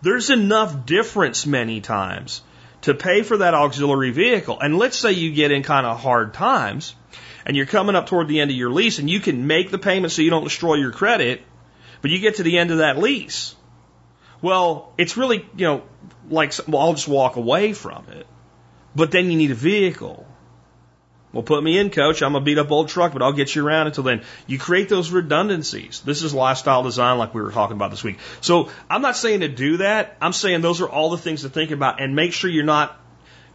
There's 0.00 0.30
enough 0.30 0.86
difference 0.86 1.44
many 1.44 1.80
times 1.80 2.42
to 2.82 2.94
pay 2.94 3.22
for 3.22 3.38
that 3.38 3.54
auxiliary 3.54 4.12
vehicle. 4.12 4.58
And 4.60 4.78
let's 4.78 4.96
say 4.96 5.12
you 5.12 5.32
get 5.32 5.50
in 5.50 5.62
kind 5.62 5.84
of 5.84 5.98
hard 5.98 6.34
times 6.34 6.94
and 7.48 7.56
you're 7.56 7.66
coming 7.66 7.96
up 7.96 8.06
toward 8.06 8.28
the 8.28 8.40
end 8.40 8.50
of 8.50 8.56
your 8.56 8.70
lease 8.70 8.98
and 8.98 9.08
you 9.08 9.20
can 9.20 9.46
make 9.46 9.70
the 9.70 9.78
payment 9.78 10.12
so 10.12 10.20
you 10.20 10.30
don't 10.30 10.44
destroy 10.44 10.74
your 10.74 10.92
credit, 10.92 11.42
but 12.02 12.10
you 12.10 12.18
get 12.20 12.36
to 12.36 12.42
the 12.42 12.58
end 12.58 12.70
of 12.70 12.78
that 12.78 12.98
lease. 12.98 13.56
Well, 14.42 14.92
it's 14.98 15.16
really, 15.16 15.38
you 15.56 15.66
know, 15.66 15.82
like, 16.28 16.52
well, 16.68 16.82
I'll 16.82 16.92
just 16.92 17.08
walk 17.08 17.36
away 17.36 17.72
from 17.72 18.04
it. 18.10 18.26
But 18.94 19.10
then 19.10 19.30
you 19.30 19.38
need 19.38 19.50
a 19.50 19.54
vehicle. 19.56 20.26
Well, 21.32 21.42
put 21.42 21.62
me 21.62 21.78
in, 21.78 21.90
coach. 21.90 22.22
I'm 22.22 22.34
a 22.34 22.40
beat 22.40 22.58
up 22.58 22.70
old 22.70 22.88
truck, 22.88 23.12
but 23.12 23.22
I'll 23.22 23.32
get 23.32 23.54
you 23.54 23.66
around 23.66 23.86
until 23.86 24.04
then. 24.04 24.22
You 24.46 24.58
create 24.58 24.88
those 24.88 25.10
redundancies. 25.10 26.00
This 26.04 26.22
is 26.22 26.34
lifestyle 26.34 26.82
design 26.82 27.18
like 27.18 27.34
we 27.34 27.40
were 27.40 27.50
talking 27.50 27.76
about 27.76 27.90
this 27.90 28.04
week. 28.04 28.18
So 28.42 28.70
I'm 28.90 29.02
not 29.02 29.16
saying 29.16 29.40
to 29.40 29.48
do 29.48 29.78
that. 29.78 30.16
I'm 30.20 30.32
saying 30.32 30.60
those 30.60 30.80
are 30.82 30.88
all 30.88 31.10
the 31.10 31.18
things 31.18 31.42
to 31.42 31.48
think 31.48 31.70
about 31.70 32.00
and 32.00 32.14
make 32.14 32.32
sure 32.32 32.50
you're 32.50 32.64
not, 32.64 32.98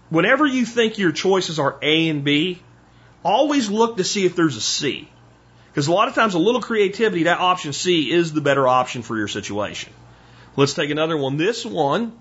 whenever 0.10 0.46
you 0.46 0.66
think 0.66 0.98
your 0.98 1.12
choices 1.12 1.60
are 1.60 1.78
A 1.82 2.10
and 2.10 2.24
B, 2.24 2.62
always 3.24 3.70
look 3.70 3.98
to 3.98 4.04
see 4.04 4.26
if 4.26 4.36
there's 4.36 4.56
a 4.56 4.62
C. 4.62 5.10
Because 5.72 5.88
a 5.88 5.92
lot 5.92 6.08
of 6.08 6.14
times 6.14 6.36
a 6.36 6.40
little 6.40 6.62
creativity, 6.62 7.24
that 7.24 7.40
option 7.40 7.74
C 7.74 8.12
is 8.12 8.32
the 8.34 8.42
better 8.42 8.68
option 8.68 9.02
for 9.02 9.18
your 9.18 9.28
situation. 9.28 9.92
Let's 10.56 10.76
take 10.76 10.92
another 10.92 11.18
one. 11.18 11.38
This 11.38 11.66
one 11.66 12.20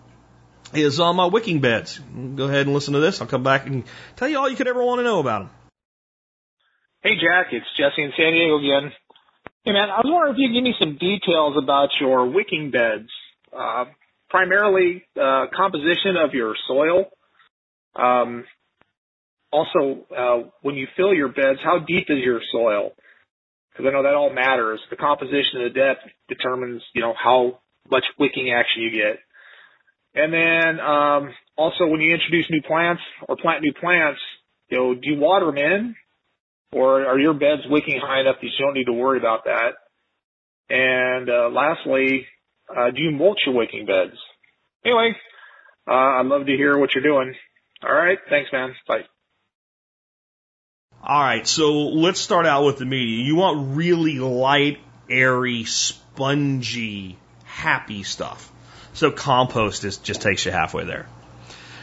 is 0.73 1.01
on 1.01 1.17
my 1.17 1.27
wicking 1.27 1.61
beds. 1.61 1.99
Go 1.99 2.45
ahead 2.45 2.67
and 2.67 2.75
listen 2.75 2.95
to 2.95 3.01
this. 3.01 3.21
I'll 3.21 3.27
come 3.27 3.43
back 3.43 3.67
and 3.67 3.85
tell 4.17 4.29
you 4.29 4.39
all 4.39 4.49
you 4.49 4.57
could 4.57 4.69
ever 4.69 4.83
want 4.83 5.01
to 5.01 5.03
know 5.03 5.19
about 5.19 5.41
them. 5.41 5.51
Hey 7.03 7.17
Jack, 7.17 7.49
it's 7.53 7.67
Jesse 7.77 8.03
in 8.03 8.13
San 8.17 8.33
Diego 8.33 8.59
again. 8.59 8.93
Hey 9.65 9.73
man, 9.73 9.91
I 9.91 9.99
was 9.99 10.07
wondering 10.07 10.35
if 10.35 10.39
you 10.39 10.49
could 10.49 10.55
give 10.55 10.65
me 10.65 10.75
some 10.79 10.97
details 10.99 11.57
about 11.63 11.91
your 12.01 12.27
wicking 12.31 12.71
beds. 12.71 13.11
Uh, 13.53 13.85
primarily, 14.31 15.05
uh, 15.21 15.47
composition 15.55 16.17
of 16.17 16.33
your 16.33 16.55
soil. 16.67 17.11
Um, 17.95 18.45
also, 19.53 20.07
uh, 20.17 20.49
when 20.63 20.77
you 20.77 20.89
fill 20.97 21.15
your 21.15 21.29
beds, 21.29 21.61
how 21.63 21.79
deep 21.79 22.07
is 22.09 22.19
your 22.25 22.41
soil? 22.51 22.93
Because 23.71 23.89
I 23.89 23.93
know 23.93 24.03
that 24.03 24.15
all 24.15 24.33
matters. 24.33 24.81
The 24.91 24.97
composition 24.97 25.63
of 25.63 25.73
the 25.73 25.79
depth 25.79 26.01
determines, 26.29 26.83
you 26.95 27.03
know, 27.03 27.15
how 27.17 27.61
much 27.91 28.05
wicking 28.19 28.51
action 28.51 28.83
you 28.83 28.91
get. 28.91 29.19
And 30.15 30.33
then 30.33 30.81
um, 30.81 31.35
also, 31.57 31.87
when 31.87 32.01
you 32.01 32.13
introduce 32.13 32.51
new 32.51 32.63
plants 32.63 33.03
or 33.29 33.37
plant 33.37 33.63
new 33.63 33.73
plants, 33.73 34.21
you 34.69 34.79
know, 34.79 34.95
do 34.95 35.01
you 35.03 35.19
water 35.19 35.47
them 35.47 35.59
in, 35.59 35.95
or 36.73 37.07
are 37.07 37.19
your 37.19 37.35
beds 37.35 37.63
wicking 37.69 38.01
high 38.01 38.21
enough 38.21 38.37
that 38.41 38.47
you 38.47 38.53
don't 38.65 38.75
need 38.75 38.87
to 38.87 38.93
worry 38.93 39.19
about 39.19 39.45
that? 39.45 39.73
And 40.69 41.29
uh, 41.29 41.51
lastly, 41.51 42.27
uh, 42.75 42.91
do 42.91 43.03
you 43.03 43.11
mulch 43.11 43.41
your 43.47 43.55
wicking 43.55 43.87
beds? 43.87 44.17
Anyway, 44.85 45.15
uh, 45.89 45.93
I'd 46.21 46.27
love 46.27 46.47
to 46.47 46.53
hear 46.53 46.79
what 46.79 46.95
you're 46.95 47.05
doing. 47.05 47.35
All 47.83 47.95
right, 47.95 48.19
thanks, 48.31 48.51
man. 48.53 48.75
Bye. 48.87 49.03
All 51.05 51.21
right, 51.21 51.45
so 51.49 51.89
let's 51.89 52.21
start 52.21 52.47
out 52.47 52.65
with 52.65 52.79
the 52.79 52.85
media. 52.85 53.25
You 53.25 53.35
want 53.35 53.77
really 53.77 54.21
light, 54.21 54.79
airy, 55.11 55.65
spongy, 55.65 57.19
happy 57.43 58.05
stuff. 58.05 58.53
So 58.93 59.11
compost 59.11 59.83
is, 59.83 59.97
just 59.97 60.23
takes 60.23 60.47
you 60.47 60.53
halfway 60.53 60.85
there. 60.85 61.09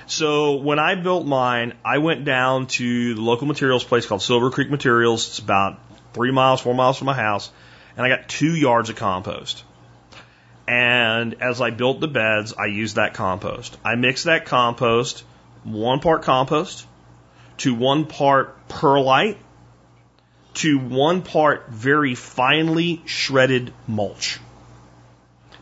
So 0.05 0.55
when 0.55 0.79
I 0.79 0.95
built 0.95 1.27
mine, 1.27 1.73
I 1.83 1.97
went 1.97 2.23
down 2.23 2.67
to 2.67 3.13
the 3.15 3.21
local 3.21 3.45
materials 3.45 3.83
place 3.83 4.05
called 4.05 4.21
Silver 4.21 4.51
Creek 4.51 4.69
Materials. 4.69 5.27
It's 5.27 5.39
about 5.39 5.77
three 6.13 6.31
miles, 6.31 6.61
four 6.61 6.73
miles 6.73 6.97
from 6.97 7.07
my 7.07 7.13
house, 7.13 7.51
and 7.97 8.05
I 8.05 8.09
got 8.15 8.29
two 8.29 8.55
yards 8.55 8.89
of 8.89 8.95
compost. 8.95 9.65
And 10.65 11.41
as 11.41 11.59
I 11.59 11.71
built 11.71 11.99
the 11.99 12.07
beds, 12.07 12.53
I 12.57 12.67
used 12.67 12.95
that 12.95 13.15
compost. 13.15 13.77
I 13.83 13.95
mixed 13.95 14.23
that 14.23 14.45
compost, 14.45 15.25
one 15.65 15.99
part 15.99 16.21
compost, 16.21 16.85
to 17.59 17.73
one 17.73 18.05
part 18.05 18.67
perlite 18.67 19.37
to 20.55 20.77
one 20.77 21.21
part 21.21 21.69
very 21.69 22.15
finely 22.15 23.01
shredded 23.05 23.73
mulch. 23.87 24.39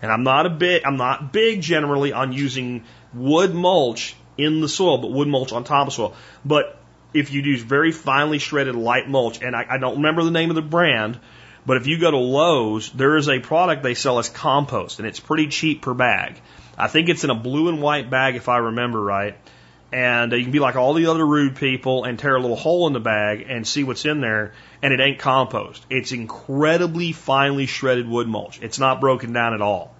And 0.01 0.11
I'm 0.11 0.23
not 0.23 0.45
a 0.45 0.49
big, 0.49 0.83
I'm 0.85 0.97
not 0.97 1.33
big 1.33 1.61
generally 1.61 2.13
on 2.13 2.31
using 2.31 2.83
wood 3.13 3.53
mulch 3.53 4.15
in 4.37 4.61
the 4.61 4.69
soil, 4.69 4.99
but 4.99 5.11
wood 5.11 5.27
mulch 5.27 5.51
on 5.51 5.63
top 5.63 5.87
of 5.87 5.93
soil. 5.93 6.15
But 6.45 6.79
if 7.13 7.31
you 7.31 7.41
use 7.41 7.61
very 7.61 7.91
finely 7.91 8.39
shredded 8.39 8.75
light 8.75 9.09
mulch, 9.09 9.41
and 9.41 9.55
I, 9.55 9.65
I 9.69 9.77
don't 9.77 9.97
remember 9.97 10.23
the 10.23 10.31
name 10.31 10.49
of 10.49 10.55
the 10.55 10.61
brand, 10.61 11.19
but 11.65 11.77
if 11.77 11.87
you 11.87 11.99
go 11.99 12.11
to 12.11 12.17
Lowe's, 12.17 12.91
there 12.91 13.17
is 13.17 13.27
a 13.27 13.39
product 13.39 13.83
they 13.83 13.93
sell 13.93 14.19
as 14.19 14.29
compost, 14.29 14.99
and 14.99 15.07
it's 15.07 15.19
pretty 15.19 15.47
cheap 15.47 15.81
per 15.81 15.93
bag. 15.93 16.39
I 16.77 16.87
think 16.87 17.09
it's 17.09 17.23
in 17.23 17.29
a 17.29 17.35
blue 17.35 17.69
and 17.69 17.81
white 17.81 18.09
bag, 18.09 18.35
if 18.35 18.47
I 18.49 18.57
remember 18.57 19.01
right. 19.01 19.37
And 19.91 20.33
uh, 20.33 20.35
you 20.35 20.43
can 20.43 20.51
be 20.51 20.59
like 20.59 20.75
all 20.75 20.93
the 20.93 21.05
other 21.07 21.25
rude 21.25 21.55
people 21.55 22.03
and 22.03 22.19
tear 22.19 22.35
a 22.35 22.41
little 22.41 22.57
hole 22.57 22.87
in 22.87 22.93
the 22.93 22.99
bag 22.99 23.45
and 23.47 23.65
see 23.65 23.83
what's 23.83 24.05
in 24.05 24.19
there, 24.19 24.53
and 24.81 24.93
it 24.93 24.99
ain't 24.99 25.19
compost. 25.19 25.85
It's 25.89 26.11
incredibly 26.11 27.13
finely 27.13 27.67
shredded 27.67 28.07
wood 28.07 28.27
mulch. 28.27 28.59
It's 28.61 28.79
not 28.79 28.99
broken 28.99 29.31
down 29.31 29.53
at 29.53 29.61
all. 29.61 29.95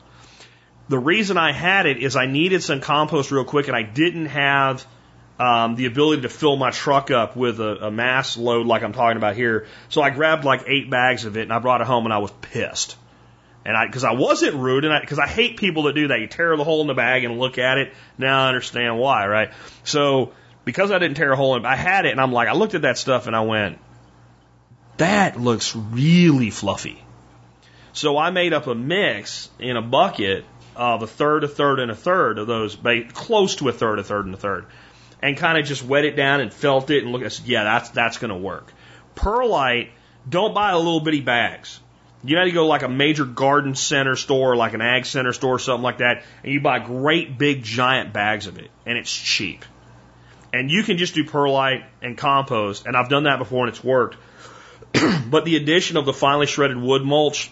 The 0.90 1.00
reason 1.00 1.38
I 1.38 1.52
had 1.52 1.86
it 1.86 1.98
is 1.98 2.16
I 2.16 2.26
needed 2.26 2.64
some 2.64 2.82
compost 2.82 3.32
real 3.32 3.46
quick, 3.46 3.68
and 3.68 3.76
I 3.76 3.84
didn't 3.84 4.28
have 4.28 4.86
um, 5.40 5.76
the 5.76 5.86
ability 5.86 6.24
to 6.24 6.30
fill 6.30 6.56
my 6.56 6.72
truck 6.72 7.12
up 7.12 7.36
with 7.36 7.60
a, 7.60 7.88
a 7.88 7.92
mass 7.92 8.38
load 8.38 8.66
like 8.66 8.84
I'm 8.84 8.94
talking 8.94 9.18
about 9.18 9.36
here. 9.36 9.68
So 9.90 10.02
I 10.02 10.10
grabbed 10.10 10.46
like 10.46 10.64
eight 10.68 10.90
bags 10.90 11.26
of 11.26 11.38
it 11.38 11.44
and 11.44 11.54
I 11.54 11.60
brought 11.60 11.82
it 11.82 11.88
home 11.88 12.06
and 12.06 12.14
I 12.14 12.18
was 12.18 12.32
pissed. 12.42 12.96
And 13.68 13.76
I, 13.76 13.88
cause 13.90 14.04
I 14.04 14.14
wasn't 14.14 14.56
rude 14.56 14.86
and 14.86 14.94
I, 14.94 15.06
cause 15.06 15.20
I 15.20 15.28
hate 15.28 15.58
people 15.58 15.84
that 15.84 15.94
do 15.94 16.08
that. 16.08 16.20
You 16.20 16.28
tear 16.28 16.56
the 16.56 16.64
hole 16.64 16.82
in 16.82 16.88
the 16.88 16.94
bag 16.94 17.26
and 17.26 17.38
look 17.38 17.58
at 17.58 17.78
it. 17.78 17.94
Now 18.18 18.46
I 18.46 18.48
understand 18.48 18.98
why, 18.98 19.28
right? 19.28 19.52
So 19.84 20.32
because 20.64 20.90
I 20.90 21.00
didn't 21.00 21.18
tear 21.18 21.34
a 21.34 21.36
hole 21.36 21.56
in 21.56 21.66
I 21.66 21.76
had 21.76 22.06
it 22.06 22.12
and 22.12 22.22
I'm 22.22 22.32
like, 22.32 22.48
I 22.48 22.54
looked 22.54 22.76
at 22.76 22.84
that 22.84 22.98
stuff 22.98 23.28
and 23.28 23.36
I 23.36 23.42
went, 23.42 23.78
that 24.98 25.40
looks 25.40 25.76
really 25.76 26.50
fluffy. 26.50 27.04
So 27.94 28.18
I 28.18 28.32
made 28.32 28.54
up 28.54 28.68
a 28.68 28.74
mix 28.74 29.50
in 29.60 29.76
a 29.76 29.82
bucket 29.82 30.46
of 30.76 31.04
a 31.04 31.08
third, 31.08 31.44
a 31.44 31.48
third, 31.48 31.80
and 31.80 31.92
a 31.92 31.96
third 31.96 32.40
of 32.40 32.48
those, 32.48 32.78
close 33.14 33.56
to 33.58 33.70
a 33.70 33.74
third, 33.74 34.00
a 34.00 34.04
third, 34.04 34.26
and 34.26 34.34
a 34.34 34.38
third 34.38 34.68
and 35.22 35.38
kind 35.38 35.58
of 35.58 35.66
just 35.66 35.84
wet 35.84 36.06
it 36.06 36.16
down 36.16 36.42
and 36.42 36.54
felt 36.54 36.90
it 36.90 37.04
and 37.04 37.12
look. 37.12 37.24
I 37.24 37.30
said, 37.30 37.48
yeah, 37.48 37.64
that's 37.64 37.90
that's 37.90 38.18
going 38.18 38.30
to 38.30 38.38
work. 38.38 38.72
Perlite, 39.16 39.90
don't 40.28 40.54
buy 40.54 40.72
a 40.72 40.78
little 40.78 41.00
bitty 41.00 41.22
bags. 41.22 41.80
You 42.24 42.36
know, 42.36 42.44
you 42.44 42.52
go 42.52 42.68
like 42.68 42.84
a 42.84 42.90
major 42.90 43.26
garden 43.26 43.76
center 43.76 44.16
store, 44.16 44.56
like 44.56 44.74
an 44.74 44.82
ag 44.82 45.06
center 45.06 45.34
store, 45.34 45.56
or 45.56 45.60
something 45.60 45.84
like 45.84 46.00
that, 46.00 46.24
and 46.44 46.52
you 46.52 46.60
buy 46.60 46.80
great 46.80 47.38
big 47.38 47.64
giant 47.64 48.12
bags 48.12 48.48
of 48.48 48.58
it, 48.58 48.72
and 48.86 48.98
it's 48.98 49.14
cheap. 49.16 49.64
And 50.52 50.72
you 50.72 50.84
can 50.84 50.98
just 50.98 51.14
do 51.14 51.24
perlite 51.24 51.84
and 52.02 52.18
compost, 52.18 52.86
and 52.86 52.96
I've 52.96 53.10
done 53.10 53.24
that 53.24 53.38
before 53.38 53.66
and 53.66 53.76
it's 53.76 53.84
worked. 53.84 54.18
but 55.30 55.46
the 55.46 55.58
addition 55.58 55.98
of 55.98 56.06
the 56.06 56.14
finely 56.14 56.48
shredded 56.48 56.78
wood 56.78 57.04
mulch 57.04 57.52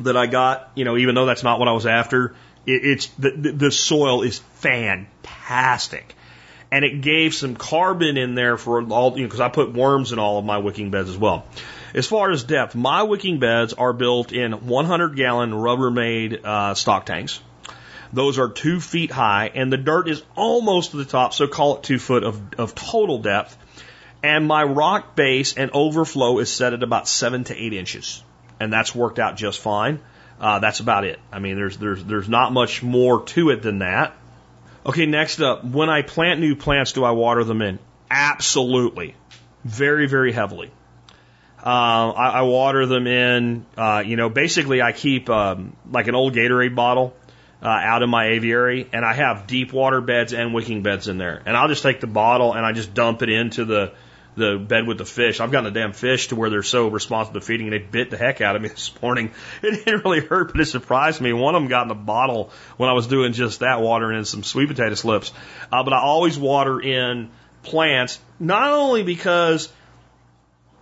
that 0.00 0.16
I 0.16 0.26
got, 0.26 0.70
you 0.74 0.84
know, 0.84 0.96
even 0.96 1.14
though 1.14 1.26
that's 1.26 1.42
not 1.42 1.58
what 1.58 1.68
I 1.68 1.72
was 1.72 1.86
after, 1.86 2.34
it, 2.66 2.84
it's 2.84 3.06
the, 3.18 3.30
the 3.30 3.70
soil 3.70 4.22
is 4.22 4.38
fantastic 4.56 6.14
and 6.70 6.84
it 6.84 7.00
gave 7.00 7.34
some 7.34 7.56
carbon 7.56 8.16
in 8.16 8.34
there 8.34 8.56
for 8.56 8.82
all, 8.82 9.12
you 9.16 9.22
know, 9.22 9.26
because 9.26 9.40
I 9.40 9.48
put 9.48 9.72
worms 9.72 10.12
in 10.12 10.18
all 10.18 10.38
of 10.38 10.44
my 10.44 10.58
wicking 10.58 10.90
beds 10.90 11.08
as 11.08 11.16
well. 11.16 11.46
As 11.94 12.06
far 12.06 12.30
as 12.30 12.44
depth, 12.44 12.74
my 12.74 13.02
wicking 13.02 13.38
beds 13.38 13.72
are 13.72 13.92
built 13.92 14.32
in 14.32 14.66
100 14.66 15.16
gallon 15.16 15.52
Rubbermaid 15.52 16.44
uh, 16.44 16.74
stock 16.74 17.06
tanks. 17.06 17.40
Those 18.12 18.38
are 18.38 18.48
two 18.48 18.80
feet 18.80 19.10
high, 19.10 19.50
and 19.54 19.72
the 19.72 19.76
dirt 19.76 20.08
is 20.08 20.22
almost 20.36 20.92
to 20.92 20.96
the 20.96 21.04
top, 21.04 21.34
so 21.34 21.46
call 21.46 21.76
it 21.76 21.82
two 21.82 21.98
foot 21.98 22.24
of, 22.24 22.40
of 22.58 22.74
total 22.74 23.18
depth. 23.18 23.56
And 24.22 24.46
my 24.46 24.62
rock 24.62 25.14
base 25.14 25.56
and 25.56 25.70
overflow 25.72 26.38
is 26.38 26.50
set 26.50 26.72
at 26.72 26.82
about 26.82 27.08
seven 27.08 27.44
to 27.44 27.56
eight 27.56 27.72
inches, 27.72 28.22
and 28.58 28.72
that's 28.72 28.94
worked 28.94 29.18
out 29.18 29.36
just 29.36 29.60
fine. 29.60 30.00
Uh, 30.40 30.58
that's 30.58 30.80
about 30.80 31.04
it. 31.04 31.18
I 31.32 31.38
mean, 31.38 31.56
there's 31.56 31.76
there's 31.78 32.04
there's 32.04 32.28
not 32.28 32.52
much 32.52 32.82
more 32.82 33.24
to 33.26 33.50
it 33.50 33.62
than 33.62 33.78
that. 33.78 34.14
Okay, 34.84 35.06
next 35.06 35.40
up, 35.40 35.64
when 35.64 35.88
I 35.90 36.02
plant 36.02 36.40
new 36.40 36.54
plants, 36.56 36.92
do 36.92 37.04
I 37.04 37.10
water 37.10 37.42
them 37.44 37.62
in? 37.62 37.78
Absolutely. 38.10 39.14
Very, 39.64 40.06
very 40.06 40.32
heavily. 40.32 40.70
Uh, 41.66 42.12
I, 42.12 42.28
I 42.28 42.42
water 42.42 42.86
them 42.86 43.08
in, 43.08 43.66
uh, 43.76 44.04
you 44.06 44.14
know, 44.14 44.28
basically 44.28 44.80
I 44.80 44.92
keep 44.92 45.28
um, 45.28 45.76
like 45.90 46.06
an 46.06 46.14
old 46.14 46.32
Gatorade 46.32 46.76
bottle 46.76 47.16
uh, 47.60 47.66
out 47.66 48.04
in 48.04 48.08
my 48.08 48.28
aviary 48.28 48.88
and 48.92 49.04
I 49.04 49.14
have 49.14 49.48
deep 49.48 49.72
water 49.72 50.00
beds 50.00 50.32
and 50.32 50.54
wicking 50.54 50.84
beds 50.84 51.08
in 51.08 51.18
there. 51.18 51.42
And 51.44 51.56
I'll 51.56 51.66
just 51.66 51.82
take 51.82 52.00
the 52.00 52.06
bottle 52.06 52.52
and 52.52 52.64
I 52.64 52.70
just 52.70 52.94
dump 52.94 53.22
it 53.22 53.30
into 53.30 53.64
the, 53.64 53.94
the 54.36 54.58
bed 54.58 54.86
with 54.86 54.98
the 54.98 55.04
fish. 55.04 55.40
I've 55.40 55.50
gotten 55.50 55.72
the 55.72 55.80
damn 55.80 55.92
fish 55.92 56.28
to 56.28 56.36
where 56.36 56.50
they're 56.50 56.62
so 56.62 56.86
responsive 56.86 57.34
to 57.34 57.40
feeding, 57.40 57.66
and 57.66 57.72
they 57.72 57.78
bit 57.78 58.10
the 58.10 58.16
heck 58.16 58.40
out 58.40 58.54
of 58.54 58.62
me 58.62 58.68
this 58.68 58.92
morning. 59.02 59.32
It 59.60 59.84
didn't 59.84 60.04
really 60.04 60.20
hurt, 60.20 60.52
but 60.52 60.60
it 60.60 60.66
surprised 60.66 61.20
me. 61.20 61.32
One 61.32 61.56
of 61.56 61.62
them 61.62 61.68
got 61.68 61.82
in 61.82 61.88
the 61.88 61.94
bottle 61.94 62.52
when 62.76 62.88
I 62.88 62.92
was 62.92 63.08
doing 63.08 63.32
just 63.32 63.60
that, 63.60 63.80
watering 63.80 64.18
in 64.18 64.24
some 64.24 64.44
sweet 64.44 64.68
potato 64.68 64.94
slips. 64.94 65.32
Uh, 65.72 65.82
but 65.82 65.92
I 65.92 66.00
always 66.00 66.38
water 66.38 66.80
in 66.80 67.30
plants, 67.62 68.20
not 68.38 68.70
only 68.72 69.02
because 69.02 69.72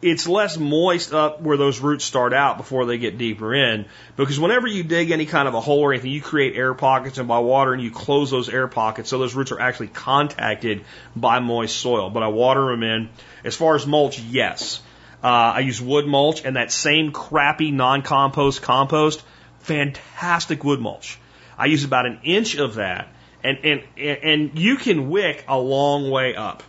it's 0.05 0.29
less 0.29 0.59
moist 0.59 1.15
up 1.15 1.41
where 1.41 1.57
those 1.57 1.81
roots 1.81 2.05
start 2.05 2.35
out 2.35 2.59
before 2.59 2.85
they 2.85 2.99
get 2.99 3.17
deeper 3.17 3.55
in. 3.55 3.87
Because 4.17 4.39
whenever 4.39 4.67
you 4.67 4.83
dig 4.83 5.11
any 5.11 5.25
kind 5.25 5.49
of 5.49 5.55
a 5.55 5.63
hole 5.63 5.81
or 5.81 5.95
anything, 5.95 6.11
you 6.11 6.21
create 6.21 6.57
air 6.57 6.75
pockets, 6.75 7.17
and 7.17 7.27
by 7.27 7.39
watering, 7.39 7.81
you 7.81 7.91
close 7.91 8.31
those 8.31 8.51
air 8.51 8.69
pockets 8.69 9.09
so 9.09 9.19
those 9.19 9.35
roots 9.35 9.51
are 9.51 9.59
actually 9.59 9.87
contacted 9.89 10.85
by 11.17 11.39
moist 11.39 11.79
soil. 11.79 12.11
But 12.11 12.23
I 12.23 12.29
water 12.29 12.67
them 12.67 12.83
in. 12.83 13.09
As 13.45 13.57
far 13.57 13.77
as 13.77 13.87
mulch, 13.87 14.21
yes. 14.21 14.83
Uh, 15.23 15.57
I 15.57 15.61
use 15.61 15.81
wood 15.81 16.07
mulch 16.07 16.45
and 16.45 16.57
that 16.57 16.71
same 16.71 17.11
crappy 17.11 17.71
non 17.71 18.03
compost 18.03 18.61
compost, 18.61 19.23
fantastic 19.61 20.63
wood 20.65 20.81
mulch. 20.81 21.19
I 21.57 21.65
use 21.65 21.85
about 21.85 22.05
an 22.05 22.21
inch 22.25 22.57
of 22.57 22.75
that, 22.75 23.09
and, 23.43 23.59
and, 23.65 23.83
and 23.97 24.59
you 24.59 24.77
can 24.77 25.09
wick 25.09 25.47
a 25.49 25.59
long 25.59 26.11
way 26.11 26.35
up. 26.35 26.63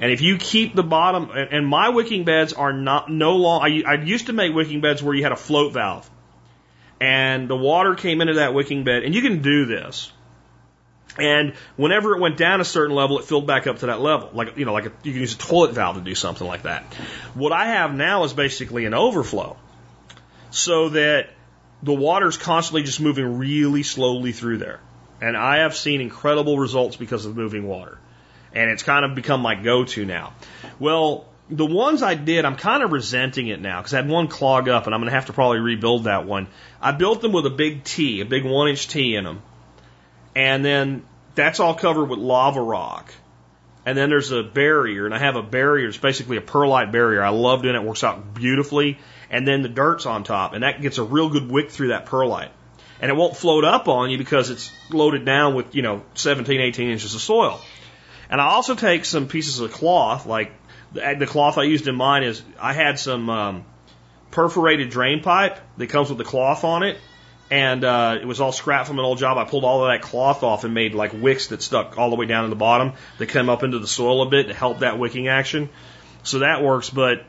And 0.00 0.10
if 0.10 0.22
you 0.22 0.38
keep 0.38 0.74
the 0.74 0.82
bottom, 0.82 1.30
and 1.30 1.66
my 1.66 1.90
wicking 1.90 2.24
beds 2.24 2.54
are 2.54 2.72
not 2.72 3.10
no 3.10 3.36
long. 3.36 3.62
I, 3.62 3.82
I 3.86 3.94
used 4.02 4.26
to 4.26 4.32
make 4.32 4.54
wicking 4.54 4.80
beds 4.80 5.02
where 5.02 5.14
you 5.14 5.22
had 5.22 5.32
a 5.32 5.36
float 5.36 5.74
valve, 5.74 6.08
and 6.98 7.48
the 7.48 7.56
water 7.56 7.94
came 7.94 8.22
into 8.22 8.34
that 8.34 8.54
wicking 8.54 8.82
bed, 8.82 9.02
and 9.02 9.14
you 9.14 9.20
can 9.20 9.42
do 9.42 9.66
this. 9.66 10.10
And 11.18 11.52
whenever 11.76 12.16
it 12.16 12.20
went 12.20 12.38
down 12.38 12.62
a 12.62 12.64
certain 12.64 12.96
level, 12.96 13.18
it 13.18 13.26
filled 13.26 13.46
back 13.46 13.66
up 13.66 13.80
to 13.80 13.86
that 13.86 14.00
level. 14.00 14.30
Like 14.32 14.56
you 14.56 14.64
know, 14.64 14.72
like 14.72 14.86
a, 14.86 14.92
you 15.02 15.12
can 15.12 15.20
use 15.20 15.34
a 15.34 15.38
toilet 15.38 15.72
valve 15.72 15.96
to 15.96 16.02
do 16.02 16.14
something 16.14 16.46
like 16.46 16.62
that. 16.62 16.84
What 17.34 17.52
I 17.52 17.66
have 17.66 17.94
now 17.94 18.24
is 18.24 18.32
basically 18.32 18.86
an 18.86 18.94
overflow, 18.94 19.58
so 20.50 20.88
that 20.90 21.28
the 21.82 21.92
water 21.92 22.26
is 22.26 22.38
constantly 22.38 22.84
just 22.84 23.02
moving 23.02 23.36
really 23.36 23.82
slowly 23.82 24.32
through 24.32 24.58
there. 24.58 24.80
And 25.20 25.36
I 25.36 25.58
have 25.58 25.76
seen 25.76 26.00
incredible 26.00 26.58
results 26.58 26.96
because 26.96 27.26
of 27.26 27.36
moving 27.36 27.66
water 27.66 27.98
and 28.54 28.70
it's 28.70 28.82
kind 28.82 29.04
of 29.04 29.14
become 29.14 29.40
my 29.40 29.54
go-to 29.54 30.04
now. 30.04 30.32
Well, 30.78 31.26
the 31.48 31.66
ones 31.66 32.02
I 32.02 32.14
did, 32.14 32.44
I'm 32.44 32.56
kind 32.56 32.82
of 32.82 32.92
resenting 32.92 33.48
it 33.48 33.60
now 33.60 33.80
because 33.80 33.92
I 33.92 33.96
had 33.96 34.08
one 34.08 34.28
clog 34.28 34.68
up, 34.68 34.86
and 34.86 34.94
I'm 34.94 35.00
going 35.00 35.10
to 35.10 35.14
have 35.14 35.26
to 35.26 35.32
probably 35.32 35.58
rebuild 35.58 36.04
that 36.04 36.26
one. 36.26 36.46
I 36.80 36.92
built 36.92 37.20
them 37.20 37.32
with 37.32 37.46
a 37.46 37.50
big 37.50 37.84
T, 37.84 38.20
a 38.20 38.24
big 38.24 38.44
one-inch 38.44 38.88
T 38.88 39.16
in 39.16 39.24
them, 39.24 39.42
and 40.34 40.64
then 40.64 41.02
that's 41.34 41.60
all 41.60 41.74
covered 41.74 42.06
with 42.06 42.18
lava 42.18 42.60
rock. 42.60 43.12
And 43.86 43.96
then 43.96 44.10
there's 44.10 44.30
a 44.30 44.42
barrier, 44.42 45.06
and 45.06 45.14
I 45.14 45.18
have 45.18 45.36
a 45.36 45.42
barrier. 45.42 45.88
It's 45.88 45.96
basically 45.96 46.36
a 46.36 46.42
perlite 46.42 46.92
barrier. 46.92 47.22
I 47.22 47.30
love 47.30 47.62
doing 47.62 47.74
it. 47.74 47.78
It 47.78 47.84
works 47.84 48.04
out 48.04 48.34
beautifully. 48.34 48.98
And 49.30 49.48
then 49.48 49.62
the 49.62 49.68
dirt's 49.68 50.04
on 50.06 50.22
top, 50.22 50.52
and 50.52 50.62
that 50.64 50.82
gets 50.82 50.98
a 50.98 51.02
real 51.02 51.30
good 51.30 51.50
wick 51.50 51.70
through 51.70 51.88
that 51.88 52.06
perlite. 52.06 52.50
And 53.00 53.10
it 53.10 53.14
won't 53.14 53.36
float 53.36 53.64
up 53.64 53.88
on 53.88 54.10
you 54.10 54.18
because 54.18 54.50
it's 54.50 54.70
loaded 54.90 55.24
down 55.24 55.54
with, 55.54 55.74
you 55.74 55.80
know, 55.80 56.02
17, 56.14 56.60
18 56.60 56.90
inches 56.90 57.14
of 57.14 57.22
soil. 57.22 57.60
And 58.30 58.40
I 58.40 58.46
also 58.46 58.76
take 58.76 59.04
some 59.04 59.26
pieces 59.26 59.58
of 59.58 59.72
cloth, 59.72 60.24
like 60.24 60.52
the, 60.92 61.16
the 61.18 61.26
cloth 61.26 61.58
I 61.58 61.64
used 61.64 61.88
in 61.88 61.96
mine 61.96 62.22
is 62.22 62.42
I 62.60 62.72
had 62.72 62.98
some 62.98 63.28
um, 63.28 63.64
perforated 64.30 64.90
drain 64.90 65.20
pipe 65.20 65.58
that 65.76 65.88
comes 65.88 66.08
with 66.08 66.18
the 66.18 66.24
cloth 66.24 66.62
on 66.62 66.84
it, 66.84 66.96
and 67.50 67.84
uh, 67.84 68.18
it 68.20 68.24
was 68.24 68.40
all 68.40 68.52
scrap 68.52 68.86
from 68.86 69.00
an 69.00 69.04
old 69.04 69.18
job. 69.18 69.36
I 69.36 69.44
pulled 69.44 69.64
all 69.64 69.84
of 69.84 69.90
that 69.90 70.02
cloth 70.02 70.44
off 70.44 70.62
and 70.62 70.72
made 70.72 70.94
like 70.94 71.12
wicks 71.12 71.48
that 71.48 71.60
stuck 71.60 71.98
all 71.98 72.10
the 72.10 72.16
way 72.16 72.26
down 72.26 72.44
to 72.44 72.50
the 72.50 72.56
bottom 72.56 72.92
that 73.18 73.26
come 73.26 73.48
up 73.48 73.64
into 73.64 73.80
the 73.80 73.88
soil 73.88 74.22
a 74.22 74.30
bit 74.30 74.46
to 74.46 74.54
help 74.54 74.78
that 74.78 74.96
wicking 74.96 75.26
action. 75.26 75.68
So 76.22 76.38
that 76.40 76.62
works. 76.62 76.88
But 76.88 77.24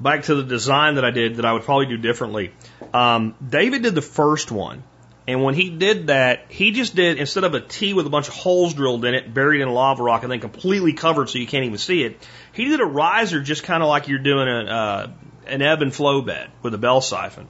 back 0.00 0.24
to 0.24 0.36
the 0.36 0.44
design 0.44 0.94
that 0.94 1.04
I 1.04 1.10
did 1.10 1.36
that 1.36 1.44
I 1.44 1.54
would 1.54 1.62
probably 1.62 1.86
do 1.86 1.96
differently. 1.96 2.52
Um, 2.94 3.34
David 3.46 3.82
did 3.82 3.96
the 3.96 4.02
first 4.02 4.52
one 4.52 4.84
and 5.28 5.42
when 5.42 5.54
he 5.54 5.70
did 5.70 6.06
that, 6.06 6.46
he 6.48 6.70
just 6.70 6.94
did, 6.94 7.18
instead 7.18 7.44
of 7.44 7.54
a 7.54 7.60
T 7.60 7.94
with 7.94 8.06
a 8.06 8.10
bunch 8.10 8.28
of 8.28 8.34
holes 8.34 8.74
drilled 8.74 9.04
in 9.04 9.14
it, 9.14 9.32
buried 9.32 9.60
in 9.60 9.68
lava 9.68 10.02
rock, 10.02 10.22
and 10.22 10.30
then 10.30 10.38
completely 10.40 10.92
covered 10.92 11.28
so 11.28 11.38
you 11.38 11.46
can't 11.46 11.64
even 11.64 11.78
see 11.78 12.04
it, 12.04 12.24
he 12.52 12.66
did 12.66 12.80
a 12.80 12.84
riser 12.84 13.40
just 13.40 13.64
kind 13.64 13.82
of 13.82 13.88
like 13.88 14.06
you're 14.06 14.20
doing 14.20 14.46
a, 14.46 14.64
uh, 14.64 15.10
an 15.46 15.62
ebb 15.62 15.82
and 15.82 15.92
flow 15.92 16.22
bed 16.22 16.50
with 16.62 16.74
a 16.74 16.78
bell 16.78 17.00
siphon. 17.00 17.48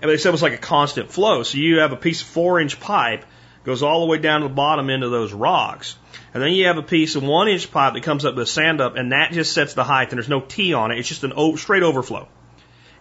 And 0.00 0.08
they 0.08 0.16
said 0.16 0.28
it 0.28 0.32
was 0.32 0.42
like 0.42 0.52
a 0.52 0.58
constant 0.58 1.10
flow. 1.10 1.42
So 1.42 1.58
you 1.58 1.80
have 1.80 1.92
a 1.92 1.96
piece 1.96 2.22
of 2.22 2.28
four 2.28 2.60
inch 2.60 2.78
pipe, 2.78 3.24
goes 3.64 3.82
all 3.82 4.00
the 4.00 4.06
way 4.06 4.18
down 4.18 4.42
to 4.42 4.48
the 4.48 4.54
bottom 4.54 4.88
into 4.88 5.08
those 5.08 5.32
rocks. 5.32 5.96
And 6.32 6.40
then 6.40 6.52
you 6.52 6.66
have 6.66 6.78
a 6.78 6.82
piece 6.82 7.16
of 7.16 7.24
one 7.24 7.48
inch 7.48 7.70
pipe 7.72 7.94
that 7.94 8.04
comes 8.04 8.24
up 8.24 8.36
with 8.36 8.48
sand 8.48 8.80
up, 8.80 8.94
and 8.94 9.10
that 9.10 9.32
just 9.32 9.52
sets 9.52 9.74
the 9.74 9.82
height, 9.82 10.10
and 10.10 10.18
there's 10.18 10.28
no 10.28 10.40
T 10.40 10.72
on 10.72 10.92
it. 10.92 10.98
It's 10.98 11.08
just 11.08 11.24
an 11.24 11.32
o- 11.34 11.56
straight 11.56 11.82
overflow. 11.82 12.28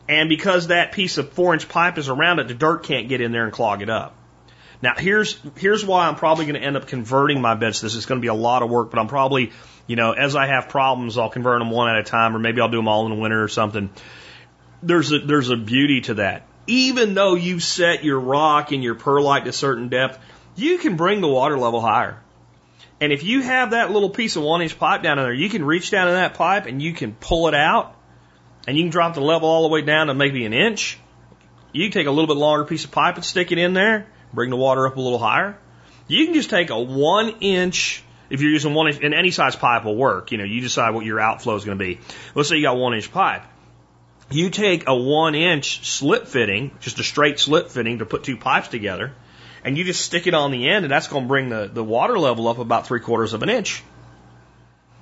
And 0.09 0.29
because 0.29 0.67
that 0.67 0.93
piece 0.93 1.17
of 1.17 1.31
four 1.33 1.53
inch 1.53 1.67
pipe 1.67 1.97
is 1.97 2.09
around 2.09 2.39
it, 2.39 2.47
the 2.47 2.53
dirt 2.53 2.83
can't 2.83 3.09
get 3.09 3.21
in 3.21 3.31
there 3.31 3.43
and 3.43 3.53
clog 3.53 3.81
it 3.81 3.89
up. 3.89 4.15
Now 4.81 4.93
here's 4.95 5.39
here's 5.57 5.83
why 5.83 6.07
I'm 6.07 6.15
probably 6.15 6.45
going 6.45 6.59
to 6.59 6.65
end 6.65 6.77
up 6.77 6.87
converting 6.87 7.41
my 7.41 7.55
beds. 7.55 7.81
This 7.81 7.95
is 7.95 8.05
going 8.05 8.19
to 8.19 8.21
be 8.21 8.29
a 8.29 8.33
lot 8.33 8.61
of 8.61 8.69
work, 8.69 8.91
but 8.91 8.99
I'm 8.99 9.07
probably 9.07 9.51
you 9.87 9.95
know 9.95 10.11
as 10.11 10.35
I 10.35 10.47
have 10.47 10.69
problems, 10.69 11.17
I'll 11.17 11.29
convert 11.29 11.59
them 11.59 11.71
one 11.71 11.89
at 11.89 11.97
a 11.97 12.03
time, 12.03 12.35
or 12.35 12.39
maybe 12.39 12.61
I'll 12.61 12.69
do 12.69 12.77
them 12.77 12.87
all 12.87 13.05
in 13.05 13.15
the 13.15 13.21
winter 13.21 13.43
or 13.43 13.47
something. 13.47 13.89
There's 14.83 15.11
a 15.11 15.19
there's 15.19 15.49
a 15.49 15.57
beauty 15.57 16.01
to 16.01 16.15
that. 16.15 16.43
Even 16.67 17.13
though 17.13 17.35
you 17.35 17.59
set 17.59 18.03
your 18.03 18.19
rock 18.19 18.71
and 18.71 18.83
your 18.83 18.95
perlite 18.95 19.45
to 19.45 19.49
a 19.49 19.53
certain 19.53 19.89
depth, 19.89 20.19
you 20.55 20.77
can 20.77 20.95
bring 20.95 21.21
the 21.21 21.27
water 21.27 21.57
level 21.57 21.81
higher. 21.81 22.21
And 22.99 23.11
if 23.13 23.23
you 23.23 23.41
have 23.41 23.71
that 23.71 23.91
little 23.91 24.09
piece 24.09 24.35
of 24.35 24.43
one 24.43 24.61
inch 24.61 24.77
pipe 24.77 25.01
down 25.01 25.17
in 25.17 25.25
there, 25.25 25.33
you 25.33 25.49
can 25.49 25.63
reach 25.63 25.91
down 25.91 26.07
in 26.07 26.15
that 26.15 26.33
pipe 26.33 26.65
and 26.65 26.81
you 26.81 26.93
can 26.93 27.13
pull 27.13 27.47
it 27.47 27.53
out 27.53 27.96
and 28.67 28.75
you 28.77 28.83
can 28.83 28.91
drop 28.91 29.13
the 29.15 29.21
level 29.21 29.47
all 29.47 29.63
the 29.63 29.69
way 29.69 29.81
down 29.81 30.07
to 30.07 30.13
maybe 30.13 30.45
an 30.45 30.53
inch. 30.53 30.99
You 31.71 31.89
take 31.89 32.05
a 32.05 32.11
little 32.11 32.27
bit 32.27 32.37
longer 32.37 32.65
piece 32.65 32.83
of 32.83 32.91
pipe 32.91 33.15
and 33.15 33.23
stick 33.23 33.51
it 33.51 33.57
in 33.57 33.73
there, 33.73 34.07
bring 34.33 34.49
the 34.49 34.57
water 34.57 34.85
up 34.85 34.97
a 34.97 35.01
little 35.01 35.19
higher. 35.19 35.57
You 36.07 36.25
can 36.25 36.33
just 36.33 36.49
take 36.49 36.69
a 36.69 36.79
one 36.79 37.37
inch, 37.39 38.03
if 38.29 38.41
you're 38.41 38.51
using 38.51 38.73
one 38.73 38.87
inch, 38.87 38.99
and 39.01 39.13
any 39.13 39.31
size 39.31 39.55
pipe 39.55 39.85
will 39.85 39.95
work. 39.95 40.31
You 40.31 40.37
know, 40.37 40.43
you 40.43 40.61
decide 40.61 40.93
what 40.93 41.05
your 41.05 41.19
outflow 41.19 41.55
is 41.55 41.65
going 41.65 41.77
to 41.77 41.83
be. 41.83 41.99
Let's 42.35 42.49
say 42.49 42.57
you 42.57 42.63
got 42.63 42.77
one 42.77 42.93
inch 42.93 43.11
pipe. 43.11 43.43
You 44.29 44.49
take 44.49 44.87
a 44.87 44.95
one 44.95 45.35
inch 45.35 45.87
slip 45.89 46.27
fitting, 46.27 46.71
just 46.81 46.99
a 46.99 47.03
straight 47.03 47.39
slip 47.39 47.69
fitting 47.69 47.99
to 47.99 48.05
put 48.05 48.23
two 48.23 48.35
pipes 48.35 48.67
together, 48.67 49.13
and 49.63 49.77
you 49.77 49.85
just 49.85 50.01
stick 50.01 50.27
it 50.27 50.33
on 50.33 50.51
the 50.51 50.67
end, 50.69 50.83
and 50.83 50.91
that's 50.91 51.07
going 51.07 51.23
to 51.23 51.27
bring 51.27 51.49
the, 51.49 51.69
the 51.71 51.83
water 51.83 52.19
level 52.19 52.49
up 52.49 52.57
about 52.57 52.87
three 52.87 52.99
quarters 52.99 53.33
of 53.33 53.43
an 53.43 53.49
inch. 53.49 53.83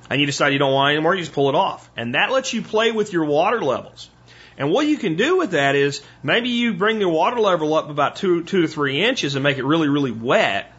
And 0.10 0.19
you 0.19 0.27
decide 0.27 0.53
you 0.53 0.60
don't 0.60 0.73
want 0.73 0.94
anymore, 0.94 1.15
you 1.15 1.22
just 1.22 1.34
pull 1.34 1.49
it 1.49 1.56
off. 1.56 1.90
And 1.98 2.14
that 2.15 2.32
lets 2.32 2.53
you 2.53 2.61
play 2.61 2.91
with 2.91 3.11
your 3.11 3.26
water 3.26 3.61
levels. 3.61 4.10
And 4.57 4.72
what 4.72 4.88
you 4.88 4.98
can 4.98 5.15
do 5.15 5.38
with 5.38 5.52
that 5.52 5.76
is 5.76 6.02
maybe 6.23 6.49
you 6.49 6.73
bring 6.73 6.99
your 6.99 7.10
water 7.10 7.40
level 7.40 7.73
up 7.73 7.90
about 7.90 8.15
two, 8.15 8.44
two 8.44 8.61
to 8.61 8.68
three 8.68 9.03
inches 9.03 9.36
and 9.36 9.44
make 9.44 9.57
it 9.57 9.65
really, 9.65 9.90
really 9.90 10.11
wet 10.11 10.72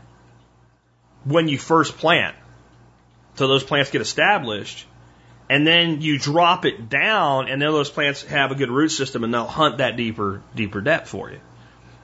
when 1.24 1.48
you 1.48 1.58
first 1.58 1.98
plant. 1.98 2.36
So 3.34 3.48
those 3.48 3.64
plants 3.64 3.90
get 3.90 4.00
established. 4.00 4.86
And 5.48 5.66
then 5.66 6.00
you 6.00 6.18
drop 6.18 6.64
it 6.64 6.88
down 6.88 7.48
and 7.48 7.60
then 7.60 7.70
those 7.70 7.90
plants 7.90 8.22
have 8.24 8.50
a 8.50 8.54
good 8.54 8.70
root 8.70 8.88
system 8.88 9.22
and 9.24 9.32
they'll 9.32 9.46
hunt 9.46 9.78
that 9.78 9.96
deeper, 9.96 10.42
deeper 10.54 10.80
depth 10.80 11.08
for 11.08 11.30
you. 11.30 11.40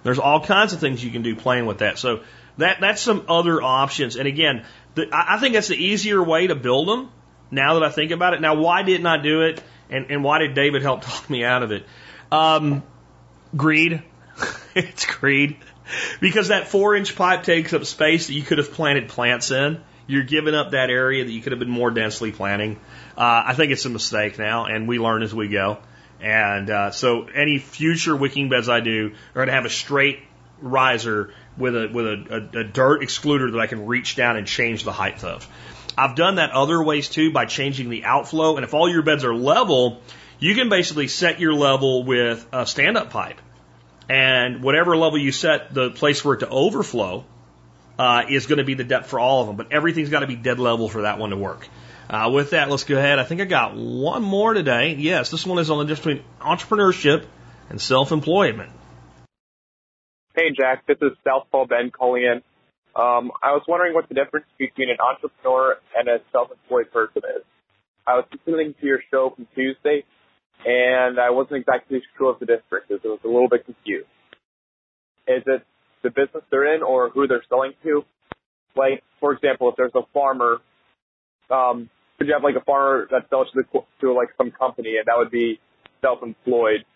There's 0.04 0.18
all 0.18 0.40
kinds 0.40 0.72
of 0.72 0.80
things 0.80 1.02
you 1.02 1.10
can 1.10 1.22
do 1.22 1.34
playing 1.34 1.66
with 1.66 1.78
that. 1.78 1.98
So 1.98 2.20
that, 2.58 2.80
that's 2.80 3.00
some 3.00 3.24
other 3.28 3.62
options. 3.62 4.16
And 4.16 4.28
again, 4.28 4.64
the, 4.94 5.08
I 5.12 5.38
think 5.38 5.54
that's 5.54 5.68
the 5.68 5.76
easier 5.76 6.22
way 6.22 6.48
to 6.48 6.54
build 6.54 6.88
them 6.88 7.10
now 7.50 7.74
that 7.74 7.84
I 7.84 7.90
think 7.90 8.10
about 8.10 8.34
it. 8.34 8.40
Now, 8.40 8.54
why 8.54 8.82
didn't 8.82 9.06
I 9.06 9.16
do 9.22 9.42
it? 9.42 9.62
And, 9.90 10.10
and 10.10 10.24
why 10.24 10.38
did 10.38 10.54
David 10.54 10.82
help 10.82 11.02
talk 11.02 11.28
me 11.30 11.44
out 11.44 11.62
of 11.62 11.72
it? 11.72 11.86
Um, 12.30 12.82
greed. 13.56 14.02
it's 14.74 15.06
greed. 15.06 15.56
Because 16.20 16.48
that 16.48 16.68
four 16.68 16.94
inch 16.96 17.16
pipe 17.16 17.42
takes 17.42 17.72
up 17.72 17.84
space 17.84 18.28
that 18.28 18.34
you 18.34 18.42
could 18.42 18.58
have 18.58 18.72
planted 18.72 19.08
plants 19.08 19.50
in. 19.50 19.82
You're 20.06 20.24
giving 20.24 20.54
up 20.54 20.72
that 20.72 20.90
area 20.90 21.24
that 21.24 21.30
you 21.30 21.42
could 21.42 21.52
have 21.52 21.58
been 21.58 21.70
more 21.70 21.90
densely 21.90 22.32
planting. 22.32 22.80
Uh, 23.16 23.44
I 23.46 23.54
think 23.54 23.72
it's 23.72 23.84
a 23.84 23.90
mistake 23.90 24.38
now, 24.38 24.66
and 24.66 24.88
we 24.88 24.98
learn 24.98 25.22
as 25.22 25.34
we 25.34 25.48
go. 25.48 25.78
And 26.20 26.70
uh, 26.70 26.90
so 26.92 27.26
any 27.26 27.58
future 27.58 28.16
wicking 28.16 28.48
beds 28.48 28.68
I 28.68 28.80
do 28.80 29.12
are 29.34 29.34
going 29.34 29.48
to 29.48 29.54
have 29.54 29.64
a 29.64 29.70
straight 29.70 30.20
riser 30.60 31.34
with 31.56 31.76
a 31.76 31.88
with 31.92 32.06
a, 32.06 32.50
a, 32.56 32.60
a 32.60 32.64
dirt 32.64 33.02
excluder 33.02 33.52
that 33.52 33.58
I 33.58 33.66
can 33.66 33.86
reach 33.86 34.16
down 34.16 34.36
and 34.36 34.46
change 34.46 34.84
the 34.84 34.92
height 34.92 35.22
of. 35.24 35.48
I've 35.96 36.16
done 36.16 36.36
that 36.36 36.50
other 36.50 36.82
ways 36.82 37.08
too 37.08 37.32
by 37.32 37.44
changing 37.44 37.90
the 37.90 38.04
outflow. 38.04 38.56
And 38.56 38.64
if 38.64 38.74
all 38.74 38.88
your 38.88 39.02
beds 39.02 39.24
are 39.24 39.34
level, 39.34 40.00
you 40.38 40.54
can 40.54 40.68
basically 40.68 41.08
set 41.08 41.38
your 41.38 41.54
level 41.54 42.04
with 42.04 42.46
a 42.52 42.66
stand 42.66 42.96
up 42.96 43.10
pipe. 43.10 43.40
And 44.08 44.62
whatever 44.62 44.96
level 44.96 45.18
you 45.18 45.32
set 45.32 45.72
the 45.72 45.90
place 45.90 46.20
for 46.20 46.34
it 46.34 46.40
to 46.40 46.48
overflow 46.48 47.24
uh, 47.98 48.24
is 48.28 48.46
going 48.46 48.58
to 48.58 48.64
be 48.64 48.74
the 48.74 48.84
depth 48.84 49.08
for 49.08 49.20
all 49.20 49.42
of 49.42 49.46
them. 49.46 49.56
But 49.56 49.72
everything's 49.72 50.08
got 50.08 50.20
to 50.20 50.26
be 50.26 50.36
dead 50.36 50.58
level 50.58 50.88
for 50.88 51.02
that 51.02 51.18
one 51.18 51.30
to 51.30 51.36
work. 51.36 51.68
Uh, 52.10 52.30
with 52.32 52.50
that, 52.50 52.68
let's 52.68 52.84
go 52.84 52.96
ahead. 52.96 53.18
I 53.18 53.24
think 53.24 53.40
I 53.40 53.44
got 53.44 53.76
one 53.76 54.22
more 54.22 54.52
today. 54.54 54.94
Yes, 54.94 55.30
this 55.30 55.46
one 55.46 55.58
is 55.58 55.70
on 55.70 55.78
the 55.78 55.84
difference 55.84 56.20
between 56.20 56.24
entrepreneurship 56.40 57.24
and 57.70 57.80
self 57.80 58.12
employment. 58.12 58.70
Hey, 60.34 60.48
Jack. 60.56 60.86
This 60.88 60.96
is 61.02 61.12
Southpaw 61.24 61.66
Ben 61.66 61.90
calling 61.90 62.22
in. 62.22 62.40
Um, 62.96 63.32
I 63.44 63.52
was 63.52 63.64
wondering 63.68 63.92
what 63.92 64.08
the 64.08 64.14
difference 64.14 64.46
between 64.58 64.88
an 64.88 64.96
entrepreneur 64.96 65.76
and 65.94 66.08
a 66.08 66.24
self-employed 66.32 66.90
person 66.90 67.20
is. 67.36 67.44
I 68.06 68.14
was 68.14 68.24
listening 68.32 68.74
to 68.80 68.86
your 68.86 69.00
show 69.10 69.34
from 69.36 69.46
Tuesday, 69.54 70.04
and 70.64 71.20
I 71.20 71.28
wasn't 71.28 71.60
exactly 71.60 72.00
sure 72.16 72.32
of 72.32 72.40
the 72.40 72.46
differences. 72.46 73.00
I 73.04 73.08
was 73.08 73.20
a 73.24 73.28
little 73.28 73.50
bit 73.50 73.66
confused. 73.66 74.08
Is 75.28 75.42
it 75.44 75.66
the 76.02 76.08
business 76.08 76.44
they're 76.50 76.76
in 76.76 76.82
or 76.82 77.10
who 77.10 77.26
they're 77.26 77.44
selling 77.50 77.72
to? 77.82 78.02
Like, 78.74 79.04
for 79.20 79.34
example, 79.34 79.68
if 79.68 79.76
there's 79.76 79.92
a 79.94 80.08
farmer, 80.14 80.62
um, 81.50 81.90
could 82.16 82.26
you 82.26 82.32
have 82.32 82.42
like 82.42 82.56
a 82.56 82.64
farmer 82.64 83.06
that 83.10 83.28
sells 83.28 83.48
to, 83.52 83.64
the, 83.70 83.80
to 84.00 84.14
like 84.14 84.28
some 84.38 84.50
company, 84.50 84.96
and 84.96 85.04
that 85.08 85.18
would 85.18 85.30
be 85.30 85.60
self-employed 86.00 86.86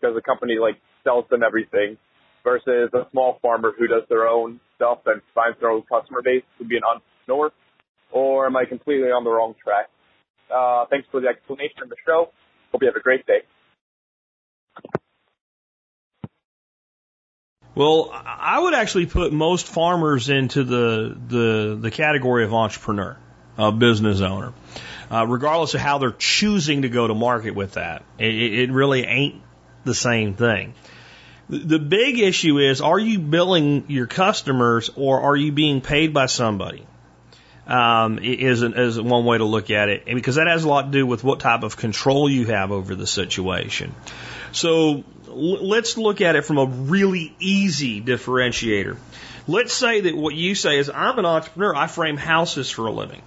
because 0.00 0.16
the 0.16 0.22
company 0.22 0.56
like 0.58 0.80
sells 1.04 1.26
them 1.28 1.42
everything 1.42 1.98
versus 2.44 2.90
a 2.92 3.06
small 3.10 3.38
farmer 3.42 3.72
who 3.76 3.86
does 3.86 4.02
their 4.08 4.26
own 4.26 4.60
stuff 4.76 4.98
and 5.06 5.20
finds 5.34 5.58
their 5.60 5.70
own 5.70 5.82
customer 5.82 6.22
base 6.22 6.42
would 6.58 6.68
be 6.68 6.76
an 6.76 6.82
entrepreneur? 6.84 7.52
Or 8.12 8.46
am 8.46 8.56
I 8.56 8.64
completely 8.64 9.08
on 9.08 9.24
the 9.24 9.30
wrong 9.30 9.54
track? 9.62 9.88
Uh, 10.52 10.86
thanks 10.90 11.06
for 11.10 11.20
the 11.20 11.28
explanation 11.28 11.82
of 11.82 11.90
the 11.90 11.96
show. 12.04 12.30
Hope 12.72 12.82
you 12.82 12.88
have 12.88 12.96
a 12.96 13.00
great 13.00 13.26
day. 13.26 13.40
Well, 17.74 18.10
I 18.12 18.58
would 18.58 18.74
actually 18.74 19.06
put 19.06 19.32
most 19.32 19.66
farmers 19.66 20.28
into 20.28 20.64
the 20.64 21.16
the, 21.28 21.78
the 21.80 21.90
category 21.90 22.44
of 22.44 22.52
entrepreneur, 22.52 23.16
a 23.56 23.70
business 23.70 24.20
owner, 24.20 24.52
uh, 25.10 25.24
regardless 25.26 25.74
of 25.74 25.80
how 25.80 25.98
they're 25.98 26.10
choosing 26.10 26.82
to 26.82 26.88
go 26.88 27.06
to 27.06 27.14
market 27.14 27.52
with 27.52 27.74
that. 27.74 28.02
It, 28.18 28.34
it 28.34 28.72
really 28.72 29.04
ain't 29.04 29.42
the 29.84 29.94
same 29.94 30.34
thing. 30.34 30.74
The 31.50 31.80
big 31.80 32.20
issue 32.20 32.58
is, 32.58 32.80
are 32.80 32.98
you 32.98 33.18
billing 33.18 33.86
your 33.88 34.06
customers 34.06 34.88
or 34.94 35.20
are 35.20 35.36
you 35.36 35.50
being 35.50 35.80
paid 35.80 36.14
by 36.14 36.26
somebody? 36.26 36.86
Um, 37.66 38.20
is, 38.20 38.62
is 38.62 39.00
one 39.00 39.24
way 39.24 39.38
to 39.38 39.44
look 39.44 39.70
at 39.70 39.88
it. 39.88 40.04
Because 40.06 40.36
that 40.36 40.46
has 40.46 40.62
a 40.62 40.68
lot 40.68 40.82
to 40.82 40.90
do 40.90 41.04
with 41.04 41.24
what 41.24 41.40
type 41.40 41.64
of 41.64 41.76
control 41.76 42.30
you 42.30 42.46
have 42.46 42.70
over 42.70 42.94
the 42.94 43.06
situation. 43.06 43.94
So 44.52 45.02
let's 45.26 45.96
look 45.96 46.20
at 46.20 46.36
it 46.36 46.44
from 46.44 46.58
a 46.58 46.66
really 46.66 47.34
easy 47.40 48.00
differentiator. 48.00 48.96
Let's 49.48 49.72
say 49.72 50.02
that 50.02 50.16
what 50.16 50.36
you 50.36 50.54
say 50.54 50.78
is, 50.78 50.88
I'm 50.88 51.18
an 51.18 51.26
entrepreneur, 51.26 51.74
I 51.74 51.88
frame 51.88 52.16
houses 52.16 52.70
for 52.70 52.86
a 52.86 52.92
living. 52.92 53.22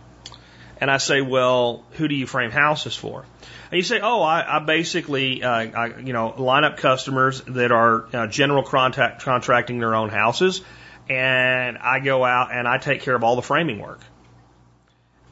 And 0.83 0.91
I 0.91 0.97
say, 0.97 1.21
well, 1.21 1.85
who 1.91 2.09
do 2.09 2.15
you 2.15 2.27
frame 2.27 2.51
houses 2.51 2.93
for? 2.93 3.23
And 3.71 3.77
you 3.77 3.83
say, 3.83 4.01
oh, 4.01 4.21
I, 4.21 4.57
I 4.57 4.59
basically, 4.59 5.41
uh, 5.41 5.49
I, 5.49 5.99
you 5.99 6.11
know, 6.11 6.35
line 6.37 6.65
up 6.65 6.75
customers 6.75 7.39
that 7.47 7.71
are 7.71 8.05
uh, 8.13 8.27
general 8.27 8.63
contact, 8.63 9.21
contracting 9.21 9.79
their 9.79 9.95
own 9.95 10.09
houses, 10.09 10.61
and 11.07 11.77
I 11.77 12.01
go 12.01 12.25
out 12.25 12.51
and 12.51 12.67
I 12.67 12.79
take 12.79 12.99
care 12.99 13.15
of 13.15 13.23
all 13.23 13.37
the 13.37 13.41
framing 13.41 13.79
work. 13.79 14.01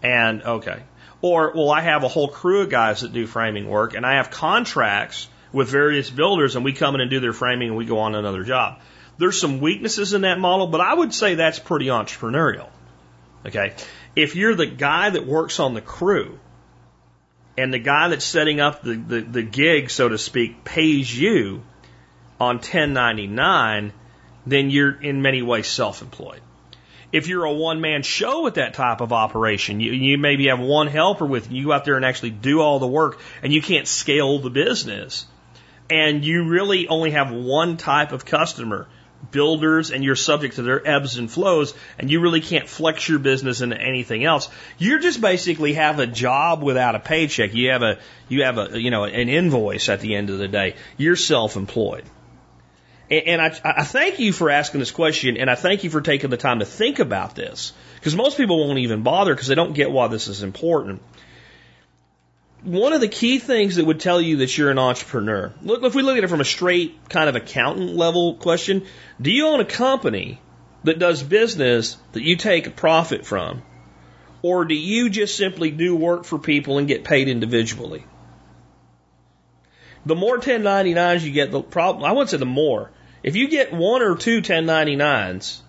And 0.02 0.42
okay. 0.42 0.84
Or, 1.20 1.52
well, 1.54 1.70
I 1.70 1.82
have 1.82 2.06
a 2.06 2.08
whole 2.08 2.30
crew 2.30 2.62
of 2.62 2.70
guys 2.70 3.02
that 3.02 3.12
do 3.12 3.28
framing 3.28 3.68
work, 3.68 3.94
and 3.94 4.06
I 4.06 4.14
have 4.14 4.32
contracts 4.32 5.28
with 5.52 5.68
various 5.68 6.10
builders, 6.10 6.56
and 6.56 6.64
we 6.64 6.72
come 6.72 6.96
in 6.96 7.02
and 7.02 7.10
do 7.10 7.20
their 7.20 7.34
framing, 7.34 7.68
and 7.68 7.78
we 7.78 7.84
go 7.84 8.00
on 8.00 8.16
another 8.16 8.46
job. 8.46 8.80
There's 9.18 9.38
some 9.38 9.60
weaknesses 9.60 10.14
in 10.14 10.22
that 10.22 10.40
model, 10.40 10.68
but 10.68 10.80
I 10.80 10.94
would 10.94 11.14
say 11.14 11.36
that's 11.36 11.60
pretty 11.60 11.88
entrepreneurial. 11.88 12.70
Okay. 13.46 13.74
If 14.16 14.36
you're 14.36 14.56
the 14.56 14.66
guy 14.66 15.10
that 15.10 15.26
works 15.26 15.60
on 15.60 15.74
the 15.74 15.82
crew, 15.82 16.40
and 17.58 17.74
the 17.74 17.80
guy 17.80 18.10
that's 18.10 18.26
setting 18.26 18.60
up 18.60 18.82
the, 18.82 18.96
the, 18.96 19.22
the 19.22 19.44
gig, 19.44 19.90
so 19.90 20.10
to 20.10 20.18
speak, 20.18 20.64
pays 20.64 21.18
you 21.18 21.64
on 22.40 22.56
1099, 22.56 23.94
then 24.46 24.70
you're 24.70 25.02
in 25.02 25.22
many 25.22 25.42
ways 25.42 25.68
self-employed. 25.68 26.42
If 27.12 27.28
you're 27.28 27.44
a 27.44 27.54
one-man 27.54 28.04
show 28.04 28.44
with 28.44 28.56
that 28.56 28.74
type 28.74 29.02
of 29.02 29.12
operation, 29.12 29.82
you, 29.82 29.92
you 29.92 30.18
maybe 30.18 30.48
have 30.48 30.60
one 30.60 30.88
helper 30.88 31.26
with 31.26 31.52
you, 31.52 31.58
you 31.58 31.66
go 31.68 31.74
out 31.74 31.86
there 31.86 31.98
and 31.98 32.06
actually 32.06 32.30
do 32.30 32.62
all 32.62 32.80
the 32.80 32.88
work, 32.88 33.20
and 33.44 33.52
you 33.52 33.62
can't 33.62 33.88
scale 33.88 34.40
the 34.40 34.50
business, 34.50 35.26
and 35.90 36.24
you 36.24 36.48
really 36.48 36.88
only 36.88 37.12
have 37.12 37.32
one 37.32 37.76
type 37.76 38.14
of 38.14 38.24
customer 38.26 38.88
builders 39.30 39.92
and 39.92 40.04
you're 40.04 40.16
subject 40.16 40.56
to 40.56 40.64
their 40.64 40.86
ebbs 40.88 41.18
and 41.18 41.30
flows 41.30 41.74
and 42.00 42.10
you 42.10 42.22
really 42.22 42.42
can't 42.42 42.68
flex 42.68 43.08
your 43.08 43.20
business 43.20 43.62
into 43.62 43.80
anything 43.80 44.24
else. 44.24 44.50
You 44.78 45.00
just 45.00 45.22
basically 45.22 45.74
have 45.74 46.00
a 46.00 46.08
job 46.08 46.64
without 46.64 46.96
a 46.96 47.00
paycheck. 47.00 47.54
You 47.54 47.72
have 47.72 47.84
a, 47.84 48.00
you 48.28 48.44
have 48.44 48.58
a, 48.58 48.80
you 48.80 48.92
know, 48.92 49.04
an 49.04 49.30
invoice 49.30 49.90
at 49.90 50.02
the 50.02 50.16
end 50.16 50.30
of 50.30 50.40
the 50.40 50.48
day. 50.48 50.76
You're 50.98 51.16
self-employed. 51.16 52.06
And, 53.10 53.28
and 53.28 53.42
I, 53.42 53.60
I 53.64 53.84
thank 53.84 54.20
you 54.20 54.34
for 54.34 54.50
asking 54.50 54.80
this 54.80 54.92
question 54.92 55.38
and 55.38 55.50
I 55.50 55.56
thank 55.56 55.84
you 55.84 55.90
for 55.90 56.02
taking 56.02 56.30
the 56.30 56.38
time 56.38 56.60
to 56.60 56.66
think 56.66 57.00
about 57.00 57.36
this 57.36 57.74
because 57.96 58.16
most 58.16 58.38
people 58.38 58.66
won't 58.66 58.80
even 58.80 59.04
bother 59.04 59.34
because 59.36 59.48
they 59.48 59.56
don't 59.56 59.74
get 59.74 59.92
why 59.92 60.08
this 60.08 60.28
is 60.28 60.44
important 60.44 61.02
one 62.64 62.94
of 62.94 63.02
the 63.02 63.08
key 63.08 63.40
things 63.40 63.76
that 63.76 63.86
would 63.86 64.00
tell 64.00 64.22
you 64.22 64.38
that 64.38 64.56
you're 64.56 64.70
an 64.70 64.78
entrepreneur, 64.78 65.52
look, 65.62 65.84
if 65.84 65.96
we 65.96 66.04
look 66.04 66.18
at 66.18 66.24
it 66.24 66.30
from 66.30 66.42
a 66.42 66.46
straight 66.46 67.10
kind 67.10 67.28
of 67.28 67.36
accountant 67.36 67.96
level 67.96 68.36
question, 68.36 68.86
do 69.20 69.32
you 69.32 69.48
own 69.48 69.60
a 69.60 69.66
company 69.66 70.40
that 70.84 71.00
does 71.00 71.24
business 71.24 71.98
that 72.12 72.24
you 72.24 72.36
take 72.36 72.68
a 72.68 72.72
profit 72.72 73.26
from? 73.26 73.64
Or 74.44 74.66
do 74.66 74.76
you 74.76 75.10
just 75.10 75.38
simply 75.38 75.72
do 75.72 75.96
work 75.96 76.24
for 76.24 76.40
people 76.40 76.78
and 76.78 76.88
get 76.88 77.04
paid 77.04 77.28
individually? 77.28 78.06
The 80.06 80.16
more 80.16 80.40
1099s 80.40 81.22
you 81.22 81.32
get, 81.32 81.52
the 81.52 81.62
problem, 81.62 82.04
I 82.04 82.12
wouldn't 82.12 82.32
say 82.32 82.38
the 82.38 82.46
more. 82.46 82.92
If 83.22 83.36
you 83.36 83.48
get 83.50 83.72
one 83.72 84.02
or 84.02 84.16
two 84.16 84.42
1099s, 84.42 85.62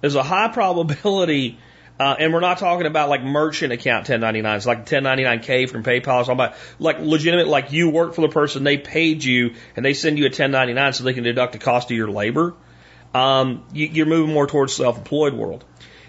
there's 0.00 0.14
a 0.14 0.22
high 0.22 0.48
probability, 0.52 1.58
uh, 2.00 2.16
and 2.18 2.32
we're 2.32 2.40
not 2.40 2.56
talking 2.56 2.86
about 2.86 3.10
like 3.10 3.22
merchant 3.22 3.74
account 3.74 4.06
1099s, 4.06 4.64
like 4.64 4.86
1099K 4.86 5.68
from 5.68 5.82
PayPal. 5.82 6.20
I'm 6.20 6.24
talking 6.24 6.32
about 6.32 6.54
like 6.78 6.98
legitimate, 6.98 7.46
like 7.46 7.72
you 7.72 7.90
work 7.90 8.14
for 8.14 8.22
the 8.22 8.30
person, 8.30 8.64
they 8.64 8.78
paid 8.78 9.22
you, 9.22 9.54
and 9.76 9.84
they 9.84 9.92
send 9.92 10.16
you 10.16 10.24
a 10.24 10.28
1099 10.28 10.94
so 10.94 11.04
they 11.04 11.12
can 11.12 11.24
deduct 11.24 11.52
the 11.52 11.58
cost 11.58 11.90
of 11.90 11.96
your 11.98 12.10
labor. 12.10 12.54
Um, 13.12 13.66
you, 13.74 13.86
you're 13.88 14.06
moving 14.06 14.32
more 14.32 14.46
towards 14.46 14.72
self-employed 14.72 15.34
world. 15.34 15.62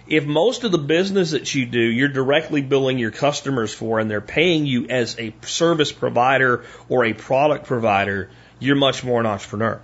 If 0.07 0.26
most 0.26 0.63
of 0.63 0.72
the 0.72 0.77
business 0.77 1.31
that 1.31 1.53
you 1.53 1.65
do, 1.65 1.81
you're 1.81 2.07
directly 2.07 2.61
billing 2.61 2.97
your 2.97 3.11
customers 3.11 3.73
for 3.73 3.99
and 3.99 4.09
they're 4.09 4.22
paying 4.22 4.65
you 4.65 4.88
as 4.88 5.19
a 5.19 5.34
service 5.41 5.91
provider 5.91 6.63
or 6.88 7.03
a 7.03 7.11
product 7.11 7.65
provider, 7.65 8.30
you're 8.59 8.77
much 8.77 9.03
more 9.03 9.19
an 9.19 9.26
entrepreneur. 9.26 9.81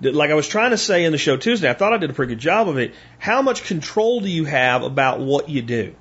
Like 0.00 0.30
I 0.30 0.34
was 0.34 0.46
trying 0.46 0.70
to 0.70 0.78
say 0.78 1.04
in 1.04 1.12
the 1.12 1.18
show 1.18 1.36
Tuesday, 1.36 1.70
I 1.70 1.72
thought 1.72 1.92
I 1.92 1.96
did 1.96 2.10
a 2.10 2.12
pretty 2.12 2.34
good 2.34 2.40
job 2.40 2.68
of 2.68 2.78
it. 2.78 2.94
How 3.18 3.40
much 3.42 3.64
control 3.64 4.20
do 4.20 4.28
you 4.28 4.44
have 4.44 4.82
about 4.82 5.20
what 5.20 5.48
you 5.48 5.62
do? 5.62 5.94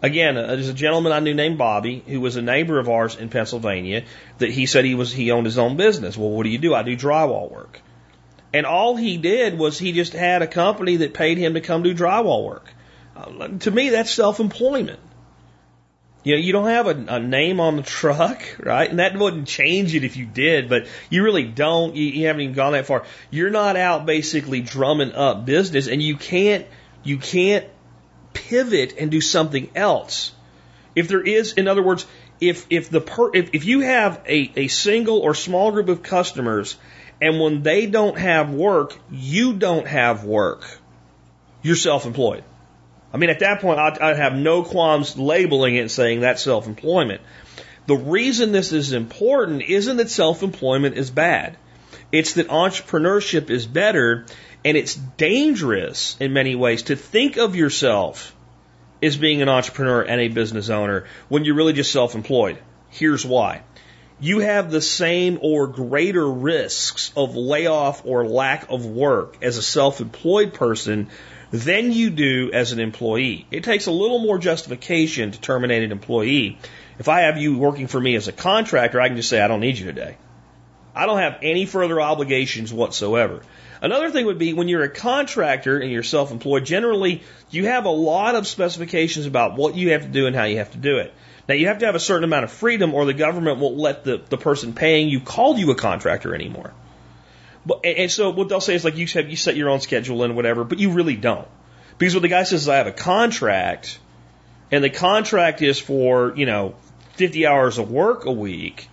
Again, 0.00 0.36
uh, 0.36 0.46
there's 0.46 0.68
a 0.68 0.74
gentleman 0.74 1.12
I 1.12 1.20
knew 1.20 1.34
named 1.34 1.58
Bobby 1.58 2.04
who 2.06 2.20
was 2.20 2.36
a 2.36 2.42
neighbor 2.42 2.78
of 2.78 2.88
ours 2.88 3.16
in 3.16 3.30
Pennsylvania 3.30 4.04
that 4.38 4.50
he 4.50 4.66
said 4.66 4.84
he 4.84 4.94
was 4.94 5.12
he 5.12 5.32
owned 5.32 5.46
his 5.46 5.58
own 5.58 5.76
business. 5.76 6.16
Well, 6.16 6.30
what 6.30 6.44
do 6.44 6.50
you 6.50 6.58
do? 6.58 6.74
I 6.74 6.82
do 6.82 6.96
drywall 6.96 7.50
work. 7.50 7.80
And 8.52 8.64
all 8.64 8.96
he 8.96 9.16
did 9.16 9.58
was 9.58 9.78
he 9.78 9.92
just 9.92 10.12
had 10.12 10.42
a 10.42 10.46
company 10.46 10.96
that 10.96 11.14
paid 11.14 11.36
him 11.38 11.54
to 11.54 11.60
come 11.60 11.82
do 11.82 11.94
drywall 11.94 12.44
work. 12.44 12.72
Uh, 13.16 13.48
to 13.48 13.70
me, 13.70 13.90
that's 13.90 14.10
self-employment. 14.10 15.00
You 16.28 16.34
know, 16.34 16.40
you 16.42 16.52
don't 16.52 16.68
have 16.68 16.86
a, 16.86 17.14
a, 17.14 17.20
name 17.20 17.58
on 17.58 17.76
the 17.76 17.82
truck, 17.82 18.42
right? 18.58 18.90
And 18.90 18.98
that 18.98 19.16
wouldn't 19.16 19.48
change 19.48 19.94
it 19.94 20.04
if 20.04 20.18
you 20.18 20.26
did, 20.26 20.68
but 20.68 20.86
you 21.08 21.24
really 21.24 21.44
don't. 21.44 21.96
You, 21.96 22.04
you 22.04 22.26
haven't 22.26 22.42
even 22.42 22.54
gone 22.54 22.72
that 22.72 22.84
far. 22.84 23.06
You're 23.30 23.48
not 23.48 23.76
out 23.76 24.04
basically 24.04 24.60
drumming 24.60 25.12
up 25.12 25.46
business, 25.46 25.88
and 25.88 26.02
you 26.02 26.18
can't 26.18 26.66
you 27.02 27.16
can't 27.16 27.64
pivot 28.34 28.94
and 28.98 29.10
do 29.10 29.22
something 29.22 29.70
else. 29.74 30.32
If 30.94 31.08
there 31.08 31.22
is, 31.22 31.54
in 31.54 31.66
other 31.66 31.82
words, 31.82 32.04
if 32.42 32.66
if 32.68 32.90
the 32.90 33.00
per, 33.00 33.34
if, 33.34 33.54
if 33.54 33.64
you 33.64 33.80
have 33.80 34.20
a, 34.26 34.52
a 34.54 34.68
single 34.68 35.20
or 35.20 35.32
small 35.32 35.72
group 35.72 35.88
of 35.88 36.02
customers 36.02 36.76
and 37.22 37.40
when 37.40 37.62
they 37.62 37.86
don't 37.86 38.18
have 38.18 38.52
work, 38.52 38.94
you 39.10 39.54
don't 39.54 39.86
have 39.86 40.24
work. 40.24 40.78
You're 41.62 41.74
self-employed. 41.74 42.44
I 43.12 43.16
mean, 43.16 43.30
at 43.30 43.40
that 43.40 43.60
point, 43.60 43.78
I'd, 43.78 43.98
I'd 43.98 44.16
have 44.16 44.34
no 44.34 44.62
qualms 44.62 45.16
labeling 45.16 45.76
it 45.76 45.80
and 45.80 45.90
saying 45.90 46.20
that's 46.20 46.42
self-employment. 46.42 47.22
The 47.86 47.96
reason 47.96 48.52
this 48.52 48.72
is 48.72 48.92
important 48.92 49.62
isn't 49.62 49.96
that 49.96 50.10
self-employment 50.10 50.96
is 50.96 51.10
bad. 51.10 51.56
It's 52.12 52.34
that 52.34 52.48
entrepreneurship 52.48 53.50
is 53.50 53.66
better 53.66 54.26
and 54.64 54.76
it's 54.76 54.94
dangerous 54.94 56.16
in 56.20 56.32
many 56.32 56.54
ways 56.54 56.82
to 56.84 56.96
think 56.96 57.36
of 57.38 57.56
yourself 57.56 58.34
as 59.02 59.16
being 59.16 59.40
an 59.40 59.48
entrepreneur 59.48 60.02
and 60.02 60.20
a 60.20 60.28
business 60.28 60.68
owner 60.68 61.04
when 61.28 61.44
you're 61.44 61.54
really 61.54 61.72
just 61.72 61.92
self-employed. 61.92 62.58
Here's 62.90 63.24
why 63.24 63.62
you 64.20 64.40
have 64.40 64.70
the 64.70 64.80
same 64.80 65.38
or 65.42 65.68
greater 65.68 66.28
risks 66.28 67.12
of 67.16 67.36
layoff 67.36 68.04
or 68.04 68.26
lack 68.26 68.70
of 68.70 68.84
work 68.84 69.36
as 69.42 69.56
a 69.56 69.62
self-employed 69.62 70.54
person 70.54 71.08
than 71.50 71.92
you 71.92 72.10
do 72.10 72.50
as 72.52 72.72
an 72.72 72.80
employee. 72.80 73.46
It 73.50 73.64
takes 73.64 73.86
a 73.86 73.92
little 73.92 74.18
more 74.18 74.38
justification 74.38 75.30
to 75.30 75.40
terminate 75.40 75.82
an 75.82 75.92
employee. 75.92 76.58
If 76.98 77.08
I 77.08 77.22
have 77.22 77.38
you 77.38 77.58
working 77.58 77.86
for 77.86 78.00
me 78.00 78.16
as 78.16 78.28
a 78.28 78.32
contractor, 78.32 79.00
I 79.00 79.08
can 79.08 79.16
just 79.16 79.28
say, 79.28 79.40
I 79.40 79.48
don't 79.48 79.60
need 79.60 79.78
you 79.78 79.86
today. 79.86 80.16
I 80.94 81.06
don't 81.06 81.18
have 81.18 81.38
any 81.42 81.64
further 81.64 82.00
obligations 82.00 82.72
whatsoever. 82.72 83.42
Another 83.80 84.10
thing 84.10 84.26
would 84.26 84.38
be 84.38 84.52
when 84.52 84.68
you're 84.68 84.82
a 84.82 84.88
contractor 84.88 85.78
and 85.78 85.90
you're 85.90 86.02
self-employed, 86.02 86.64
generally 86.64 87.22
you 87.50 87.66
have 87.66 87.84
a 87.84 87.90
lot 87.90 88.34
of 88.34 88.46
specifications 88.46 89.26
about 89.26 89.56
what 89.56 89.76
you 89.76 89.92
have 89.92 90.02
to 90.02 90.08
do 90.08 90.26
and 90.26 90.34
how 90.34 90.44
you 90.44 90.58
have 90.58 90.72
to 90.72 90.78
do 90.78 90.98
it. 90.98 91.14
Now 91.48 91.54
you 91.54 91.68
have 91.68 91.78
to 91.78 91.86
have 91.86 91.94
a 91.94 92.00
certain 92.00 92.24
amount 92.24 92.44
of 92.44 92.50
freedom 92.50 92.92
or 92.92 93.04
the 93.04 93.14
government 93.14 93.58
won't 93.58 93.76
let 93.76 94.04
the, 94.04 94.20
the 94.28 94.36
person 94.36 94.74
paying 94.74 95.08
you 95.08 95.20
call 95.20 95.56
you 95.56 95.70
a 95.70 95.76
contractor 95.76 96.34
anymore. 96.34 96.74
But, 97.68 97.84
and 97.84 98.10
so 98.10 98.30
what 98.30 98.48
they'll 98.48 98.62
say 98.62 98.74
is 98.74 98.82
like 98.82 98.96
you 98.96 99.06
said, 99.06 99.28
you 99.30 99.36
set 99.36 99.54
your 99.54 99.68
own 99.68 99.80
schedule 99.80 100.22
and 100.22 100.34
whatever, 100.34 100.64
but 100.64 100.78
you 100.78 100.90
really 100.90 101.16
don't. 101.16 101.46
Because 101.98 102.14
what 102.14 102.22
the 102.22 102.28
guy 102.28 102.44
says 102.44 102.62
is 102.62 102.68
I 102.68 102.76
have 102.76 102.86
a 102.86 102.92
contract 102.92 103.98
and 104.70 104.82
the 104.82 104.88
contract 104.88 105.60
is 105.60 105.78
for, 105.78 106.32
you 106.34 106.46
know, 106.46 106.74
50 107.16 107.46
hours 107.46 107.76
of 107.76 107.90
work 107.90 108.24
a 108.24 108.32
week. 108.32 108.88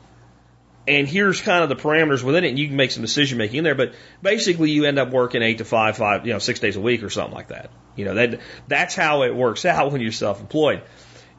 And 0.87 1.07
here's 1.07 1.39
kind 1.39 1.63
of 1.63 1.69
the 1.69 1.75
parameters 1.75 2.21
within 2.21 2.43
it, 2.43 2.49
and 2.49 2.59
you 2.59 2.67
can 2.67 2.75
make 2.75 2.91
some 2.91 3.01
decision 3.01 3.37
making 3.37 3.59
in 3.59 3.63
there. 3.63 3.75
But 3.75 3.95
basically, 4.21 4.71
you 4.71 4.85
end 4.85 4.99
up 4.99 5.09
working 5.09 5.41
eight 5.41 5.57
to 5.57 5.65
five, 5.65 5.97
five, 5.97 6.27
you 6.27 6.33
know, 6.33 6.39
six 6.39 6.59
days 6.59 6.75
a 6.75 6.81
week 6.81 7.01
or 7.01 7.09
something 7.09 7.33
like 7.33 7.47
that. 7.47 7.71
You 7.95 8.05
know, 8.05 8.13
that 8.13 8.39
that's 8.67 8.93
how 8.93 9.23
it 9.23 9.33
works 9.33 9.65
out 9.65 9.91
when 9.91 10.01
you're 10.01 10.11
self-employed 10.11 10.83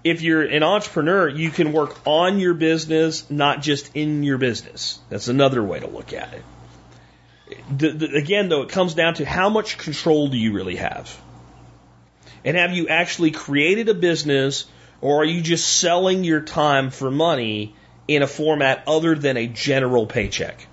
if 0.07 0.23
you're 0.23 0.43
an 0.43 0.63
entrepreneur, 0.63 1.29
you 1.29 1.51
can 1.51 1.73
work 1.73 1.97
on 2.07 2.39
your 2.39 2.55
business, 2.55 3.29
not 3.29 3.61
just 3.61 3.91
in 3.97 4.23
your 4.23 4.39
business. 4.39 5.01
That's 5.09 5.27
another 5.27 5.65
way 5.65 5.81
to 5.81 5.89
look 5.89 6.13
at 6.13 6.33
it. 6.33 6.45
The, 7.71 7.91
the, 7.91 8.15
again, 8.15 8.49
though, 8.49 8.63
it 8.63 8.69
comes 8.69 8.95
down 8.95 9.15
to 9.15 9.25
how 9.25 9.49
much 9.49 9.79
control 9.79 10.29
do 10.29 10.37
you 10.37 10.53
really 10.53 10.77
have? 10.77 11.21
And 12.45 12.57
have 12.57 12.73
you 12.73 12.89
actually 12.89 13.33
created 13.33 13.89
a 13.89 13.95
business 13.95 14.67
or 15.01 15.23
are 15.23 15.25
you 15.25 15.41
just 15.41 15.81
selling 15.81 16.25
your 16.25 16.41
time 16.41 16.91
for 16.91 17.11
money 17.11 17.75
in 18.09 18.23
a 18.23 18.27
format 18.27 18.85
other 18.87 19.15
than 19.15 19.37
a 19.37 19.47
general 19.47 20.07
paycheck? 20.07 20.67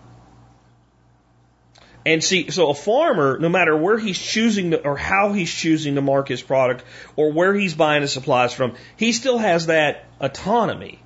And 2.05 2.23
see, 2.23 2.51
so 2.51 2.69
a 2.69 2.73
farmer, 2.73 3.39
no 3.39 3.49
matter 3.49 3.75
where 3.75 3.97
he's 3.97 4.19
choosing 4.19 4.71
to, 4.71 4.83
or 4.85 4.97
how 4.97 5.31
he's 5.31 5.51
choosing 5.51 5.95
to 5.95 6.01
mark 6.01 6.27
his 6.27 6.41
product 6.41 6.83
or 7.15 7.31
where 7.31 7.53
he's 7.53 7.73
buying 7.73 8.01
his 8.01 8.11
supplies 8.11 8.53
from, 8.53 8.75
he 8.97 9.13
still 9.13 9.37
has 9.37 9.67
that 9.67 10.05
autonomy. 10.19 10.99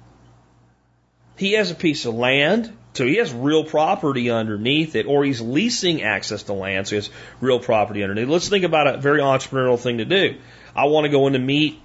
He 1.38 1.54
has 1.54 1.70
a 1.70 1.76
piece 1.76 2.06
of 2.06 2.16
land, 2.16 2.76
so 2.94 3.06
he 3.06 3.18
has 3.18 3.32
real 3.32 3.64
property 3.64 4.32
underneath 4.32 4.96
it, 4.96 5.06
or 5.06 5.24
he's 5.24 5.40
leasing 5.40 6.02
access 6.02 6.44
to 6.44 6.54
land, 6.54 6.88
so 6.88 6.92
he 6.92 6.96
has 6.96 7.10
real 7.40 7.60
property 7.60 8.02
underneath. 8.02 8.28
Let's 8.28 8.50
think 8.50 8.66
about 8.66 8.88
a 8.88 8.98
very 8.98 9.20
entrepreneurial 9.20 9.80
thing 9.80 10.00
to 10.00 10.06
do. 10.06 10.38
I 10.76 10.86
want 10.86 11.06
to 11.06 11.10
go 11.10 11.28
into 11.28 11.38
meat, 11.38 11.80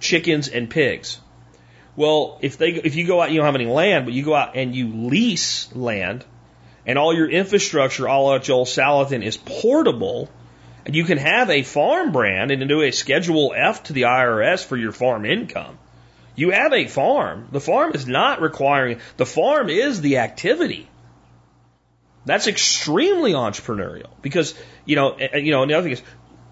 chickens, 0.00 0.48
and 0.48 0.68
pigs. 0.68 1.20
Well, 1.94 2.38
if 2.42 2.58
they, 2.58 2.70
if 2.70 2.96
you 2.96 3.06
go 3.06 3.22
out, 3.22 3.30
you 3.30 3.36
don't 3.36 3.46
have 3.46 3.54
any 3.54 3.66
land, 3.66 4.06
but 4.06 4.12
you 4.12 4.24
go 4.24 4.34
out 4.34 4.56
and 4.56 4.74
you 4.74 4.88
lease 4.88 5.74
land, 5.74 6.24
and 6.84 6.98
all 6.98 7.14
your 7.14 7.30
infrastructure, 7.30 8.08
all 8.08 8.34
at 8.34 8.42
Joel 8.42 8.66
Salatin, 8.66 9.24
is 9.24 9.36
portable, 9.36 10.28
and 10.84 10.96
you 10.96 11.04
can 11.04 11.18
have 11.18 11.48
a 11.48 11.62
farm 11.62 12.10
brand 12.10 12.50
and 12.50 12.68
do 12.68 12.82
a 12.82 12.90
Schedule 12.90 13.54
F 13.56 13.84
to 13.84 13.92
the 13.92 14.02
IRS 14.02 14.64
for 14.64 14.76
your 14.76 14.92
farm 14.92 15.24
income. 15.24 15.78
You 16.36 16.50
have 16.50 16.72
a 16.72 16.86
farm. 16.86 17.48
The 17.50 17.60
farm 17.60 17.92
is 17.94 18.06
not 18.06 18.40
requiring, 18.40 19.00
the 19.16 19.26
farm 19.26 19.68
is 19.70 20.00
the 20.00 20.18
activity. 20.18 20.88
That's 22.26 22.46
extremely 22.46 23.32
entrepreneurial 23.32 24.10
because, 24.20 24.54
you 24.84 24.96
know, 24.96 25.16
you 25.18 25.52
know, 25.52 25.62
and 25.62 25.70
the 25.70 25.74
other 25.74 25.84
thing 25.84 25.92
is, 25.92 26.02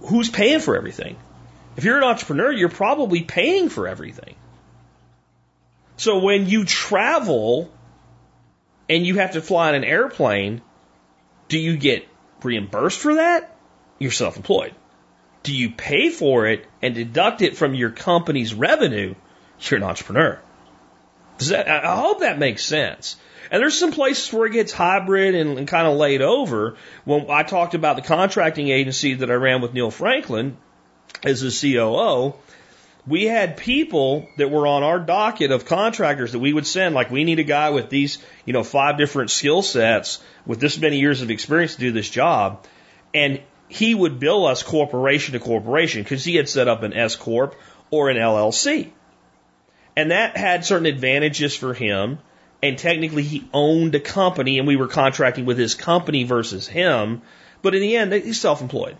who's 0.00 0.30
paying 0.30 0.60
for 0.60 0.76
everything? 0.76 1.16
If 1.76 1.84
you're 1.84 1.98
an 1.98 2.04
entrepreneur, 2.04 2.52
you're 2.52 2.68
probably 2.68 3.22
paying 3.22 3.68
for 3.68 3.88
everything. 3.88 4.36
So 5.96 6.20
when 6.20 6.46
you 6.48 6.64
travel 6.64 7.70
and 8.88 9.04
you 9.04 9.16
have 9.16 9.32
to 9.32 9.42
fly 9.42 9.70
in 9.70 9.74
an 9.74 9.84
airplane, 9.84 10.62
do 11.48 11.58
you 11.58 11.76
get 11.76 12.06
reimbursed 12.42 13.00
for 13.00 13.14
that? 13.14 13.56
You're 13.98 14.10
self 14.10 14.36
employed. 14.36 14.74
Do 15.42 15.54
you 15.54 15.70
pay 15.70 16.10
for 16.10 16.46
it 16.46 16.64
and 16.80 16.94
deduct 16.94 17.42
it 17.42 17.56
from 17.56 17.74
your 17.74 17.90
company's 17.90 18.54
revenue? 18.54 19.14
You're 19.60 19.78
an 19.78 19.84
entrepreneur. 19.84 20.40
Does 21.38 21.48
that, 21.48 21.68
I 21.68 21.96
hope 21.96 22.20
that 22.20 22.38
makes 22.38 22.64
sense. 22.64 23.16
And 23.50 23.60
there's 23.60 23.78
some 23.78 23.92
places 23.92 24.32
where 24.32 24.46
it 24.46 24.52
gets 24.52 24.72
hybrid 24.72 25.34
and, 25.34 25.58
and 25.58 25.68
kind 25.68 25.86
of 25.86 25.96
laid 25.96 26.22
over. 26.22 26.76
When 27.04 27.30
I 27.30 27.42
talked 27.42 27.74
about 27.74 27.96
the 27.96 28.02
contracting 28.02 28.68
agency 28.68 29.14
that 29.14 29.30
I 29.30 29.34
ran 29.34 29.60
with 29.60 29.74
Neil 29.74 29.90
Franklin 29.90 30.56
as 31.22 31.42
a 31.42 31.50
COO, 31.50 32.34
we 33.06 33.24
had 33.24 33.56
people 33.56 34.28
that 34.38 34.50
were 34.50 34.66
on 34.66 34.82
our 34.82 34.98
docket 34.98 35.50
of 35.50 35.66
contractors 35.66 36.32
that 36.32 36.38
we 36.38 36.52
would 36.52 36.66
send, 36.66 36.94
like 36.94 37.10
we 37.10 37.24
need 37.24 37.38
a 37.38 37.44
guy 37.44 37.70
with 37.70 37.90
these, 37.90 38.18
you 38.46 38.52
know, 38.52 38.64
five 38.64 38.96
different 38.96 39.30
skill 39.30 39.62
sets 39.62 40.22
with 40.46 40.58
this 40.58 40.78
many 40.78 40.98
years 40.98 41.20
of 41.20 41.30
experience 41.30 41.74
to 41.74 41.80
do 41.80 41.92
this 41.92 42.08
job. 42.08 42.64
And 43.12 43.42
he 43.68 43.94
would 43.94 44.18
bill 44.18 44.46
us 44.46 44.62
corporation 44.62 45.34
to 45.34 45.40
corporation 45.40 46.02
because 46.02 46.24
he 46.24 46.36
had 46.36 46.48
set 46.48 46.66
up 46.66 46.82
an 46.82 46.94
S 46.94 47.16
Corp 47.16 47.56
or 47.90 48.08
an 48.08 48.16
LLC. 48.16 48.90
And 49.96 50.10
that 50.10 50.36
had 50.36 50.64
certain 50.64 50.86
advantages 50.86 51.56
for 51.56 51.74
him. 51.74 52.18
And 52.62 52.78
technically 52.78 53.22
he 53.22 53.48
owned 53.52 53.94
a 53.94 54.00
company 54.00 54.58
and 54.58 54.66
we 54.66 54.76
were 54.76 54.88
contracting 54.88 55.44
with 55.44 55.58
his 55.58 55.74
company 55.74 56.24
versus 56.24 56.66
him. 56.66 57.22
But 57.62 57.74
in 57.74 57.82
the 57.82 57.96
end, 57.96 58.12
he's 58.12 58.40
self-employed. 58.40 58.96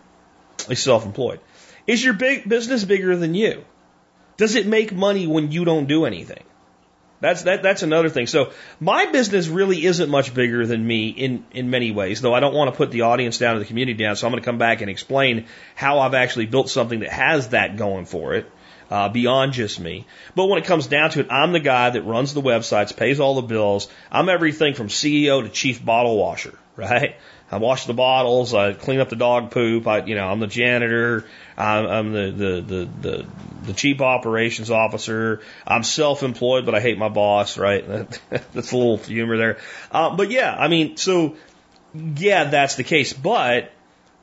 He's 0.68 0.82
self-employed. 0.82 1.40
Is 1.86 2.04
your 2.04 2.14
big 2.14 2.48
business 2.48 2.84
bigger 2.84 3.16
than 3.16 3.34
you? 3.34 3.64
Does 4.36 4.54
it 4.54 4.66
make 4.66 4.92
money 4.92 5.26
when 5.26 5.52
you 5.52 5.64
don't 5.64 5.86
do 5.86 6.04
anything? 6.04 6.42
That's 7.20 7.44
that 7.44 7.62
that's 7.62 7.82
another 7.82 8.10
thing. 8.10 8.26
So 8.26 8.52
my 8.80 9.06
business 9.06 9.48
really 9.48 9.82
isn't 9.84 10.10
much 10.10 10.34
bigger 10.34 10.66
than 10.66 10.86
me 10.86 11.08
in 11.08 11.46
in 11.52 11.70
many 11.70 11.90
ways, 11.90 12.20
though 12.20 12.34
I 12.34 12.40
don't 12.40 12.54
want 12.54 12.70
to 12.70 12.76
put 12.76 12.90
the 12.90 13.02
audience 13.02 13.38
down 13.38 13.56
or 13.56 13.60
the 13.60 13.64
community 13.64 13.96
down. 13.96 14.16
So 14.16 14.26
I'm 14.26 14.32
going 14.32 14.42
to 14.42 14.44
come 14.44 14.58
back 14.58 14.82
and 14.82 14.90
explain 14.90 15.46
how 15.74 16.00
I've 16.00 16.12
actually 16.12 16.46
built 16.46 16.68
something 16.68 17.00
that 17.00 17.10
has 17.10 17.48
that 17.50 17.78
going 17.78 18.04
for 18.04 18.34
it. 18.34 18.50
Uh, 18.90 19.08
beyond 19.08 19.54
just 19.54 19.80
me. 19.80 20.04
But 20.34 20.46
when 20.46 20.58
it 20.58 20.66
comes 20.66 20.86
down 20.86 21.10
to 21.10 21.20
it, 21.20 21.28
I'm 21.30 21.52
the 21.52 21.60
guy 21.60 21.90
that 21.90 22.02
runs 22.02 22.34
the 22.34 22.42
websites, 22.42 22.94
pays 22.94 23.18
all 23.18 23.34
the 23.34 23.42
bills. 23.42 23.88
I'm 24.12 24.28
everything 24.28 24.74
from 24.74 24.88
CEO 24.88 25.42
to 25.42 25.48
chief 25.48 25.84
bottle 25.84 26.18
washer, 26.18 26.58
right? 26.76 27.16
I 27.50 27.58
wash 27.58 27.86
the 27.86 27.94
bottles. 27.94 28.52
I 28.52 28.72
clean 28.72 29.00
up 29.00 29.10
the 29.10 29.16
dog 29.16 29.50
poop. 29.50 29.86
I, 29.86 30.04
you 30.04 30.14
know, 30.14 30.28
I'm 30.28 30.40
the 30.40 30.46
janitor. 30.46 31.24
I'm, 31.56 31.86
I'm 31.86 32.12
the, 32.12 32.30
the, 32.30 32.60
the, 32.60 32.88
the, 33.00 33.26
the 33.66 33.72
chief 33.72 34.00
operations 34.00 34.70
officer. 34.70 35.40
I'm 35.66 35.82
self-employed, 35.82 36.66
but 36.66 36.74
I 36.74 36.80
hate 36.80 36.98
my 36.98 37.08
boss, 37.08 37.56
right? 37.56 37.86
that's 38.30 38.72
a 38.72 38.76
little 38.76 38.96
humor 38.96 39.36
there. 39.36 39.58
Uh, 39.92 40.16
but 40.16 40.30
yeah, 40.30 40.54
I 40.58 40.68
mean, 40.68 40.96
so 40.96 41.36
yeah, 41.94 42.44
that's 42.44 42.74
the 42.74 42.84
case. 42.84 43.12
But 43.12 43.70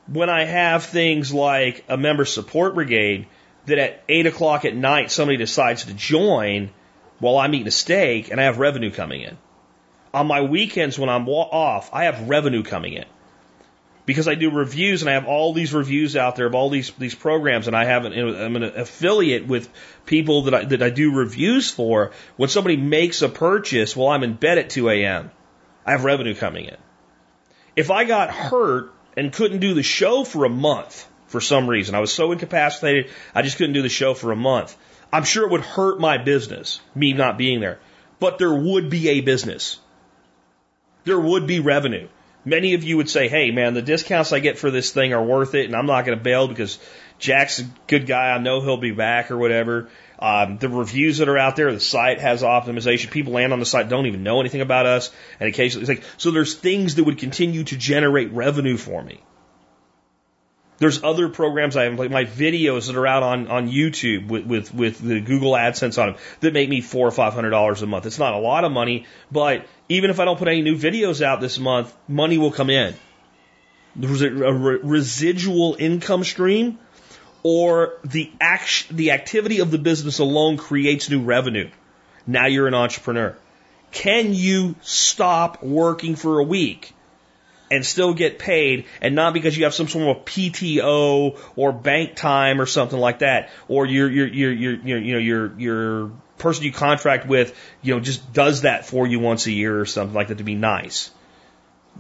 when 0.08 0.30
I 0.30 0.44
have 0.44 0.84
things 0.84 1.34
like 1.34 1.86
a 1.88 1.98
member 1.98 2.26
support 2.26 2.76
brigade 2.76 3.28
that 3.66 3.78
at 3.78 4.04
eight 4.10 4.26
o'clock 4.26 4.66
at 4.66 4.76
night 4.76 5.12
somebody 5.12 5.38
decides 5.38 5.86
to 5.86 5.94
join 5.94 6.72
while 7.20 7.38
I'm 7.38 7.54
eating 7.54 7.68
a 7.68 7.72
steak 7.72 8.32
and 8.32 8.40
I 8.40 8.46
have 8.46 8.58
revenue 8.58 8.92
coming 8.92 9.22
in. 9.22 9.38
On 10.14 10.28
my 10.28 10.42
weekends 10.42 11.00
when 11.00 11.10
I'm 11.10 11.28
off, 11.30 11.90
I 11.94 12.06
have 12.06 12.28
revenue 12.28 12.64
coming 12.64 12.94
in 12.94 13.06
because 14.06 14.28
I 14.28 14.36
do 14.36 14.52
reviews 14.52 15.02
and 15.02 15.10
I 15.10 15.14
have 15.14 15.26
all 15.26 15.54
these 15.54 15.74
reviews 15.74 16.16
out 16.16 16.36
there 16.36 16.48
of 16.48 16.56
all 16.56 16.70
these 16.70 16.92
these 16.98 17.16
programs, 17.16 17.68
and 17.68 17.76
I 17.76 17.86
have 17.86 18.06
an, 18.06 18.14
I'm 18.14 18.56
an 18.56 18.64
affiliate 18.64 19.48
with 19.48 19.70
people 20.06 20.44
that 20.44 20.54
I, 20.54 20.66
that 20.66 20.82
I 20.82 20.90
do 20.90 21.14
reviews 21.14 21.70
for. 21.70 22.12
When 22.36 22.50
somebody 22.50 22.78
makes 22.78 23.22
a 23.22 23.30
purchase 23.30 23.96
while 23.96 24.10
I'm 24.10 24.24
in 24.24 24.34
bed 24.34 24.58
at 24.58 24.70
2 24.70 24.90
a.m., 24.90 25.32
I 25.86 25.92
have 25.92 26.04
revenue 26.04 26.36
coming 26.36 26.66
in. 26.66 26.78
If 27.76 27.92
I 27.92 28.04
got 28.04 28.32
hurt 28.32 28.92
and 29.16 29.32
couldn't 29.32 29.60
do 29.60 29.74
the 29.74 29.84
show 29.84 30.24
for 30.24 30.46
a 30.46 30.50
month 30.50 31.08
for 31.32 31.42
some 31.42 31.70
reason, 31.70 31.96
I 31.96 32.00
was 32.00 32.14
so 32.14 32.32
incapacitated, 32.32 33.10
I 33.34 33.42
just 33.42 33.58
couldn't 33.58 33.74
do 33.74 33.82
the 33.82 33.90
show 33.90 34.14
for 34.14 34.32
a 34.32 34.36
month. 34.36 34.78
I'm 35.14 35.24
sure 35.24 35.46
it 35.46 35.52
would 35.52 35.62
hurt 35.62 36.00
my 36.00 36.18
business, 36.18 36.82
me 36.94 37.14
not 37.14 37.38
being 37.38 37.62
there. 37.62 37.80
But 38.20 38.38
there 38.38 38.54
would 38.54 38.90
be 38.90 39.10
a 39.10 39.22
business. 39.22 39.80
There 41.06 41.20
would 41.20 41.48
be 41.48 41.60
revenue. 41.60 42.08
Many 42.44 42.74
of 42.74 42.84
you 42.84 42.98
would 42.98 43.10
say, 43.10 43.28
hey, 43.28 43.52
man, 43.52 43.74
the 43.74 43.82
discounts 43.82 44.34
I 44.34 44.40
get 44.40 44.58
for 44.58 44.72
this 44.72 44.92
thing 44.92 45.14
are 45.14 45.24
worth 45.24 45.56
it, 45.56 45.66
and 45.66 45.76
I'm 45.76 45.86
not 45.86 46.06
going 46.06 46.18
to 46.18 46.24
bail 46.24 46.48
because 46.48 46.80
Jack's 47.18 47.60
a 47.60 47.66
good 47.88 48.08
guy. 48.08 48.32
I 48.32 48.38
know 48.40 48.62
he'll 48.62 48.78
be 48.78 48.92
back 48.92 49.32
or 49.32 49.38
whatever. 49.38 49.90
Um, 50.20 50.58
the 50.58 50.70
reviews 50.70 51.20
that 51.20 51.30
are 51.30 51.38
out 51.38 51.56
there, 51.56 51.72
the 51.72 51.80
site 51.80 52.20
has 52.20 52.42
optimization. 52.42 53.10
People 53.10 53.34
land 53.34 53.54
on 53.54 53.60
the 53.60 53.66
site, 53.66 53.90
don't 53.90 54.08
even 54.08 54.24
know 54.24 54.40
anything 54.40 54.62
about 54.62 54.86
us, 54.86 55.12
and 55.40 55.48
occasionally 55.48 55.84
it's 55.84 55.90
like, 55.90 56.10
so 56.18 56.32
there's 56.32 56.56
things 56.56 56.96
that 56.96 57.04
would 57.04 57.20
continue 57.20 57.64
to 57.64 57.78
generate 57.78 58.32
revenue 58.32 58.78
for 58.78 59.02
me. 59.02 59.22
There's 60.82 61.04
other 61.04 61.30
programs 61.30 61.78
I 61.78 61.84
have, 61.84 62.00
like 62.00 62.10
my 62.10 62.26
videos 62.26 62.88
that 62.88 62.96
are 62.96 63.06
out 63.06 63.22
on, 63.22 63.50
on 63.50 63.70
YouTube 63.70 64.28
with, 64.28 64.48
with, 64.48 64.74
with 64.74 64.98
the 64.98 65.22
Google 65.22 65.52
AdSense 65.52 66.02
on 66.02 66.14
them 66.14 66.22
that 66.40 66.54
make 66.54 66.70
me 66.70 66.82
four 66.82 67.08
or 67.08 67.12
five 67.12 67.36
hundred 67.36 67.52
dollars 67.52 67.84
a 67.84 67.86
month. 67.86 68.08
It's 68.08 68.18
not 68.18 68.34
a 68.34 68.40
lot 68.40 68.66
of 68.66 68.72
money, 68.72 69.06
but 69.32 69.68
even 69.90 70.10
if 70.10 70.20
I 70.20 70.26
don't 70.26 70.40
put 70.40 70.48
any 70.48 70.64
new 70.64 70.76
videos 70.76 71.22
out 71.22 71.40
this 71.40 71.60
month, 71.60 71.96
money 72.08 72.40
will 72.40 72.50
come 72.50 72.72
in. 72.72 72.96
There's 73.96 74.24
a, 74.24 74.32
re- 74.32 74.80
residual 74.82 75.76
income 75.78 76.24
stream 76.24 76.80
or 77.44 78.00
the 78.04 78.32
act, 78.42 78.88
the 78.90 79.12
activity 79.12 79.60
of 79.60 79.70
the 79.70 79.78
business 79.78 80.18
alone 80.18 80.58
creates 80.58 81.12
new 81.12 81.22
revenue. 81.22 81.70
Now 82.26 82.48
you're 82.48 82.68
an 82.68 82.74
entrepreneur. 82.74 83.38
Can 83.92 84.34
you 84.34 84.74
stop 84.82 85.62
working 85.62 86.16
for 86.16 86.40
a 86.40 86.44
week? 86.44 86.96
And 87.72 87.86
still 87.86 88.14
get 88.14 88.38
paid 88.38 88.86
and 89.02 89.16
not 89.16 89.34
because 89.34 89.58
you 89.58 89.64
have 89.64 89.74
some 89.74 89.88
sort 89.88 90.16
of 90.16 90.26
PTO 90.26 91.40
or 91.56 91.72
bank 91.72 92.16
time 92.16 92.60
or 92.60 92.66
something 92.66 93.00
like 93.00 93.20
that 93.20 93.50
or 93.70 93.86
your 93.86 94.12
your 94.12 94.28
your 94.28 94.52
your 94.52 94.98
you 95.00 95.14
know 95.14 95.20
your 95.20 95.60
your 95.60 96.12
person 96.38 96.66
you 96.66 96.72
contract 96.74 97.26
with 97.26 97.58
you 97.82 97.94
know 97.94 98.02
just 98.02 98.34
does 98.34 98.62
that 98.62 98.86
for 98.86 99.08
you 99.08 99.20
once 99.20 99.46
a 99.48 99.52
year 99.52 99.80
or 99.80 99.86
something 99.86 100.14
like 100.14 100.28
that 100.28 100.40
to 100.40 100.44
be 100.44 100.56
nice. 100.56 101.12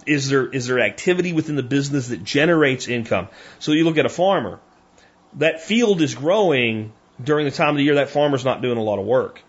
Is 0.05 0.29
there 0.29 0.47
is 0.47 0.67
there 0.67 0.79
activity 0.79 1.31
within 1.31 1.55
the 1.55 1.63
business 1.63 2.09
that 2.09 2.23
generates 2.23 2.87
income? 2.87 3.29
So 3.59 3.71
you 3.71 3.85
look 3.85 3.97
at 3.97 4.05
a 4.05 4.09
farmer. 4.09 4.59
That 5.35 5.61
field 5.61 6.01
is 6.01 6.15
growing 6.15 6.91
during 7.23 7.45
the 7.45 7.51
time 7.51 7.69
of 7.69 7.77
the 7.77 7.83
year. 7.83 7.95
That 7.95 8.09
farmer's 8.09 8.43
not 8.43 8.61
doing 8.61 8.77
a 8.77 8.83
lot 8.83 8.99
of 8.99 9.05
work. 9.05 9.41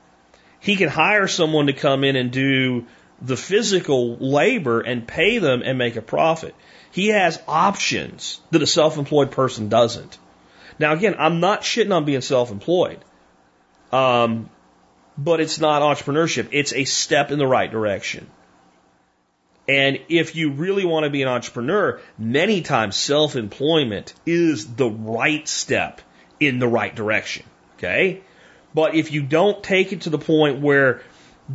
He 0.61 0.77
can 0.77 0.89
hire 0.89 1.27
someone 1.27 1.66
to 1.66 1.73
come 1.73 2.05
in 2.05 2.15
and 2.15 2.31
do 2.31 2.86
the 3.23 3.36
physical 3.36 4.16
labor 4.16 4.81
and 4.81 5.07
pay 5.07 5.39
them 5.39 5.62
and 5.65 5.78
make 5.78 5.97
a 5.97 6.03
profit. 6.03 6.55
He 6.90 7.09
has 7.09 7.40
options 7.49 8.40
that 8.51 8.62
a 8.62 8.66
self-employed 8.66 9.31
person 9.31 9.69
doesn't. 9.69 10.19
Now 10.78 10.93
again, 10.93 11.15
I'm 11.19 11.40
not 11.40 11.62
shitting 11.62 11.94
on 11.94 12.05
being 12.05 12.20
self-employed. 12.20 12.99
Um, 13.93 14.51
but 15.16 15.40
it's 15.40 15.61
not 15.61 15.82
entrepreneurship. 15.82 16.49
It's 16.53 16.73
a 16.73 16.85
step 16.85 17.31
in 17.31 17.39
the 17.39 17.47
right 17.47 17.70
direction. 17.70 18.28
And 19.69 20.01
if 20.09 20.35
you 20.35 20.51
really 20.51 20.85
want 20.85 21.05
to 21.05 21.11
be 21.11 21.23
an 21.23 21.28
entrepreneur, 21.28 22.01
many 22.19 22.62
times 22.62 22.97
self-employment 22.97 24.15
is 24.27 24.74
the 24.74 24.90
right 24.90 25.47
step 25.47 26.01
in 26.40 26.59
the 26.59 26.66
right 26.66 26.94
direction. 26.94 27.47
Okay? 27.77 28.23
But 28.74 28.94
if 28.94 29.12
you 29.12 29.23
don't 29.23 29.62
take 29.62 29.93
it 29.93 30.03
to 30.03 30.11
the 30.11 30.19
point 30.19 30.61
where 30.61 31.03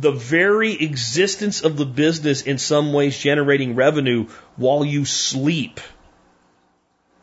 the 0.00 0.12
very 0.12 0.72
existence 0.72 1.62
of 1.62 1.76
the 1.76 1.86
business 1.86 2.42
in 2.42 2.58
some 2.58 2.92
ways 2.92 3.18
generating 3.18 3.74
revenue 3.74 4.28
while 4.56 4.84
you 4.84 5.04
sleep, 5.04 5.80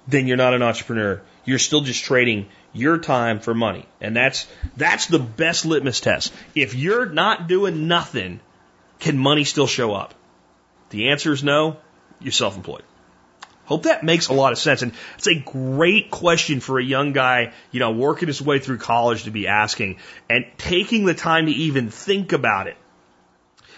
then 0.07 0.27
you're 0.27 0.37
not 0.37 0.53
an 0.53 0.61
entrepreneur. 0.61 1.21
You're 1.45 1.59
still 1.59 1.81
just 1.81 2.03
trading 2.03 2.47
your 2.73 2.97
time 2.97 3.39
for 3.39 3.53
money. 3.53 3.85
And 4.01 4.15
that's, 4.15 4.47
that's 4.75 5.07
the 5.07 5.19
best 5.19 5.65
litmus 5.65 6.01
test. 6.01 6.33
If 6.53 6.75
you're 6.75 7.05
not 7.05 7.47
doing 7.47 7.87
nothing, 7.87 8.39
can 8.99 9.17
money 9.17 9.43
still 9.43 9.67
show 9.67 9.93
up? 9.93 10.13
The 10.89 11.09
answer 11.09 11.31
is 11.31 11.43
no. 11.43 11.77
You're 12.19 12.31
self-employed. 12.31 12.83
Hope 13.65 13.83
that 13.83 14.03
makes 14.03 14.27
a 14.27 14.33
lot 14.33 14.51
of 14.51 14.57
sense. 14.59 14.83
And 14.83 14.93
it's 15.17 15.27
a 15.27 15.39
great 15.39 16.11
question 16.11 16.59
for 16.59 16.79
a 16.79 16.83
young 16.83 17.13
guy, 17.13 17.53
you 17.71 17.79
know, 17.79 17.91
working 17.91 18.27
his 18.27 18.41
way 18.41 18.59
through 18.59 18.77
college 18.77 19.23
to 19.23 19.31
be 19.31 19.47
asking 19.47 19.97
and 20.29 20.45
taking 20.57 21.05
the 21.05 21.15
time 21.15 21.47
to 21.47 21.51
even 21.51 21.89
think 21.89 22.31
about 22.31 22.67
it. 22.67 22.77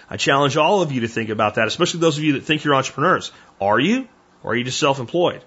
I 0.09 0.17
challenge 0.17 0.57
all 0.57 0.81
of 0.81 0.91
you 0.91 1.01
to 1.01 1.07
think 1.07 1.29
about 1.29 1.55
that, 1.55 1.67
especially 1.67 2.01
those 2.01 2.17
of 2.17 2.23
you 2.23 2.33
that 2.33 2.43
think 2.43 2.63
you're 2.63 2.75
entrepreneurs. 2.75 3.31
Are 3.59 3.79
you? 3.79 4.07
Or 4.43 4.51
are 4.51 4.55
you 4.55 4.63
just 4.63 4.79
self-employed? 4.79 5.43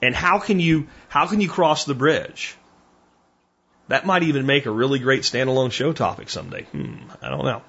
And 0.00 0.14
how 0.14 0.38
can 0.38 0.60
you, 0.60 0.88
how 1.08 1.26
can 1.26 1.40
you 1.40 1.48
cross 1.48 1.84
the 1.84 1.94
bridge? 1.94 2.56
That 3.88 4.06
might 4.06 4.22
even 4.22 4.46
make 4.46 4.66
a 4.66 4.70
really 4.70 4.98
great 4.98 5.22
standalone 5.22 5.72
show 5.72 5.92
topic 5.92 6.28
someday. 6.28 6.64
Hmm, 6.64 6.96
I 7.22 7.30
don't 7.30 7.44
know. 7.44 7.62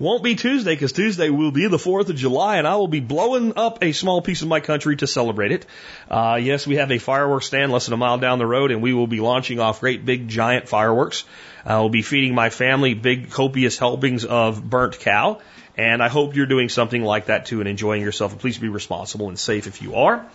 Won't 0.00 0.22
be 0.22 0.34
Tuesday 0.34 0.72
because 0.72 0.92
Tuesday 0.92 1.28
will 1.28 1.50
be 1.50 1.66
the 1.66 1.76
4th 1.76 2.08
of 2.08 2.16
July 2.16 2.56
and 2.56 2.66
I 2.66 2.76
will 2.76 2.88
be 2.88 3.00
blowing 3.00 3.52
up 3.58 3.84
a 3.84 3.92
small 3.92 4.22
piece 4.22 4.40
of 4.40 4.48
my 4.48 4.60
country 4.60 4.96
to 4.96 5.06
celebrate 5.06 5.52
it. 5.52 5.66
Uh, 6.10 6.38
yes, 6.40 6.66
we 6.66 6.76
have 6.76 6.90
a 6.90 6.96
fireworks 6.96 7.44
stand 7.44 7.70
less 7.70 7.84
than 7.84 7.92
a 7.92 7.98
mile 7.98 8.16
down 8.16 8.38
the 8.38 8.46
road 8.46 8.70
and 8.70 8.80
we 8.80 8.94
will 8.94 9.06
be 9.06 9.20
launching 9.20 9.60
off 9.60 9.80
great 9.80 10.06
big 10.06 10.26
giant 10.26 10.70
fireworks. 10.70 11.24
I 11.66 11.80
will 11.80 11.90
be 11.90 12.00
feeding 12.00 12.34
my 12.34 12.48
family 12.48 12.94
big 12.94 13.28
copious 13.30 13.76
helpings 13.76 14.24
of 14.24 14.64
burnt 14.64 14.98
cow. 15.00 15.42
And 15.76 16.02
I 16.02 16.08
hope 16.08 16.34
you're 16.34 16.46
doing 16.46 16.68
something 16.68 17.02
like 17.02 17.26
that 17.26 17.46
too 17.46 17.60
and 17.60 17.68
enjoying 17.68 18.02
yourself. 18.02 18.32
And 18.32 18.40
please 18.40 18.58
be 18.58 18.68
responsible 18.68 19.28
and 19.28 19.38
safe 19.38 19.66
if 19.66 19.80
you 19.82 19.94
are. 19.94 20.26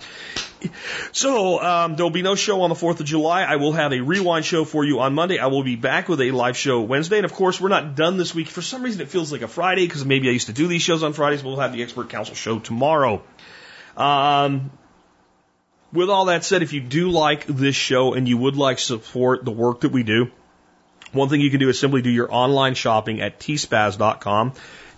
So 1.12 1.62
um, 1.62 1.96
there 1.96 2.06
will 2.06 2.12
be 2.12 2.22
no 2.22 2.36
show 2.36 2.62
on 2.62 2.70
the 2.70 2.76
4th 2.76 3.00
of 3.00 3.06
July. 3.06 3.44
I 3.44 3.58
will 3.58 3.74
have 3.74 3.94
a 3.94 4.02
rewind 4.02 4.46
show 4.46 4.66
for 4.66 4.84
you 4.84 5.00
on 5.00 5.14
Monday. 5.14 5.38
I 5.38 5.48
will 5.48 5.64
be 5.64 5.76
back 5.76 6.10
with 6.10 6.22
a 6.22 6.32
live 6.32 6.58
show 6.58 6.82
Wednesday. 6.82 7.18
And 7.18 7.26
of 7.26 7.34
course, 7.34 7.60
we're 7.60 7.70
not 7.70 7.96
done 7.96 8.18
this 8.18 8.34
week. 8.34 8.48
For 8.48 8.62
some 8.62 8.82
reason, 8.82 9.02
it 9.02 9.10
feels 9.10 9.32
like 9.32 9.42
a 9.42 9.48
Friday 9.48 9.86
because 9.86 10.06
maybe 10.06 10.28
I 10.30 10.32
used 10.32 10.48
to 10.48 10.54
do 10.54 10.68
these 10.68 10.82
shows 10.82 11.04
on 11.04 11.14
Fridays. 11.14 11.42
but 11.42 11.50
We'll 11.50 11.60
have 11.60 11.74
the 11.74 11.84
Expert 11.84 12.10
Council 12.10 12.36
show 12.36 12.60
tomorrow. 12.60 13.22
Um, 13.96 14.72
with 15.94 16.10
all 16.10 16.26
that 16.26 16.44
said, 16.44 16.64
if 16.64 16.74
you 16.74 16.82
do 16.82 17.10
like 17.12 17.46
this 17.46 17.76
show 17.76 18.14
and 18.14 18.28
you 18.28 18.38
would 18.38 18.56
like 18.56 18.78
to 18.78 18.84
support 18.84 19.46
the 19.46 19.52
work 19.52 19.82
that 19.82 19.92
we 19.92 20.04
do, 20.04 20.32
one 21.12 21.30
thing 21.30 21.40
you 21.42 21.50
can 21.50 21.60
do 21.60 21.70
is 21.70 21.80
simply 21.80 22.02
do 22.02 22.10
your 22.10 22.34
online 22.34 22.74
shopping 22.74 23.22
at 23.22 23.40
tspaz.com 23.40 24.54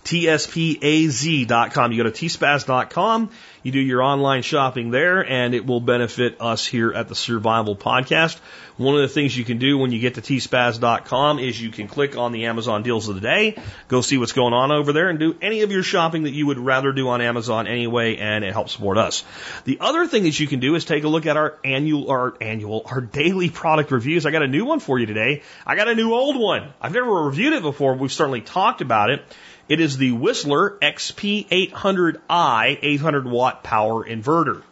tspaz.com. 0.07 1.91
You 1.91 2.03
go 2.03 2.09
to 2.09 2.15
tspaz.com, 2.25 3.29
you 3.63 3.71
do 3.71 3.79
your 3.79 4.01
online 4.01 4.41
shopping 4.41 4.91
there, 4.91 5.25
and 5.25 5.53
it 5.53 5.65
will 5.65 5.81
benefit 5.81 6.39
us 6.39 6.65
here 6.65 6.93
at 6.93 7.09
the 7.09 7.15
Survival 7.15 7.75
Podcast. 7.75 8.39
One 8.77 8.95
of 8.95 9.01
the 9.01 9.07
things 9.07 9.35
you 9.35 9.43
can 9.43 9.57
do 9.57 9.77
when 9.77 9.91
you 9.91 9.99
get 9.99 10.15
to 10.15 10.21
tspaz.com 10.21 11.39
is 11.39 11.59
you 11.59 11.71
can 11.71 11.87
click 11.87 12.15
on 12.15 12.31
the 12.31 12.45
Amazon 12.45 12.83
deals 12.83 13.09
of 13.09 13.15
the 13.15 13.21
day, 13.21 13.57
go 13.87 14.01
see 14.01 14.17
what's 14.17 14.33
going 14.33 14.53
on 14.53 14.71
over 14.71 14.93
there, 14.93 15.09
and 15.09 15.17
do 15.19 15.35
any 15.41 15.63
of 15.63 15.71
your 15.71 15.83
shopping 15.83 16.23
that 16.23 16.33
you 16.33 16.45
would 16.45 16.59
rather 16.59 16.91
do 16.91 17.09
on 17.09 17.19
Amazon 17.19 17.67
anyway, 17.67 18.17
and 18.17 18.45
it 18.45 18.53
helps 18.53 18.73
support 18.73 18.97
us. 18.97 19.25
The 19.65 19.79
other 19.81 20.07
thing 20.07 20.23
that 20.23 20.39
you 20.39 20.47
can 20.47 20.59
do 20.59 20.75
is 20.75 20.85
take 20.85 21.03
a 21.03 21.07
look 21.07 21.25
at 21.25 21.37
our 21.37 21.57
annual, 21.65 22.09
our 22.09 22.35
annual, 22.39 22.83
our 22.85 23.01
daily 23.01 23.49
product 23.49 23.91
reviews. 23.91 24.25
I 24.25 24.31
got 24.31 24.43
a 24.43 24.47
new 24.47 24.63
one 24.63 24.79
for 24.79 24.99
you 24.99 25.07
today. 25.07 25.41
I 25.65 25.75
got 25.75 25.87
a 25.87 25.95
new 25.95 26.13
old 26.13 26.39
one. 26.39 26.71
I've 26.79 26.93
never 26.93 27.11
reviewed 27.25 27.53
it 27.53 27.63
before. 27.63 27.95
We've 27.95 28.13
certainly 28.13 28.41
talked 28.41 28.81
about 28.81 29.09
it. 29.09 29.23
It 29.69 29.79
is 29.81 29.97
the 29.97 30.11
Whistler 30.11 30.77
XP800i 30.81 32.79
800 32.81 33.25
watt 33.27 33.63
power 33.63 34.05
inverter. 34.05 34.63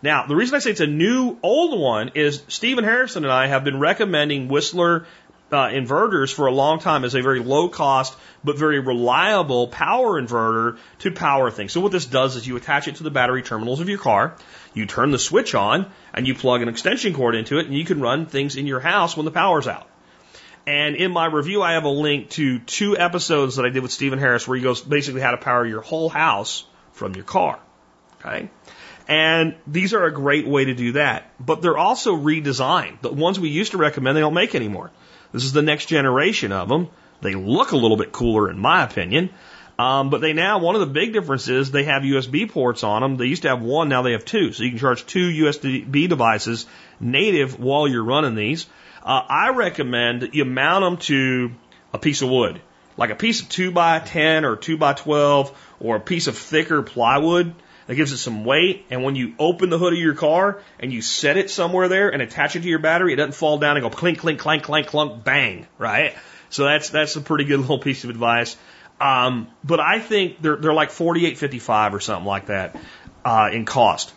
Now, 0.00 0.26
the 0.26 0.36
reason 0.36 0.54
I 0.54 0.58
say 0.60 0.70
it's 0.70 0.80
a 0.80 0.86
new 0.86 1.38
old 1.42 1.80
one 1.80 2.12
is 2.14 2.42
Stephen 2.48 2.84
Harrison 2.84 3.24
and 3.24 3.32
I 3.32 3.46
have 3.46 3.64
been 3.64 3.80
recommending 3.80 4.48
Whistler 4.48 5.06
uh, 5.50 5.68
inverters 5.68 6.32
for 6.32 6.46
a 6.46 6.52
long 6.52 6.78
time 6.78 7.04
as 7.04 7.14
a 7.14 7.22
very 7.22 7.40
low 7.40 7.68
cost 7.68 8.16
but 8.44 8.58
very 8.58 8.80
reliable 8.80 9.68
power 9.68 10.20
inverter 10.20 10.78
to 11.00 11.10
power 11.10 11.50
things. 11.50 11.72
So 11.72 11.80
what 11.80 11.92
this 11.92 12.06
does 12.06 12.36
is 12.36 12.46
you 12.46 12.56
attach 12.56 12.86
it 12.86 12.96
to 12.96 13.02
the 13.02 13.10
battery 13.10 13.42
terminals 13.42 13.80
of 13.80 13.88
your 13.88 13.98
car, 13.98 14.36
you 14.72 14.86
turn 14.86 15.10
the 15.10 15.18
switch 15.18 15.54
on, 15.54 15.90
and 16.12 16.26
you 16.26 16.34
plug 16.34 16.62
an 16.62 16.68
extension 16.68 17.14
cord 17.14 17.34
into 17.34 17.58
it, 17.58 17.66
and 17.66 17.74
you 17.74 17.84
can 17.84 18.00
run 18.00 18.26
things 18.26 18.56
in 18.56 18.66
your 18.66 18.80
house 18.80 19.16
when 19.16 19.24
the 19.24 19.30
power's 19.30 19.66
out. 19.66 19.88
And 20.66 20.96
in 20.96 21.12
my 21.12 21.26
review, 21.26 21.62
I 21.62 21.72
have 21.72 21.84
a 21.84 21.90
link 21.90 22.30
to 22.30 22.58
two 22.58 22.96
episodes 22.96 23.56
that 23.56 23.66
I 23.66 23.68
did 23.68 23.82
with 23.82 23.92
Steven 23.92 24.18
Harris 24.18 24.48
where 24.48 24.56
he 24.56 24.62
goes 24.62 24.80
basically 24.80 25.20
how 25.20 25.32
to 25.32 25.36
power 25.36 25.66
your 25.66 25.82
whole 25.82 26.08
house 26.08 26.64
from 26.92 27.14
your 27.14 27.24
car. 27.24 27.58
Okay. 28.20 28.48
And 29.06 29.56
these 29.66 29.92
are 29.92 30.04
a 30.04 30.12
great 30.12 30.46
way 30.46 30.64
to 30.64 30.74
do 30.74 30.92
that. 30.92 31.30
But 31.38 31.60
they're 31.60 31.76
also 31.76 32.16
redesigned. 32.16 33.02
The 33.02 33.12
ones 33.12 33.38
we 33.38 33.50
used 33.50 33.72
to 33.72 33.78
recommend, 33.78 34.16
they 34.16 34.22
don't 34.22 34.34
make 34.34 34.54
anymore. 34.54 34.90
This 35.32 35.44
is 35.44 35.52
the 35.52 35.62
next 35.62 35.86
generation 35.86 36.52
of 36.52 36.68
them. 36.68 36.88
They 37.20 37.34
look 37.34 37.72
a 37.72 37.76
little 37.76 37.96
bit 37.96 38.12
cooler, 38.12 38.50
in 38.50 38.58
my 38.58 38.84
opinion. 38.84 39.30
Um, 39.78 40.08
but 40.10 40.20
they 40.20 40.32
now, 40.32 40.58
one 40.58 40.76
of 40.76 40.80
the 40.80 40.86
big 40.86 41.12
differences, 41.12 41.70
they 41.70 41.84
have 41.84 42.02
USB 42.02 42.48
ports 42.48 42.84
on 42.84 43.02
them. 43.02 43.16
They 43.16 43.26
used 43.26 43.42
to 43.42 43.48
have 43.48 43.60
one, 43.60 43.88
now 43.88 44.02
they 44.02 44.12
have 44.12 44.24
two. 44.24 44.52
So 44.52 44.62
you 44.62 44.70
can 44.70 44.78
charge 44.78 45.04
two 45.04 45.28
USB 45.30 46.08
devices 46.08 46.66
native 47.00 47.58
while 47.58 47.88
you're 47.88 48.04
running 48.04 48.36
these. 48.36 48.66
Uh, 49.04 49.22
I 49.28 49.50
recommend 49.50 50.22
that 50.22 50.34
you 50.34 50.46
mount 50.46 50.82
them 50.82 50.96
to 51.08 51.52
a 51.92 51.98
piece 51.98 52.22
of 52.22 52.30
wood, 52.30 52.60
like 52.96 53.10
a 53.10 53.14
piece 53.14 53.42
of 53.42 53.50
2 53.50 53.70
by 53.70 53.98
10 53.98 54.46
or 54.46 54.56
2 54.56 54.78
by 54.78 54.94
12 54.94 55.74
or 55.80 55.96
a 55.96 56.00
piece 56.00 56.26
of 56.26 56.38
thicker 56.38 56.82
plywood 56.82 57.54
that 57.86 57.96
gives 57.96 58.12
it 58.12 58.16
some 58.16 58.46
weight. 58.46 58.86
And 58.88 59.04
when 59.04 59.14
you 59.14 59.34
open 59.38 59.68
the 59.68 59.78
hood 59.78 59.92
of 59.92 59.98
your 59.98 60.14
car 60.14 60.62
and 60.80 60.90
you 60.90 61.02
set 61.02 61.36
it 61.36 61.50
somewhere 61.50 61.88
there 61.88 62.08
and 62.08 62.22
attach 62.22 62.56
it 62.56 62.60
to 62.60 62.68
your 62.68 62.78
battery, 62.78 63.12
it 63.12 63.16
doesn't 63.16 63.34
fall 63.34 63.58
down 63.58 63.76
and 63.76 63.84
go 63.84 63.90
clink, 63.90 64.20
clink, 64.20 64.40
clank, 64.40 64.62
clank, 64.62 64.86
clunk, 64.86 65.22
bang, 65.22 65.66
right? 65.76 66.14
So 66.48 66.64
that's, 66.64 66.88
that's 66.88 67.14
a 67.16 67.20
pretty 67.20 67.44
good 67.44 67.60
little 67.60 67.78
piece 67.78 68.04
of 68.04 68.10
advice. 68.10 68.56
Um, 69.02 69.48
but 69.62 69.80
I 69.80 69.98
think 69.98 70.40
they're, 70.40 70.56
they're 70.56 70.72
like 70.72 70.90
48.55 70.90 71.92
or 71.92 72.00
something 72.00 72.26
like 72.26 72.46
that, 72.46 72.74
uh, 73.22 73.50
in 73.52 73.66
cost. 73.66 74.14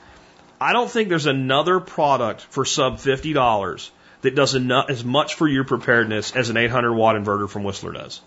I 0.62 0.72
don't 0.72 0.90
think 0.90 1.10
there's 1.10 1.26
another 1.26 1.82
product 1.82 2.42
for 2.42 2.64
sub 2.64 2.98
$50 2.98 3.90
that 4.22 4.36
does 4.36 4.56
enough, 4.56 4.90
as 4.90 5.04
much 5.04 5.36
for 5.36 5.48
your 5.48 5.64
preparedness 5.64 6.36
as 6.36 6.50
an 6.50 6.58
800 6.58 6.94
watt 6.94 7.16
inverter 7.16 7.50
from 7.50 7.64
Whistler 7.64 7.92
does. 7.92 8.22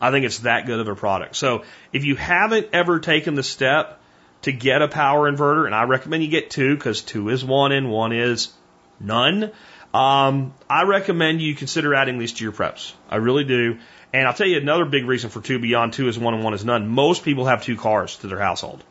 I 0.00 0.10
think 0.10 0.26
it's 0.26 0.40
that 0.40 0.66
good 0.66 0.80
of 0.80 0.88
a 0.88 0.94
product. 0.94 1.36
So 1.36 1.64
if 1.92 2.04
you 2.04 2.16
haven't 2.16 2.68
ever 2.72 3.00
taken 3.00 3.34
the 3.34 3.42
step 3.42 4.00
to 4.42 4.52
get 4.52 4.82
a 4.82 4.88
power 4.88 5.30
inverter, 5.30 5.66
and 5.66 5.74
I 5.74 5.84
recommend 5.84 6.22
you 6.22 6.30
get 6.30 6.50
two 6.50 6.74
because 6.74 7.00
two 7.00 7.30
is 7.30 7.44
one 7.44 7.72
and 7.72 7.90
one 7.90 8.12
is 8.12 8.52
none. 9.00 9.50
Um, 9.94 10.54
I 10.68 10.82
recommend 10.84 11.40
you 11.40 11.54
consider 11.54 11.94
adding 11.94 12.18
these 12.18 12.32
to 12.34 12.44
your 12.44 12.52
preps. 12.52 12.92
I 13.08 13.16
really 13.16 13.44
do. 13.44 13.78
And 14.12 14.28
I'll 14.28 14.34
tell 14.34 14.46
you 14.46 14.58
another 14.58 14.84
big 14.84 15.06
reason 15.06 15.30
for 15.30 15.40
two 15.40 15.58
beyond 15.58 15.92
two 15.92 16.08
is 16.08 16.18
one 16.18 16.34
and 16.34 16.44
one 16.44 16.54
is 16.54 16.64
none. 16.64 16.88
Most 16.88 17.24
people 17.24 17.46
have 17.46 17.62
two 17.62 17.76
cars 17.76 18.16
to 18.18 18.26
their 18.26 18.38
household. 18.38 18.84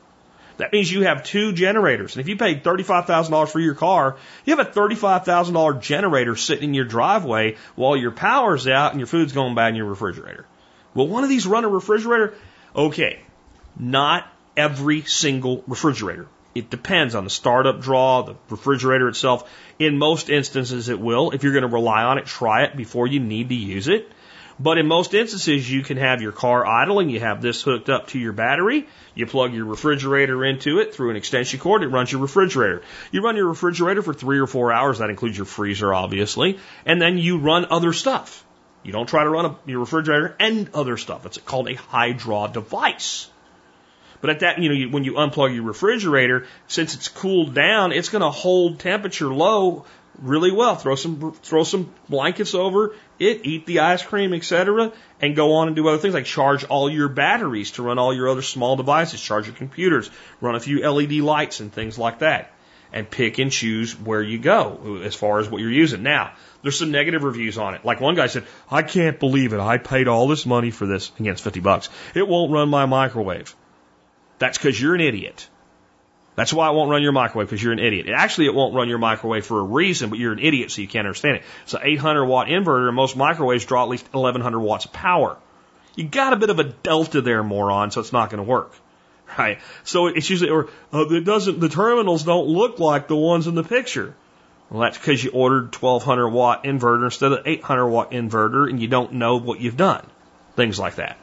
That 0.57 0.71
means 0.71 0.91
you 0.91 1.01
have 1.01 1.23
two 1.23 1.53
generators. 1.53 2.15
And 2.15 2.21
if 2.21 2.27
you 2.27 2.37
paid 2.37 2.63
$35,000 2.63 3.49
for 3.49 3.59
your 3.59 3.73
car, 3.73 4.17
you 4.45 4.55
have 4.55 4.67
a 4.67 4.69
$35,000 4.69 5.81
generator 5.81 6.35
sitting 6.35 6.69
in 6.69 6.73
your 6.73 6.85
driveway 6.85 7.57
while 7.75 7.97
your 7.97 8.11
power's 8.11 8.67
out 8.67 8.91
and 8.91 8.99
your 8.99 9.07
food's 9.07 9.33
going 9.33 9.55
bad 9.55 9.69
in 9.69 9.75
your 9.75 9.87
refrigerator. 9.87 10.45
Will 10.93 11.07
one 11.07 11.23
of 11.23 11.29
these 11.29 11.47
run 11.47 11.65
a 11.65 11.69
refrigerator? 11.69 12.35
Okay. 12.75 13.21
Not 13.79 14.27
every 14.55 15.01
single 15.01 15.63
refrigerator. 15.67 16.27
It 16.53 16.69
depends 16.69 17.15
on 17.15 17.23
the 17.23 17.31
startup 17.31 17.81
draw, 17.81 18.21
the 18.21 18.35
refrigerator 18.49 19.07
itself. 19.07 19.49
In 19.79 19.97
most 19.97 20.29
instances, 20.29 20.87
it 20.87 20.99
will. 20.99 21.31
If 21.31 21.43
you're 21.43 21.53
going 21.53 21.63
to 21.63 21.67
rely 21.67 22.03
on 22.03 22.19
it, 22.19 22.27
try 22.27 22.63
it 22.65 22.77
before 22.77 23.07
you 23.07 23.19
need 23.19 23.49
to 23.49 23.55
use 23.55 23.87
it. 23.87 24.11
But 24.59 24.77
in 24.77 24.87
most 24.87 25.13
instances, 25.13 25.69
you 25.69 25.81
can 25.81 25.97
have 25.97 26.21
your 26.21 26.31
car 26.31 26.65
idling. 26.65 27.09
You 27.09 27.19
have 27.19 27.41
this 27.41 27.61
hooked 27.61 27.89
up 27.89 28.07
to 28.07 28.19
your 28.19 28.33
battery. 28.33 28.87
You 29.15 29.25
plug 29.25 29.53
your 29.53 29.65
refrigerator 29.65 30.45
into 30.45 30.79
it 30.79 30.93
through 30.93 31.09
an 31.09 31.15
extension 31.15 31.59
cord. 31.59 31.83
It 31.83 31.87
runs 31.87 32.11
your 32.11 32.21
refrigerator. 32.21 32.83
You 33.11 33.23
run 33.23 33.35
your 33.35 33.47
refrigerator 33.47 34.01
for 34.01 34.13
three 34.13 34.39
or 34.39 34.47
four 34.47 34.71
hours. 34.71 34.99
That 34.99 35.09
includes 35.09 35.37
your 35.37 35.45
freezer, 35.45 35.93
obviously. 35.93 36.59
And 36.85 37.01
then 37.01 37.17
you 37.17 37.39
run 37.39 37.65
other 37.69 37.93
stuff. 37.93 38.45
You 38.83 38.91
don't 38.91 39.07
try 39.07 39.23
to 39.23 39.29
run 39.29 39.45
a, 39.45 39.55
your 39.65 39.79
refrigerator 39.79 40.35
and 40.39 40.69
other 40.73 40.97
stuff. 40.97 41.25
It's 41.25 41.37
called 41.37 41.69
a 41.69 41.75
high 41.75 42.11
draw 42.11 42.47
device. 42.47 43.29
But 44.21 44.29
at 44.29 44.39
that, 44.41 44.59
you 44.59 44.69
know, 44.69 44.75
you, 44.75 44.89
when 44.89 45.03
you 45.03 45.13
unplug 45.13 45.53
your 45.53 45.63
refrigerator, 45.63 46.47
since 46.67 46.93
it's 46.95 47.09
cooled 47.09 47.53
down, 47.53 47.91
it's 47.91 48.09
going 48.09 48.21
to 48.21 48.29
hold 48.29 48.79
temperature 48.79 49.33
low 49.33 49.85
really 50.21 50.51
well. 50.51 50.75
Throw 50.75 50.95
some 50.95 51.33
throw 51.33 51.63
some 51.63 51.93
blankets 52.07 52.53
over 52.53 52.95
it, 53.29 53.45
eat 53.45 53.65
the 53.65 53.79
ice 53.79 54.03
cream, 54.03 54.33
etc., 54.33 54.91
and 55.21 55.35
go 55.35 55.53
on 55.53 55.67
and 55.67 55.75
do 55.75 55.87
other 55.87 55.97
things 55.97 56.13
like 56.13 56.25
charge 56.25 56.63
all 56.63 56.89
your 56.89 57.09
batteries 57.09 57.71
to 57.71 57.83
run 57.83 57.99
all 57.99 58.13
your 58.13 58.29
other 58.29 58.41
small 58.41 58.75
devices, 58.75 59.21
charge 59.21 59.47
your 59.47 59.55
computers, 59.55 60.09
run 60.41 60.55
a 60.55 60.59
few 60.59 60.87
LED 60.87 61.13
lights 61.13 61.59
and 61.59 61.71
things 61.71 61.97
like 61.97 62.19
that, 62.19 62.51
and 62.91 63.09
pick 63.09 63.39
and 63.39 63.51
choose 63.51 63.99
where 63.99 64.21
you 64.21 64.39
go 64.39 65.01
as 65.03 65.15
far 65.15 65.39
as 65.39 65.49
what 65.49 65.61
you're 65.61 65.71
using. 65.71 66.03
Now, 66.03 66.33
there's 66.61 66.79
some 66.79 66.91
negative 66.91 67.23
reviews 67.23 67.57
on 67.57 67.73
it. 67.73 67.83
Like 67.83 67.99
one 67.99 68.15
guy 68.15 68.27
said, 68.27 68.45
"I 68.69 68.83
can't 68.83 69.19
believe 69.19 69.53
it. 69.53 69.59
I 69.59 69.77
paid 69.77 70.07
all 70.07 70.27
this 70.27 70.45
money 70.45 70.71
for 70.71 70.85
this. 70.85 71.11
Again, 71.19 71.33
it's 71.33 71.41
50 71.41 71.59
bucks. 71.59 71.89
It 72.15 72.27
won't 72.27 72.51
run 72.51 72.69
my 72.69 72.85
microwave." 72.85 73.55
That's 74.39 74.57
because 74.57 74.81
you're 74.81 74.95
an 74.95 75.01
idiot. 75.01 75.47
That's 76.35 76.51
why 76.51 76.69
it 76.69 76.73
won't 76.73 76.89
run 76.89 77.03
your 77.03 77.11
microwave 77.11 77.47
because 77.47 77.61
you're 77.61 77.73
an 77.73 77.79
idiot. 77.79 78.07
Actually, 78.09 78.47
it 78.47 78.55
won't 78.55 78.73
run 78.73 78.89
your 78.89 78.97
microwave 78.97 79.45
for 79.45 79.59
a 79.59 79.63
reason, 79.63 80.09
but 80.09 80.17
you're 80.17 80.33
an 80.33 80.39
idiot, 80.39 80.71
so 80.71 80.81
you 80.81 80.87
can't 80.87 81.05
understand 81.05 81.37
it. 81.37 81.43
It's 81.63 81.73
an 81.75 81.81
800 81.83 82.25
watt 82.25 82.47
inverter, 82.47 82.87
and 82.87 82.95
most 82.95 83.15
microwaves 83.15 83.65
draw 83.65 83.83
at 83.83 83.89
least 83.89 84.11
1100 84.11 84.59
watts 84.59 84.85
of 84.85 84.93
power. 84.93 85.37
You 85.95 86.05
got 86.05 86.33
a 86.33 86.35
bit 86.35 86.49
of 86.49 86.57
a 86.57 86.63
delta 86.63 87.21
there, 87.21 87.43
moron, 87.43 87.91
so 87.91 88.01
it's 88.01 88.11
not 88.13 88.31
going 88.31 88.43
to 88.43 88.49
work, 88.49 88.73
right? 89.37 89.59
So 89.83 90.07
it's 90.07 90.27
usually, 90.27 90.49
or 90.49 90.69
uh, 90.91 91.05
it 91.09 91.23
doesn't. 91.23 91.59
The 91.59 91.69
terminals 91.69 92.23
don't 92.23 92.47
look 92.47 92.79
like 92.79 93.07
the 93.07 93.15
ones 93.15 93.45
in 93.45 93.53
the 93.53 93.63
picture. 93.63 94.15
Well, 94.71 94.81
that's 94.81 94.97
because 94.97 95.23
you 95.23 95.29
ordered 95.31 95.75
1200 95.75 96.29
watt 96.29 96.63
inverter 96.63 97.03
instead 97.03 97.31
of 97.31 97.45
800 97.45 97.87
watt 97.87 98.11
inverter, 98.11 98.67
and 98.67 98.81
you 98.81 98.87
don't 98.87 99.13
know 99.13 99.37
what 99.37 99.59
you've 99.59 99.77
done. 99.77 100.03
Things 100.55 100.79
like 100.79 100.95
that. 100.95 101.17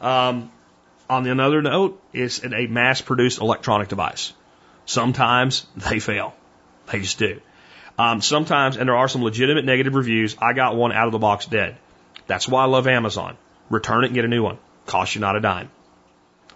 Um, 0.00 0.50
on 1.08 1.26
another 1.26 1.62
note, 1.62 2.02
it's 2.12 2.44
a 2.44 2.66
mass 2.66 3.00
produced 3.00 3.40
electronic 3.40 3.86
device. 3.86 4.32
Sometimes 4.88 5.66
they 5.76 5.98
fail. 5.98 6.34
They 6.86 7.00
just 7.00 7.18
do. 7.18 7.42
Um, 7.98 8.22
sometimes, 8.22 8.78
and 8.78 8.88
there 8.88 8.96
are 8.96 9.06
some 9.06 9.22
legitimate 9.22 9.66
negative 9.66 9.94
reviews, 9.94 10.34
I 10.40 10.54
got 10.54 10.76
one 10.76 10.92
out 10.92 11.06
of 11.06 11.12
the 11.12 11.18
box 11.18 11.44
dead. 11.44 11.76
That's 12.26 12.48
why 12.48 12.62
I 12.62 12.66
love 12.66 12.86
Amazon. 12.86 13.36
Return 13.68 14.04
it 14.04 14.06
and 14.06 14.14
get 14.14 14.24
a 14.24 14.28
new 14.28 14.42
one. 14.42 14.56
Cost 14.86 15.14
you 15.14 15.20
not 15.20 15.36
a 15.36 15.40
dime. 15.40 15.70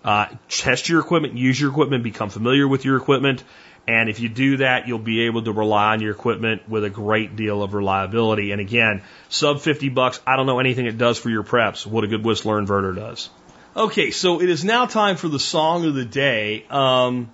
Uh, 0.02 0.28
test 0.48 0.88
your 0.88 1.00
equipment, 1.00 1.34
use 1.34 1.60
your 1.60 1.70
equipment, 1.70 2.04
become 2.04 2.30
familiar 2.30 2.66
with 2.66 2.86
your 2.86 2.96
equipment, 2.96 3.44
and 3.86 4.08
if 4.08 4.18
you 4.18 4.30
do 4.30 4.56
that, 4.58 4.88
you'll 4.88 4.98
be 4.98 5.26
able 5.26 5.42
to 5.42 5.52
rely 5.52 5.92
on 5.92 6.00
your 6.00 6.12
equipment 6.12 6.66
with 6.66 6.84
a 6.84 6.90
great 6.90 7.36
deal 7.36 7.62
of 7.62 7.74
reliability. 7.74 8.52
And 8.52 8.62
again, 8.62 9.02
sub 9.28 9.60
50 9.60 9.90
bucks, 9.90 10.20
I 10.26 10.36
don't 10.36 10.46
know 10.46 10.58
anything 10.58 10.86
it 10.86 10.96
does 10.96 11.18
for 11.18 11.28
your 11.28 11.42
preps, 11.42 11.84
what 11.84 12.02
a 12.02 12.06
good 12.06 12.24
Whistler 12.24 12.62
inverter 12.62 12.96
does. 12.96 13.28
Okay, 13.76 14.10
so 14.10 14.40
it 14.40 14.48
is 14.48 14.64
now 14.64 14.86
time 14.86 15.16
for 15.16 15.28
the 15.28 15.38
song 15.38 15.84
of 15.84 15.94
the 15.94 16.06
day. 16.06 16.64
Um, 16.70 17.30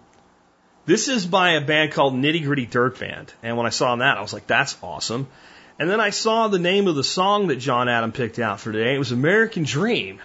this 0.88 1.08
is 1.08 1.26
by 1.26 1.50
a 1.50 1.60
band 1.60 1.92
called 1.92 2.14
Nitty 2.14 2.44
Gritty 2.44 2.64
Dirt 2.64 2.98
Band. 2.98 3.30
And 3.42 3.58
when 3.58 3.66
I 3.66 3.68
saw 3.68 3.94
that, 3.94 4.16
I 4.16 4.22
was 4.22 4.32
like, 4.32 4.46
that's 4.46 4.74
awesome. 4.82 5.28
And 5.78 5.90
then 5.90 6.00
I 6.00 6.10
saw 6.10 6.48
the 6.48 6.58
name 6.58 6.88
of 6.88 6.96
the 6.96 7.04
song 7.04 7.48
that 7.48 7.56
John 7.56 7.90
Adam 7.90 8.10
picked 8.10 8.38
out 8.38 8.58
for 8.58 8.72
today. 8.72 8.94
It 8.94 8.98
was 8.98 9.12
American 9.12 9.64
Dream. 9.64 10.18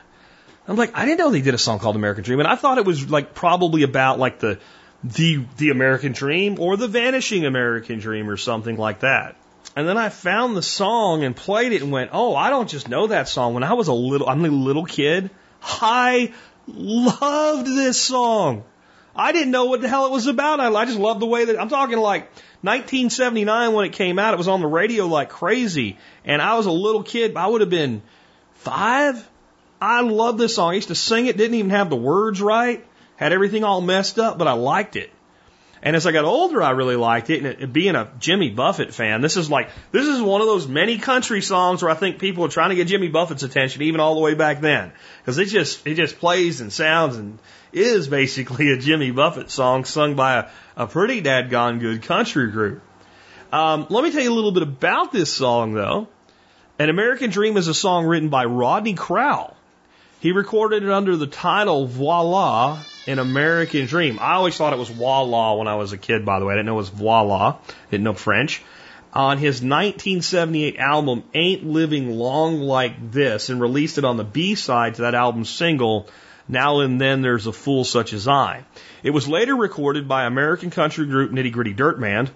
I'm 0.65 0.77
like, 0.77 0.97
I 0.97 1.03
didn't 1.03 1.19
know 1.19 1.31
they 1.31 1.41
did 1.41 1.53
a 1.53 1.57
song 1.57 1.79
called 1.79 1.97
American 1.97 2.23
Dream. 2.23 2.39
And 2.39 2.47
I 2.47 2.55
thought 2.55 2.77
it 2.77 2.85
was 2.85 3.09
like 3.09 3.33
probably 3.33 3.83
about 3.83 4.19
like 4.19 4.39
the, 4.39 4.57
the, 5.03 5.45
the 5.57 5.69
American 5.71 6.13
Dream 6.13 6.57
or 6.57 6.77
the 6.77 6.87
Vanishing 6.87 7.45
American 7.45 7.99
Dream 7.99 8.29
or 8.29 8.37
something 8.37 8.77
like 8.77 9.01
that. 9.01 9.35
And 9.75 9.85
then 9.85 9.97
I 9.97 10.07
found 10.07 10.55
the 10.55 10.61
song 10.61 11.25
and 11.25 11.35
played 11.35 11.73
it 11.73 11.81
and 11.81 11.91
went, 11.91 12.11
oh, 12.13 12.37
I 12.37 12.49
don't 12.49 12.69
just 12.69 12.87
know 12.87 13.07
that 13.07 13.27
song. 13.27 13.53
When 13.53 13.63
I 13.63 13.73
was 13.73 13.89
a 13.89 13.93
little, 13.93 14.29
I'm 14.29 14.45
a 14.45 14.47
little 14.47 14.85
kid, 14.85 15.29
I 15.61 16.33
Loved 16.67 17.67
this 17.67 17.99
song. 17.99 18.63
I 19.15 19.31
didn't 19.31 19.51
know 19.51 19.65
what 19.65 19.81
the 19.81 19.87
hell 19.87 20.07
it 20.07 20.11
was 20.11 20.27
about. 20.27 20.59
I, 20.59 20.73
I 20.73 20.85
just 20.85 20.97
loved 20.97 21.19
the 21.19 21.27
way 21.27 21.45
that 21.45 21.59
I'm 21.59 21.69
talking 21.69 21.97
like 21.97 22.23
1979 22.61 23.73
when 23.73 23.85
it 23.85 23.93
came 23.93 24.17
out. 24.17 24.33
It 24.33 24.37
was 24.37 24.47
on 24.47 24.61
the 24.61 24.67
radio 24.67 25.05
like 25.05 25.29
crazy, 25.29 25.97
and 26.25 26.41
I 26.41 26.55
was 26.55 26.65
a 26.65 26.71
little 26.71 27.03
kid. 27.03 27.35
I 27.37 27.47
would 27.47 27.61
have 27.61 27.69
been 27.69 28.01
five. 28.53 29.27
I 29.81 30.01
loved 30.01 30.39
this 30.39 30.55
song. 30.55 30.71
I 30.71 30.75
used 30.75 30.87
to 30.87 30.95
sing 30.95 31.27
it. 31.27 31.37
Didn't 31.37 31.55
even 31.55 31.71
have 31.71 31.89
the 31.89 31.95
words 31.95 32.41
right. 32.41 32.85
Had 33.17 33.33
everything 33.33 33.63
all 33.63 33.81
messed 33.81 34.17
up, 34.17 34.37
but 34.37 34.47
I 34.47 34.53
liked 34.53 34.95
it. 34.95 35.11
And 35.85 35.97
as 35.97 36.07
I 36.07 36.13
got 36.13 36.23
older, 36.23 36.63
I 36.63 36.69
really 36.71 36.95
liked 36.95 37.29
it. 37.29 37.43
And 37.43 37.47
it, 37.61 37.73
being 37.73 37.95
a 37.95 38.09
Jimmy 38.17 38.49
Buffett 38.49 38.93
fan, 38.93 39.19
this 39.19 39.35
is 39.35 39.51
like, 39.51 39.69
this 39.91 40.07
is 40.07 40.21
one 40.21 40.39
of 40.39 40.47
those 40.47 40.65
many 40.65 40.97
country 40.97 41.41
songs 41.41 41.83
where 41.83 41.91
I 41.91 41.93
think 41.93 42.19
people 42.19 42.45
are 42.45 42.49
trying 42.49 42.69
to 42.69 42.75
get 42.77 42.87
Jimmy 42.87 43.09
Buffett's 43.09 43.43
attention 43.43 43.81
even 43.81 43.99
all 43.99 44.15
the 44.15 44.21
way 44.21 44.33
back 44.33 44.61
then. 44.61 44.93
Cause 45.25 45.37
it 45.37 45.47
just, 45.47 45.85
it 45.85 45.95
just 45.95 46.19
plays 46.19 46.61
and 46.61 46.71
sounds 46.71 47.17
and 47.17 47.37
is 47.73 48.07
basically 48.07 48.71
a 48.71 48.77
Jimmy 48.77 49.11
Buffett 49.11 49.49
song 49.49 49.85
sung 49.85 50.15
by 50.15 50.37
a, 50.37 50.49
a 50.77 50.87
pretty 50.87 51.21
dadgone 51.21 51.79
good 51.79 52.03
country 52.03 52.51
group. 52.51 52.81
Um, 53.51 53.87
let 53.89 54.03
me 54.03 54.11
tell 54.11 54.21
you 54.21 54.31
a 54.31 54.33
little 54.33 54.51
bit 54.51 54.63
about 54.63 55.11
this 55.11 55.31
song 55.31 55.73
though. 55.73 56.07
An 56.79 56.89
American 56.89 57.29
Dream 57.29 57.57
is 57.57 57.67
a 57.67 57.73
song 57.73 58.05
written 58.05 58.29
by 58.29 58.45
Rodney 58.45 58.95
Crowell. 58.95 59.55
He 60.19 60.31
recorded 60.31 60.83
it 60.83 60.89
under 60.89 61.17
the 61.17 61.27
title 61.27 61.85
Voila, 61.85 62.79
an 63.05 63.19
American 63.19 63.85
Dream. 63.85 64.17
I 64.19 64.35
always 64.35 64.55
thought 64.55 64.73
it 64.73 64.79
was 64.79 64.89
Voila 64.89 65.55
when 65.55 65.67
I 65.67 65.75
was 65.75 65.91
a 65.91 65.97
kid, 65.97 66.25
by 66.25 66.39
the 66.39 66.45
way. 66.45 66.53
I 66.53 66.57
didn't 66.57 66.67
know 66.67 66.73
it 66.73 66.77
was 66.77 66.89
Voila. 66.89 67.57
I 67.59 67.91
Didn't 67.91 68.05
know 68.05 68.13
French. 68.13 68.63
On 69.11 69.37
his 69.37 69.61
1978 69.61 70.77
album, 70.77 71.23
Ain't 71.35 71.65
Living 71.65 72.17
Long 72.17 72.61
Like 72.61 73.11
This, 73.11 73.49
and 73.49 73.61
released 73.61 73.99
it 73.99 74.05
on 74.05 74.17
the 74.17 74.23
B 74.23 74.55
side 74.55 74.95
to 74.95 75.03
that 75.03 75.13
album 75.13 75.45
single, 75.45 76.07
Now 76.47 76.79
and 76.79 76.99
Then 76.99 77.21
There's 77.21 77.47
a 77.47 77.53
Fool 77.53 77.83
Such 77.83 78.13
as 78.13 78.27
I. 78.27 78.65
It 79.01 79.11
was 79.11 79.27
later 79.27 79.55
recorded 79.55 80.07
by 80.07 80.25
American 80.25 80.69
country 80.69 81.05
group 81.05 81.31
Nitty 81.31 81.51
Gritty 81.51 81.73
Dirt 81.73 81.99
Band. 81.99 82.31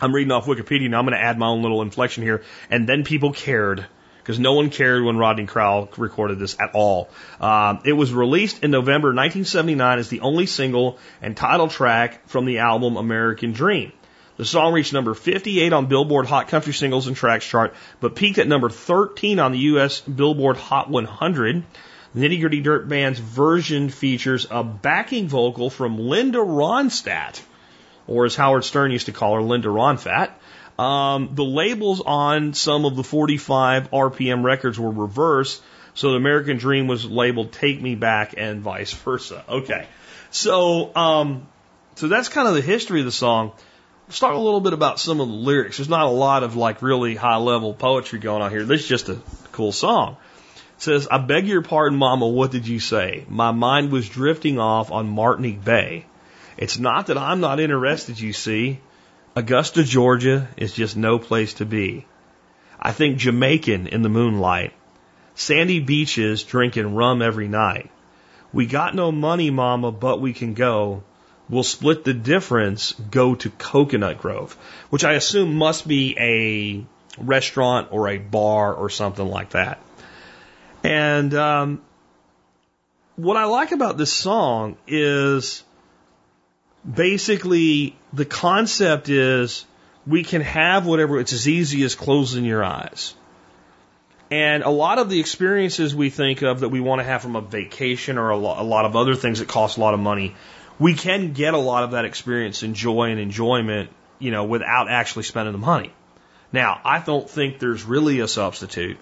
I'm 0.00 0.14
reading 0.14 0.32
off 0.32 0.46
Wikipedia 0.46 0.88
now. 0.88 0.98
I'm 0.98 1.04
going 1.04 1.16
to 1.16 1.22
add 1.22 1.38
my 1.38 1.46
own 1.46 1.62
little 1.62 1.82
inflection 1.82 2.22
here. 2.22 2.42
And 2.70 2.88
then 2.88 3.04
people 3.04 3.32
cared 3.32 3.86
because 4.18 4.38
no 4.38 4.54
one 4.54 4.70
cared 4.70 5.02
when 5.02 5.16
Rodney 5.16 5.46
Crowell 5.46 5.90
recorded 5.96 6.38
this 6.38 6.56
at 6.60 6.70
all. 6.74 7.10
Um, 7.40 7.80
it 7.84 7.92
was 7.92 8.12
released 8.12 8.62
in 8.62 8.70
November 8.70 9.08
1979 9.08 9.98
as 9.98 10.08
the 10.08 10.20
only 10.20 10.46
single 10.46 10.98
and 11.20 11.36
title 11.36 11.68
track 11.68 12.28
from 12.28 12.44
the 12.44 12.58
album 12.58 12.96
American 12.96 13.52
Dream. 13.52 13.92
The 14.36 14.44
song 14.44 14.72
reached 14.72 14.92
number 14.92 15.12
58 15.12 15.72
on 15.72 15.86
Billboard 15.86 16.26
Hot 16.26 16.48
Country 16.48 16.72
Singles 16.72 17.06
and 17.06 17.16
Tracks 17.16 17.46
chart, 17.46 17.74
but 18.00 18.14
peaked 18.14 18.38
at 18.38 18.48
number 18.48 18.70
13 18.70 19.38
on 19.38 19.52
the 19.52 19.58
U.S. 19.58 20.00
Billboard 20.00 20.56
Hot 20.56 20.88
100. 20.88 21.62
Nitty 22.14 22.40
Gritty 22.40 22.60
Dirt 22.60 22.88
Band's 22.88 23.20
version 23.20 23.88
features 23.88 24.46
a 24.50 24.64
backing 24.64 25.28
vocal 25.28 25.70
from 25.70 25.96
Linda 25.96 26.38
Ronstadt, 26.38 27.40
or 28.08 28.24
as 28.24 28.34
Howard 28.34 28.64
Stern 28.64 28.90
used 28.90 29.06
to 29.06 29.12
call 29.12 29.36
her, 29.36 29.42
Linda 29.42 29.68
Ronfat. 29.68 30.32
Um, 30.76 31.30
the 31.34 31.44
labels 31.44 32.00
on 32.00 32.54
some 32.54 32.84
of 32.84 32.96
the 32.96 33.04
45 33.04 33.90
RPM 33.92 34.42
records 34.42 34.78
were 34.78 34.90
reversed, 34.90 35.62
so 35.94 36.10
the 36.10 36.16
American 36.16 36.56
Dream 36.56 36.88
was 36.88 37.04
labeled 37.04 37.52
Take 37.52 37.80
Me 37.80 37.94
Back 37.94 38.34
and 38.36 38.60
vice 38.60 38.92
versa. 38.92 39.44
Okay. 39.48 39.86
So, 40.30 40.94
um, 40.96 41.46
so 41.94 42.08
that's 42.08 42.28
kind 42.28 42.48
of 42.48 42.54
the 42.54 42.62
history 42.62 43.00
of 43.00 43.06
the 43.06 43.12
song. 43.12 43.52
Let's 44.08 44.18
talk 44.18 44.34
a 44.34 44.38
little 44.38 44.60
bit 44.60 44.72
about 44.72 44.98
some 44.98 45.20
of 45.20 45.28
the 45.28 45.34
lyrics. 45.34 45.76
There's 45.76 45.88
not 45.88 46.06
a 46.06 46.10
lot 46.10 46.42
of 46.42 46.56
like 46.56 46.82
really 46.82 47.14
high 47.14 47.36
level 47.36 47.72
poetry 47.72 48.18
going 48.18 48.42
on 48.42 48.50
here. 48.50 48.64
This 48.64 48.82
is 48.82 48.88
just 48.88 49.08
a 49.08 49.20
cool 49.52 49.70
song. 49.70 50.16
Says, 50.80 51.06
I 51.10 51.18
beg 51.18 51.46
your 51.46 51.60
pardon, 51.60 51.98
Mama, 51.98 52.26
what 52.26 52.50
did 52.50 52.66
you 52.66 52.80
say? 52.80 53.26
My 53.28 53.50
mind 53.50 53.92
was 53.92 54.08
drifting 54.08 54.58
off 54.58 54.90
on 54.90 55.10
Martinique 55.10 55.62
Bay. 55.62 56.06
It's 56.56 56.78
not 56.78 57.08
that 57.08 57.18
I'm 57.18 57.40
not 57.40 57.60
interested, 57.60 58.18
you 58.18 58.32
see. 58.32 58.80
Augusta, 59.36 59.84
Georgia 59.84 60.48
is 60.56 60.72
just 60.72 60.96
no 60.96 61.18
place 61.18 61.52
to 61.54 61.66
be. 61.66 62.06
I 62.80 62.92
think 62.92 63.18
Jamaican 63.18 63.88
in 63.88 64.00
the 64.00 64.08
moonlight. 64.08 64.72
Sandy 65.34 65.80
beaches 65.80 66.44
drinking 66.44 66.94
rum 66.94 67.20
every 67.20 67.46
night. 67.46 67.90
We 68.50 68.64
got 68.64 68.94
no 68.94 69.12
money, 69.12 69.50
mama, 69.50 69.92
but 69.92 70.22
we 70.22 70.32
can 70.32 70.54
go. 70.54 71.02
We'll 71.50 71.62
split 71.62 72.04
the 72.04 72.14
difference, 72.14 72.92
go 72.92 73.34
to 73.34 73.50
Coconut 73.50 74.16
Grove, 74.16 74.56
which 74.88 75.04
I 75.04 75.12
assume 75.12 75.56
must 75.56 75.86
be 75.86 76.16
a 76.18 77.22
restaurant 77.22 77.88
or 77.90 78.08
a 78.08 78.16
bar 78.16 78.72
or 78.72 78.88
something 78.88 79.28
like 79.28 79.50
that. 79.50 79.78
And 80.82 81.34
um, 81.34 81.82
what 83.16 83.36
I 83.36 83.44
like 83.44 83.72
about 83.72 83.98
this 83.98 84.12
song 84.12 84.76
is 84.86 85.62
basically 86.90 87.96
the 88.12 88.24
concept 88.24 89.08
is 89.08 89.66
we 90.06 90.24
can 90.24 90.40
have 90.40 90.86
whatever, 90.86 91.20
it's 91.20 91.32
as 91.32 91.46
easy 91.46 91.82
as 91.84 91.94
closing 91.94 92.44
your 92.44 92.64
eyes. 92.64 93.14
And 94.30 94.62
a 94.62 94.70
lot 94.70 94.98
of 94.98 95.10
the 95.10 95.18
experiences 95.18 95.94
we 95.94 96.08
think 96.08 96.42
of 96.42 96.60
that 96.60 96.68
we 96.68 96.80
want 96.80 97.00
to 97.00 97.04
have 97.04 97.20
from 97.20 97.36
a 97.36 97.40
vacation 97.40 98.16
or 98.16 98.30
a 98.30 98.36
lot, 98.36 98.60
a 98.60 98.62
lot 98.62 98.84
of 98.84 98.96
other 98.96 99.14
things 99.14 99.40
that 99.40 99.48
cost 99.48 99.76
a 99.76 99.80
lot 99.80 99.92
of 99.92 100.00
money, 100.00 100.34
we 100.78 100.94
can 100.94 101.32
get 101.32 101.52
a 101.52 101.58
lot 101.58 101.82
of 101.82 101.90
that 101.90 102.04
experience 102.04 102.62
and 102.62 102.74
joy 102.74 103.10
and 103.10 103.20
enjoyment, 103.20 103.90
you 104.18 104.30
know, 104.30 104.44
without 104.44 104.88
actually 104.88 105.24
spending 105.24 105.52
the 105.52 105.58
money. 105.58 105.92
Now, 106.52 106.80
I 106.84 107.00
don't 107.00 107.28
think 107.28 107.58
there's 107.58 107.84
really 107.84 108.20
a 108.20 108.28
substitute 108.28 108.98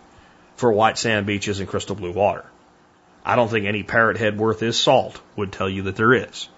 for 0.59 0.73
white 0.73 0.99
sand 0.99 1.25
beaches 1.25 1.61
and 1.61 1.69
crystal 1.69 1.95
blue 1.95 2.11
water. 2.11 2.45
I 3.25 3.37
don't 3.37 3.49
think 3.49 3.67
any 3.67 3.85
parrot 3.85 4.17
head 4.17 4.39
worth 4.39 4.59
his 4.59 4.79
salt 4.79 5.21
would 5.37 5.53
tell 5.53 5.71
you 5.71 5.83
that 5.83 5.97
there 5.97 6.13
is. 6.13 6.49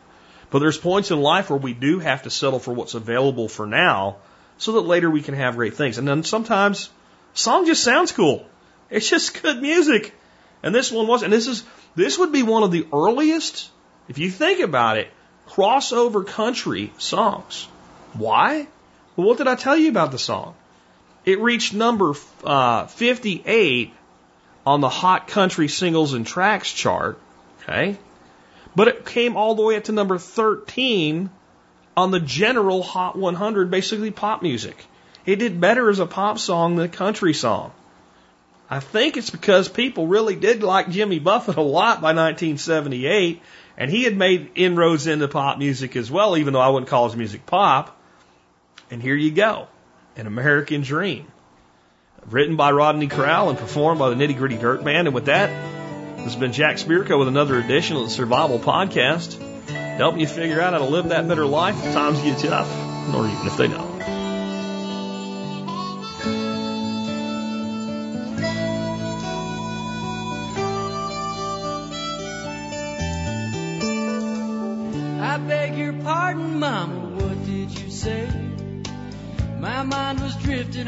But 0.49 0.61
there's 0.61 0.79
points 0.79 1.11
in 1.11 1.21
life 1.21 1.51
where 1.51 1.59
we 1.59 1.75
do 1.75 1.99
have 1.99 2.23
to 2.23 2.31
settle 2.31 2.59
for 2.59 2.73
what's 2.73 2.95
available 2.95 3.47
for 3.47 3.67
now 3.67 4.17
so 4.57 4.73
that 4.73 4.81
later 4.81 5.11
we 5.11 5.21
can 5.21 5.35
have 5.35 5.57
great 5.57 5.75
things. 5.75 5.99
And 5.99 6.09
then 6.09 6.25
sometimes 6.25 6.89
song 7.35 7.67
just 7.67 7.85
sounds 7.85 8.11
cool. 8.11 8.47
It's 8.89 9.09
just 9.09 9.43
good 9.43 9.61
music. 9.61 10.15
And 10.63 10.75
this 10.75 10.91
one 10.91 11.07
was, 11.07 11.23
and 11.23 11.33
this 11.33 11.47
is, 11.47 11.63
this 11.95 12.19
would 12.19 12.33
be 12.33 12.43
one 12.43 12.63
of 12.63 12.71
the 12.71 12.87
earliest, 12.93 13.71
if 14.09 14.17
you 14.17 14.31
think 14.31 14.61
about 14.61 14.97
it, 14.97 15.09
crossover 15.47 16.27
country 16.27 16.93
songs. 16.97 17.69
Why? 18.15 18.67
Well, 19.15 19.27
what 19.29 19.39
did 19.39 19.47
I 19.47 19.57
tell 19.57 19.77
you 19.77 19.91
about 19.91 20.11
the 20.11 20.19
song? 20.19 20.55
It 21.31 21.39
reached 21.39 21.73
number 21.73 22.15
uh, 22.43 22.87
58 22.87 23.95
on 24.67 24.81
the 24.81 24.89
Hot 24.89 25.29
Country 25.29 25.69
Singles 25.69 26.13
and 26.13 26.27
Tracks 26.27 26.73
chart. 26.73 27.21
Okay. 27.63 27.97
But 28.75 28.89
it 28.89 29.07
came 29.07 29.37
all 29.37 29.55
the 29.55 29.63
way 29.63 29.77
up 29.77 29.85
to 29.85 29.93
number 29.93 30.19
13 30.19 31.31
on 31.97 32.11
the 32.11 32.19
general 32.19 32.83
Hot 32.83 33.17
100, 33.17 33.71
basically 33.71 34.11
pop 34.11 34.43
music. 34.43 34.85
It 35.25 35.37
did 35.37 35.61
better 35.61 35.89
as 35.89 36.01
a 36.01 36.07
pop 36.07 36.41
song 36.41 36.75
than 36.75 36.87
a 36.87 36.89
country 36.89 37.33
song. 37.33 37.71
I 38.69 38.81
think 38.81 39.17
it's 39.17 39.31
because 39.31 39.69
people 39.69 40.09
really 40.09 40.35
did 40.35 40.65
like 40.65 40.91
Jimmy 40.91 41.21
Buffett 41.21 41.59
a 41.59 41.63
lot 41.63 42.01
by 42.01 42.13
1978, 42.13 43.41
and 43.79 43.89
he 43.89 44.03
had 44.03 44.17
made 44.17 44.51
inroads 44.57 45.07
into 45.07 45.29
pop 45.29 45.59
music 45.59 45.95
as 45.95 46.11
well, 46.11 46.37
even 46.37 46.55
though 46.55 46.61
I 46.61 46.71
wouldn't 46.71 46.91
call 46.91 47.07
his 47.07 47.17
music 47.17 47.47
pop. 47.47 47.97
And 48.91 49.01
here 49.01 49.15
you 49.15 49.31
go, 49.31 49.69
An 50.17 50.27
American 50.27 50.83
Dream. 50.83 51.27
Written 52.27 52.57
by 52.57 52.73
Rodney 52.73 53.09
Crowell 53.09 53.51
and 53.51 53.59
performed 53.59 53.99
by 53.99 54.11
the 54.11 54.17
Nitty 54.17 54.37
Gritty 54.37 54.59
Dirt 54.59 54.85
Band. 54.85 55.09
And 55.09 55.15
with 55.15 55.27
that, 55.27 55.49
this 56.17 56.25
has 56.25 56.37
been 56.37 56.53
Jack 56.53 56.77
Spirko 56.77 57.19
with 57.19 57.29
another 57.29 57.59
edition 57.59 57.97
of 57.97 58.05
the 58.05 58.11
Survival 58.11 58.59
Podcast, 58.59 59.41
helping 59.97 60.21
you 60.21 60.27
figure 60.27 60.61
out 60.61 60.75
how 60.75 60.81
to 60.81 60.85
live 60.85 61.09
that 61.09 61.27
better 61.27 61.47
life 61.47 61.77
if 61.85 61.95
times 61.95 62.21
get 62.21 62.39
tough, 62.39 62.71
or 63.15 63.27
even 63.27 63.47
if 63.47 63.57
they 63.57 63.69
don't. 63.69 63.90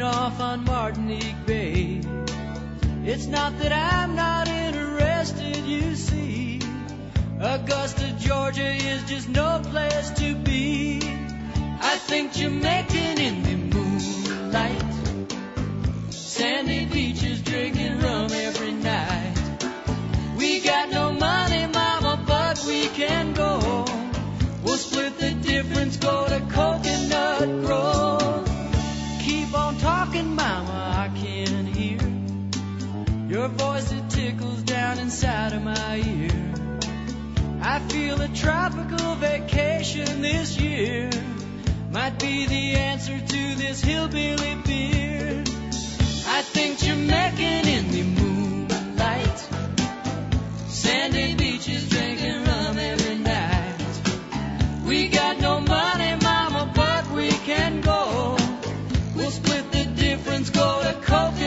Off 0.03 0.39
on 0.39 0.65
Martinique 0.65 1.45
Bay. 1.45 2.01
It's 3.05 3.25
not 3.27 3.57
that 3.59 3.71
I'm 3.71 4.15
not 4.15 4.47
interested, 4.47 5.57
you 5.65 5.95
see. 5.95 6.59
Augusta, 7.39 8.13
Georgia 8.19 8.69
is 8.69 9.03
just 9.05 9.29
no 9.29 9.61
place 9.63 10.09
to 10.11 10.35
be. 10.35 11.01
I 11.81 11.97
think 11.97 12.33
Jamaican 12.33 12.92
inside 35.23 35.53
of 35.53 35.63
my 35.63 35.95
ear. 36.05 36.53
I 37.61 37.79
feel 37.87 38.19
a 38.19 38.27
tropical 38.27 39.15
vacation 39.15 40.21
this 40.21 40.59
year 40.59 41.09
might 41.91 42.19
be 42.19 42.45
the 42.45 42.75
answer 42.75 43.17
to 43.17 43.55
this 43.55 43.81
hillbilly 43.81 44.55
beer. 44.65 45.43
I 46.27 46.41
think 46.41 46.79
Jamaican 46.79 47.67
in 47.77 47.91
the 47.91 48.03
moonlight, 48.03 49.39
sandy 50.67 51.35
beaches 51.35 51.87
drinking 51.87 52.43
rum 52.43 52.77
every 52.77 53.15
night. 53.15 54.85
We 54.85 55.07
got 55.07 55.39
no 55.39 55.61
money, 55.61 56.17
mama, 56.21 56.69
but 56.75 57.09
we 57.11 57.29
can 57.29 57.79
go. 57.79 58.35
We'll 59.15 59.31
split 59.31 59.71
the 59.71 59.85
difference, 59.85 60.49
go 60.49 60.81
to 60.83 60.93
Coconut 61.01 61.42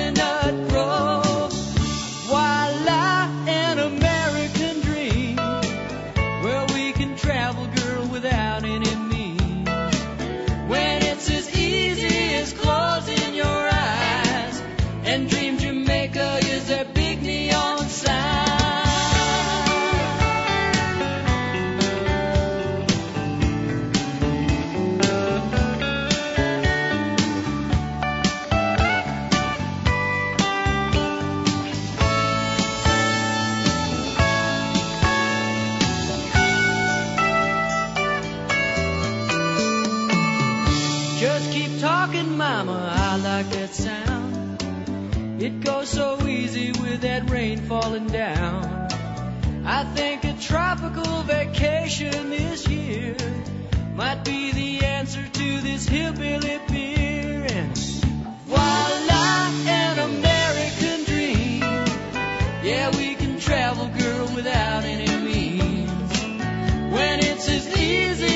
that 47.16 47.30
rain 47.30 47.58
falling 47.62 48.06
down. 48.08 48.88
I 49.64 49.84
think 49.94 50.24
a 50.24 50.34
tropical 50.34 51.22
vacation 51.22 52.28
this 52.28 52.68
year 52.68 53.16
might 53.94 54.22
be 54.22 54.52
the 54.52 54.84
answer 54.84 55.26
to 55.26 55.60
this 55.62 55.88
hillbilly 55.88 56.60
beer. 56.70 57.46
And 57.48 57.78
voila, 58.44 59.50
an 59.66 59.98
American 59.98 61.04
dream. 61.04 61.60
Yeah, 62.62 62.94
we 62.98 63.14
can 63.14 63.40
travel, 63.40 63.88
girl, 63.98 64.26
without 64.34 64.84
any 64.84 65.08
means. 65.24 66.12
When 66.92 67.20
it's 67.20 67.48
as 67.48 67.66
easy 67.78 68.35